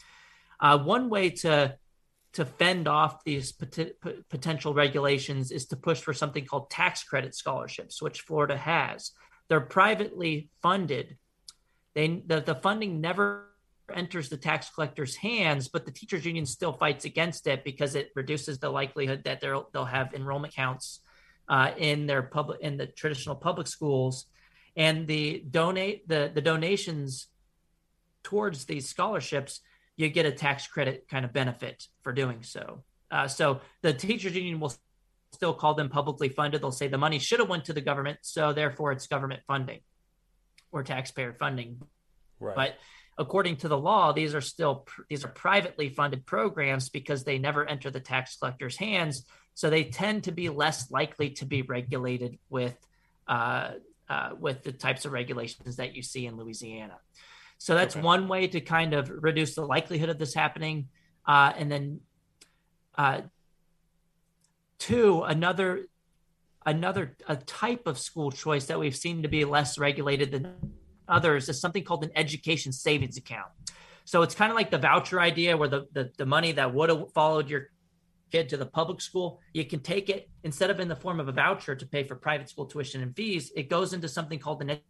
uh, 0.61 0.79
one 0.79 1.09
way 1.09 1.31
to 1.43 1.77
to 2.35 2.45
fend 2.45 2.89
off 2.89 3.25
these 3.25 3.53
pot- 3.53 3.93
potential 4.31 4.73
regulations 4.75 5.51
is 5.51 5.67
to 5.67 5.77
push 5.77 6.01
for 6.01 6.15
something 6.15 6.47
called 6.47 6.71
tax 6.71 7.05
credit 7.05 7.35
scholarships, 7.35 8.01
which 8.01 8.23
Florida 8.23 8.57
has. 8.57 9.13
They're 9.49 9.61
privately 9.61 10.49
funded. 10.63 11.19
They 11.95 12.23
the, 12.27 12.41
the 12.41 12.55
funding 12.55 13.01
never 13.01 13.49
enters 13.93 14.31
the 14.31 14.39
tax 14.39 14.71
collector's 14.71 15.15
hands, 15.17 15.69
but 15.69 15.85
the 15.85 15.93
teachers 15.93 16.25
union 16.25 16.47
still 16.47 16.73
fights 16.73 17.05
against 17.05 17.47
it 17.47 17.65
because 17.65 17.95
it 17.95 18.11
reduces 18.15 18.59
the 18.59 18.71
likelihood 18.71 19.25
that 19.25 19.41
they'll 19.41 19.69
they'll 19.73 19.85
have 19.85 20.15
enrollment 20.15 20.55
counts 20.55 21.01
uh, 21.49 21.73
in 21.77 22.07
their 22.07 22.23
public 22.23 22.61
in 22.61 22.79
the 22.79 22.87
traditional 22.87 23.35
public 23.35 23.67
schools, 23.67 24.27
and 24.75 25.07
the 25.07 25.45
donate 25.51 26.09
the 26.09 26.31
the 26.35 26.41
donations 26.41 27.27
towards 28.23 28.65
these 28.65 28.89
scholarships 28.89 29.61
you 30.03 30.09
get 30.09 30.27
a 30.27 30.33
tax 30.33 30.67
credit 30.67 31.07
kind 31.09 31.25
of 31.25 31.33
benefit 31.33 31.87
for 32.03 32.13
doing 32.13 32.43
so. 32.43 32.83
Uh, 33.11 33.29
so 33.29 33.61
the 33.83 33.93
teachers 33.93 34.35
union 34.35 34.59
will 34.59 34.75
still 35.33 35.55
call 35.55 35.75
them 35.75 35.89
publicly 35.89 36.29
funded. 36.29 36.63
They'll 36.63 36.73
say 36.73 36.89
the 36.89 36.99
money 36.99 37.19
should 37.19 37.41
have 37.41 37.49
went 37.49 37.67
to 37.67 37.73
the 37.73 37.81
government, 37.81 38.19
so 38.23 38.53
therefore 38.53 38.93
it's 38.93 39.07
government 39.07 39.43
funding 39.47 39.81
or 40.71 40.83
taxpayer 40.83 41.33
funding. 41.33 41.83
Right. 42.41 42.57
But 42.57 42.75
according 43.19 43.57
to 43.59 43.69
the 43.69 43.79
law, 43.79 44.13
these 44.13 44.35
are 44.35 44.41
still 44.41 44.87
these 45.09 45.25
are 45.25 45.29
privately 45.29 45.91
funded 45.91 46.27
programs 46.27 46.89
because 46.89 47.25
they 47.25 47.39
never 47.39 47.67
enter 47.67 47.91
the 47.91 48.01
tax 48.01 48.37
collector's 48.37 48.77
hands. 48.77 49.25
So 49.55 49.69
they 49.69 49.85
tend 49.85 50.25
to 50.25 50.33
be 50.33 50.49
less 50.49 50.91
likely 50.91 51.31
to 51.31 51.45
be 51.45 51.63
regulated 51.63 52.39
with 52.49 52.77
uh, 53.29 53.73
uh, 54.09 54.31
with 54.39 54.63
the 54.63 54.73
types 54.73 55.05
of 55.05 55.13
regulations 55.13 55.77
that 55.77 55.95
you 55.95 56.03
see 56.03 56.27
in 56.27 56.37
Louisiana. 56.37 56.99
So 57.63 57.77
that's 57.77 57.95
okay. 57.95 58.05
one 58.05 58.27
way 58.27 58.49
to 58.49 58.61
kind 58.61 58.93
of 58.93 59.09
reduce 59.09 59.55
the 59.55 59.65
likelihood 59.65 60.09
of 60.09 60.19
this 60.19 60.35
happening. 60.35 60.89
Uh, 61.25 61.53
and 61.57 61.71
then 61.71 62.01
uh, 62.99 63.21
two, 64.81 65.23
another 65.23 65.87
another 66.67 67.17
a 67.29 67.37
type 67.37 67.87
of 67.87 68.01
school 68.01 68.33
choice 68.33 68.67
that 68.67 68.81
we've 68.81 68.97
seen 68.97 69.23
to 69.23 69.29
be 69.29 69.45
less 69.45 69.79
regulated 69.79 70.33
than 70.33 70.53
others 71.07 71.49
is 71.49 71.61
something 71.61 71.85
called 71.85 72.03
an 72.03 72.11
education 72.17 72.73
savings 72.73 73.17
account. 73.17 73.53
So 74.07 74.23
it's 74.23 74.35
kind 74.35 74.51
of 74.51 74.57
like 74.57 74.73
the 74.73 74.79
voucher 74.79 75.21
idea 75.21 75.57
where 75.57 75.69
the, 75.69 75.87
the, 75.93 76.11
the 76.19 76.27
money 76.27 76.51
that 76.51 76.75
would 76.75 76.89
have 76.89 77.13
followed 77.13 77.49
your 77.49 77.69
kid 78.33 78.49
to 78.49 78.57
the 78.57 78.67
public 78.67 79.01
school, 79.01 79.41
you 79.53 79.65
can 79.65 79.79
take 79.79 80.09
it 80.09 80.29
instead 80.43 80.71
of 80.71 80.81
in 80.81 80.89
the 80.89 80.97
form 80.97 81.21
of 81.21 81.29
a 81.29 81.33
voucher 81.33 81.77
to 81.77 81.87
pay 81.87 82.03
for 82.03 82.17
private 82.17 82.49
school 82.49 82.67
tuition 82.67 83.03
and 83.03 83.15
fees, 83.15 83.53
it 83.55 83.69
goes 83.69 83.93
into 83.93 84.09
something 84.09 84.41
called 84.41 84.63
an 84.63 84.81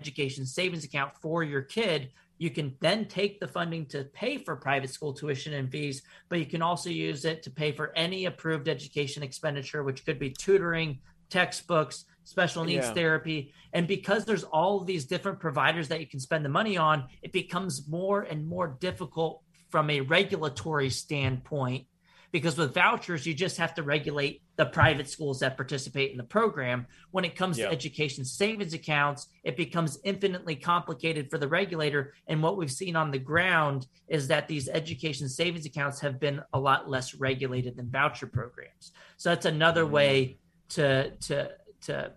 education 0.00 0.46
savings 0.46 0.84
account 0.84 1.12
for 1.20 1.42
your 1.42 1.62
kid. 1.62 2.10
You 2.38 2.50
can 2.50 2.74
then 2.80 3.04
take 3.06 3.38
the 3.38 3.48
funding 3.48 3.84
to 3.86 4.04
pay 4.04 4.38
for 4.38 4.56
private 4.56 4.90
school 4.90 5.12
tuition 5.12 5.52
and 5.54 5.70
fees, 5.70 6.02
but 6.28 6.38
you 6.38 6.46
can 6.46 6.62
also 6.62 6.88
use 6.88 7.24
it 7.24 7.42
to 7.42 7.50
pay 7.50 7.72
for 7.72 7.92
any 7.94 8.24
approved 8.24 8.68
education 8.68 9.22
expenditure, 9.22 9.82
which 9.82 10.06
could 10.06 10.18
be 10.18 10.30
tutoring, 10.30 11.00
textbooks, 11.28 12.06
special 12.24 12.64
needs 12.64 12.86
yeah. 12.86 12.94
therapy. 12.94 13.52
And 13.74 13.86
because 13.86 14.24
there's 14.24 14.44
all 14.44 14.80
these 14.80 15.04
different 15.04 15.38
providers 15.38 15.88
that 15.88 16.00
you 16.00 16.06
can 16.06 16.20
spend 16.20 16.44
the 16.44 16.48
money 16.48 16.76
on, 16.76 17.04
it 17.22 17.32
becomes 17.32 17.86
more 17.88 18.22
and 18.22 18.46
more 18.46 18.76
difficult 18.80 19.42
from 19.68 19.90
a 19.90 20.00
regulatory 20.00 20.90
standpoint 20.90 21.86
because 22.32 22.56
with 22.56 22.74
vouchers 22.74 23.26
you 23.26 23.34
just 23.34 23.56
have 23.56 23.74
to 23.74 23.82
regulate 23.82 24.42
the 24.56 24.66
private 24.66 25.08
schools 25.08 25.40
that 25.40 25.56
participate 25.56 26.10
in 26.10 26.16
the 26.16 26.24
program 26.24 26.86
when 27.10 27.24
it 27.24 27.34
comes 27.34 27.58
yeah. 27.58 27.66
to 27.66 27.72
education 27.72 28.24
savings 28.24 28.74
accounts 28.74 29.28
it 29.44 29.56
becomes 29.56 29.98
infinitely 30.04 30.54
complicated 30.54 31.30
for 31.30 31.38
the 31.38 31.48
regulator 31.48 32.12
and 32.28 32.42
what 32.42 32.56
we've 32.56 32.72
seen 32.72 32.96
on 32.96 33.10
the 33.10 33.18
ground 33.18 33.86
is 34.08 34.28
that 34.28 34.48
these 34.48 34.68
education 34.68 35.28
savings 35.28 35.66
accounts 35.66 36.00
have 36.00 36.20
been 36.20 36.40
a 36.52 36.58
lot 36.58 36.88
less 36.88 37.14
regulated 37.14 37.76
than 37.76 37.90
voucher 37.90 38.26
programs 38.26 38.92
so 39.16 39.30
that's 39.30 39.46
another 39.46 39.84
mm-hmm. 39.84 39.94
way 39.94 40.38
to 40.68 41.10
to 41.16 41.50
to 41.80 42.12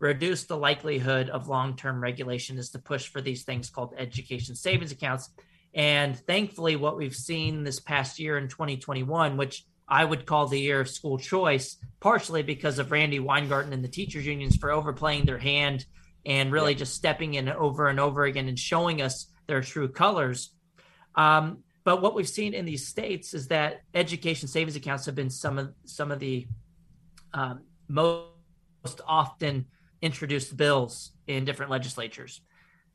reduce 0.00 0.44
the 0.44 0.56
likelihood 0.56 1.30
of 1.30 1.48
long-term 1.48 2.02
regulation 2.02 2.58
is 2.58 2.68
to 2.68 2.78
push 2.78 3.08
for 3.08 3.22
these 3.22 3.44
things 3.44 3.70
called 3.70 3.94
education 3.96 4.54
savings 4.54 4.92
accounts 4.92 5.30
And 5.74 6.16
thankfully, 6.16 6.76
what 6.76 6.96
we've 6.96 7.14
seen 7.14 7.64
this 7.64 7.80
past 7.80 8.18
year 8.20 8.38
in 8.38 8.48
2021, 8.48 9.36
which 9.36 9.64
I 9.88 10.04
would 10.04 10.24
call 10.24 10.46
the 10.46 10.58
year 10.58 10.80
of 10.80 10.88
school 10.88 11.18
choice, 11.18 11.76
partially 12.00 12.42
because 12.42 12.78
of 12.78 12.92
Randi 12.92 13.18
Weingarten 13.18 13.72
and 13.72 13.82
the 13.82 13.88
teachers 13.88 14.24
unions 14.24 14.56
for 14.56 14.70
overplaying 14.70 15.24
their 15.26 15.38
hand 15.38 15.84
and 16.24 16.52
really 16.52 16.72
yeah. 16.72 16.78
just 16.78 16.94
stepping 16.94 17.34
in 17.34 17.48
over 17.48 17.88
and 17.88 18.00
over 18.00 18.24
again 18.24 18.48
and 18.48 18.58
showing 18.58 19.02
us 19.02 19.26
their 19.46 19.60
true 19.60 19.88
colors. 19.88 20.50
Um, 21.16 21.58
but 21.84 22.00
what 22.00 22.14
we've 22.14 22.28
seen 22.28 22.54
in 22.54 22.64
these 22.64 22.86
states 22.86 23.34
is 23.34 23.48
that 23.48 23.82
education 23.94 24.48
savings 24.48 24.76
accounts 24.76 25.04
have 25.06 25.14
been 25.14 25.28
some 25.28 25.58
of 25.58 25.74
some 25.84 26.10
of 26.10 26.18
the 26.18 26.46
um, 27.34 27.60
most 27.88 29.00
often 29.06 29.66
introduced 30.00 30.56
bills 30.56 31.12
in 31.26 31.44
different 31.44 31.70
legislatures. 31.70 32.40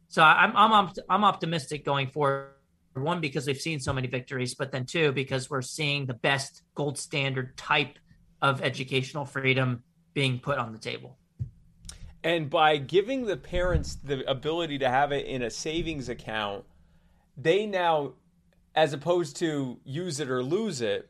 So 0.07 0.23
I'm 0.23 0.55
I'm 0.55 0.91
I'm 1.07 1.23
optimistic 1.23 1.85
going 1.85 2.07
forward. 2.07 2.53
One 2.93 3.21
because 3.21 3.47
we've 3.47 3.61
seen 3.61 3.79
so 3.79 3.93
many 3.93 4.07
victories, 4.07 4.55
but 4.55 4.71
then 4.71 4.85
two 4.85 5.11
because 5.11 5.49
we're 5.49 5.61
seeing 5.61 6.05
the 6.05 6.13
best 6.13 6.63
gold 6.75 6.97
standard 6.97 7.55
type 7.55 7.97
of 8.41 8.61
educational 8.61 9.25
freedom 9.25 9.83
being 10.13 10.39
put 10.39 10.57
on 10.57 10.73
the 10.73 10.79
table. 10.79 11.17
And 12.23 12.49
by 12.49 12.77
giving 12.77 13.25
the 13.25 13.37
parents 13.37 13.95
the 13.95 14.29
ability 14.29 14.79
to 14.79 14.89
have 14.89 15.11
it 15.11 15.25
in 15.25 15.43
a 15.43 15.49
savings 15.49 16.09
account, 16.09 16.65
they 17.37 17.65
now, 17.65 18.13
as 18.75 18.91
opposed 18.91 19.37
to 19.37 19.79
use 19.85 20.19
it 20.19 20.29
or 20.29 20.43
lose 20.43 20.81
it, 20.81 21.09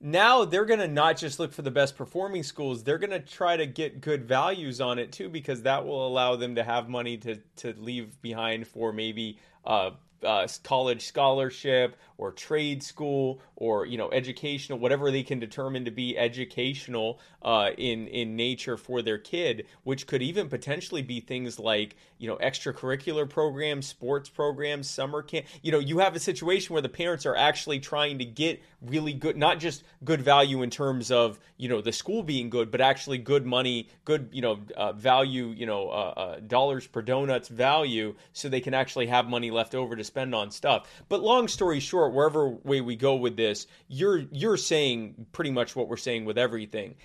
now 0.00 0.44
they're 0.44 0.64
going 0.64 0.80
to 0.80 0.88
not 0.88 1.18
just 1.18 1.38
look 1.38 1.52
for 1.52 1.62
the 1.62 1.70
best 1.70 1.94
performing 1.94 2.42
schools, 2.42 2.82
they're 2.82 2.98
going 2.98 3.10
to 3.10 3.20
try 3.20 3.56
to 3.56 3.66
get 3.66 4.00
good 4.00 4.24
values 4.24 4.80
on 4.80 4.98
it 4.98 5.12
too, 5.12 5.28
because 5.28 5.62
that 5.62 5.84
will 5.84 6.06
allow 6.06 6.36
them 6.36 6.54
to 6.54 6.64
have 6.64 6.88
money 6.88 7.18
to, 7.18 7.36
to 7.56 7.74
leave 7.78 8.20
behind 8.22 8.66
for 8.66 8.92
maybe 8.92 9.38
uh, 9.64 9.90
uh, 10.24 10.46
college 10.62 11.06
scholarship 11.06 11.96
or 12.20 12.30
trade 12.30 12.82
school 12.82 13.40
or 13.56 13.86
you 13.86 13.96
know 13.96 14.10
educational 14.10 14.78
whatever 14.78 15.10
they 15.10 15.22
can 15.22 15.40
determine 15.40 15.86
to 15.86 15.90
be 15.90 16.18
educational 16.18 17.18
uh, 17.42 17.70
in 17.78 18.06
in 18.08 18.36
nature 18.36 18.76
for 18.76 19.00
their 19.00 19.16
kid 19.16 19.66
which 19.84 20.06
could 20.06 20.20
even 20.20 20.48
potentially 20.48 21.00
be 21.00 21.20
things 21.20 21.58
like 21.58 21.96
you 22.18 22.28
know 22.28 22.36
extracurricular 22.36 23.28
programs 23.28 23.86
sports 23.86 24.28
programs 24.28 24.88
summer 24.88 25.22
camp 25.22 25.46
you 25.62 25.72
know 25.72 25.78
you 25.78 25.98
have 25.98 26.14
a 26.14 26.20
situation 26.20 26.74
where 26.74 26.82
the 26.82 26.88
parents 26.88 27.24
are 27.24 27.36
actually 27.36 27.80
trying 27.80 28.18
to 28.18 28.24
get 28.24 28.62
really 28.82 29.14
good 29.14 29.36
not 29.36 29.58
just 29.58 29.82
good 30.04 30.20
value 30.20 30.62
in 30.62 30.68
terms 30.68 31.10
of 31.10 31.40
you 31.56 31.68
know 31.68 31.80
the 31.80 31.92
school 31.92 32.22
being 32.22 32.50
good 32.50 32.70
but 32.70 32.82
actually 32.82 33.16
good 33.16 33.46
money 33.46 33.88
good 34.04 34.28
you 34.32 34.42
know 34.42 34.58
uh, 34.76 34.92
value 34.92 35.46
you 35.56 35.64
know 35.64 35.88
uh, 35.88 36.12
uh, 36.16 36.40
dollars 36.40 36.86
per 36.86 37.00
donuts 37.00 37.48
value 37.48 38.14
so 38.34 38.48
they 38.48 38.60
can 38.60 38.74
actually 38.74 39.06
have 39.06 39.26
money 39.26 39.50
left 39.50 39.74
over 39.74 39.96
to 39.96 40.04
spend 40.10 40.34
on 40.34 40.50
stuff 40.50 40.88
but 41.08 41.22
long 41.22 41.48
story 41.48 41.80
short 41.80 42.12
wherever 42.12 42.48
way 42.48 42.80
we 42.80 42.96
go 42.96 43.14
with 43.14 43.36
this, 43.36 43.66
you're 43.88 44.18
you're 44.30 44.56
saying 44.56 45.26
pretty 45.32 45.50
much 45.50 45.74
what 45.74 45.88
we're 45.88 45.96
saying 45.96 46.24
with 46.24 46.38
everything. 46.38 46.96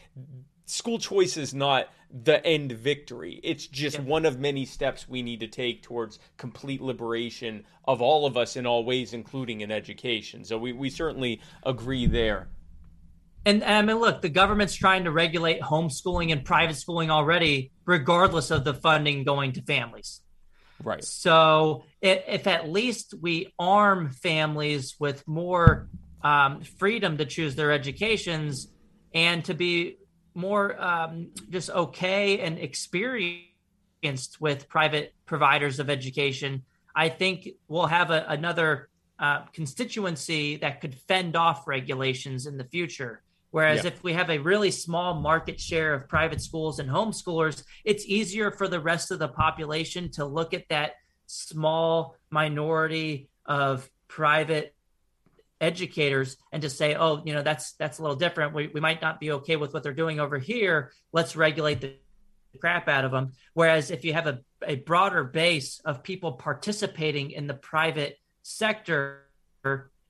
School 0.66 0.98
choice 0.98 1.38
is 1.38 1.54
not 1.54 1.90
the 2.12 2.44
end 2.46 2.72
victory. 2.72 3.40
It's 3.44 3.68
just 3.68 3.98
yeah. 3.98 4.04
one 4.04 4.26
of 4.26 4.40
many 4.40 4.66
steps 4.66 5.08
we 5.08 5.22
need 5.22 5.42
to 5.42 5.48
take 5.48 5.84
towards 5.84 6.20
complete 6.38 6.82
liberation 6.82 7.66
of 7.86 8.02
all 8.02 8.26
of 8.26 8.36
us 8.36 8.56
in 8.56 8.66
all 8.66 8.84
ways, 8.84 9.14
including 9.14 9.62
in 9.62 9.72
education. 9.72 10.44
So 10.44 10.58
we, 10.58 10.74
we 10.74 10.90
certainly 10.90 11.42
agree 11.64 12.08
there. 12.08 12.48
And 13.46 13.64
I 13.64 13.84
mean, 13.84 13.98
look, 13.98 14.24
the 14.24 14.30
government's 14.30 14.74
trying 14.74 15.04
to 15.04 15.12
regulate 15.12 15.62
homeschooling 15.62 16.32
and 16.32 16.44
private 16.44 16.78
schooling 16.78 17.12
already, 17.12 17.72
regardless 17.86 18.50
of 18.50 18.64
the 18.64 18.74
funding 18.74 19.24
going 19.24 19.52
to 19.54 19.62
families. 19.62 20.22
Right. 20.84 21.04
So 21.04 21.86
if, 22.02 22.24
if 22.28 22.48
at 22.48 22.70
least 22.70 23.14
we 23.22 23.54
arm 23.58 24.12
families 24.12 24.96
with 25.00 25.28
more 25.28 25.90
um, 26.22 26.62
freedom 26.62 27.18
to 27.18 27.26
choose 27.26 27.56
their 27.56 27.72
educations 27.72 28.68
and 29.14 29.44
to 29.46 29.54
be 29.54 29.98
more 30.34 30.80
um, 30.82 31.30
just 31.50 31.70
okay 31.70 32.40
and 32.40 32.60
experienced 32.60 34.40
with 34.40 34.68
private 34.68 35.14
providers 35.26 35.80
of 35.80 35.90
education, 35.90 36.64
I 36.96 37.10
think 37.10 37.50
we'll 37.68 37.88
have 37.88 38.12
a, 38.12 38.26
another 38.28 38.90
uh, 39.18 39.46
constituency 39.54 40.58
that 40.58 40.82
could 40.82 40.96
fend 41.08 41.36
off 41.36 41.68
regulations 41.68 42.46
in 42.48 42.58
the 42.58 42.66
future. 42.66 43.22
Whereas 43.56 43.86
yeah. 43.86 43.92
if 43.92 44.04
we 44.04 44.12
have 44.12 44.30
a 44.30 44.40
really 44.40 44.70
small 44.70 45.14
market 45.14 45.62
share 45.62 45.94
of 45.94 46.10
private 46.10 46.42
schools 46.42 46.80
and 46.80 46.90
homeschoolers, 46.90 47.64
it's 47.86 48.06
easier 48.06 48.52
for 48.52 48.68
the 48.68 48.82
rest 48.82 49.12
of 49.12 49.20
the 49.20 49.30
population 49.30 50.12
to 50.12 50.26
look 50.26 50.54
at 50.54 50.68
that 50.68 50.96
small 51.26 52.18
minority 52.30 53.30
of 53.46 53.90
private 54.10 54.76
educators 55.62 56.36
and 56.52 56.64
to 56.64 56.70
say, 56.70 56.96
oh, 56.96 57.22
you 57.24 57.34
know, 57.34 57.44
that's 57.44 57.72
that's 57.76 58.00
a 58.00 58.02
little 58.02 58.18
different. 58.18 58.54
We, 58.54 58.68
we 58.68 58.82
might 58.82 59.02
not 59.02 59.22
be 59.22 59.32
okay 59.32 59.56
with 59.56 59.74
what 59.74 59.84
they're 59.84 59.94
doing 59.94 60.20
over 60.20 60.38
here. 60.38 60.92
Let's 61.14 61.38
regulate 61.38 61.80
the 61.80 61.94
crap 62.60 62.90
out 62.90 63.06
of 63.06 63.12
them. 63.12 63.32
Whereas 63.54 63.90
if 63.90 64.04
you 64.04 64.12
have 64.12 64.28
a, 64.28 64.42
a 64.68 64.76
broader 64.76 65.24
base 65.24 65.80
of 65.86 66.04
people 66.04 66.34
participating 66.34 67.32
in 67.32 67.48
the 67.48 67.54
private 67.54 68.18
sector, 68.44 69.22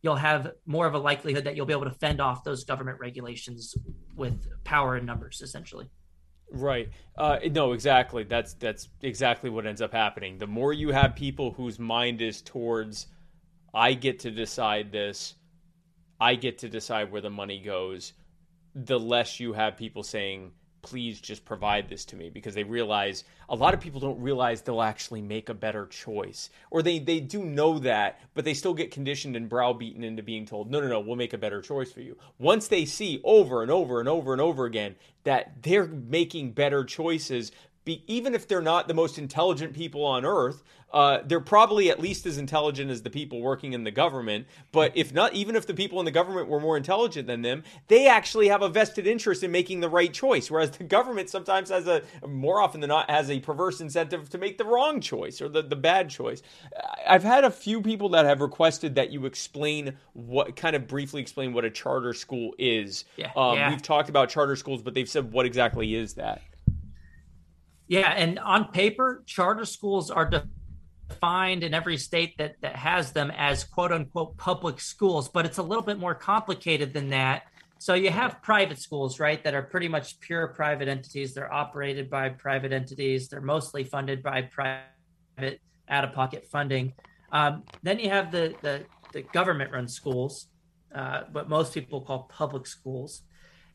you'll 0.06 0.16
have 0.16 0.52
more 0.68 0.86
of 0.86 0.94
a 0.94 1.00
likelihood 1.00 1.46
that 1.46 1.56
you'll 1.56 1.66
be 1.66 1.74
able 1.74 1.86
to 1.86 1.98
fend 2.00 2.22
off 2.22 2.44
those 2.44 2.64
government 2.64 3.00
regulations 3.00 3.76
with 4.16 4.48
power 4.64 4.96
and 4.96 5.08
numbers, 5.08 5.42
essentially. 5.42 5.90
Right. 6.52 6.90
Uh, 7.18 7.40
no, 7.50 7.72
exactly. 7.72 8.24
That's 8.24 8.54
that's 8.54 8.88
exactly 9.02 9.50
what 9.50 9.66
ends 9.66 9.82
up 9.82 9.92
happening. 9.92 10.38
The 10.38 10.46
more 10.46 10.74
you 10.74 10.90
have 10.90 11.16
people 11.16 11.54
whose 11.54 11.80
mind 11.80 12.22
is 12.22 12.44
towards, 12.44 13.08
I 13.74 13.94
get 13.94 14.20
to 14.20 14.30
decide 14.30 14.92
this, 14.92 15.34
I 16.20 16.36
get 16.36 16.60
to 16.60 16.70
decide 16.70 17.12
where 17.12 17.22
the 17.22 17.32
money 17.32 17.60
goes, 17.60 18.14
the 18.76 19.00
less 19.00 19.40
you 19.40 19.54
have 19.54 19.76
people 19.76 20.04
saying, 20.04 20.52
please 20.86 21.20
just 21.20 21.44
provide 21.44 21.90
this 21.90 22.06
to 22.06 22.16
me 22.16 22.30
because 22.30 22.54
they 22.54 22.64
realize 22.64 23.24
a 23.50 23.56
lot 23.56 23.74
of 23.74 23.82
people 23.82 24.00
don't 24.00 24.22
realize 24.22 24.62
they'll 24.62 24.82
actually 24.82 25.22
make 25.22 25.50
a 25.50 25.54
better 25.54 25.88
choice. 25.88 26.52
Or 26.70 26.84
they 26.84 27.00
they 27.00 27.20
do 27.20 27.44
know 27.44 27.80
that 27.80 28.20
but 28.36 28.46
they 28.46 28.54
still 28.54 28.76
get 28.76 28.92
conditioned 28.92 29.36
and 29.36 29.50
browbeaten 29.50 30.04
into 30.04 30.22
being 30.22 30.46
told 30.46 30.70
no 30.70 30.80
no 30.80 30.88
no 30.88 31.00
we'll 31.00 31.16
make 31.16 31.34
a 31.34 31.40
better 31.40 31.62
choice 31.62 31.92
for 31.92 32.02
you. 32.02 32.18
Once 32.38 32.68
they 32.68 32.86
see 32.86 33.20
over 33.24 33.64
and 33.64 33.72
over 33.72 34.00
and 34.00 34.08
over 34.08 34.32
and 34.32 34.42
over 34.42 34.66
again 34.66 34.96
that 35.24 35.64
they're 35.64 35.88
making 35.88 36.52
better 36.52 36.84
choices 36.84 37.52
be, 37.86 38.04
even 38.08 38.34
if 38.34 38.48
they're 38.48 38.62
not 38.62 38.88
the 38.88 38.94
most 38.94 39.18
intelligent 39.18 39.74
people 39.74 40.04
on 40.04 40.26
earth, 40.26 40.64
uh, 40.92 41.20
they're 41.26 41.42
probably 41.42 41.90
at 41.90 42.00
least 42.00 42.26
as 42.26 42.38
intelligent 42.38 42.90
as 42.90 43.02
the 43.02 43.10
people 43.10 43.42
working 43.42 43.74
in 43.74 43.84
the 43.84 43.92
government. 43.92 44.48
But 44.72 44.94
if 44.96 45.14
not, 45.14 45.34
even 45.34 45.56
if 45.56 45.68
the 45.68 45.74
people 45.74 46.00
in 46.00 46.06
the 46.06 46.12
government 46.12 46.48
were 46.48 46.60
more 46.60 46.78
intelligent 46.78 47.28
than 47.28 47.42
them, 47.42 47.64
they 47.88 48.08
actually 48.08 48.48
have 48.48 48.62
a 48.62 48.70
vested 48.70 49.06
interest 49.06 49.44
in 49.44 49.52
making 49.52 49.82
the 49.82 49.90
right 49.90 50.14
choice. 50.14 50.50
Whereas 50.50 50.72
the 50.72 50.84
government 50.86 51.30
sometimes 51.30 51.70
has 51.70 51.86
a, 51.88 52.02
more 52.26 52.62
often 52.62 52.80
than 52.82 52.88
not, 52.88 53.10
has 53.10 53.30
a 53.30 53.40
perverse 53.40 53.82
incentive 53.82 54.30
to 54.30 54.38
make 54.38 54.58
the 54.58 54.66
wrong 54.66 55.02
choice 55.02 55.42
or 55.42 55.50
the, 55.50 55.62
the 55.62 55.76
bad 55.76 56.10
choice. 56.10 56.42
I've 57.08 57.24
had 57.24 57.44
a 57.44 57.52
few 57.52 57.82
people 57.82 58.10
that 58.10 58.26
have 58.26 58.42
requested 58.42 58.96
that 58.96 59.12
you 59.12 59.26
explain 59.26 59.98
what, 60.14 60.56
kind 60.56 60.76
of 60.76 60.88
briefly 60.88 61.22
explain 61.22 61.54
what 61.54 61.66
a 61.66 61.70
charter 61.70 62.14
school 62.14 62.54
is. 62.58 63.04
Yeah, 63.18 63.32
um, 63.36 63.58
yeah. 63.58 63.70
We've 63.70 63.82
talked 63.82 64.10
about 64.10 64.30
charter 64.30 64.56
schools, 64.56 64.82
but 64.82 64.94
they've 64.94 65.10
said 65.10 65.32
what 65.32 65.46
exactly 65.46 65.94
is 65.94 66.14
that? 66.14 66.42
Yeah, 67.88 68.12
and 68.12 68.40
on 68.40 68.72
paper, 68.72 69.24
charter 69.26 69.66
schools 69.66 70.10
are 70.10 70.30
defined 71.10 71.64
in 71.64 71.74
every 71.74 71.98
state 71.98 72.36
that 72.38 72.56
that 72.62 72.76
has 72.76 73.12
them 73.12 73.32
as 73.32 73.64
quote 73.64 73.92
unquote 73.92 74.38
public 74.38 74.80
schools, 74.80 75.30
but 75.30 75.46
it's 75.46 75.60
a 75.60 75.64
little 75.64 75.84
bit 75.84 76.00
more 76.00 76.16
complicated 76.16 76.94
than 76.94 77.10
that. 77.10 77.44
So 77.78 77.94
you 77.94 78.10
have 78.10 78.42
private 78.42 78.80
schools, 78.80 79.20
right, 79.20 79.44
that 79.44 79.54
are 79.54 79.62
pretty 79.62 79.88
much 79.88 80.20
pure 80.20 80.48
private 80.48 80.88
entities. 80.88 81.34
They're 81.34 81.54
operated 81.54 82.10
by 82.10 82.30
private 82.30 82.74
entities. 82.74 83.28
They're 83.28 83.42
mostly 83.42 83.84
funded 83.84 84.24
by 84.24 84.44
private 84.44 85.60
out-of-pocket 85.88 86.48
funding. 86.48 86.94
Um, 87.32 87.64
then 87.84 88.00
you 88.00 88.10
have 88.10 88.32
the 88.32 88.56
the, 88.64 88.86
the 89.14 89.22
government-run 89.22 89.88
schools, 89.88 90.48
uh, 90.96 91.24
what 91.32 91.50
most 91.50 91.74
people 91.74 92.02
call 92.02 92.24
public 92.32 92.66
schools 92.66 93.22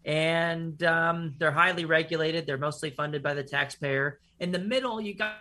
and 0.04 0.82
um, 0.82 1.34
they're 1.38 1.50
highly 1.50 1.84
regulated. 1.84 2.46
They're 2.46 2.58
mostly 2.58 2.90
funded 2.90 3.22
by 3.22 3.34
the 3.34 3.42
taxpayer. 3.42 4.18
In 4.38 4.52
the 4.52 4.58
middle, 4.58 5.00
you 5.00 5.14
got 5.14 5.36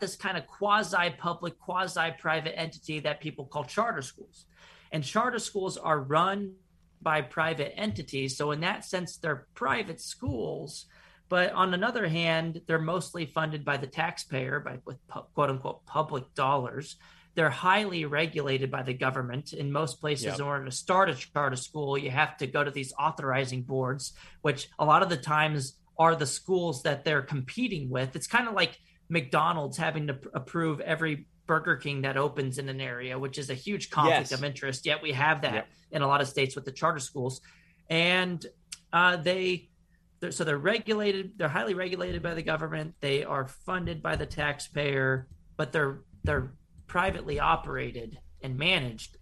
this 0.00 0.16
kind 0.16 0.36
of 0.36 0.46
quasi 0.46 1.10
public, 1.18 1.58
quasi 1.58 2.10
private 2.18 2.58
entity 2.58 3.00
that 3.00 3.20
people 3.20 3.44
call 3.46 3.64
charter 3.64 4.02
schools. 4.02 4.46
And 4.92 5.04
charter 5.04 5.38
schools 5.38 5.76
are 5.76 6.00
run 6.00 6.54
by 7.02 7.20
private 7.20 7.78
entities. 7.78 8.36
So, 8.36 8.50
in 8.50 8.60
that 8.60 8.84
sense, 8.84 9.16
they're 9.16 9.46
private 9.54 10.00
schools. 10.00 10.86
But 11.28 11.52
on 11.52 11.74
another 11.74 12.06
hand, 12.06 12.60
they're 12.66 12.78
mostly 12.78 13.26
funded 13.26 13.64
by 13.64 13.76
the 13.76 13.86
taxpayer, 13.86 14.60
by 14.60 14.78
with 14.84 14.98
quote 15.34 15.50
unquote 15.50 15.86
public 15.86 16.32
dollars. 16.34 16.96
They're 17.34 17.50
highly 17.50 18.04
regulated 18.04 18.70
by 18.70 18.82
the 18.82 18.94
government. 18.94 19.52
In 19.52 19.72
most 19.72 20.00
places, 20.00 20.26
yep. 20.26 20.36
in 20.36 20.42
order 20.42 20.64
to 20.64 20.70
start 20.70 21.10
a 21.10 21.14
charter 21.14 21.56
school, 21.56 21.98
you 21.98 22.10
have 22.10 22.36
to 22.38 22.46
go 22.46 22.62
to 22.62 22.70
these 22.70 22.92
authorizing 22.98 23.62
boards, 23.62 24.12
which 24.42 24.68
a 24.78 24.84
lot 24.84 25.02
of 25.02 25.08
the 25.08 25.16
times 25.16 25.76
are 25.98 26.14
the 26.14 26.26
schools 26.26 26.82
that 26.82 27.04
they're 27.04 27.22
competing 27.22 27.90
with. 27.90 28.16
It's 28.16 28.26
kind 28.26 28.48
of 28.48 28.54
like 28.54 28.78
McDonald's 29.08 29.76
having 29.76 30.06
to 30.08 30.18
approve 30.34 30.80
every 30.80 31.26
Burger 31.46 31.76
King 31.76 32.02
that 32.02 32.16
opens 32.16 32.58
in 32.58 32.68
an 32.68 32.80
area, 32.80 33.18
which 33.18 33.38
is 33.38 33.50
a 33.50 33.54
huge 33.54 33.90
conflict 33.90 34.30
yes. 34.30 34.32
of 34.32 34.44
interest. 34.44 34.86
Yet 34.86 35.02
we 35.02 35.12
have 35.12 35.42
that 35.42 35.54
yep. 35.54 35.68
in 35.92 36.02
a 36.02 36.06
lot 36.06 36.20
of 36.20 36.28
states 36.28 36.54
with 36.54 36.64
the 36.64 36.72
charter 36.72 37.00
schools, 37.00 37.40
and 37.90 38.44
uh, 38.92 39.16
they 39.16 39.68
they're, 40.20 40.32
so 40.32 40.44
they're 40.44 40.56
regulated. 40.56 41.32
They're 41.36 41.48
highly 41.48 41.74
regulated 41.74 42.22
by 42.22 42.34
the 42.34 42.42
government. 42.42 42.94
They 43.00 43.24
are 43.24 43.46
funded 43.46 44.02
by 44.02 44.16
the 44.16 44.26
taxpayer, 44.26 45.28
but 45.56 45.72
they're 45.72 46.00
they're 46.22 46.54
privately 46.86 47.40
operated 47.40 48.18
and 48.42 48.58
managed. 48.58 49.16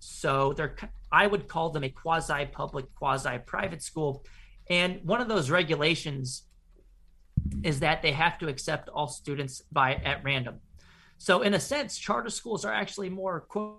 So 0.00 0.52
they're 0.52 0.76
I 1.10 1.26
would 1.26 1.48
call 1.48 1.70
them 1.70 1.84
a 1.84 1.88
quasi 1.88 2.46
public, 2.46 2.94
quasi 2.94 3.38
private 3.38 3.82
school. 3.82 4.24
And 4.68 5.00
one 5.04 5.20
of 5.20 5.28
those 5.28 5.50
regulations 5.50 6.42
is 7.62 7.80
that 7.80 8.02
they 8.02 8.12
have 8.12 8.38
to 8.38 8.48
accept 8.48 8.88
all 8.88 9.08
students 9.08 9.62
by 9.72 9.94
at 9.94 10.22
random. 10.24 10.56
So 11.16 11.42
in 11.42 11.54
a 11.54 11.60
sense, 11.60 11.98
charter 11.98 12.30
schools 12.30 12.64
are 12.64 12.72
actually 12.72 13.08
more 13.08 13.40
quote 13.40 13.78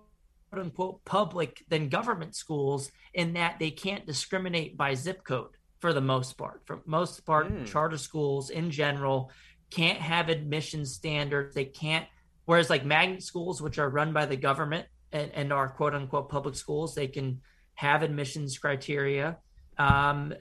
unquote 0.51 1.05
public 1.05 1.63
than 1.69 1.89
government 1.89 2.35
schools 2.35 2.91
in 3.13 3.33
that 3.33 3.59
they 3.59 3.71
can't 3.71 4.05
discriminate 4.05 4.75
by 4.75 4.95
zip 4.95 5.23
code 5.23 5.51
for 5.79 5.93
the 5.93 6.01
most 6.01 6.37
part. 6.37 6.61
For 6.65 6.81
most 6.85 7.25
part, 7.25 7.51
mm. 7.51 7.65
charter 7.65 7.97
schools 7.97 8.49
in 8.49 8.71
general 8.71 9.31
can't 9.69 9.99
have 9.99 10.29
admission 10.29 10.85
standards. 10.85 11.53
They 11.53 11.65
can't 11.65 12.07
whereas 12.49 12.67
like 12.67 12.83
magnet 12.83 13.21
schools, 13.21 13.61
which 13.61 13.77
are 13.77 13.87
run 13.91 14.11
by 14.11 14.25
the 14.25 14.35
government 14.35 14.87
and, 15.11 15.29
and 15.35 15.53
are 15.53 15.69
quote 15.69 15.93
unquote 15.93 16.29
public 16.29 16.55
schools, 16.55 16.95
they 16.95 17.05
can 17.05 17.39
have 17.75 18.01
admissions 18.01 18.57
criteria. 18.57 19.37
Um, 19.77 20.33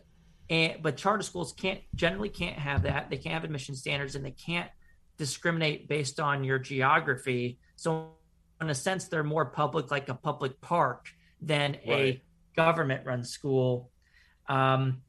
and 0.48 0.82
but 0.82 0.96
charter 0.96 1.22
schools 1.22 1.52
can't 1.52 1.80
generally 1.94 2.30
can't 2.30 2.58
have 2.58 2.84
that. 2.84 3.10
They 3.10 3.18
can't 3.18 3.34
have 3.34 3.44
admission 3.44 3.74
standards 3.74 4.14
and 4.14 4.24
they 4.24 4.30
can't 4.30 4.70
discriminate 5.18 5.86
based 5.86 6.18
on 6.18 6.44
your 6.44 6.58
geography. 6.58 7.58
So 7.76 8.12
in 8.58 8.70
a 8.70 8.74
sense, 8.74 9.08
they're 9.08 9.22
more 9.22 9.44
public, 9.44 9.90
like 9.90 10.08
a 10.08 10.14
public 10.14 10.58
park, 10.62 11.10
than 11.42 11.76
right. 11.86 12.14
a 12.14 12.22
government-run 12.56 13.22
school. 13.22 13.90
Um, 14.48 15.02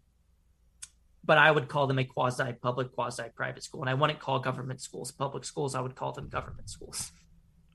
but 1.29 1.37
I 1.37 1.51
would 1.51 1.67
call 1.67 1.85
them 1.85 1.99
a 1.99 2.03
quasi-public, 2.03 2.91
quasi-private 2.95 3.61
school, 3.61 3.81
and 3.81 3.89
I 3.91 3.93
wouldn't 3.93 4.17
call 4.17 4.39
government 4.39 4.81
schools 4.81 5.11
public 5.11 5.45
schools. 5.45 5.75
I 5.75 5.79
would 5.79 5.93
call 5.93 6.11
them 6.11 6.27
government 6.27 6.71
schools. 6.71 7.11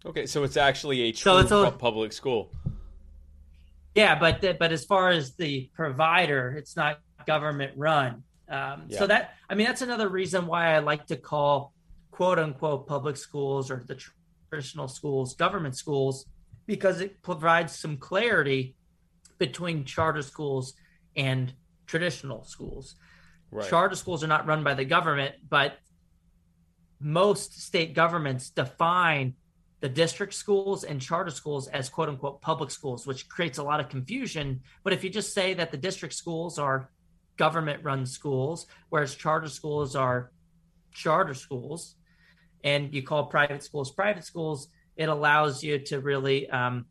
Okay, 0.05 0.27
so 0.27 0.43
it's 0.43 0.57
actually 0.57 1.03
a 1.03 1.13
true 1.13 1.31
so 1.31 1.39
it's 1.39 1.53
a, 1.53 1.71
public 1.71 2.13
school. 2.13 2.51
Yeah, 3.95 4.19
but 4.19 4.59
but 4.59 4.73
as 4.73 4.85
far 4.85 5.11
as 5.11 5.37
the 5.37 5.71
provider, 5.73 6.57
it's 6.59 6.75
not 6.77 6.99
government 7.29 7.75
run. 7.77 8.25
Um, 8.49 8.87
yeah. 8.89 8.99
So 8.99 9.07
that 9.07 9.35
I 9.49 9.55
mean 9.55 9.69
that's 9.69 9.83
another 9.83 10.09
reason 10.09 10.49
why 10.49 10.75
I 10.75 10.81
like 10.81 11.07
to 11.07 11.17
call 11.17 11.73
quote 12.11 12.41
unquote 12.41 12.89
public 12.89 13.17
schools 13.17 13.71
or 13.71 13.85
the 13.87 13.97
traditional 14.51 14.89
schools 14.89 15.37
government 15.37 15.77
schools 15.77 16.27
because 16.67 17.01
it 17.01 17.23
provides 17.23 17.73
some 17.79 17.99
clarity 17.99 18.75
between 19.39 19.85
charter 19.85 20.23
schools 20.23 20.75
and 21.15 21.55
traditional 21.87 22.43
schools. 22.43 22.97
Right. 23.55 23.69
Charter 23.69 23.95
schools 23.95 24.25
are 24.25 24.27
not 24.27 24.49
run 24.49 24.65
by 24.65 24.75
the 24.75 24.85
government, 24.85 25.37
but 25.49 25.79
most 26.99 27.63
state 27.63 27.95
governments 27.95 28.51
define 28.51 29.35
the 29.79 29.89
district 29.89 30.35
schools 30.35 30.83
and 30.83 31.01
charter 31.01 31.31
schools 31.31 31.69
as 31.69 31.89
quote 31.89 32.09
unquote 32.09 32.41
public 32.41 32.73
schools, 32.73 33.07
which 33.07 33.29
creates 33.29 33.59
a 33.59 33.63
lot 33.63 33.79
of 33.79 33.89
confusion. 33.89 34.61
But 34.83 34.93
if 34.93 35.05
you 35.05 35.11
just 35.11 35.33
say 35.33 35.55
that 35.55 35.71
the 35.71 35.77
district 35.77 36.15
schools 36.15 36.59
are 36.59 36.91
government 37.37 37.85
run 37.85 38.07
schools, 38.07 38.67
whereas 38.89 39.15
charter 39.15 39.49
schools 39.49 39.95
are 39.95 40.33
charter 40.93 41.35
schools, 41.35 41.95
and 42.65 42.93
you 42.93 43.05
call 43.05 43.27
private 43.27 43.63
schools 43.63 43.93
private 43.93 44.25
schools, 44.25 44.67
it 44.97 45.09
allows 45.09 45.63
you 45.63 45.79
to 45.79 46.01
really 46.01 46.51
um, 46.51 46.87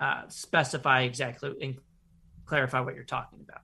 uh, 0.00 0.22
specify 0.28 1.02
exactly 1.02 1.52
and 1.60 1.76
clarify 2.46 2.80
what 2.80 2.94
you're 2.94 3.04
talking 3.04 3.40
about. 3.46 3.60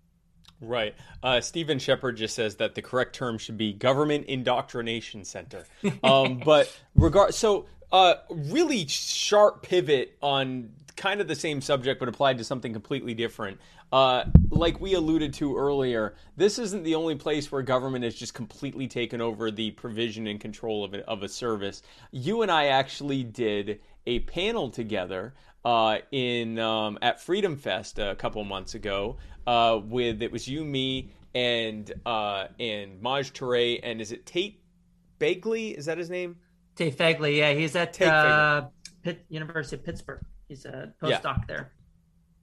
Right. 0.61 0.95
Uh, 1.23 1.41
Stephen 1.41 1.79
Shepard 1.79 2.17
just 2.17 2.35
says 2.35 2.57
that 2.57 2.75
the 2.75 2.83
correct 2.83 3.15
term 3.15 3.39
should 3.39 3.57
be 3.57 3.73
government 3.73 4.27
indoctrination 4.27 5.25
center. 5.25 5.65
Um, 6.03 6.39
but 6.45 6.75
regard 6.95 7.35
so 7.35 7.67
uh, 7.93 8.15
really 8.29 8.87
sharp 8.87 9.63
pivot 9.63 10.17
on 10.23 10.71
kind 10.97 11.21
of 11.21 11.29
the 11.29 11.35
same 11.35 11.63
subject 11.63 11.99
but 11.99 12.09
applied 12.09 12.37
to 12.39 12.45
something 12.45 12.73
completely 12.73 13.15
different. 13.15 13.59
Uh, 13.91 14.25
like 14.51 14.81
we 14.81 14.95
alluded 14.95 15.33
to 15.35 15.57
earlier, 15.57 16.15
this 16.37 16.59
isn't 16.59 16.85
the 16.85 16.95
only 16.95 17.15
place 17.15 17.51
where 17.51 17.63
government 17.63 18.05
has 18.05 18.15
just 18.15 18.35
completely 18.35 18.87
taken 18.87 19.21
over 19.21 19.51
the 19.51 19.71
provision 19.73 20.27
and 20.27 20.41
control 20.41 20.85
of, 20.85 20.95
of 20.95 21.23
a 21.23 21.29
service. 21.29 21.83
You 22.13 22.43
and 22.43 22.51
I 22.51 22.67
actually 22.67 23.25
did 23.25 23.81
a 24.07 24.21
panel 24.21 24.71
together 24.71 25.35
uh, 25.65 25.99
in 26.11 26.59
um, 26.59 26.99
at 27.03 27.21
Freedom 27.21 27.57
Fest 27.57 27.99
a 27.99 28.15
couple 28.15 28.43
months 28.45 28.75
ago 28.75 29.17
uh, 29.47 29.81
with 29.83 30.23
it 30.23 30.33
was 30.33 30.47
you, 30.49 30.65
me, 30.65 31.11
and 31.35 31.93
uh, 32.07 32.47
and 32.59 33.01
Maj 33.01 33.33
Toure, 33.33 33.81
and 33.83 34.01
is 34.01 34.13
it 34.13 34.27
Tate 34.27 34.61
Begley? 35.19 35.77
Is 35.77 35.87
that 35.87 35.99
his 35.99 36.11
name? 36.11 36.37
Tate 36.77 36.97
Fegley, 36.97 37.39
yeah, 37.39 37.53
he's 37.53 37.77
at 37.77 38.01
uh, 38.01 38.69
Pitt, 39.03 39.25
University 39.29 39.77
of 39.77 39.85
Pittsburgh. 39.85 40.25
He's 40.49 40.65
a 40.65 40.93
postdoc 41.03 41.25
yeah. 41.25 41.37
there. 41.47 41.73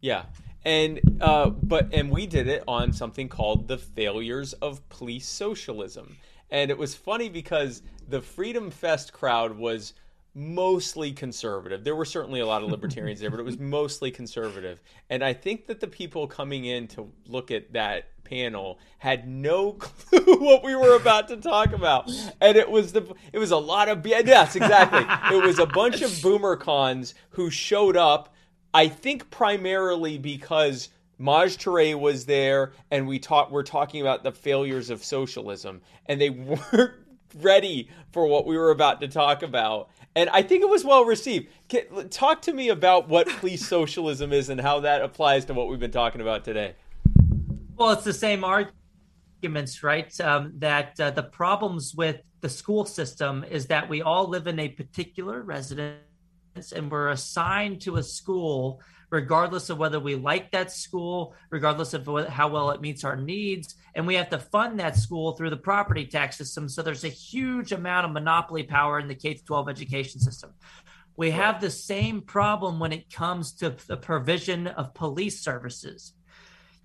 Yeah, 0.01 0.23
and 0.63 0.99
uh, 1.21 1.49
but 1.49 1.93
and 1.93 2.11
we 2.11 2.27
did 2.27 2.47
it 2.47 2.63
on 2.67 2.93
something 2.93 3.29
called 3.29 3.67
the 3.67 3.77
failures 3.77 4.53
of 4.53 4.87
police 4.89 5.27
socialism, 5.27 6.17
and 6.51 6.69
it 6.69 6.77
was 6.77 6.93
funny 6.93 7.29
because 7.29 7.81
the 8.09 8.21
Freedom 8.21 8.69
Fest 8.69 9.11
crowd 9.11 9.57
was 9.57 9.93
mostly 10.37 11.11
conservative. 11.11 11.83
There 11.83 11.95
were 11.95 12.05
certainly 12.05 12.41
a 12.41 12.45
lot 12.45 12.61
of 12.61 12.69
libertarians 12.69 13.19
there, 13.19 13.31
but 13.31 13.39
it 13.39 13.43
was 13.43 13.57
mostly 13.57 14.11
conservative. 14.11 14.79
And 15.09 15.23
I 15.23 15.33
think 15.33 15.65
that 15.65 15.79
the 15.79 15.87
people 15.87 16.27
coming 16.27 16.65
in 16.65 16.87
to 16.89 17.11
look 17.25 17.49
at 17.49 17.73
that 17.73 18.09
panel 18.23 18.77
had 18.99 19.27
no 19.27 19.71
clue 19.79 20.37
what 20.39 20.63
we 20.63 20.75
were 20.75 20.95
about 20.95 21.27
to 21.29 21.37
talk 21.37 21.73
about. 21.73 22.11
And 22.39 22.55
it 22.55 22.69
was 22.69 22.93
the 22.93 23.15
it 23.33 23.39
was 23.39 23.49
a 23.49 23.57
lot 23.57 23.89
of 23.89 24.05
yes, 24.05 24.55
exactly. 24.55 25.05
it 25.35 25.43
was 25.43 25.57
a 25.57 25.65
bunch 25.65 26.03
of 26.03 26.21
boomer 26.21 26.55
cons 26.55 27.15
who 27.31 27.49
showed 27.49 27.97
up 27.97 28.35
I 28.73 28.89
think 28.89 29.31
primarily 29.31 30.19
because 30.19 30.89
Maj 31.17 31.57
Toure 31.57 31.99
was 31.99 32.25
there 32.25 32.73
and 32.91 33.07
we 33.07 33.17
talked 33.17 33.51
we're 33.51 33.63
talking 33.63 34.01
about 34.01 34.23
the 34.23 34.31
failures 34.31 34.91
of 34.91 35.03
socialism 35.03 35.81
and 36.05 36.21
they 36.21 36.29
weren't 36.29 36.93
ready 37.41 37.89
for 38.11 38.27
what 38.27 38.45
we 38.45 38.57
were 38.57 38.71
about 38.71 39.01
to 39.01 39.07
talk 39.07 39.41
about 39.43 39.89
and 40.17 40.31
I 40.31 40.41
think 40.41 40.63
it 40.63 40.69
was 40.69 40.83
well 40.83 41.05
received. 41.05 41.47
Talk 42.09 42.41
to 42.41 42.51
me 42.51 42.69
about 42.69 43.07
what 43.07 43.27
police 43.27 43.65
socialism 43.75 44.33
is 44.33 44.49
and 44.49 44.59
how 44.59 44.79
that 44.79 45.03
applies 45.03 45.45
to 45.45 45.53
what 45.53 45.69
we've 45.69 45.79
been 45.79 45.91
talking 45.91 46.21
about 46.21 46.43
today. 46.43 46.73
Well, 47.75 47.91
it's 47.91 48.03
the 48.03 48.13
same 48.13 48.43
arguments, 48.43 49.83
right? 49.83 50.19
Um, 50.19 50.53
that 50.57 50.99
uh, 50.99 51.11
the 51.11 51.21
problems 51.21 51.93
with 51.93 52.21
the 52.41 52.49
school 52.49 52.83
system 52.83 53.45
is 53.47 53.67
that 53.67 53.87
we 53.87 54.01
all 54.01 54.27
live 54.27 54.47
in 54.47 54.57
a 54.57 54.69
particular 54.69 55.43
residence 55.43 56.01
and 56.75 56.89
we're 56.89 57.09
assigned 57.09 57.79
to 57.81 57.97
a 57.97 58.03
school 58.03 58.81
regardless 59.09 59.69
of 59.69 59.77
whether 59.77 59.99
we 59.99 60.15
like 60.15 60.51
that 60.51 60.71
school, 60.71 61.33
regardless 61.49 61.93
of 61.93 62.07
how 62.27 62.49
well 62.49 62.71
it 62.71 62.81
meets 62.81 63.03
our 63.03 63.15
needs. 63.15 63.75
And 63.95 64.05
we 64.05 64.15
have 64.15 64.29
to 64.31 64.39
fund 64.39 64.79
that 64.79 64.97
school 64.97 65.31
through 65.31 65.49
the 65.49 65.57
property 65.57 66.05
tax 66.05 66.37
system. 66.37 66.67
So 66.67 66.81
there's 66.81 67.05
a 67.05 67.09
huge 67.09 67.71
amount 67.71 68.05
of 68.05 68.11
monopoly 68.11 68.63
power 68.63 68.99
in 68.99 69.07
the 69.07 69.15
K 69.15 69.35
12 69.35 69.69
education 69.69 70.19
system. 70.19 70.53
We 71.15 71.31
have 71.31 71.59
the 71.59 71.71
same 71.71 72.21
problem 72.21 72.79
when 72.79 72.91
it 72.91 73.11
comes 73.11 73.53
to 73.55 73.75
the 73.87 73.97
provision 73.97 74.67
of 74.67 74.93
police 74.93 75.41
services. 75.41 76.13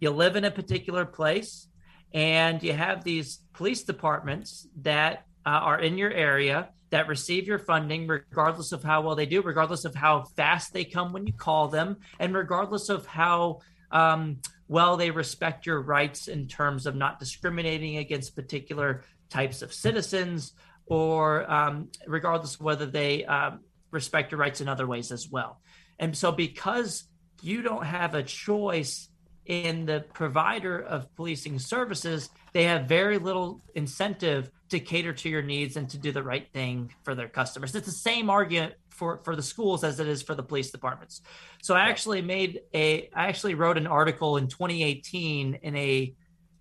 You 0.01 0.11
live 0.11 0.37
in 0.37 0.45
a 0.45 0.51
particular 0.51 1.05
place 1.05 1.69
and 2.15 2.63
you 2.63 2.73
have 2.73 3.05
these 3.05 3.41
police 3.53 3.83
departments 3.83 4.67
that 4.83 5.27
uh, 5.45 5.51
are 5.51 5.81
in 5.81 5.99
your 5.99 6.11
area 6.11 6.69
that 6.93 7.09
receive 7.09 7.47
your 7.47 7.59
funding, 7.59 8.07
regardless 8.07 8.71
of 8.71 8.83
how 8.83 9.01
well 9.01 9.17
they 9.17 9.25
do, 9.25 9.41
regardless 9.41 9.87
of 9.87 9.95
how 9.95 10.25
fast 10.37 10.75
they 10.75 10.85
come 10.85 11.11
when 11.13 11.27
you 11.27 11.33
call 11.33 11.69
them, 11.69 11.97
and 12.21 12.35
regardless 12.35 12.91
of 12.91 13.07
how 13.07 13.61
um, 13.91 14.39
well 14.69 14.99
they 14.99 15.11
respect 15.11 15.65
your 15.65 15.81
rights 15.81 16.29
in 16.29 16.47
terms 16.47 16.85
of 16.85 16.95
not 16.95 17.19
discriminating 17.19 17.97
against 17.97 18.37
particular 18.37 19.05
types 19.31 19.63
of 19.63 19.73
citizens, 19.73 20.53
or 20.85 21.51
um, 21.51 21.89
regardless 22.07 22.57
of 22.57 22.61
whether 22.61 22.85
they 22.85 23.25
um, 23.25 23.61
respect 23.91 24.31
your 24.31 24.39
rights 24.39 24.61
in 24.61 24.69
other 24.69 24.87
ways 24.87 25.11
as 25.11 25.31
well. 25.31 25.63
And 25.99 26.15
so, 26.15 26.31
because 26.31 27.05
you 27.41 27.63
don't 27.63 27.87
have 27.87 28.15
a 28.15 28.23
choice 28.23 29.09
in 29.47 29.87
the 29.87 30.05
provider 30.13 30.79
of 30.79 31.13
policing 31.17 31.59
services, 31.59 32.29
they 32.53 32.65
have 32.65 32.85
very 32.85 33.17
little 33.17 33.63
incentive 33.75 34.51
to 34.73 34.81
cater 34.81 35.13
to 35.13 35.29
your 35.29 35.43
needs 35.43 35.77
and 35.77 35.89
to 35.91 35.99
do 35.99 36.13
the 36.13 36.23
right 36.23 36.51
thing 36.53 36.93
for 37.05 37.15
their 37.15 37.29
customers. 37.29 37.75
It's 37.75 37.87
the 37.87 37.93
same 37.93 38.31
argument 38.31 38.75
for, 38.91 39.21
for 39.25 39.37
the 39.37 39.43
schools 39.43 39.85
as 39.85 40.01
it 40.01 40.09
is 40.09 40.23
for 40.23 40.35
the 40.35 40.43
police 40.43 40.71
departments. 40.71 41.21
So 41.63 41.75
I 41.75 41.83
actually 41.83 42.23
made 42.23 42.61
a, 42.75 43.11
I 43.15 43.27
actually 43.27 43.55
wrote 43.55 43.77
an 43.77 43.87
article 43.87 44.37
in 44.39 44.49
2018 44.49 45.55
in 45.63 45.77
a 45.77 46.15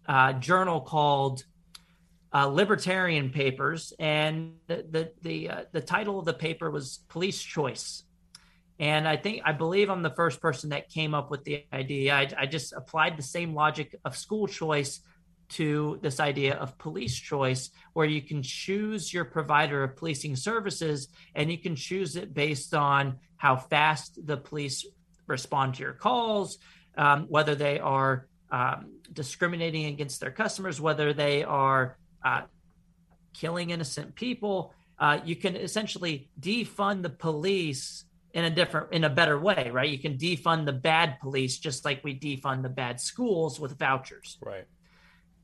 uh, 0.07 0.33
journal 0.33 0.81
called 0.81 1.43
uh, 2.33 2.47
libertarian 2.47 3.29
papers, 3.29 3.93
and 3.99 4.53
the 4.67 4.85
the 4.89 5.11
the, 5.21 5.49
uh, 5.49 5.63
the 5.73 5.81
title 5.81 6.17
of 6.17 6.23
the 6.25 6.33
paper 6.33 6.71
was 6.71 6.99
Police 7.09 7.41
Choice. 7.41 8.03
And 8.79 9.05
I 9.05 9.17
think 9.17 9.41
I 9.45 9.51
believe 9.51 9.89
I'm 9.89 10.01
the 10.01 10.15
first 10.15 10.41
person 10.41 10.69
that 10.69 10.89
came 10.89 11.13
up 11.13 11.29
with 11.29 11.43
the 11.43 11.65
idea. 11.73 12.15
I, 12.15 12.29
I 12.37 12.45
just 12.45 12.71
applied 12.73 13.17
the 13.17 13.23
same 13.23 13.53
logic 13.53 13.95
of 14.05 14.15
school 14.15 14.47
choice 14.47 15.01
to 15.51 15.99
this 16.01 16.19
idea 16.19 16.55
of 16.55 16.77
police 16.77 17.15
choice, 17.15 17.69
where 17.93 18.05
you 18.05 18.21
can 18.21 18.41
choose 18.41 19.13
your 19.13 19.25
provider 19.25 19.83
of 19.83 19.95
policing 19.95 20.35
services 20.35 21.09
and 21.35 21.51
you 21.51 21.57
can 21.57 21.75
choose 21.75 22.15
it 22.15 22.33
based 22.33 22.73
on 22.73 23.17
how 23.37 23.55
fast 23.55 24.25
the 24.25 24.37
police 24.37 24.85
respond 25.27 25.75
to 25.75 25.83
your 25.83 25.93
calls, 25.93 26.57
um, 26.97 27.25
whether 27.27 27.55
they 27.55 27.79
are 27.79 28.27
um, 28.51 28.99
discriminating 29.11 29.85
against 29.85 30.19
their 30.19 30.31
customers, 30.31 30.79
whether 30.79 31.13
they 31.13 31.43
are 31.43 31.97
uh, 32.23 32.41
killing 33.33 33.69
innocent 33.71 34.15
people. 34.15 34.73
Uh, 34.99 35.19
you 35.25 35.35
can 35.35 35.55
essentially 35.55 36.29
defund 36.39 37.01
the 37.01 37.09
police 37.09 38.05
in 38.33 38.45
a 38.45 38.49
different, 38.49 38.93
in 38.93 39.03
a 39.03 39.09
better 39.09 39.39
way, 39.39 39.69
right? 39.71 39.89
You 39.89 39.99
can 39.99 40.17
defund 40.17 40.65
the 40.65 40.73
bad 40.73 41.19
police 41.19 41.57
just 41.57 41.83
like 41.83 42.03
we 42.03 42.17
defund 42.17 42.61
the 42.61 42.69
bad 42.69 43.01
schools 43.01 43.59
with 43.59 43.77
vouchers. 43.77 44.37
Right. 44.41 44.65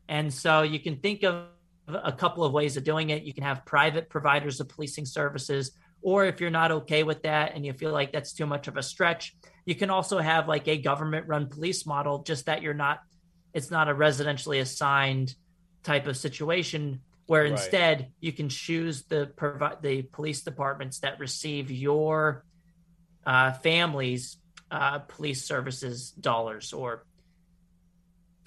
And 0.07 0.33
so 0.33 0.61
you 0.61 0.79
can 0.79 0.97
think 0.97 1.23
of 1.23 1.45
a 1.87 2.11
couple 2.11 2.43
of 2.43 2.51
ways 2.53 2.77
of 2.77 2.83
doing 2.83 3.09
it. 3.09 3.23
You 3.23 3.33
can 3.33 3.43
have 3.43 3.65
private 3.65 4.09
providers 4.09 4.59
of 4.59 4.69
policing 4.69 5.05
services, 5.05 5.71
or 6.01 6.25
if 6.25 6.39
you're 6.39 6.49
not 6.49 6.71
okay 6.71 7.03
with 7.03 7.23
that 7.23 7.53
and 7.55 7.65
you 7.65 7.73
feel 7.73 7.91
like 7.91 8.11
that's 8.11 8.33
too 8.33 8.45
much 8.45 8.67
of 8.67 8.77
a 8.77 8.83
stretch, 8.83 9.35
you 9.65 9.75
can 9.75 9.89
also 9.89 10.19
have 10.19 10.47
like 10.47 10.67
a 10.67 10.77
government 10.77 11.27
run 11.27 11.47
police 11.47 11.85
model, 11.85 12.23
just 12.23 12.45
that 12.45 12.61
you're 12.61 12.73
not, 12.73 12.99
it's 13.53 13.71
not 13.71 13.89
a 13.89 13.93
residentially 13.93 14.61
assigned 14.61 15.35
type 15.83 16.07
of 16.07 16.17
situation 16.17 17.01
where 17.27 17.43
right. 17.43 17.51
instead 17.51 18.11
you 18.19 18.31
can 18.31 18.49
choose 18.49 19.03
the 19.03 19.31
provide 19.35 19.81
the 19.81 20.01
police 20.01 20.41
departments 20.41 20.99
that 20.99 21.19
receive 21.19 21.69
your 21.69 22.43
uh, 23.25 23.51
families 23.53 24.37
uh, 24.71 24.99
police 24.99 25.45
services 25.45 26.11
dollars 26.11 26.73
or 26.73 27.05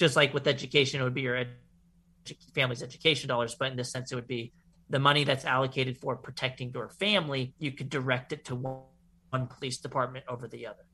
just 0.00 0.16
like 0.16 0.32
with 0.32 0.46
education, 0.46 0.98
it 0.98 1.04
would 1.04 1.14
be 1.14 1.20
your 1.20 1.36
ed- 1.36 1.54
family's 2.54 2.82
education 2.82 3.28
dollars, 3.28 3.54
but 3.54 3.70
in 3.70 3.76
this 3.76 3.92
sense, 3.92 4.10
it 4.10 4.14
would 4.14 4.26
be 4.26 4.50
the 4.88 4.98
money 4.98 5.24
that's 5.24 5.44
allocated 5.44 5.98
for 5.98 6.16
protecting 6.16 6.72
your 6.74 6.88
family. 6.88 7.52
You 7.58 7.72
could 7.72 7.90
direct 7.90 8.32
it 8.32 8.46
to 8.46 8.54
one, 8.54 8.80
one 9.28 9.46
police 9.46 9.76
department 9.76 10.24
over 10.26 10.48
the 10.48 10.66
other. 10.66 10.86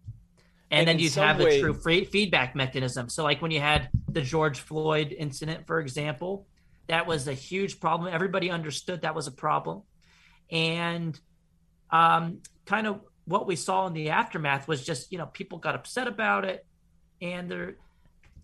And, 0.73 0.81
and 0.81 0.89
then 0.89 0.99
you'd 0.99 1.15
have 1.15 1.39
way... 1.39 1.59
a 1.59 1.61
true 1.61 1.73
free 1.73 2.05
feedback 2.05 2.57
mechanism. 2.57 3.09
So, 3.09 3.23
like 3.23 3.41
when 3.41 3.53
you 3.53 3.61
had 3.61 3.89
the 4.09 4.21
George 4.21 4.59
Floyd 4.59 5.15
incident, 5.17 5.69
for 5.69 5.79
example, 5.79 6.49
that 6.89 7.07
was 7.07 7.29
a 7.29 7.33
huge 7.33 7.79
problem. 7.79 8.13
Everybody 8.13 8.51
understood 8.51 9.03
that 9.03 9.15
was 9.15 9.29
a 9.29 9.33
problem. 9.33 9.83
And 10.51 11.19
um, 11.91 12.41
kind 12.65 12.89
of 12.89 13.01
what 13.25 13.47
we 13.47 13.55
saw 13.55 13.87
in 13.87 13.93
the 13.93 14.11
aftermath 14.11 14.67
was 14.67 14.85
just, 14.85 15.13
you 15.13 15.19
know, 15.19 15.27
people 15.27 15.59
got 15.59 15.77
upset 15.77 16.09
about 16.09 16.45
it. 16.45 16.67
And 17.23 17.49
there, 17.49 17.77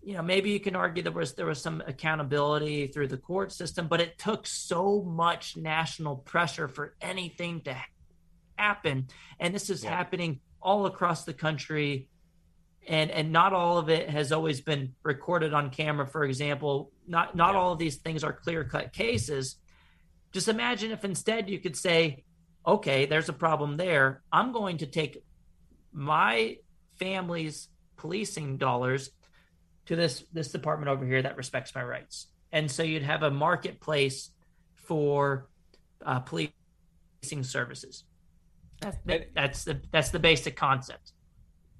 you 0.03 0.13
know 0.13 0.21
maybe 0.21 0.51
you 0.51 0.59
can 0.59 0.75
argue 0.75 1.01
there 1.01 1.11
was 1.11 1.33
there 1.33 1.45
was 1.45 1.61
some 1.61 1.81
accountability 1.87 2.87
through 2.87 3.07
the 3.07 3.17
court 3.17 3.51
system 3.51 3.87
but 3.87 4.01
it 4.01 4.17
took 4.17 4.45
so 4.45 5.01
much 5.01 5.55
national 5.55 6.17
pressure 6.17 6.67
for 6.67 6.95
anything 7.01 7.61
to 7.61 7.75
happen. 8.57 9.07
And 9.39 9.53
this 9.53 9.69
is 9.69 9.83
yeah. 9.83 9.91
happening 9.91 10.39
all 10.61 10.85
across 10.85 11.25
the 11.25 11.33
country. 11.33 12.07
And 12.87 13.11
and 13.11 13.31
not 13.31 13.53
all 13.53 13.77
of 13.77 13.89
it 13.89 14.09
has 14.09 14.31
always 14.31 14.59
been 14.61 14.93
recorded 15.03 15.53
on 15.53 15.69
camera. 15.69 16.05
For 16.05 16.23
example 16.25 16.91
not 17.07 17.35
not 17.35 17.53
yeah. 17.53 17.59
all 17.59 17.71
of 17.73 17.79
these 17.79 17.97
things 17.97 18.23
are 18.23 18.33
clear 18.33 18.63
cut 18.63 18.93
cases. 18.93 19.55
Just 20.33 20.47
imagine 20.47 20.91
if 20.91 21.05
instead 21.05 21.49
you 21.49 21.59
could 21.59 21.77
say 21.77 22.23
okay 22.65 23.05
there's 23.05 23.29
a 23.29 23.33
problem 23.33 23.77
there. 23.77 24.21
I'm 24.31 24.51
going 24.51 24.77
to 24.79 24.85
take 24.85 25.23
my 25.93 26.57
family's 26.99 27.69
policing 27.95 28.57
dollars 28.57 29.11
to 29.85 29.95
this 29.95 30.23
this 30.33 30.51
department 30.51 30.89
over 30.89 31.05
here 31.05 31.21
that 31.21 31.37
respects 31.37 31.73
my 31.75 31.83
rights. 31.83 32.27
And 32.51 32.69
so 32.69 32.83
you'd 32.83 33.03
have 33.03 33.23
a 33.23 33.31
marketplace 33.31 34.29
for 34.73 35.49
uh, 36.05 36.19
policing 36.19 36.53
services. 37.41 38.03
That's, 38.79 38.97
and, 39.07 39.25
that's 39.33 39.63
the 39.63 39.81
that's 39.91 40.09
the 40.09 40.19
basic 40.19 40.55
concept. 40.55 41.13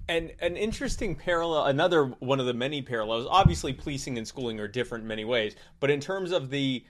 And 0.08 0.32
an 0.40 0.56
interesting 0.56 1.14
parallel, 1.14 1.64
another 1.64 2.06
one 2.18 2.38
of 2.40 2.46
the 2.46 2.52
many 2.52 2.82
parallels. 2.82 3.26
Obviously, 3.30 3.72
policing 3.72 4.18
and 4.18 4.28
schooling 4.28 4.60
are 4.60 4.68
different 4.68 5.02
in 5.02 5.08
many 5.08 5.24
ways, 5.24 5.56
but 5.80 5.90
in 5.90 6.00
terms 6.00 6.30
of 6.30 6.50
the 6.50 6.84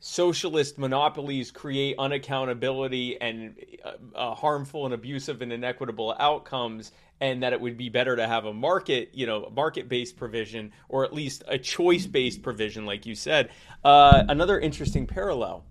socialist 0.00 0.78
monopolies 0.78 1.52
create 1.52 1.96
unaccountability 1.96 3.16
and 3.20 3.54
uh, 3.84 3.92
uh, 4.16 4.34
harmful 4.34 4.84
and 4.84 4.92
abusive 4.92 5.42
and 5.42 5.52
inequitable 5.52 6.16
outcomes 6.18 6.90
and 7.22 7.44
that 7.44 7.52
it 7.52 7.60
would 7.60 7.76
be 7.76 7.88
better 7.88 8.16
to 8.16 8.26
have 8.26 8.46
a 8.46 8.52
market, 8.52 9.10
you 9.12 9.26
know, 9.26 9.48
market 9.54 9.88
based 9.88 10.16
provision 10.16 10.72
or 10.88 11.04
at 11.04 11.14
least 11.14 11.44
a 11.46 11.56
choice 11.56 12.04
based 12.04 12.42
provision, 12.42 12.84
like 12.84 13.06
you 13.06 13.14
said. 13.14 13.50
Uh, 13.84 14.24
another 14.28 14.58
interesting 14.58 15.06
parallel. 15.06 15.64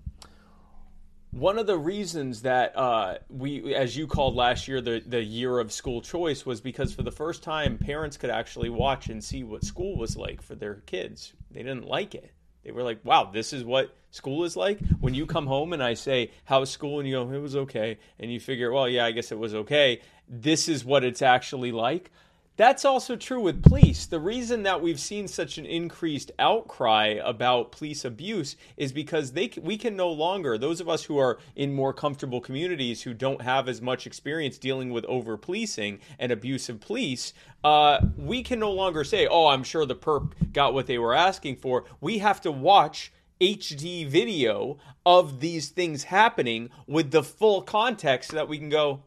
One 1.32 1.60
of 1.60 1.68
the 1.68 1.78
reasons 1.78 2.44
that 2.44 2.78
uh, 2.78 3.18
we, 3.30 3.76
as 3.76 3.98
you 3.98 4.08
called 4.08 4.36
last 4.36 4.70
year, 4.70 4.80
the, 4.80 5.04
the 5.06 5.22
year 5.22 5.60
of 5.60 5.74
school 5.74 6.02
choice 6.02 6.46
was 6.46 6.62
because 6.62 6.94
for 6.94 7.04
the 7.04 7.12
first 7.12 7.44
time, 7.44 7.78
parents 7.78 8.16
could 8.16 8.30
actually 8.30 8.70
watch 8.70 9.10
and 9.10 9.22
see 9.22 9.44
what 9.44 9.66
school 9.66 9.98
was 9.98 10.16
like 10.16 10.42
for 10.42 10.56
their 10.56 10.76
kids. 10.86 11.34
They 11.52 11.64
didn't 11.64 11.86
like 11.86 12.16
it. 12.16 12.32
They 12.64 12.72
were 12.72 12.84
like, 12.84 13.04
wow, 13.04 13.30
this 13.32 13.54
is 13.54 13.64
what 13.64 13.96
school 14.12 14.44
is 14.44 14.56
like. 14.56 14.80
When 15.00 15.14
you 15.14 15.26
come 15.26 15.48
home 15.48 15.74
and 15.74 15.82
I 15.82 15.96
say, 15.96 16.32
how's 16.46 16.70
school? 16.70 17.00
And 17.00 17.08
you 17.08 17.16
go, 17.16 17.32
it 17.32 17.40
was 17.40 17.56
okay. 17.56 17.98
And 18.20 18.32
you 18.32 18.40
figure, 18.40 18.72
well, 18.72 18.88
yeah, 18.88 19.06
I 19.06 19.12
guess 19.12 19.32
it 19.32 19.40
was 19.40 19.56
okay. 19.56 20.02
This 20.34 20.70
is 20.70 20.86
what 20.86 21.04
it's 21.04 21.22
actually 21.22 21.74
like. 21.74 22.10
That's 22.56 22.86
also 22.86 23.18
true 23.18 23.42
with 23.42 23.64
police. 23.64 24.06
The 24.06 24.20
reason 24.20 24.64
that 24.64 24.82
we've 24.82 25.00
seen 25.00 25.28
such 25.28 25.58
an 25.58 25.66
increased 25.66 26.32
outcry 26.40 27.20
about 27.22 27.74
police 27.74 28.06
abuse 28.06 28.56
is 28.78 28.94
because 28.94 29.34
they 29.34 29.52
we 29.62 29.78
can 29.78 29.98
no 29.98 30.10
longer 30.10 30.58
those 30.58 30.80
of 30.80 30.88
us 30.88 31.04
who 31.04 31.18
are 31.18 31.40
in 31.56 31.74
more 31.74 31.92
comfortable 31.92 32.40
communities 32.40 33.02
who 33.02 33.14
don't 33.14 33.42
have 33.42 33.68
as 33.68 33.82
much 33.82 34.08
experience 34.08 34.58
dealing 34.58 34.92
with 34.92 35.04
over 35.06 35.36
policing 35.36 36.00
and 36.18 36.32
abusive 36.32 36.80
police, 36.80 37.34
uh, 37.66 38.00
we 38.16 38.42
can 38.42 38.60
no 38.60 38.72
longer 38.72 39.04
say, 39.04 39.28
"Oh, 39.28 39.48
I'm 39.48 39.64
sure 39.64 39.86
the 39.86 39.96
perp 39.96 40.54
got 40.54 40.74
what 40.74 40.88
they 40.88 40.98
were 40.98 41.14
asking 41.14 41.58
for." 41.58 41.84
We 42.00 42.20
have 42.20 42.40
to 42.42 42.52
watch 42.52 43.12
HD 43.42 44.06
video 44.06 44.78
of 45.06 45.40
these 45.40 45.70
things 45.70 46.06
happening 46.06 46.70
with 46.86 47.12
the 47.12 47.24
full 47.24 47.64
context 47.64 48.30
so 48.30 48.36
that 48.36 48.48
we 48.48 48.60
can 48.60 48.70
go, 48.70 49.02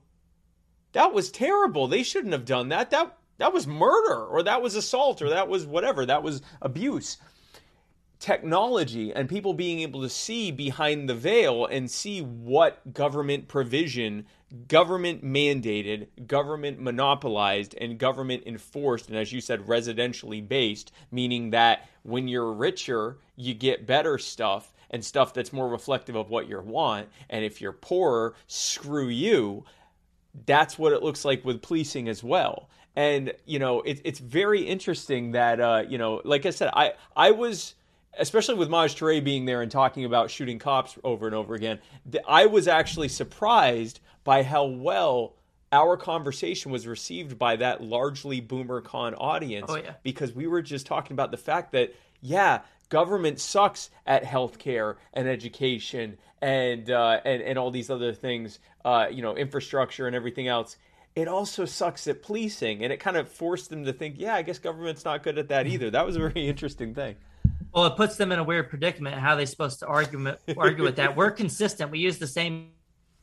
that 0.94 1.12
was 1.12 1.30
terrible. 1.30 1.86
They 1.86 2.02
shouldn't 2.02 2.32
have 2.32 2.44
done 2.44 2.70
that. 2.70 2.90
That 2.90 3.18
that 3.38 3.52
was 3.52 3.66
murder 3.66 4.24
or 4.24 4.42
that 4.44 4.62
was 4.62 4.74
assault 4.74 5.20
or 5.20 5.28
that 5.30 5.48
was 5.48 5.66
whatever. 5.66 6.06
That 6.06 6.22
was 6.22 6.40
abuse. 6.62 7.18
Technology 8.20 9.12
and 9.12 9.28
people 9.28 9.52
being 9.52 9.80
able 9.80 10.00
to 10.02 10.08
see 10.08 10.50
behind 10.50 11.08
the 11.08 11.14
veil 11.14 11.66
and 11.66 11.90
see 11.90 12.20
what 12.22 12.94
government 12.94 13.48
provision, 13.48 14.24
government 14.68 15.24
mandated, 15.24 16.06
government 16.26 16.80
monopolized, 16.80 17.74
and 17.78 17.98
government 17.98 18.44
enforced, 18.46 19.08
and 19.08 19.18
as 19.18 19.32
you 19.32 19.40
said, 19.40 19.66
residentially 19.66 20.46
based, 20.46 20.92
meaning 21.10 21.50
that 21.50 21.88
when 22.02 22.28
you're 22.28 22.52
richer, 22.52 23.18
you 23.36 23.52
get 23.52 23.84
better 23.86 24.16
stuff 24.16 24.72
and 24.90 25.04
stuff 25.04 25.34
that's 25.34 25.52
more 25.52 25.68
reflective 25.68 26.14
of 26.14 26.30
what 26.30 26.48
you 26.48 26.58
want. 26.60 27.08
And 27.28 27.44
if 27.44 27.60
you're 27.60 27.72
poorer, 27.72 28.36
screw 28.46 29.08
you. 29.08 29.64
That's 30.46 30.78
what 30.78 30.92
it 30.92 31.02
looks 31.02 31.24
like 31.24 31.44
with 31.44 31.62
policing 31.62 32.08
as 32.08 32.22
well 32.22 32.68
and 32.96 33.32
you 33.44 33.58
know 33.58 33.80
it, 33.82 34.00
it's 34.04 34.18
very 34.18 34.62
interesting 34.62 35.32
that 35.32 35.60
uh, 35.60 35.84
you 35.88 35.98
know 35.98 36.20
like 36.24 36.46
i 36.46 36.50
said 36.50 36.70
i 36.74 36.92
i 37.16 37.30
was 37.30 37.74
especially 38.16 38.54
with 38.54 38.68
Maj 38.68 38.94
Toure 38.94 39.24
being 39.24 39.44
there 39.44 39.60
and 39.60 39.72
talking 39.72 40.04
about 40.04 40.30
shooting 40.30 40.58
cops 40.58 40.96
over 41.02 41.26
and 41.26 41.34
over 41.34 41.54
again 41.54 41.78
i 42.28 42.46
was 42.46 42.68
actually 42.68 43.08
surprised 43.08 44.00
by 44.22 44.42
how 44.42 44.64
well 44.64 45.34
our 45.72 45.96
conversation 45.96 46.70
was 46.70 46.86
received 46.86 47.38
by 47.38 47.56
that 47.56 47.82
largely 47.82 48.40
boomer 48.40 48.80
con 48.80 49.14
audience 49.14 49.66
oh, 49.68 49.76
yeah. 49.76 49.94
because 50.02 50.32
we 50.32 50.46
were 50.46 50.62
just 50.62 50.86
talking 50.86 51.14
about 51.14 51.30
the 51.30 51.36
fact 51.36 51.72
that 51.72 51.92
yeah 52.20 52.60
government 52.94 53.40
sucks 53.40 53.90
at 54.06 54.22
healthcare 54.22 54.94
and 55.14 55.26
education 55.26 56.16
and 56.40 56.92
uh, 56.92 57.18
and 57.24 57.42
and 57.42 57.58
all 57.58 57.72
these 57.72 57.90
other 57.90 58.12
things 58.12 58.60
uh, 58.84 59.08
you 59.10 59.20
know 59.20 59.36
infrastructure 59.36 60.06
and 60.06 60.14
everything 60.14 60.46
else. 60.46 60.76
It 61.16 61.26
also 61.26 61.64
sucks 61.64 62.06
at 62.06 62.22
policing 62.22 62.84
and 62.84 62.92
it 62.92 63.00
kind 63.00 63.16
of 63.16 63.28
forced 63.28 63.68
them 63.70 63.84
to 63.84 63.92
think 63.92 64.14
yeah 64.18 64.36
i 64.36 64.42
guess 64.42 64.60
government's 64.60 65.04
not 65.04 65.24
good 65.24 65.38
at 65.38 65.48
that 65.48 65.66
either. 65.66 65.90
That 65.90 66.06
was 66.06 66.14
a 66.14 66.20
very 66.20 66.46
interesting 66.52 66.94
thing. 66.94 67.16
Well 67.72 67.86
it 67.86 67.96
puts 67.96 68.14
them 68.14 68.30
in 68.30 68.38
a 68.38 68.44
weird 68.44 68.70
predicament 68.70 69.16
how 69.16 69.32
are 69.32 69.36
they 69.36 69.46
supposed 69.46 69.80
to 69.80 69.88
argue 69.88 70.36
argue 70.56 70.84
with 70.84 70.94
that. 70.96 71.16
We're 71.16 71.32
consistent. 71.42 71.90
We 71.90 71.98
use 71.98 72.18
the 72.18 72.28
same 72.28 72.70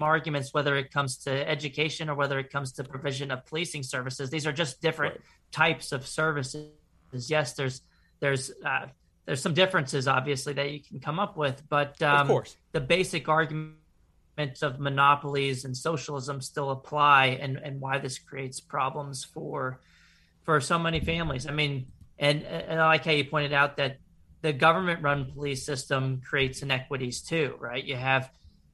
arguments 0.02 0.53
whether 0.53 0.76
it 0.76 0.91
comes 0.91 1.15
to 1.19 1.49
education 1.49 2.10
or 2.10 2.15
whether 2.15 2.39
it 2.39 2.49
comes 2.49 2.73
to 2.73 2.84
provision 2.84 3.31
of 3.31 3.45
policing 3.45 3.84
services. 3.84 4.30
These 4.30 4.45
are 4.45 4.52
just 4.52 4.81
different 4.81 5.14
right. 5.14 5.23
types 5.53 5.93
of 5.93 6.06
services. 6.06 6.72
Yes 7.14 7.53
there's 7.53 7.84
there's 8.19 8.52
uh, 8.65 8.88
there's 9.31 9.41
some 9.41 9.53
differences, 9.53 10.09
obviously, 10.09 10.51
that 10.51 10.71
you 10.71 10.81
can 10.81 10.99
come 10.99 11.17
up 11.17 11.37
with, 11.37 11.63
but 11.69 12.01
um, 12.01 12.19
of 12.19 12.27
course, 12.27 12.57
the 12.73 12.81
basic 12.81 13.29
argument 13.29 13.77
of 14.61 14.77
monopolies 14.77 15.63
and 15.63 15.77
socialism 15.77 16.41
still 16.41 16.69
apply, 16.69 17.27
and 17.39 17.55
and 17.55 17.79
why 17.79 17.97
this 17.97 18.19
creates 18.19 18.59
problems 18.59 19.23
for 19.23 19.79
for 20.43 20.59
so 20.59 20.77
many 20.77 20.99
families. 20.99 21.47
I 21.47 21.51
mean, 21.51 21.85
and, 22.19 22.43
and 22.43 22.77
I 22.77 22.87
like 22.87 23.05
how 23.05 23.11
you 23.11 23.23
pointed 23.23 23.53
out 23.53 23.77
that 23.77 23.99
the 24.41 24.51
government-run 24.51 25.31
police 25.31 25.65
system 25.65 26.19
creates 26.19 26.61
inequities 26.61 27.21
too, 27.21 27.55
right? 27.57 27.81
You 27.81 27.95
have 27.95 28.29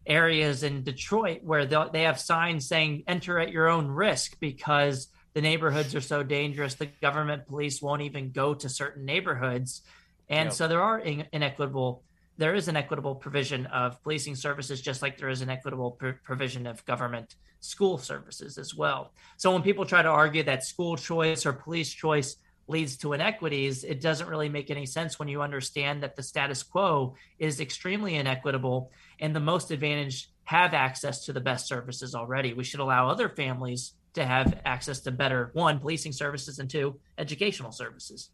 areas 0.08 0.64
in 0.64 0.82
Detroit 0.82 1.44
where 1.44 1.68
they 1.68 2.02
have 2.02 2.20
signs 2.20 2.68
saying 2.68 3.04
"Enter 3.08 3.38
at 3.38 3.52
your 3.52 3.68
own 3.68 3.90
risk" 3.90 4.40
because 4.40 5.10
the 5.36 5.42
neighborhoods 5.42 5.94
are 5.94 6.02
so 6.02 6.24
dangerous. 6.24 6.74
The 6.74 6.88
government 7.00 7.46
police 7.46 7.80
won't 7.80 8.02
even 8.02 8.32
go 8.32 8.56
to 8.56 8.68
certain 8.68 9.06
neighborhoods 9.06 9.84
and 10.30 10.48
yep. 10.48 10.54
so 10.54 10.68
there 10.68 10.82
are 10.82 11.00
in- 11.00 11.28
inequitable 11.32 12.04
there 12.38 12.54
is 12.54 12.68
an 12.68 12.78
equitable 12.78 13.16
provision 13.16 13.66
of 13.68 14.02
policing 14.04 14.36
services 14.36 14.80
just 14.80 15.02
like 15.02 15.18
there 15.18 15.30
is 15.30 15.42
an 15.42 15.50
equitable 15.50 15.92
pr- 15.92 16.12
provision 16.24 16.68
of 16.68 16.86
government 16.86 17.36
school 17.60 17.98
services 17.98 18.58
as 18.60 18.76
well. 18.76 19.12
So 19.38 19.52
when 19.52 19.64
people 19.64 19.86
try 19.86 20.04
to 20.04 20.10
argue 20.10 20.44
that 20.44 20.64
school 20.64 20.96
choice 20.96 21.46
or 21.46 21.54
police 21.54 21.92
choice 21.92 22.38
leads 22.68 22.98
to 22.98 23.14
inequities 23.14 23.84
it 23.84 24.02
doesn't 24.02 24.28
really 24.28 24.50
make 24.50 24.70
any 24.70 24.86
sense 24.86 25.18
when 25.18 25.28
you 25.28 25.42
understand 25.42 26.04
that 26.04 26.16
the 26.16 26.24
status 26.24 26.64
quo 26.64 27.16
is 27.40 27.60
extremely 27.60 28.16
inequitable 28.16 28.92
and 29.20 29.36
the 29.36 29.40
most 29.40 29.72
advantaged 29.72 30.28
have 30.44 30.74
access 30.74 31.26
to 31.26 31.34
the 31.34 31.42
best 31.42 31.68
services 31.68 32.14
already. 32.14 32.54
We 32.54 32.64
should 32.64 32.80
allow 32.82 33.10
other 33.10 33.30
families 33.30 33.94
to 34.14 34.26
have 34.26 34.60
access 34.66 35.00
to 35.02 35.12
better 35.12 35.50
one 35.54 35.80
policing 35.80 36.14
services 36.14 36.60
and 36.60 36.70
two 36.70 37.00
educational 37.18 37.72
services 37.72 38.30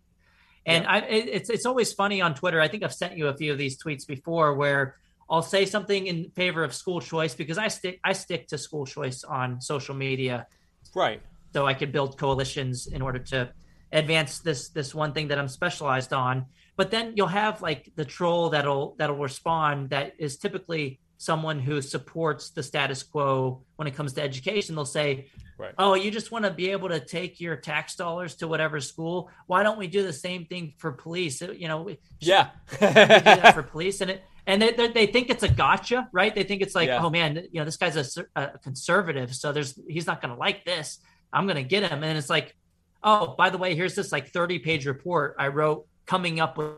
and 0.65 0.87
I, 0.87 0.99
it's 0.99 1.49
it's 1.49 1.65
always 1.65 1.91
funny 1.93 2.21
on 2.21 2.35
Twitter. 2.35 2.61
I 2.61 2.67
think 2.67 2.83
I've 2.83 2.93
sent 2.93 3.17
you 3.17 3.27
a 3.27 3.35
few 3.35 3.51
of 3.51 3.57
these 3.57 3.81
tweets 3.81 4.07
before 4.07 4.53
where 4.55 4.95
I'll 5.29 5.41
say 5.41 5.65
something 5.65 6.07
in 6.07 6.29
favor 6.31 6.63
of 6.63 6.73
school 6.73 7.01
choice 7.01 7.35
because 7.35 7.57
I 7.57 7.67
stick 7.67 7.99
I 8.03 8.13
stick 8.13 8.47
to 8.47 8.57
school 8.57 8.85
choice 8.85 9.23
on 9.23 9.59
social 9.61 9.95
media, 9.95 10.47
right? 10.95 11.21
So 11.53 11.65
I 11.65 11.73
could 11.73 11.91
build 11.91 12.17
coalitions 12.17 12.87
in 12.87 13.01
order 13.01 13.19
to 13.19 13.51
advance 13.91 14.39
this 14.39 14.69
this 14.69 14.95
one 14.95 15.13
thing 15.13 15.27
that 15.29 15.37
I'm 15.37 15.49
specialized 15.49 16.13
on. 16.13 16.45
But 16.75 16.91
then 16.91 17.13
you'll 17.15 17.27
have 17.27 17.61
like 17.61 17.91
the 17.95 18.05
troll 18.05 18.49
that'll 18.49 18.95
that'll 18.97 19.17
respond 19.17 19.89
that 19.89 20.13
is 20.17 20.37
typically 20.37 20.99
someone 21.23 21.59
who 21.59 21.81
supports 21.81 22.49
the 22.49 22.63
status 22.63 23.03
quo 23.03 23.61
when 23.75 23.87
it 23.87 23.95
comes 23.95 24.13
to 24.13 24.21
education. 24.21 24.75
They'll 24.75 24.85
say, 24.85 25.27
Right. 25.57 25.73
Oh, 25.77 25.93
you 25.93 26.09
just 26.11 26.31
want 26.31 26.45
to 26.45 26.51
be 26.51 26.71
able 26.71 26.89
to 26.89 26.99
take 26.99 27.39
your 27.39 27.55
tax 27.55 27.95
dollars 27.95 28.35
to 28.37 28.47
whatever 28.47 28.79
school. 28.79 29.29
Why 29.45 29.63
don't 29.63 29.77
we 29.77 29.87
do 29.87 30.01
the 30.01 30.13
same 30.13 30.45
thing 30.45 30.73
for 30.77 30.91
police? 30.91 31.41
You 31.41 31.67
know, 31.67 31.89
yeah, 32.19 32.49
for 33.51 33.63
police, 33.63 34.01
and 34.01 34.11
it 34.11 34.23
and 34.47 34.61
they 34.61 34.87
they 34.87 35.05
think 35.05 35.29
it's 35.29 35.43
a 35.43 35.47
gotcha, 35.47 36.09
right? 36.11 36.33
They 36.33 36.43
think 36.43 36.61
it's 36.61 36.75
like, 36.75 36.87
yeah. 36.87 37.03
oh 37.03 37.09
man, 37.09 37.35
you 37.51 37.59
know, 37.59 37.65
this 37.65 37.77
guy's 37.77 38.17
a, 38.17 38.25
a 38.35 38.57
conservative, 38.57 39.33
so 39.35 39.51
there's 39.51 39.79
he's 39.87 40.07
not 40.07 40.21
going 40.21 40.33
to 40.33 40.39
like 40.39 40.65
this. 40.65 40.99
I'm 41.31 41.45
going 41.45 41.55
to 41.57 41.63
get 41.63 41.89
him, 41.89 42.03
and 42.03 42.17
it's 42.17 42.29
like, 42.29 42.55
oh, 43.03 43.35
by 43.37 43.49
the 43.49 43.57
way, 43.57 43.75
here's 43.75 43.95
this 43.95 44.11
like 44.11 44.29
30 44.29 44.59
page 44.59 44.85
report 44.85 45.35
I 45.37 45.47
wrote 45.49 45.85
coming 46.05 46.39
up 46.39 46.57
with 46.57 46.71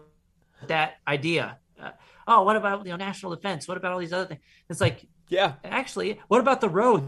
that 0.67 0.95
idea. 1.07 1.57
Oh, 2.27 2.43
what 2.43 2.55
about 2.55 2.85
you 2.85 2.91
know 2.91 2.97
national 2.97 3.35
defense? 3.35 3.67
What 3.67 3.77
about 3.77 3.93
all 3.93 3.99
these 3.99 4.13
other 4.13 4.25
things? 4.25 4.41
It's 4.69 4.81
like, 4.81 5.07
yeah, 5.29 5.53
actually, 5.63 6.19
what 6.27 6.39
about 6.39 6.61
the 6.61 6.69
roads? 6.69 7.05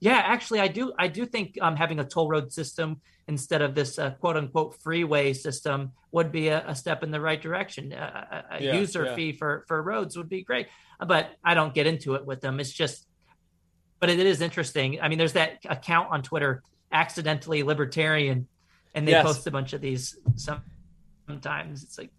Yeah, 0.00 0.20
actually, 0.24 0.60
I 0.60 0.68
do. 0.68 0.92
I 0.98 1.08
do 1.08 1.26
think 1.26 1.58
um, 1.60 1.76
having 1.76 1.98
a 1.98 2.04
toll 2.04 2.28
road 2.28 2.52
system 2.52 3.00
instead 3.28 3.62
of 3.62 3.74
this 3.74 3.98
uh, 3.98 4.10
quote 4.12 4.36
unquote 4.36 4.80
freeway 4.80 5.32
system 5.32 5.92
would 6.12 6.32
be 6.32 6.48
a, 6.48 6.66
a 6.66 6.74
step 6.74 7.02
in 7.02 7.10
the 7.10 7.20
right 7.20 7.40
direction. 7.40 7.92
Uh, 7.92 8.42
a, 8.50 8.62
yeah, 8.62 8.74
user 8.74 9.06
yeah. 9.06 9.14
fee 9.14 9.32
for 9.32 9.64
for 9.68 9.82
roads 9.82 10.16
would 10.16 10.28
be 10.28 10.42
great, 10.42 10.68
but 11.06 11.30
I 11.44 11.54
don't 11.54 11.74
get 11.74 11.86
into 11.86 12.14
it 12.14 12.24
with 12.24 12.40
them. 12.40 12.60
It's 12.60 12.72
just, 12.72 13.06
but 14.00 14.10
it 14.10 14.18
is 14.18 14.40
interesting. 14.40 15.00
I 15.00 15.08
mean, 15.08 15.18
there's 15.18 15.34
that 15.34 15.58
account 15.64 16.10
on 16.10 16.22
Twitter, 16.22 16.62
accidentally 16.92 17.62
libertarian, 17.62 18.48
and 18.94 19.06
they 19.06 19.12
yes. 19.12 19.24
post 19.24 19.46
a 19.46 19.50
bunch 19.50 19.72
of 19.72 19.80
these. 19.80 20.16
Sometimes 20.36 21.82
it's 21.82 21.98
like 21.98 22.10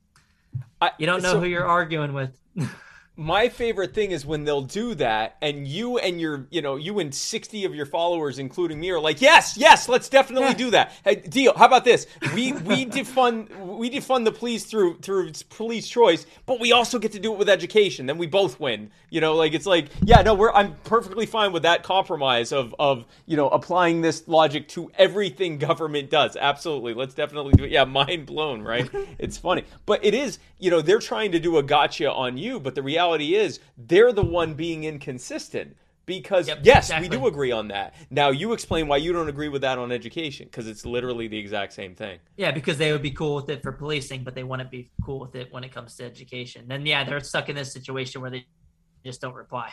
I, 0.81 0.91
you 0.97 1.05
don't 1.05 1.21
know 1.21 1.34
so, 1.34 1.39
who 1.39 1.45
you're 1.47 1.65
arguing 1.65 2.13
with. 2.13 2.38
my 3.19 3.49
favorite 3.49 3.95
thing 3.95 4.11
is 4.11 4.27
when 4.27 4.44
they'll 4.44 4.61
do 4.61 4.94
that 4.94 5.38
and 5.41 5.68
you 5.68 5.98
and 5.98 6.22
your 6.22 6.45
you 6.52 6.61
know 6.61 6.76
you 6.76 6.99
and 6.99 7.14
60 7.14 7.65
of 7.65 7.73
your 7.73 7.88
followers 7.88 8.38
including 8.38 8.80
me 8.80 8.91
are 8.91 8.99
like 8.99 9.22
yes 9.22 9.57
yes 9.57 9.89
let's 9.89 10.07
definitely 10.07 10.53
do 10.53 10.69
that. 10.69 10.94
Hey 11.03 11.15
deal 11.15 11.57
how 11.57 11.65
about 11.65 11.84
this? 11.84 12.06
We 12.35 12.52
we 12.53 12.85
defund 12.98 13.49
we 13.76 13.89
defund 13.89 14.26
the 14.26 14.31
police 14.31 14.65
through 14.65 14.99
through 14.99 15.31
police 15.49 15.88
choice 15.88 16.27
but 16.45 16.60
we 16.60 16.72
also 16.72 16.99
get 16.99 17.11
to 17.14 17.19
do 17.19 17.34
it 17.34 17.39
with 17.39 17.49
education. 17.49 18.06
Then 18.06 18.19
we 18.19 18.27
both 18.27 18.60
win. 18.60 18.91
You 19.10 19.19
know 19.19 19.34
like 19.34 19.56
it's 19.56 19.65
like 19.65 19.88
yeah 20.03 20.22
no 20.22 20.35
we're 20.35 20.52
i'm 20.52 20.76
perfectly 20.84 21.26
fine 21.26 21.52
with 21.52 21.64
that 21.64 21.81
compromise 21.81 22.52
of 22.52 22.76
of 22.77 23.06
you 23.26 23.35
know 23.35 23.49
applying 23.49 24.02
this 24.02 24.27
logic 24.27 24.68
to 24.69 24.91
everything 24.95 25.57
government 25.69 26.11
does. 26.11 26.35
Absolutely. 26.35 26.94
Let's 26.94 27.15
definitely 27.15 27.53
do 27.53 27.64
it. 27.64 27.72
Yeah 27.72 27.85
mind 27.85 28.27
blown 28.27 28.61
right? 28.61 28.88
It's 29.18 29.38
funny. 29.38 29.64
But 29.88 30.06
it 30.06 30.14
is 30.14 30.38
you 30.60 30.69
know 30.69 30.81
they're 30.81 30.99
trying 30.99 31.31
to 31.31 31.39
do 31.39 31.57
a 31.57 31.64
gotcha 31.64 32.11
on 32.11 32.38
you 32.38 32.60
but 32.60 32.76
the 32.76 32.84
reality 32.84 33.06
reality 33.07 33.35
is 33.35 33.59
they're 33.77 34.13
the 34.13 34.23
one 34.23 34.53
being 34.53 34.84
inconsistent 34.84 35.75
because 36.05 36.47
yep, 36.47 36.59
yes, 36.63 36.85
exactly. 36.85 37.09
we 37.09 37.17
do 37.17 37.27
agree 37.27 37.51
on 37.51 37.67
that. 37.67 37.93
Now 38.09 38.29
you 38.29 38.53
explain 38.53 38.88
why 38.88 38.97
you 38.97 39.11
don't 39.11 39.27
agree 39.27 39.49
with 39.49 39.61
that 39.61 39.77
on 39.77 39.91
education 39.91 40.45
because 40.45 40.67
it's 40.67 40.85
literally 40.85 41.27
the 41.27 41.38
exact 41.38 41.73
same 41.73 41.95
thing. 41.95 42.19
Yeah, 42.38 42.51
because 42.51 42.77
they 42.77 42.91
would 42.91 43.01
be 43.01 43.11
cool 43.11 43.35
with 43.35 43.49
it 43.49 43.61
for 43.61 43.71
policing, 43.71 44.23
but 44.23 44.34
they 44.34 44.43
wouldn't 44.43 44.71
be 44.71 44.89
cool 45.03 45.19
with 45.19 45.35
it 45.35 45.51
when 45.51 45.63
it 45.63 45.73
comes 45.73 45.95
to 45.97 46.05
education. 46.05 46.65
Then 46.67 46.85
yeah, 46.85 47.03
they're 47.03 47.19
stuck 47.19 47.49
in 47.49 47.55
this 47.55 47.73
situation 47.73 48.21
where 48.21 48.29
they 48.29 48.45
just 49.05 49.21
don't 49.21 49.35
reply. 49.35 49.71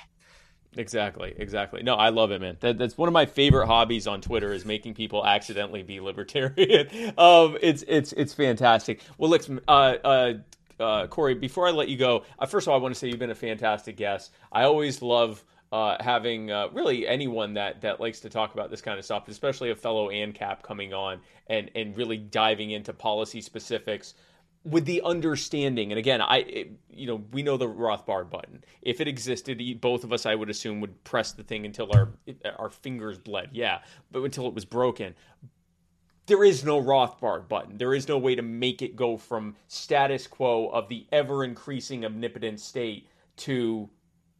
Exactly, 0.77 1.33
exactly. 1.37 1.85
No, 1.85 1.95
I 1.95 2.09
love 2.09 2.33
it, 2.33 2.41
man. 2.41 2.57
That, 2.59 2.79
that's 2.79 2.99
one 2.99 3.09
of 3.09 3.13
my 3.13 3.27
favorite 3.27 3.69
hobbies 3.69 4.09
on 4.09 4.21
Twitter 4.21 4.53
is 4.53 4.65
making 4.65 4.95
people 4.95 5.25
accidentally 5.25 5.85
be 5.85 6.01
libertarian. 6.01 6.89
um, 7.19 7.57
it's 7.61 7.85
it's 7.87 8.13
it's 8.13 8.35
fantastic. 8.35 9.01
Well, 9.17 9.31
look, 9.31 9.45
uh, 9.69 9.71
uh, 9.71 10.33
uh, 10.81 11.07
Corey, 11.07 11.35
before 11.35 11.67
I 11.67 11.71
let 11.71 11.89
you 11.89 11.97
go, 11.97 12.25
uh, 12.39 12.47
first 12.47 12.67
of 12.67 12.73
all, 12.73 12.79
I 12.79 12.83
want 12.83 12.95
to 12.95 12.99
say 12.99 13.09
you've 13.09 13.19
been 13.19 13.31
a 13.31 13.35
fantastic 13.35 13.97
guest. 13.97 14.33
I 14.53 14.65
always 14.65 15.03
love 15.03 15.45
uh, 15.73 15.97
having 16.01 16.51
uh, 16.51 16.69
really 16.73 17.07
anyone 17.07 17.55
that 17.55 17.81
that 17.81 18.01
likes 18.01 18.21
to 18.21 18.31
talk 18.31 18.55
about 18.55 18.71
this 18.71 18.81
kind 18.81 18.99
of 18.99 19.05
stuff, 19.05 19.29
especially 19.29 19.71
a 19.71 19.77
fellow 19.77 20.09
ANCAP 20.09 20.63
coming 20.63 20.95
on 20.95 21.21
and 21.49 21.71
and 21.75 21.97
really 21.97 22.17
diving 22.17 22.71
into 22.71 22.93
policy 22.93 23.41
specifics 23.41 24.15
with 24.65 24.85
the 24.85 25.03
understanding. 25.03 25.91
And 25.91 25.99
again, 25.99 26.21
I 26.21 26.39
it, 26.39 26.73
you 26.91 27.07
know 27.07 27.25
we 27.33 27.43
know 27.43 27.57
the 27.57 27.67
Rothbard 27.69 28.31
button. 28.31 28.63
If 28.83 29.01
it 29.01 29.09
existed, 29.09 29.61
both 29.81 30.05
of 30.05 30.13
us, 30.13 30.27
I 30.27 30.35
would 30.35 30.49
assume, 30.49 30.81
would 30.81 31.03
press 31.03 31.33
the 31.33 31.43
thing 31.43 31.67
until 31.67 31.91
our 31.93 32.11
our 32.57 32.71
fingers 32.71 33.19
bled. 33.19 33.51
Yeah, 33.53 33.81
but 34.13 34.23
until 34.23 34.47
it 34.47 34.55
was 34.55 34.65
broken 34.65 35.15
there 36.27 36.45
is 36.45 36.65
no 36.65 36.81
Rothbard 36.81 37.49
button. 37.49 37.77
There 37.77 37.95
is 37.95 38.09
no 38.09 38.19
way 38.19 38.35
to 38.35 38.43
make 38.43 38.83
it 38.83 38.97
go 38.97 39.17
from 39.17 39.57
status 39.69 40.27
quo 40.27 40.69
of 40.69 40.89
the 40.89 41.07
ever 41.13 41.45
increasing 41.45 42.05
omnipotent 42.05 42.61
state 42.61 43.09
to 43.39 43.91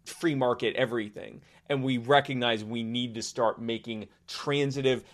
free 0.07 0.35
market 0.35 0.75
everything. 0.77 1.41
And 1.69 1.83
we 1.83 1.97
recognize 1.97 2.63
we 2.63 2.83
need 2.83 3.15
to 3.15 3.23
start 3.23 3.61
making 3.61 4.09
transitive, 4.27 5.05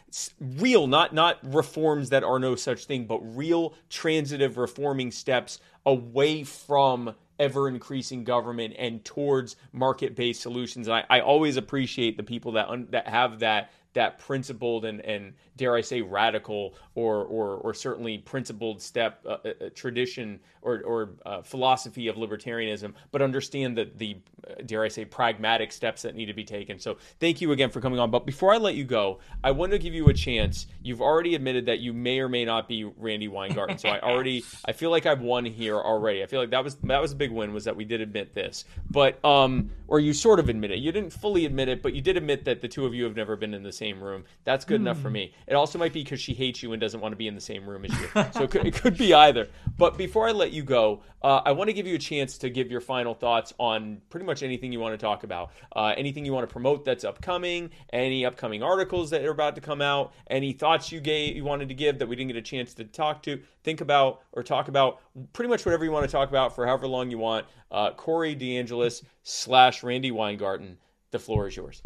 real, 0.41 0.87
not 0.87 1.15
not 1.15 1.39
reforms 1.43 2.11
that 2.11 2.25
are 2.25 2.41
no 2.41 2.57
such 2.57 2.87
thing, 2.87 3.07
but 3.07 3.19
real 3.37 3.75
transitive 3.89 4.57
reforming 4.57 5.13
steps 5.13 5.61
away 5.87 6.43
from 6.43 7.15
ever 7.39 7.69
increasing 7.69 8.23
government 8.23 8.75
and 8.79 9.05
towards 9.05 9.57
market 9.73 10.15
based 10.15 10.43
solutions. 10.43 10.89
And 10.89 10.97
I, 10.97 11.05
I, 11.09 11.21
always 11.21 11.57
appreciate 11.57 12.19
the 12.19 12.23
people 12.23 12.53
that 12.53 12.69
un, 12.69 12.87
that 12.91 13.09
have 13.09 13.39
that 13.39 13.73
that 13.93 14.19
principled 14.19 14.85
and, 14.85 15.01
and 15.01 15.33
dare 15.57 15.75
I 15.75 15.81
say 15.81 16.01
radical 16.01 16.75
or 16.95 17.25
or, 17.25 17.57
or 17.57 17.75
certainly 17.75 18.19
principled 18.19 18.81
step 18.81 19.25
uh, 19.27 19.37
uh, 19.45 19.71
tradition 19.75 20.41
or, 20.63 20.83
or 20.83 21.11
uh, 21.27 21.43
philosophy 21.43 22.09
of 22.09 22.17
libertarianism, 22.17 22.93
but 23.13 23.23
understand 23.23 23.77
that 23.79 23.99
the 23.99 24.17
uh, 24.49 24.55
dare 24.67 24.85
I 24.85 24.89
say 24.89 25.05
pragmatic 25.05 25.73
steps 25.73 26.03
that 26.03 26.15
need 26.15 26.27
to 26.27 26.35
be 26.35 26.45
taken. 26.45 26.79
So 26.79 26.99
thank 27.19 27.41
you 27.41 27.53
again 27.53 27.71
for 27.71 27.81
coming 27.81 27.99
on. 27.99 28.11
But 28.11 28.27
before 28.27 28.53
I 28.53 28.59
let 28.59 28.75
you 28.75 28.85
go, 28.85 29.21
I 29.43 29.51
want 29.51 29.73
to 29.73 29.79
give 29.79 29.95
you 29.95 30.09
a 30.09 30.15
chance. 30.15 30.67
You've 30.83 31.01
already 31.01 31.35
admitted 31.35 31.67
that 31.67 31.81
you 31.81 31.93
may 31.93 32.21
or 32.21 32.29
may 32.29 32.45
not 32.45 32.69
be 32.69 32.85
Randi 32.85 33.29
Weingarten. 33.29 33.79
So 33.79 33.89
I 33.89 34.01
already 34.03 34.45
I 34.65 34.73
feel 34.73 34.91
like 34.91 35.07
I've 35.07 35.21
won 35.21 35.45
here 35.45 35.77
already. 35.77 36.23
I 36.23 36.27
feel 36.27 36.41
like 36.41 36.51
that 36.51 36.65
was 36.65 36.77
that 36.77 37.01
was 37.01 37.13
a 37.13 37.17
big 37.17 37.31
win 37.31 37.53
was 37.53 37.65
that 37.65 37.77
we 37.77 37.85
did 37.85 38.01
admit 38.01 38.35
this. 38.35 38.65
But 38.91 39.23
um 39.25 39.71
or 39.89 40.01
you 40.01 40.13
sort 40.13 40.39
of 40.39 40.49
admit 40.49 40.71
it. 40.71 40.79
You 40.79 40.93
didn't 40.93 41.13
fully 41.13 41.47
admit 41.47 41.69
it, 41.69 41.83
but 41.83 41.95
you 41.95 42.01
did 42.01 42.17
admit 42.17 42.45
that 42.45 42.61
the 42.61 42.69
two 42.69 42.87
of 42.87 42.95
you 42.95 43.05
have 43.05 43.17
never 43.17 43.37
been 43.37 43.55
in 43.55 43.63
the 43.63 43.73
same 43.81 44.03
room. 44.03 44.25
That's 44.45 44.67
good 44.67 44.81
mm. 44.81 44.85
enough 44.85 45.01
for 45.01 45.09
hmm. 45.09 45.15
me. 45.15 45.35
It 45.47 45.55
also 45.55 45.79
might 45.79 45.95
be 45.95 46.05
because 46.05 46.21
she 46.21 46.35
hates 46.35 46.63
you 46.63 46.73
and 46.73 46.81
doesn't 46.81 47.01
want 47.01 47.13
to 47.13 47.17
be 47.17 47.27
in 47.27 47.35
the 47.35 47.41
same 47.41 47.67
room 47.67 47.87
as 47.87 47.99
you. 47.99 48.09
so 48.33 48.43
it 48.43 48.51
could, 48.51 48.67
it 48.67 48.75
could 48.75 48.99
be 48.99 49.15
either. 49.15 49.49
But 49.79 49.97
before 49.97 50.29
I 50.29 50.33
let 50.33 50.53
you 50.53 50.63
go, 50.63 51.03
uh, 51.23 51.41
I 51.45 51.53
want 51.53 51.69
to 51.69 51.73
give 51.73 51.87
you 51.87 51.95
a 51.95 51.99
chance 51.99 52.37
to 52.39 52.51
give 52.51 52.71
your 52.71 52.83
final 52.83 53.15
thoughts 53.15 53.55
on 53.59 54.03
pretty 54.11 54.27
much 54.27 54.43
anything 54.43 54.71
you 54.71 54.81
want 54.81 54.93
to 54.93 55.03
talk 55.03 55.25
about. 55.25 55.53
Uh, 55.75 55.95
anything 55.97 56.27
you 56.27 56.33
want 56.33 56.47
to 56.49 56.53
promote 56.53 56.85
that's 56.85 57.05
upcoming, 57.05 57.71
any 57.93 58.27
upcoming 58.27 58.63
articles 58.63 59.09
that 59.11 59.25
are 59.25 59.31
about 59.31 59.55
to 59.55 59.61
come 59.63 59.81
out, 59.81 60.13
any 60.29 60.53
thoughts 60.53 60.93
you 60.93 61.01
gave 61.01 61.37
you 61.37 61.45
wanted 61.45 61.69
to 61.69 61.75
give 61.75 61.99
that 61.99 62.07
we 62.07 62.17
didn't 62.17 62.29
get 62.29 62.37
a 62.37 62.43
chance 62.43 62.75
to 62.75 62.85
talk 62.85 63.23
to, 63.23 63.41
think 63.65 63.81
about, 63.81 64.23
or 64.33 64.43
talk 64.43 64.69
about. 64.69 65.01
Pretty 65.33 65.49
much 65.49 65.65
whatever 65.65 65.85
you 65.85 65.91
want 65.91 66.05
to 66.05 66.13
talk 66.13 66.29
about 66.29 66.55
for 66.55 66.67
however 66.67 66.87
long 66.87 67.11
you 67.11 67.19
want. 67.19 67.47
Uh, 67.71 67.93
Corey 67.93 68.37
DeAngelis 68.37 69.03
slash 69.23 69.83
Randi 69.83 70.11
Weingarten. 70.11 70.77
The 71.13 71.19
floor 71.19 71.49
is 71.49 71.57
yours. 71.57 71.83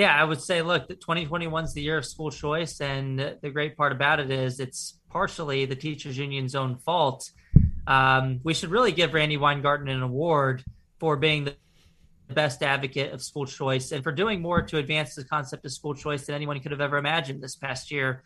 Yeah, 0.00 0.16
I 0.18 0.24
would 0.24 0.40
say, 0.40 0.62
look, 0.62 0.88
2021 0.88 1.64
is 1.64 1.74
the 1.74 1.82
year 1.82 1.98
of 1.98 2.06
school 2.06 2.30
choice, 2.30 2.80
and 2.80 3.18
the 3.18 3.50
great 3.50 3.76
part 3.76 3.92
about 3.92 4.18
it 4.18 4.30
is 4.30 4.58
it's 4.58 4.98
partially 5.10 5.66
the 5.66 5.76
teachers 5.76 6.16
union's 6.16 6.54
own 6.54 6.78
fault. 6.78 7.30
Um, 7.86 8.40
we 8.42 8.54
should 8.54 8.70
really 8.70 8.92
give 8.92 9.12
Randi 9.12 9.36
Weingarten 9.36 9.88
an 9.88 10.00
award 10.00 10.64
for 10.98 11.18
being 11.18 11.44
the 11.44 11.54
best 12.32 12.62
advocate 12.62 13.12
of 13.12 13.20
school 13.20 13.44
choice 13.44 13.92
and 13.92 14.02
for 14.02 14.10
doing 14.10 14.40
more 14.40 14.62
to 14.62 14.78
advance 14.78 15.16
the 15.16 15.24
concept 15.24 15.66
of 15.66 15.72
school 15.72 15.92
choice 15.92 16.24
than 16.24 16.34
anyone 16.34 16.58
could 16.60 16.72
have 16.72 16.80
ever 16.80 16.96
imagined 16.96 17.42
this 17.42 17.56
past 17.56 17.90
year. 17.90 18.22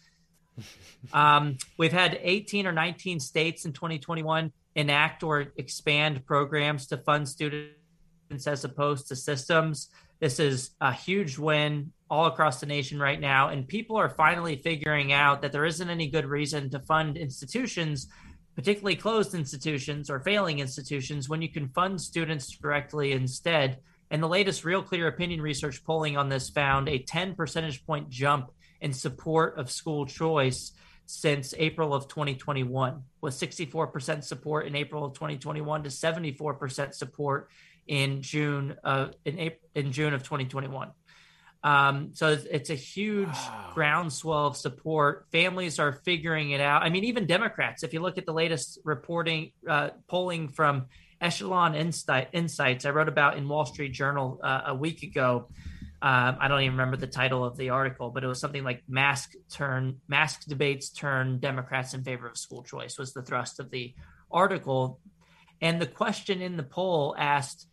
Um, 1.13 1.59
we've 1.77 1.93
had 1.93 2.21
18 2.23 2.69
or 2.69 2.73
19 2.73 3.19
states 3.19 3.65
in 3.65 3.73
2021 3.73 4.53
enact 4.77 5.25
or 5.25 5.47
expand 5.57 6.25
programs 6.25 6.87
to 6.87 6.99
fund 6.99 7.29
students 7.29 7.75
as 8.47 8.65
opposed 8.65 9.09
to 9.09 9.17
systems. 9.17 9.91
This 10.25 10.41
is 10.41 10.71
a 10.81 10.91
huge 10.91 11.37
win 11.37 11.93
all 12.09 12.25
across 12.25 12.59
the 12.59 12.65
nation 12.65 12.99
right 12.99 13.21
now. 13.21 13.51
And 13.51 13.69
people 13.69 13.99
are 13.99 14.09
finally 14.09 14.57
figuring 14.57 15.13
out 15.13 15.43
that 15.43 15.53
there 15.53 15.67
isn't 15.67 15.91
any 15.91 16.07
good 16.07 16.25
reason 16.25 16.71
to 16.71 16.79
fund 16.79 17.19
institutions, 17.19 18.07
particularly 18.55 18.97
closed 18.97 19.35
institutions 19.35 20.09
or 20.09 20.21
failing 20.21 20.61
institutions, 20.61 21.29
when 21.29 21.43
you 21.43 21.51
can 21.51 21.69
fund 21.69 22.01
students 22.01 22.57
directly 22.57 23.13
instead. 23.13 23.81
And 24.11 24.23
the 24.23 24.27
latest 24.27 24.65
Real 24.65 24.81
Clear 24.81 25.09
Opinion 25.09 25.43
research 25.43 25.85
polling 25.85 26.17
on 26.17 26.31
this 26.31 26.49
found 26.49 26.89
a 26.89 27.01
10 27.01 27.35
percentage 27.35 27.85
point 27.85 28.09
jump 28.09 28.51
in 28.81 28.95
support 28.95 29.59
of 29.59 29.71
school 29.71 30.07
choice 30.07 30.73
since 31.05 31.53
April 31.59 31.93
of 31.93 32.09
2021, 32.09 33.03
with 33.21 33.35
64% 33.35 34.25
support 34.25 34.67
in 34.67 34.75
April 34.75 35.05
of 35.05 35.13
2021 35.13 35.83
to 35.83 35.91
74% 35.91 36.95
support 36.95 37.51
in 37.87 38.23
June 38.23 38.77
of 38.85 39.15
in 39.25 39.39
April, 39.39 39.69
in 39.75 39.93
June 39.93 40.15
of 40.15 40.23
2021. 40.23 40.91
Um, 41.65 42.11
so 42.13 42.29
it's, 42.29 42.45
it's, 42.45 42.71
a 42.71 42.75
huge 42.75 43.29
wow. 43.29 43.71
groundswell 43.73 44.49
of 44.49 44.57
support. 44.57 45.27
Families 45.33 45.79
are 45.79 45.93
figuring 46.05 46.51
it 46.51 46.61
out. 46.61 46.83
I 46.83 46.91
mean, 46.91 47.05
even 47.05 47.27
Democrats. 47.27 47.83
If 47.83 47.95
you 47.95 48.01
look 48.01 48.19
at 48.19 48.27
the 48.27 48.35
latest 48.35 48.81
reporting 48.85 49.53
uh, 49.67 49.91
polling 50.07 50.49
from 50.49 50.87
Echelon 51.23 51.75
Insight, 51.75 52.29
Insights, 52.35 52.85
I 52.85 52.91
wrote 52.91 53.09
about 53.09 53.39
in 53.39 53.49
Wall 53.49 53.65
Street 53.65 53.93
Journal 53.93 54.41
uh, 54.45 54.61
a 54.67 54.75
week 54.75 55.03
ago. 55.03 55.49
Um, 56.03 56.37
I 56.39 56.49
don't 56.49 56.61
even 56.61 56.73
remember 56.73 56.99
the 56.99 57.07
title 57.07 57.43
of 57.43 57.57
the 57.57 57.71
article, 57.71 58.11
but 58.11 58.23
it 58.23 58.27
was 58.27 58.39
something 58.39 58.63
like 58.63 58.83
"Mask 58.87 59.33
Turn 59.51 60.03
Mask 60.07 60.45
Debates 60.45 60.91
Turn 60.91 61.39
Democrats 61.39 61.95
in 61.95 62.05
Favor 62.05 62.29
of 62.29 62.37
School 62.37 62.63
Choice" 62.63 62.99
was 62.99 63.15
the 63.15 63.23
thrust 63.23 63.59
of 63.59 63.71
the 63.71 63.95
article, 64.31 65.01
and 65.63 65.81
the 65.81 65.87
question 65.87 66.43
in 66.43 66.59
the 66.59 66.63
poll 66.63 67.17
asked 67.19 67.69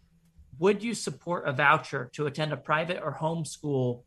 would 0.60 0.84
you 0.84 0.94
support 0.94 1.48
a 1.48 1.54
voucher 1.54 2.10
to 2.14 2.28
attend 2.28 2.54
a 2.54 2.58
private 2.58 3.02
or 3.04 3.12
home 3.12 3.46
school 3.46 4.06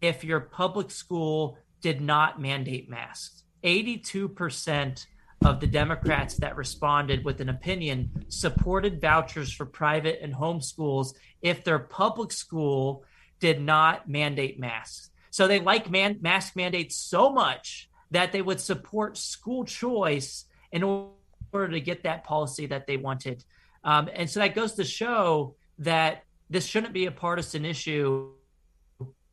if 0.00 0.24
your 0.24 0.40
public 0.40 0.90
school 0.90 1.58
did 1.80 2.00
not 2.00 2.40
mandate 2.40 2.88
masks? 2.88 3.44
82% 3.64 5.06
of 5.44 5.60
the 5.60 5.66
Democrats 5.66 6.36
that 6.36 6.56
responded 6.56 7.24
with 7.24 7.40
an 7.40 7.48
opinion 7.48 8.24
supported 8.28 9.00
vouchers 9.00 9.52
for 9.52 9.66
private 9.66 10.20
and 10.22 10.34
home 10.34 10.60
schools 10.60 11.14
if 11.42 11.62
their 11.62 11.78
public 11.78 12.32
school 12.32 13.04
did 13.38 13.60
not 13.60 14.08
mandate 14.08 14.58
masks. 14.58 15.10
So 15.30 15.46
they 15.46 15.60
like 15.60 15.90
man- 15.90 16.18
mask 16.20 16.56
mandates 16.56 16.96
so 16.96 17.30
much 17.30 17.90
that 18.10 18.32
they 18.32 18.40
would 18.40 18.60
support 18.60 19.18
school 19.18 19.64
choice 19.64 20.46
in 20.72 20.82
order 20.82 21.68
to 21.68 21.80
get 21.80 22.04
that 22.04 22.24
policy 22.24 22.66
that 22.66 22.86
they 22.86 22.96
wanted. 22.96 23.44
Um, 23.84 24.08
and 24.12 24.30
so 24.30 24.40
that 24.40 24.54
goes 24.54 24.74
to 24.74 24.84
show 24.84 25.54
that 25.78 26.22
this 26.48 26.66
shouldn't 26.66 26.92
be 26.92 27.06
a 27.06 27.10
partisan 27.10 27.64
issue. 27.64 28.30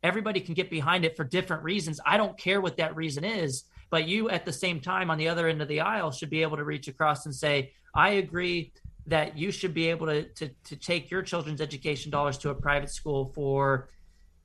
Everybody 0.01 0.39
can 0.39 0.53
get 0.53 0.69
behind 0.69 1.05
it 1.05 1.15
for 1.15 1.23
different 1.23 1.63
reasons. 1.63 1.99
I 2.05 2.17
don't 2.17 2.37
care 2.37 2.59
what 2.59 2.77
that 2.77 2.95
reason 2.95 3.23
is, 3.23 3.63
but 3.89 4.07
you 4.07 4.29
at 4.29 4.45
the 4.45 4.53
same 4.53 4.81
time 4.81 5.09
on 5.09 5.17
the 5.17 5.29
other 5.29 5.47
end 5.47 5.61
of 5.61 5.67
the 5.67 5.81
aisle 5.81 6.11
should 6.11 6.29
be 6.29 6.41
able 6.41 6.57
to 6.57 6.63
reach 6.63 6.87
across 6.87 7.25
and 7.25 7.33
say, 7.33 7.71
I 7.95 8.11
agree 8.11 8.73
that 9.07 9.37
you 9.37 9.51
should 9.51 9.73
be 9.73 9.89
able 9.89 10.07
to, 10.07 10.23
to, 10.23 10.49
to 10.65 10.75
take 10.75 11.11
your 11.11 11.21
children's 11.21 11.61
education 11.61 12.11
dollars 12.11 12.37
to 12.39 12.49
a 12.49 12.55
private 12.55 12.89
school 12.89 13.31
for 13.35 13.89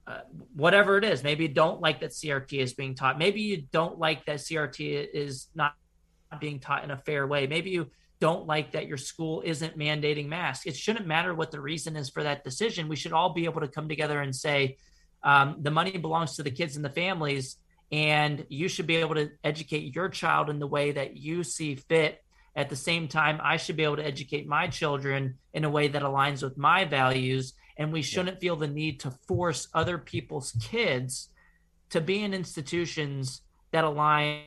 uh, 0.06 0.20
whatever 0.54 0.96
it 0.96 1.04
is. 1.04 1.22
Maybe 1.22 1.44
you 1.44 1.50
don't 1.50 1.80
like 1.80 2.00
that 2.00 2.10
CRT 2.10 2.58
is 2.58 2.74
being 2.74 2.94
taught. 2.94 3.18
Maybe 3.18 3.40
you 3.40 3.62
don't 3.72 3.98
like 3.98 4.24
that 4.26 4.38
CRT 4.38 5.08
is 5.12 5.48
not 5.54 5.74
being 6.40 6.60
taught 6.60 6.84
in 6.84 6.90
a 6.90 6.96
fair 6.96 7.26
way. 7.26 7.46
Maybe 7.46 7.70
you 7.70 7.90
don't 8.20 8.46
like 8.46 8.72
that 8.72 8.86
your 8.86 8.96
school 8.96 9.42
isn't 9.44 9.78
mandating 9.78 10.26
masks. 10.26 10.66
It 10.66 10.76
shouldn't 10.76 11.06
matter 11.06 11.34
what 11.34 11.50
the 11.50 11.60
reason 11.60 11.96
is 11.96 12.10
for 12.10 12.22
that 12.24 12.44
decision. 12.44 12.88
We 12.88 12.96
should 12.96 13.12
all 13.12 13.32
be 13.32 13.44
able 13.44 13.60
to 13.60 13.68
come 13.68 13.88
together 13.88 14.20
and 14.20 14.34
say 14.34 14.76
um, 15.22 15.56
the 15.60 15.70
money 15.70 15.96
belongs 15.96 16.36
to 16.36 16.42
the 16.42 16.50
kids 16.50 16.76
and 16.76 16.84
the 16.84 16.90
families, 16.90 17.56
and 17.90 18.44
you 18.48 18.68
should 18.68 18.86
be 18.86 18.96
able 18.96 19.14
to 19.14 19.30
educate 19.44 19.94
your 19.94 20.08
child 20.08 20.50
in 20.50 20.58
the 20.58 20.66
way 20.66 20.92
that 20.92 21.16
you 21.16 21.44
see 21.44 21.76
fit. 21.76 22.22
At 22.56 22.70
the 22.70 22.76
same 22.76 23.06
time, 23.06 23.40
I 23.42 23.56
should 23.56 23.76
be 23.76 23.84
able 23.84 23.96
to 23.96 24.06
educate 24.06 24.48
my 24.48 24.66
children 24.66 25.38
in 25.54 25.64
a 25.64 25.70
way 25.70 25.86
that 25.88 26.02
aligns 26.02 26.42
with 26.42 26.58
my 26.58 26.84
values. 26.84 27.54
And 27.76 27.92
we 27.92 28.02
shouldn't 28.02 28.40
feel 28.40 28.56
the 28.56 28.66
need 28.66 28.98
to 29.00 29.12
force 29.28 29.68
other 29.72 29.96
people's 29.96 30.52
kids 30.60 31.28
to 31.90 32.00
be 32.00 32.24
in 32.24 32.34
institutions 32.34 33.42
that 33.70 33.84
align 33.84 34.40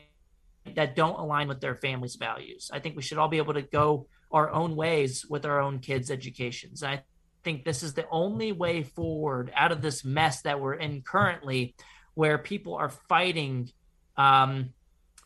that 0.74 0.96
don't 0.96 1.18
align 1.18 1.48
with 1.48 1.60
their 1.60 1.76
family's 1.76 2.16
values. 2.16 2.70
I 2.72 2.78
think 2.78 2.96
we 2.96 3.02
should 3.02 3.18
all 3.18 3.28
be 3.28 3.38
able 3.38 3.54
to 3.54 3.62
go 3.62 4.06
our 4.30 4.50
own 4.50 4.76
ways 4.76 5.26
with 5.28 5.44
our 5.44 5.60
own 5.60 5.78
kids' 5.78 6.10
educations. 6.10 6.82
I 6.82 7.02
think 7.44 7.64
this 7.64 7.82
is 7.82 7.94
the 7.94 8.08
only 8.10 8.52
way 8.52 8.82
forward 8.82 9.52
out 9.54 9.72
of 9.72 9.82
this 9.82 10.04
mess 10.04 10.42
that 10.42 10.60
we're 10.60 10.74
in 10.74 11.02
currently, 11.02 11.74
where 12.14 12.38
people 12.38 12.74
are 12.74 12.88
fighting, 12.88 13.70
um, 14.16 14.70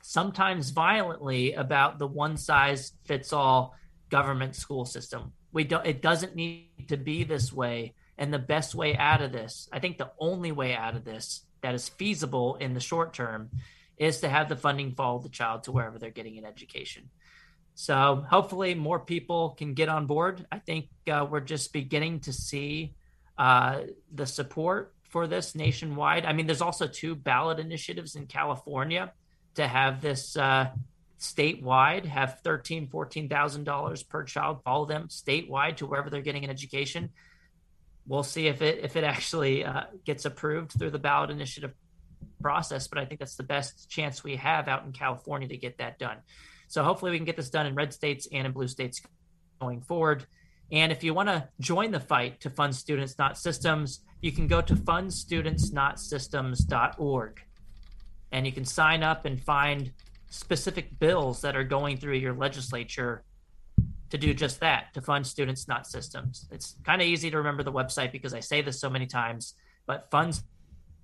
sometimes 0.03 0.71
violently, 0.71 1.53
about 1.53 1.99
the 1.99 2.07
one 2.07 2.37
size 2.37 2.93
fits 3.05 3.33
all 3.33 3.75
government 4.09 4.57
school 4.57 4.85
system. 4.85 5.33
We 5.53 5.65
don't. 5.65 5.87
It 5.87 6.03
doesn't 6.03 6.35
need 6.35 6.89
to 6.89 6.97
be 6.97 7.25
this 7.25 7.53
way. 7.53 7.95
And 8.19 8.33
the 8.33 8.39
best 8.39 8.75
way 8.75 8.97
out 8.97 9.21
of 9.21 9.31
this, 9.33 9.69
I 9.73 9.79
think, 9.79 9.99
the 9.99 10.11
only 10.19 10.51
way 10.51 10.75
out 10.75 10.97
of 10.97 11.05
this 11.05 11.45
that 11.61 11.75
is 11.75 11.89
feasible 11.89 12.57
in 12.57 12.73
the 12.73 12.81
short 12.81 13.13
term 13.13 13.51
is 13.97 14.21
to 14.21 14.29
have 14.29 14.49
the 14.49 14.57
funding 14.57 14.93
follow 14.93 15.19
the 15.19 15.29
child 15.29 15.65
to 15.65 15.73
wherever 15.73 15.99
they're 15.99 16.11
getting 16.11 16.39
an 16.39 16.45
education. 16.45 17.11
So 17.75 18.25
hopefully 18.29 18.75
more 18.75 19.01
people 19.01 19.51
can 19.51 19.75
get 19.75 19.89
on 19.89 20.07
board. 20.07 20.47
I 20.51 20.59
think 20.59 20.89
uh, 21.11 21.27
we're 21.31 21.41
just 21.41 21.73
beginning 21.73 22.21
to 22.21 22.33
see 22.33 22.95
uh, 23.37 23.83
the 24.15 24.27
support 24.27 24.95
for 25.11 25.27
this 25.27 25.55
nationwide. 25.55 26.25
I 26.25 26.33
mean, 26.33 26.47
there's 26.47 26.63
also 26.63 26.87
two 26.87 27.15
ballot 27.15 27.59
initiatives 27.59 28.17
in 28.17 28.27
California 28.27 29.13
to 29.55 29.67
have 29.67 30.01
this 30.01 30.37
uh, 30.37 30.71
statewide, 31.21 32.05
have 32.07 32.41
thirteen, 32.43 32.89
fourteen 32.89 33.29
thousand 33.29 33.65
dollars 33.65 34.03
per 34.03 34.25
child, 34.25 34.63
follow 34.65 34.87
them 34.87 35.09
statewide 35.09 35.77
to 35.77 35.87
wherever 35.87 36.11
they're 36.11 36.23
getting 36.23 36.45
an 36.45 36.51
education. 36.51 37.11
We'll 38.07 38.23
see 38.23 38.47
if 38.47 38.63
it 38.63 38.85
if 38.85 38.97
it 38.97 39.05
actually 39.05 39.65
uh, 39.65 39.85
gets 40.05 40.25
approved 40.25 40.73
through 40.73 40.91
the 40.91 40.99
ballot 40.99 41.31
initiative 41.31 41.73
process, 42.41 42.89
but 42.89 42.99
I 42.99 43.05
think 43.05 43.21
that's 43.21 43.37
the 43.37 43.43
best 43.43 43.89
chance 43.89 44.25
we 44.25 44.37
have 44.37 44.69
out 44.69 44.85
in 44.85 44.93
California 44.93 45.49
to 45.49 45.57
get 45.57 45.79
that 45.79 45.99
done. 45.99 46.19
So 46.69 46.83
hopefully 46.83 47.13
we 47.13 47.19
can 47.19 47.25
get 47.25 47.37
this 47.37 47.51
done 47.51 47.67
in 47.67 47.75
red 47.75 47.93
states 47.93 48.29
and 48.33 48.47
in 48.47 48.53
blue 48.53 48.69
states 48.69 49.03
going 49.61 49.81
forward. 49.81 50.27
And 50.73 50.91
if 50.91 51.05
you 51.05 51.15
want 51.15 51.29
to 51.29 51.49
join 51.61 51.93
the 51.93 52.01
fight 52.01 52.41
to 52.41 52.51
fund 52.51 52.75
students, 52.75 53.17
not 53.19 53.39
systems, 53.39 54.01
you 54.21 54.33
can 54.33 54.49
go 54.49 54.61
to 54.61 54.75
fundstudentsnotsystems.org 54.75 57.41
and 58.33 58.47
you 58.47 58.53
can 58.53 58.65
sign 58.65 59.05
up 59.05 59.25
and 59.25 59.41
find 59.41 59.93
specific 60.31 60.99
bills 60.99 61.43
that 61.43 61.55
are 61.55 61.63
going 61.63 61.97
through 61.97 62.17
your 62.17 62.35
legislature 62.35 63.23
to 64.11 64.19
do 64.19 64.35
just 64.35 64.59
that 64.61 64.93
to 64.95 65.01
fund 65.01 65.25
students, 65.27 65.67
not 65.69 65.87
systems. 65.87 66.47
It's 66.51 66.77
kind 66.85 67.01
of 67.01 67.09
easy 67.09 67.31
to 67.31 67.39
remember 67.39 67.63
the 67.63 67.73
website 67.73 68.13
because 68.13 68.35
I 68.35 68.41
say 68.41 68.61
this 68.63 68.81
so 68.81 68.91
many 68.91 69.07
times, 69.07 69.55
but 69.87 70.11
funds 70.11 70.43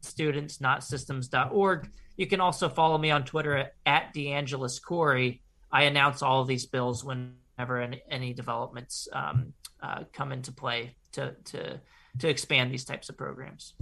students, 0.02 0.60
not 0.60 0.84
systems.org. 0.84 1.90
You 2.16 2.26
can 2.26 2.40
also 2.40 2.68
follow 2.68 2.98
me 2.98 3.10
on 3.10 3.24
Twitter 3.24 3.56
at, 3.56 3.74
at 3.86 4.12
DeAngelis 4.14 4.82
Corey. 4.82 5.40
I 5.70 5.84
announce 5.84 6.20
all 6.22 6.42
of 6.42 6.48
these 6.48 6.66
bills 6.66 7.02
whenever 7.04 7.80
any, 7.80 8.02
any 8.10 8.34
developments 8.34 9.08
um, 9.12 9.54
uh, 9.82 10.04
come 10.12 10.32
into 10.32 10.52
play 10.52 10.96
to, 11.12 11.34
to, 11.44 11.80
to 12.18 12.28
expand 12.28 12.70
these 12.70 12.84
types 12.84 13.08
of 13.08 13.16
programs. 13.16 13.72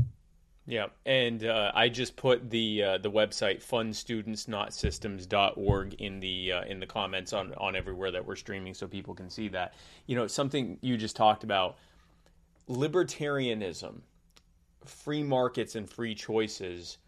Yeah, 0.67 0.87
and 1.05 1.45
uh, 1.45 1.73
I 1.75 1.89
just 1.89 2.15
put 2.15 2.49
the 2.49 2.85
uh, 2.85 2.99
the 2.99 3.11
website 3.11 3.67
fundstudentsnotsystems.org 3.67 5.95
in 5.95 6.21
the 6.21 6.53
uh, 6.53 6.63
in 6.63 6.79
the 6.79 6.87
comments 6.87 7.33
on 7.33 7.53
on 7.55 7.75
everywhere 7.75 8.13
that 8.13 8.25
we're 8.25 8.37
streaming, 8.37 8.75
so 8.75 8.87
people 8.87 9.13
can 9.13 9.29
see 9.31 9.49
that. 9.49 9.75
You 10.07 10.15
know, 10.15 10.29
something 10.29 10.79
you 10.81 10.97
just 10.97 11.17
talked 11.17 11.43
about, 11.43 11.77
libertarianism, 12.69 14.03
free 14.85 15.23
markets 15.23 15.75
and 15.75 15.89
free 15.89 16.15
choices, 16.15 16.99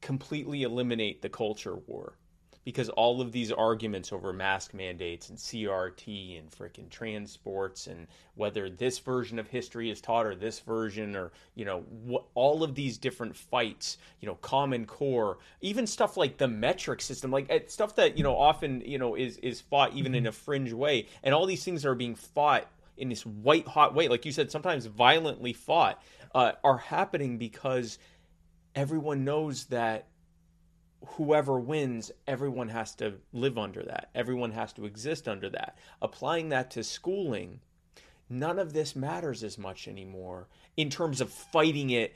completely 0.00 0.62
eliminate 0.62 1.22
the 1.22 1.28
culture 1.28 1.76
war 1.76 2.16
because 2.64 2.88
all 2.90 3.20
of 3.20 3.30
these 3.32 3.52
arguments 3.52 4.12
over 4.12 4.32
mask 4.32 4.72
mandates 4.72 5.28
and 5.28 5.38
CRT 5.38 6.38
and 6.38 6.50
freaking 6.50 6.88
transports 6.88 7.86
and 7.86 8.06
whether 8.34 8.70
this 8.70 8.98
version 8.98 9.38
of 9.38 9.46
history 9.48 9.90
is 9.90 10.00
taught 10.00 10.26
or 10.26 10.34
this 10.34 10.60
version 10.60 11.14
or 11.14 11.32
you 11.54 11.64
know 11.64 11.80
what, 12.04 12.24
all 12.34 12.62
of 12.62 12.74
these 12.74 12.96
different 12.96 13.36
fights, 13.36 13.98
you 14.20 14.26
know, 14.26 14.36
Common 14.36 14.86
Core, 14.86 15.38
even 15.60 15.86
stuff 15.86 16.16
like 16.16 16.38
the 16.38 16.48
metric 16.48 17.02
system, 17.02 17.30
like 17.30 17.46
eh, 17.50 17.60
stuff 17.66 17.96
that 17.96 18.16
you 18.16 18.24
know 18.24 18.36
often 18.36 18.82
you 18.84 18.98
know 18.98 19.14
is 19.14 19.36
is 19.38 19.60
fought 19.60 19.92
even 19.92 20.14
in 20.14 20.26
a 20.26 20.32
fringe 20.32 20.72
way, 20.72 21.06
and 21.22 21.34
all 21.34 21.46
these 21.46 21.64
things 21.64 21.84
are 21.84 21.94
being 21.94 22.14
fought 22.14 22.66
in 22.96 23.08
this 23.08 23.26
white 23.26 23.66
hot 23.66 23.94
way, 23.94 24.08
like 24.08 24.24
you 24.24 24.32
said, 24.32 24.50
sometimes 24.50 24.86
violently 24.86 25.52
fought, 25.52 26.00
uh, 26.34 26.52
are 26.62 26.78
happening 26.78 27.38
because 27.38 27.98
everyone 28.74 29.24
knows 29.24 29.66
that 29.66 30.08
whoever 31.06 31.60
wins, 31.60 32.10
everyone 32.26 32.68
has 32.68 32.94
to 32.96 33.14
live 33.32 33.58
under 33.58 33.82
that. 33.82 34.10
Everyone 34.14 34.52
has 34.52 34.72
to 34.74 34.84
exist 34.84 35.28
under 35.28 35.50
that. 35.50 35.78
Applying 36.02 36.48
that 36.48 36.70
to 36.72 36.82
schooling, 36.82 37.60
none 38.28 38.58
of 38.58 38.72
this 38.72 38.96
matters 38.96 39.44
as 39.44 39.58
much 39.58 39.86
anymore 39.86 40.48
in 40.76 40.90
terms 40.90 41.20
of 41.20 41.30
fighting 41.30 41.90
it 41.90 42.14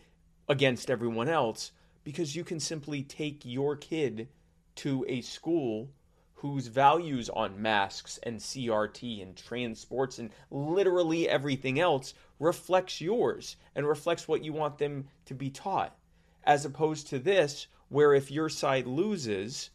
against 0.48 0.90
everyone 0.90 1.28
else 1.28 1.72
because 2.02 2.34
you 2.34 2.42
can 2.42 2.58
simply 2.58 3.02
take 3.02 3.42
your 3.44 3.76
kid 3.76 4.28
to 4.74 5.04
a 5.08 5.20
school 5.20 5.90
whose 6.34 6.68
values 6.68 7.28
on 7.28 7.60
masks 7.60 8.18
and 8.22 8.38
CRT 8.38 9.20
and 9.20 9.36
transports 9.36 10.18
and 10.18 10.30
literally 10.50 11.28
everything 11.28 11.80
else 11.80 12.14
reflects 12.38 13.00
yours 13.00 13.56
and 13.74 13.86
reflects 13.86 14.28
what 14.28 14.44
you 14.44 14.52
want 14.52 14.78
them 14.78 15.06
to 15.26 15.34
be 15.34 15.50
taught. 15.50 15.96
As 16.44 16.64
opposed 16.64 17.08
to 17.08 17.18
this, 17.18 17.66
where 17.88 18.14
if 18.14 18.30
your 18.30 18.48
side 18.48 18.86
loses, 18.86 19.70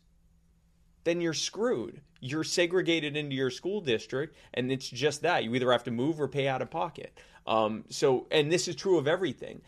then 1.04 1.22
you're 1.22 1.34
screwed. 1.34 2.02
You're 2.20 2.44
segregated 2.44 3.18
into 3.18 3.36
your 3.36 3.50
school 3.50 3.82
district, 3.82 4.38
and 4.54 4.72
it's 4.72 4.88
just 4.88 5.22
that. 5.24 5.44
You 5.44 5.54
either 5.56 5.72
have 5.72 5.84
to 5.84 5.92
move 5.92 6.22
or 6.22 6.28
pay 6.28 6.48
out 6.48 6.62
of 6.62 6.70
pocket. 6.72 7.18
Um, 7.46 7.84
so, 7.90 8.28
and 8.32 8.52
this 8.52 8.68
is 8.68 8.76
true 8.76 8.98
of 8.98 9.08
everything. 9.08 9.62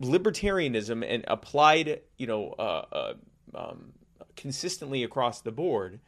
Libertarianism 0.00 1.04
and 1.06 1.24
applied, 1.28 2.00
you 2.16 2.26
know, 2.26 2.54
uh, 2.58 2.84
uh, 2.92 3.14
um, 3.54 3.92
consistently 4.36 5.04
across 5.04 5.42
the 5.42 5.52
board 5.52 6.00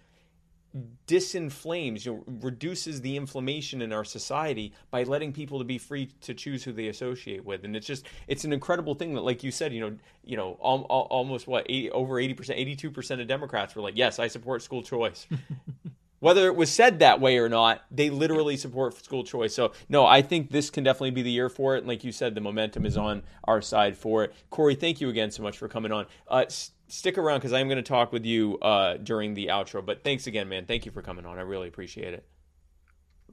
disinflames, 1.06 2.04
you 2.04 2.12
know, 2.12 2.24
reduces 2.40 3.00
the 3.00 3.16
inflammation 3.16 3.82
in 3.82 3.92
our 3.92 4.04
society 4.04 4.72
by 4.90 5.02
letting 5.02 5.32
people 5.32 5.58
to 5.58 5.64
be 5.64 5.78
free 5.78 6.06
to 6.22 6.34
choose 6.34 6.64
who 6.64 6.72
they 6.72 6.88
associate 6.88 7.44
with, 7.44 7.64
and 7.64 7.76
it's 7.76 7.86
just 7.86 8.06
it's 8.28 8.44
an 8.44 8.52
incredible 8.52 8.94
thing 8.94 9.14
that, 9.14 9.22
like 9.22 9.42
you 9.42 9.50
said, 9.50 9.72
you 9.72 9.80
know, 9.80 9.96
you 10.24 10.36
know, 10.36 10.58
al- 10.64 10.86
al- 10.90 11.08
almost 11.10 11.46
what 11.46 11.66
80, 11.68 11.90
over 11.90 12.18
eighty 12.18 12.34
percent, 12.34 12.58
eighty 12.58 12.76
two 12.76 12.90
percent 12.90 13.20
of 13.20 13.26
Democrats 13.26 13.74
were 13.74 13.82
like, 13.82 13.96
yes, 13.96 14.18
I 14.18 14.28
support 14.28 14.62
school 14.62 14.82
choice. 14.82 15.26
Whether 16.22 16.46
it 16.46 16.54
was 16.54 16.70
said 16.70 17.00
that 17.00 17.20
way 17.20 17.38
or 17.38 17.48
not, 17.48 17.82
they 17.90 18.08
literally 18.08 18.56
support 18.56 18.94
school 19.04 19.24
choice. 19.24 19.52
So, 19.56 19.72
no, 19.88 20.06
I 20.06 20.22
think 20.22 20.52
this 20.52 20.70
can 20.70 20.84
definitely 20.84 21.10
be 21.10 21.22
the 21.22 21.32
year 21.32 21.48
for 21.48 21.74
it. 21.74 21.78
And 21.78 21.88
like 21.88 22.04
you 22.04 22.12
said, 22.12 22.36
the 22.36 22.40
momentum 22.40 22.86
is 22.86 22.96
on 22.96 23.24
our 23.42 23.60
side 23.60 23.96
for 23.98 24.22
it. 24.22 24.32
Corey, 24.48 24.76
thank 24.76 25.00
you 25.00 25.08
again 25.08 25.32
so 25.32 25.42
much 25.42 25.58
for 25.58 25.66
coming 25.66 25.90
on. 25.90 26.06
Uh, 26.28 26.44
stick 26.86 27.18
around 27.18 27.38
because 27.38 27.52
I'm 27.52 27.66
going 27.66 27.74
to 27.74 27.82
talk 27.82 28.12
with 28.12 28.24
you 28.24 28.56
uh, 28.60 28.98
during 28.98 29.34
the 29.34 29.48
outro. 29.48 29.84
But 29.84 30.04
thanks 30.04 30.28
again, 30.28 30.48
man. 30.48 30.64
Thank 30.64 30.86
you 30.86 30.92
for 30.92 31.02
coming 31.02 31.26
on. 31.26 31.40
I 31.40 31.42
really 31.42 31.66
appreciate 31.66 32.14
it. 32.14 32.24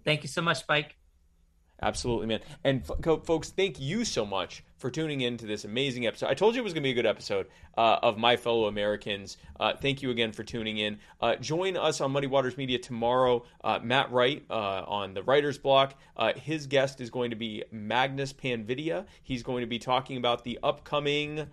Thank 0.03 0.23
you 0.23 0.29
so 0.29 0.41
much, 0.41 0.57
Spike. 0.57 0.98
Absolutely, 1.81 2.27
man. 2.27 2.39
And 2.63 2.83
f- 2.89 3.23
folks, 3.23 3.49
thank 3.49 3.79
you 3.79 4.03
so 4.03 4.25
much 4.25 4.63
for 4.77 4.89
tuning 4.89 5.21
in 5.21 5.37
to 5.37 5.45
this 5.45 5.65
amazing 5.65 6.07
episode. 6.07 6.27
I 6.27 6.33
told 6.33 6.55
you 6.55 6.61
it 6.61 6.63
was 6.63 6.73
going 6.73 6.83
to 6.83 6.87
be 6.87 6.91
a 6.91 6.95
good 6.95 7.05
episode 7.05 7.47
uh, 7.77 7.99
of 8.01 8.17
My 8.17 8.35
Fellow 8.35 8.65
Americans. 8.65 9.37
Uh, 9.59 9.73
thank 9.73 10.01
you 10.01 10.09
again 10.09 10.31
for 10.31 10.43
tuning 10.43 10.77
in. 10.77 10.99
Uh, 11.21 11.35
join 11.35 11.77
us 11.77 12.01
on 12.01 12.11
Muddy 12.11 12.27
Waters 12.27 12.57
Media 12.57 12.79
tomorrow. 12.79 13.43
Uh, 13.63 13.79
Matt 13.81 14.11
Wright 14.11 14.43
uh, 14.49 14.83
on 14.87 15.13
the 15.13 15.23
Writer's 15.23 15.57
Block. 15.57 15.95
Uh, 16.17 16.33
his 16.33 16.67
guest 16.67 17.01
is 17.01 17.09
going 17.09 17.29
to 17.29 17.35
be 17.35 17.63
Magnus 17.71 18.33
Panvidia. 18.33 19.05
He's 19.23 19.43
going 19.43 19.61
to 19.61 19.67
be 19.67 19.79
talking 19.79 20.17
about 20.17 20.43
the 20.43 20.59
upcoming 20.63 21.47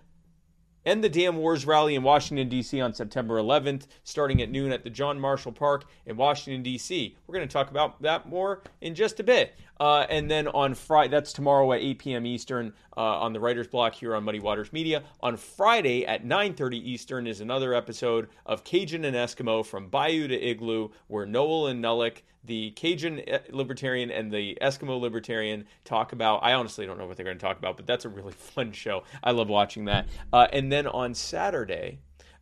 End 0.86 1.02
the 1.02 1.08
Damn 1.08 1.36
Wars 1.36 1.66
rally 1.66 1.96
in 1.96 2.04
Washington, 2.04 2.48
D.C. 2.48 2.80
on 2.80 2.94
September 2.94 3.40
11th, 3.40 3.88
starting 4.04 4.40
at 4.40 4.52
noon 4.52 4.70
at 4.70 4.84
the 4.84 4.90
John 4.90 5.18
Marshall 5.18 5.50
Park 5.50 5.84
in 6.06 6.16
Washington, 6.16 6.62
D.C. 6.62 7.16
We're 7.26 7.34
going 7.34 7.46
to 7.46 7.52
talk 7.52 7.72
about 7.72 8.00
that 8.02 8.28
more 8.28 8.62
in 8.80 8.94
just 8.94 9.18
a 9.18 9.24
bit. 9.24 9.56
Uh, 9.80 10.06
and 10.08 10.30
then 10.30 10.46
on 10.46 10.74
Friday, 10.74 11.10
that's 11.10 11.32
tomorrow 11.32 11.72
at 11.72 11.80
8 11.80 11.98
p.m. 11.98 12.24
Eastern 12.24 12.72
uh, 12.96 13.00
on 13.00 13.32
the 13.32 13.40
Writer's 13.40 13.66
Block 13.66 13.96
here 13.96 14.14
on 14.14 14.22
Muddy 14.22 14.38
Waters 14.38 14.72
Media. 14.72 15.02
On 15.20 15.36
Friday 15.36 16.06
at 16.06 16.24
9:30 16.24 16.74
Eastern 16.74 17.26
is 17.26 17.40
another 17.40 17.74
episode 17.74 18.28
of 18.46 18.62
Cajun 18.62 19.04
and 19.04 19.16
Eskimo 19.16 19.66
from 19.66 19.88
Bayou 19.88 20.28
to 20.28 20.34
Igloo, 20.40 20.90
where 21.08 21.26
Noel 21.26 21.66
and 21.66 21.84
Nullick, 21.84 22.22
the 22.46 22.70
Cajun 22.72 23.22
uh, 23.30 23.38
libertarian 23.50 24.10
and 24.10 24.32
the 24.32 24.58
Eskimo 24.60 25.00
libertarian, 25.00 25.66
talk 25.84 26.12
about. 26.12 26.40
I 26.42 26.54
honestly 26.54 26.86
don't 26.86 26.98
know 26.98 27.06
what 27.06 27.16
they're 27.16 27.24
going 27.24 27.38
to 27.38 27.44
talk 27.44 27.58
about, 27.58 27.76
but 27.76 27.86
that's 27.86 28.04
a 28.04 28.08
really 28.08 28.32
fun 28.32 28.72
show. 28.72 29.04
I 29.22 29.32
love 29.32 29.48
watching 29.48 29.84
that. 29.86 30.08
Uh, 30.32 30.48
and 30.52 30.72
then 30.72 30.86
on 30.86 31.14
Saturday, 31.14 31.98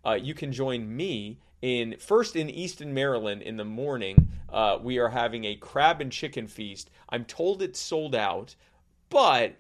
uh, 0.06 0.12
you 0.12 0.34
can 0.34 0.52
join 0.52 0.94
me 0.94 1.38
in 1.62 1.96
first 1.98 2.36
in 2.36 2.50
Easton, 2.50 2.92
Maryland, 2.92 3.42
in 3.42 3.56
the 3.56 3.64
morning. 3.64 4.28
Uh, 4.50 4.78
we 4.80 4.98
are 4.98 5.08
having 5.08 5.44
a 5.44 5.56
crab 5.56 6.00
and 6.00 6.12
chicken 6.12 6.46
feast. 6.46 6.90
I'm 7.08 7.24
told 7.24 7.62
it's 7.62 7.80
sold 7.80 8.14
out, 8.14 8.54
but 9.08 9.56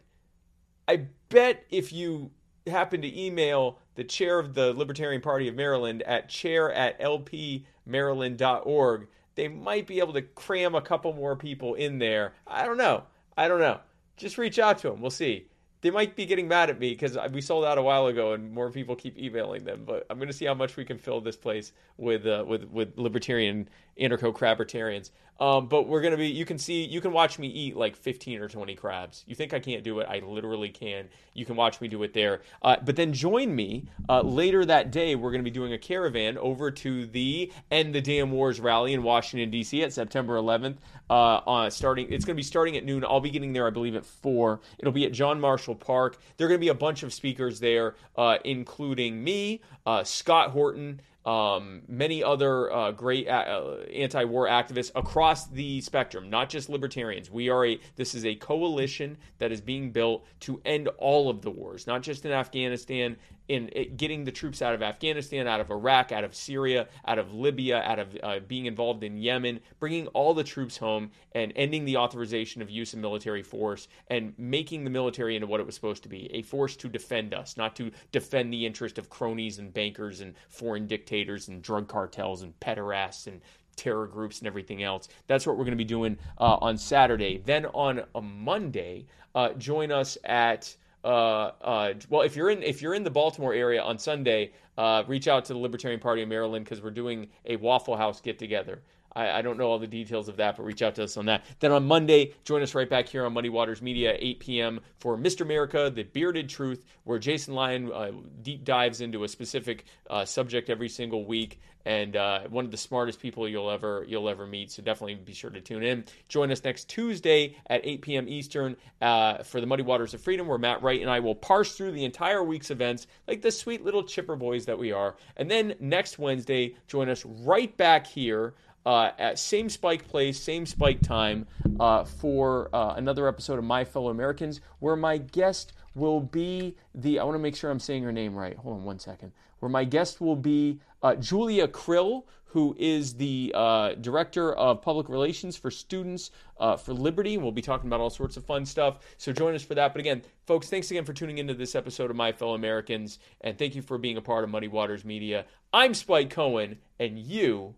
I 0.86 1.06
bet 1.30 1.64
if 1.70 1.92
you 1.92 2.30
happen 2.66 3.02
to 3.02 3.20
email 3.20 3.78
the 3.94 4.04
chair 4.04 4.38
of 4.38 4.54
the 4.54 4.72
Libertarian 4.72 5.20
Party 5.20 5.48
of 5.48 5.54
Maryland 5.54 6.02
at 6.02 6.28
chair 6.28 6.72
at 6.72 6.98
lpmaryland.org, 7.00 9.08
they 9.34 9.48
might 9.48 9.86
be 9.86 9.98
able 9.98 10.12
to 10.14 10.22
cram 10.22 10.74
a 10.74 10.80
couple 10.80 11.12
more 11.12 11.36
people 11.36 11.74
in 11.74 11.98
there. 11.98 12.34
I 12.46 12.64
don't 12.66 12.78
know. 12.78 13.04
I 13.36 13.48
don't 13.48 13.60
know. 13.60 13.80
Just 14.16 14.38
reach 14.38 14.58
out 14.58 14.78
to 14.78 14.90
them. 14.90 15.00
We'll 15.00 15.10
see 15.10 15.48
they 15.84 15.90
might 15.90 16.16
be 16.16 16.24
getting 16.24 16.48
mad 16.48 16.70
at 16.70 16.80
me 16.80 16.92
because 16.92 17.18
we 17.30 17.42
sold 17.42 17.62
out 17.62 17.76
a 17.76 17.82
while 17.82 18.06
ago 18.06 18.32
and 18.32 18.50
more 18.50 18.70
people 18.70 18.96
keep 18.96 19.18
emailing 19.18 19.64
them. 19.64 19.84
But 19.84 20.06
I'm 20.08 20.16
going 20.16 20.28
to 20.28 20.32
see 20.32 20.46
how 20.46 20.54
much 20.54 20.78
we 20.78 20.84
can 20.86 20.96
fill 20.96 21.20
this 21.20 21.36
place 21.36 21.72
with 21.98 22.26
uh, 22.26 22.42
with 22.48 22.64
with 22.70 22.96
libertarian 22.96 23.68
anarcho 24.00 24.32
crabbertarians. 24.34 25.10
Um, 25.40 25.66
but 25.66 25.88
we're 25.88 26.00
gonna 26.00 26.16
be. 26.16 26.28
You 26.28 26.44
can 26.44 26.58
see. 26.58 26.84
You 26.84 27.00
can 27.00 27.12
watch 27.12 27.38
me 27.38 27.48
eat 27.48 27.76
like 27.76 27.96
15 27.96 28.40
or 28.40 28.48
20 28.48 28.74
crabs. 28.76 29.24
You 29.26 29.34
think 29.34 29.52
I 29.52 29.58
can't 29.58 29.82
do 29.82 29.98
it? 29.98 30.06
I 30.08 30.20
literally 30.20 30.68
can. 30.68 31.08
You 31.32 31.44
can 31.44 31.56
watch 31.56 31.80
me 31.80 31.88
do 31.88 32.02
it 32.04 32.14
there. 32.14 32.42
Uh, 32.62 32.76
but 32.84 32.94
then 32.94 33.12
join 33.12 33.54
me 33.54 33.86
uh, 34.08 34.20
later 34.20 34.64
that 34.64 34.92
day. 34.92 35.16
We're 35.16 35.32
gonna 35.32 35.42
be 35.42 35.50
doing 35.50 35.72
a 35.72 35.78
caravan 35.78 36.38
over 36.38 36.70
to 36.70 37.06
the 37.06 37.52
End 37.70 37.94
the 37.94 38.00
Damn 38.00 38.30
Wars 38.30 38.60
rally 38.60 38.92
in 38.92 39.02
Washington 39.02 39.50
D.C. 39.50 39.82
at 39.82 39.92
September 39.92 40.36
11th. 40.36 40.76
Uh, 41.10 41.68
starting. 41.68 42.12
It's 42.12 42.24
gonna 42.24 42.36
be 42.36 42.42
starting 42.42 42.76
at 42.76 42.84
noon. 42.84 43.04
I'll 43.04 43.20
be 43.20 43.30
getting 43.30 43.52
there, 43.52 43.66
I 43.66 43.70
believe, 43.70 43.96
at 43.96 44.06
four. 44.06 44.60
It'll 44.78 44.92
be 44.92 45.04
at 45.04 45.12
John 45.12 45.40
Marshall 45.40 45.74
Park. 45.74 46.18
There 46.36 46.46
are 46.46 46.48
gonna 46.48 46.58
be 46.58 46.68
a 46.68 46.74
bunch 46.74 47.02
of 47.02 47.12
speakers 47.12 47.58
there, 47.58 47.96
uh, 48.16 48.38
including 48.44 49.22
me, 49.22 49.62
uh, 49.84 50.04
Scott 50.04 50.50
Horton 50.50 51.00
um, 51.24 51.82
many 51.88 52.22
other 52.22 52.70
uh, 52.72 52.92
great 52.92 53.28
uh, 53.28 53.76
anti-war 53.94 54.46
activists 54.46 54.90
across 54.94 55.46
the 55.46 55.80
spectrum, 55.80 56.28
not 56.28 56.50
just 56.50 56.68
libertarians. 56.68 57.30
We 57.30 57.48
are 57.48 57.64
a 57.64 57.80
this 57.96 58.14
is 58.14 58.26
a 58.26 58.34
coalition 58.34 59.16
that 59.38 59.50
is 59.50 59.60
being 59.60 59.90
built 59.90 60.26
to 60.40 60.60
end 60.64 60.88
all 60.98 61.30
of 61.30 61.42
the 61.42 61.50
wars, 61.50 61.86
not 61.86 62.02
just 62.02 62.26
in 62.26 62.32
Afghanistan 62.32 63.16
in 63.48 63.70
getting 63.96 64.24
the 64.24 64.32
troops 64.32 64.62
out 64.62 64.74
of 64.74 64.82
Afghanistan, 64.82 65.46
out 65.46 65.60
of 65.60 65.70
Iraq, 65.70 66.12
out 66.12 66.24
of 66.24 66.34
Syria, 66.34 66.88
out 67.06 67.18
of 67.18 67.32
Libya, 67.34 67.82
out 67.82 67.98
of 67.98 68.16
uh, 68.22 68.38
being 68.46 68.66
involved 68.66 69.04
in 69.04 69.18
Yemen, 69.18 69.60
bringing 69.78 70.06
all 70.08 70.32
the 70.32 70.44
troops 70.44 70.76
home 70.76 71.10
and 71.32 71.52
ending 71.56 71.84
the 71.84 71.96
authorization 71.96 72.62
of 72.62 72.70
use 72.70 72.92
of 72.94 73.00
military 73.00 73.42
force 73.42 73.88
and 74.08 74.32
making 74.38 74.84
the 74.84 74.90
military 74.90 75.34
into 75.36 75.46
what 75.46 75.60
it 75.60 75.66
was 75.66 75.74
supposed 75.74 76.02
to 76.02 76.08
be 76.08 76.32
a 76.32 76.42
force 76.42 76.74
to 76.76 76.88
defend 76.88 77.34
us, 77.34 77.56
not 77.56 77.76
to 77.76 77.90
defend 78.12 78.52
the 78.52 78.64
interest 78.64 78.98
of 78.98 79.10
cronies 79.10 79.58
and 79.58 79.74
bankers 79.74 80.20
and 80.20 80.34
foreign 80.48 80.86
dictators 80.86 81.48
and 81.48 81.62
drug 81.62 81.86
cartels 81.86 82.42
and 82.42 82.58
pederasts 82.60 83.26
and 83.26 83.40
terror 83.76 84.06
groups 84.06 84.38
and 84.38 84.46
everything 84.46 84.82
else. 84.82 85.08
That's 85.26 85.46
what 85.46 85.56
we're 85.56 85.64
going 85.64 85.72
to 85.72 85.76
be 85.76 85.84
doing 85.84 86.16
uh, 86.38 86.56
on 86.60 86.78
Saturday. 86.78 87.42
Then 87.44 87.66
on 87.66 88.02
a 88.14 88.20
Monday, 88.20 89.06
uh, 89.34 89.52
join 89.54 89.90
us 89.90 90.16
at 90.24 90.74
uh, 91.04 91.52
uh, 91.60 91.94
well, 92.08 92.22
if 92.22 92.34
you're 92.34 92.50
in 92.50 92.62
if 92.62 92.80
you're 92.80 92.94
in 92.94 93.04
the 93.04 93.10
Baltimore 93.10 93.52
area 93.52 93.82
on 93.82 93.98
Sunday, 93.98 94.52
uh, 94.78 95.04
reach 95.06 95.28
out 95.28 95.44
to 95.44 95.52
the 95.52 95.58
Libertarian 95.58 96.00
Party 96.00 96.22
of 96.22 96.28
Maryland 96.28 96.64
because 96.64 96.82
we're 96.82 96.90
doing 96.90 97.28
a 97.44 97.56
Waffle 97.56 97.96
House 97.96 98.20
get 98.20 98.38
together. 98.38 98.82
I, 99.14 99.38
I, 99.38 99.42
don't 99.42 99.58
know 99.58 99.66
all 99.66 99.78
the 99.78 99.86
details 99.86 100.28
of 100.28 100.36
that, 100.36 100.56
but 100.56 100.64
reach 100.64 100.82
out 100.82 100.94
to 100.96 101.04
us 101.04 101.16
on 101.16 101.26
that. 101.26 101.44
Then 101.60 101.72
on 101.72 101.86
Monday, 101.86 102.34
join 102.44 102.62
us 102.62 102.74
right 102.74 102.88
back 102.88 103.08
here 103.08 103.24
on 103.24 103.32
Muddy 103.32 103.48
Waters 103.48 103.82
Media, 103.82 104.16
8 104.18 104.40
p.m. 104.40 104.80
for 104.98 105.16
Mr. 105.16 105.42
America, 105.42 105.90
The 105.94 106.02
Bearded 106.02 106.48
Truth, 106.48 106.84
where 107.04 107.18
Jason 107.18 107.54
Lyon 107.54 107.92
uh, 107.92 108.12
deep 108.42 108.64
dives 108.64 109.00
into 109.00 109.24
a 109.24 109.28
specific 109.28 109.84
uh, 110.10 110.24
subject 110.24 110.70
every 110.70 110.88
single 110.88 111.24
week 111.24 111.60
and 111.86 112.16
uh, 112.16 112.40
one 112.48 112.64
of 112.64 112.70
the 112.70 112.76
smartest 112.76 113.20
people 113.20 113.48
you'll 113.48 113.70
ever 113.70 114.04
you'll 114.08 114.28
ever 114.28 114.46
meet. 114.46 114.70
So 114.70 114.82
definitely 114.82 115.16
be 115.16 115.34
sure 115.34 115.50
to 115.50 115.60
tune 115.60 115.82
in. 115.82 116.04
Join 116.28 116.50
us 116.50 116.64
next 116.64 116.88
Tuesday 116.88 117.56
at 117.66 117.80
8 117.84 118.02
p.m. 118.02 118.28
Eastern 118.28 118.76
uh, 119.02 119.42
for 119.42 119.60
the 119.60 119.66
Muddy 119.66 119.82
Waters 119.82 120.14
of 120.14 120.20
Freedom, 120.20 120.46
where 120.46 120.58
Matt 120.58 120.82
Wright 120.82 121.00
and 121.00 121.10
I 121.10 121.20
will 121.20 121.34
parse 121.34 121.74
through 121.76 121.92
the 121.92 122.04
entire 122.04 122.42
week's 122.42 122.70
events 122.70 123.06
like 123.28 123.42
the 123.42 123.50
sweet 123.50 123.84
little 123.84 124.02
chipper 124.02 124.36
boys 124.36 124.64
that 124.66 124.78
we 124.78 124.92
are. 124.92 125.16
And 125.36 125.50
then 125.50 125.74
next 125.80 126.18
Wednesday, 126.18 126.76
join 126.86 127.08
us 127.08 127.24
right 127.24 127.74
back 127.76 128.06
here. 128.06 128.54
Uh, 128.86 129.10
at 129.18 129.38
same 129.38 129.68
spike 129.68 130.06
place, 130.06 130.38
same 130.40 130.66
spike 130.66 131.00
time 131.00 131.46
uh, 131.80 132.04
for 132.04 132.68
uh, 132.74 132.94
another 132.96 133.26
episode 133.26 133.58
of 133.58 133.64
My 133.64 133.84
Fellow 133.84 134.10
Americans, 134.10 134.60
where 134.78 134.96
my 134.96 135.18
guest 135.18 135.72
will 135.94 136.20
be 136.20 136.76
the. 136.94 137.18
I 137.18 137.24
want 137.24 137.34
to 137.36 137.40
make 137.40 137.56
sure 137.56 137.70
I'm 137.70 137.80
saying 137.80 138.02
her 138.02 138.12
name 138.12 138.34
right. 138.34 138.56
Hold 138.56 138.76
on 138.76 138.84
one 138.84 138.98
second. 138.98 139.32
Where 139.60 139.70
my 139.70 139.84
guest 139.84 140.20
will 140.20 140.36
be 140.36 140.80
uh, 141.02 141.14
Julia 141.14 141.66
Krill, 141.66 142.24
who 142.44 142.76
is 142.78 143.14
the 143.14 143.50
uh, 143.54 143.94
director 143.94 144.52
of 144.54 144.82
public 144.82 145.08
relations 145.08 145.56
for 145.56 145.70
Students 145.70 146.30
uh, 146.60 146.76
for 146.76 146.92
Liberty. 146.92 147.38
We'll 147.38 147.52
be 147.52 147.62
talking 147.62 147.88
about 147.88 148.00
all 148.00 148.10
sorts 148.10 148.36
of 148.36 148.44
fun 148.44 148.66
stuff. 148.66 148.98
So 149.16 149.32
join 149.32 149.54
us 149.54 149.62
for 149.64 149.74
that. 149.74 149.92
But 149.92 150.00
again, 150.00 150.22
folks, 150.46 150.68
thanks 150.68 150.90
again 150.90 151.04
for 151.04 151.12
tuning 151.12 151.38
into 151.38 151.54
this 151.54 151.74
episode 151.74 152.10
of 152.10 152.16
My 152.16 152.32
Fellow 152.32 152.54
Americans, 152.54 153.18
and 153.40 153.58
thank 153.58 153.74
you 153.74 153.82
for 153.82 153.98
being 153.98 154.18
a 154.18 154.22
part 154.22 154.44
of 154.44 154.50
Muddy 154.50 154.68
Waters 154.68 155.04
Media. 155.04 155.46
I'm 155.72 155.94
Spike 155.94 156.30
Cohen, 156.30 156.78
and 157.00 157.18
you 157.18 157.74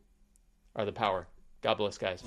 are 0.76 0.84
the 0.84 0.92
power. 0.92 1.26
God 1.62 1.78
bless, 1.78 1.98
guys. 1.98 2.22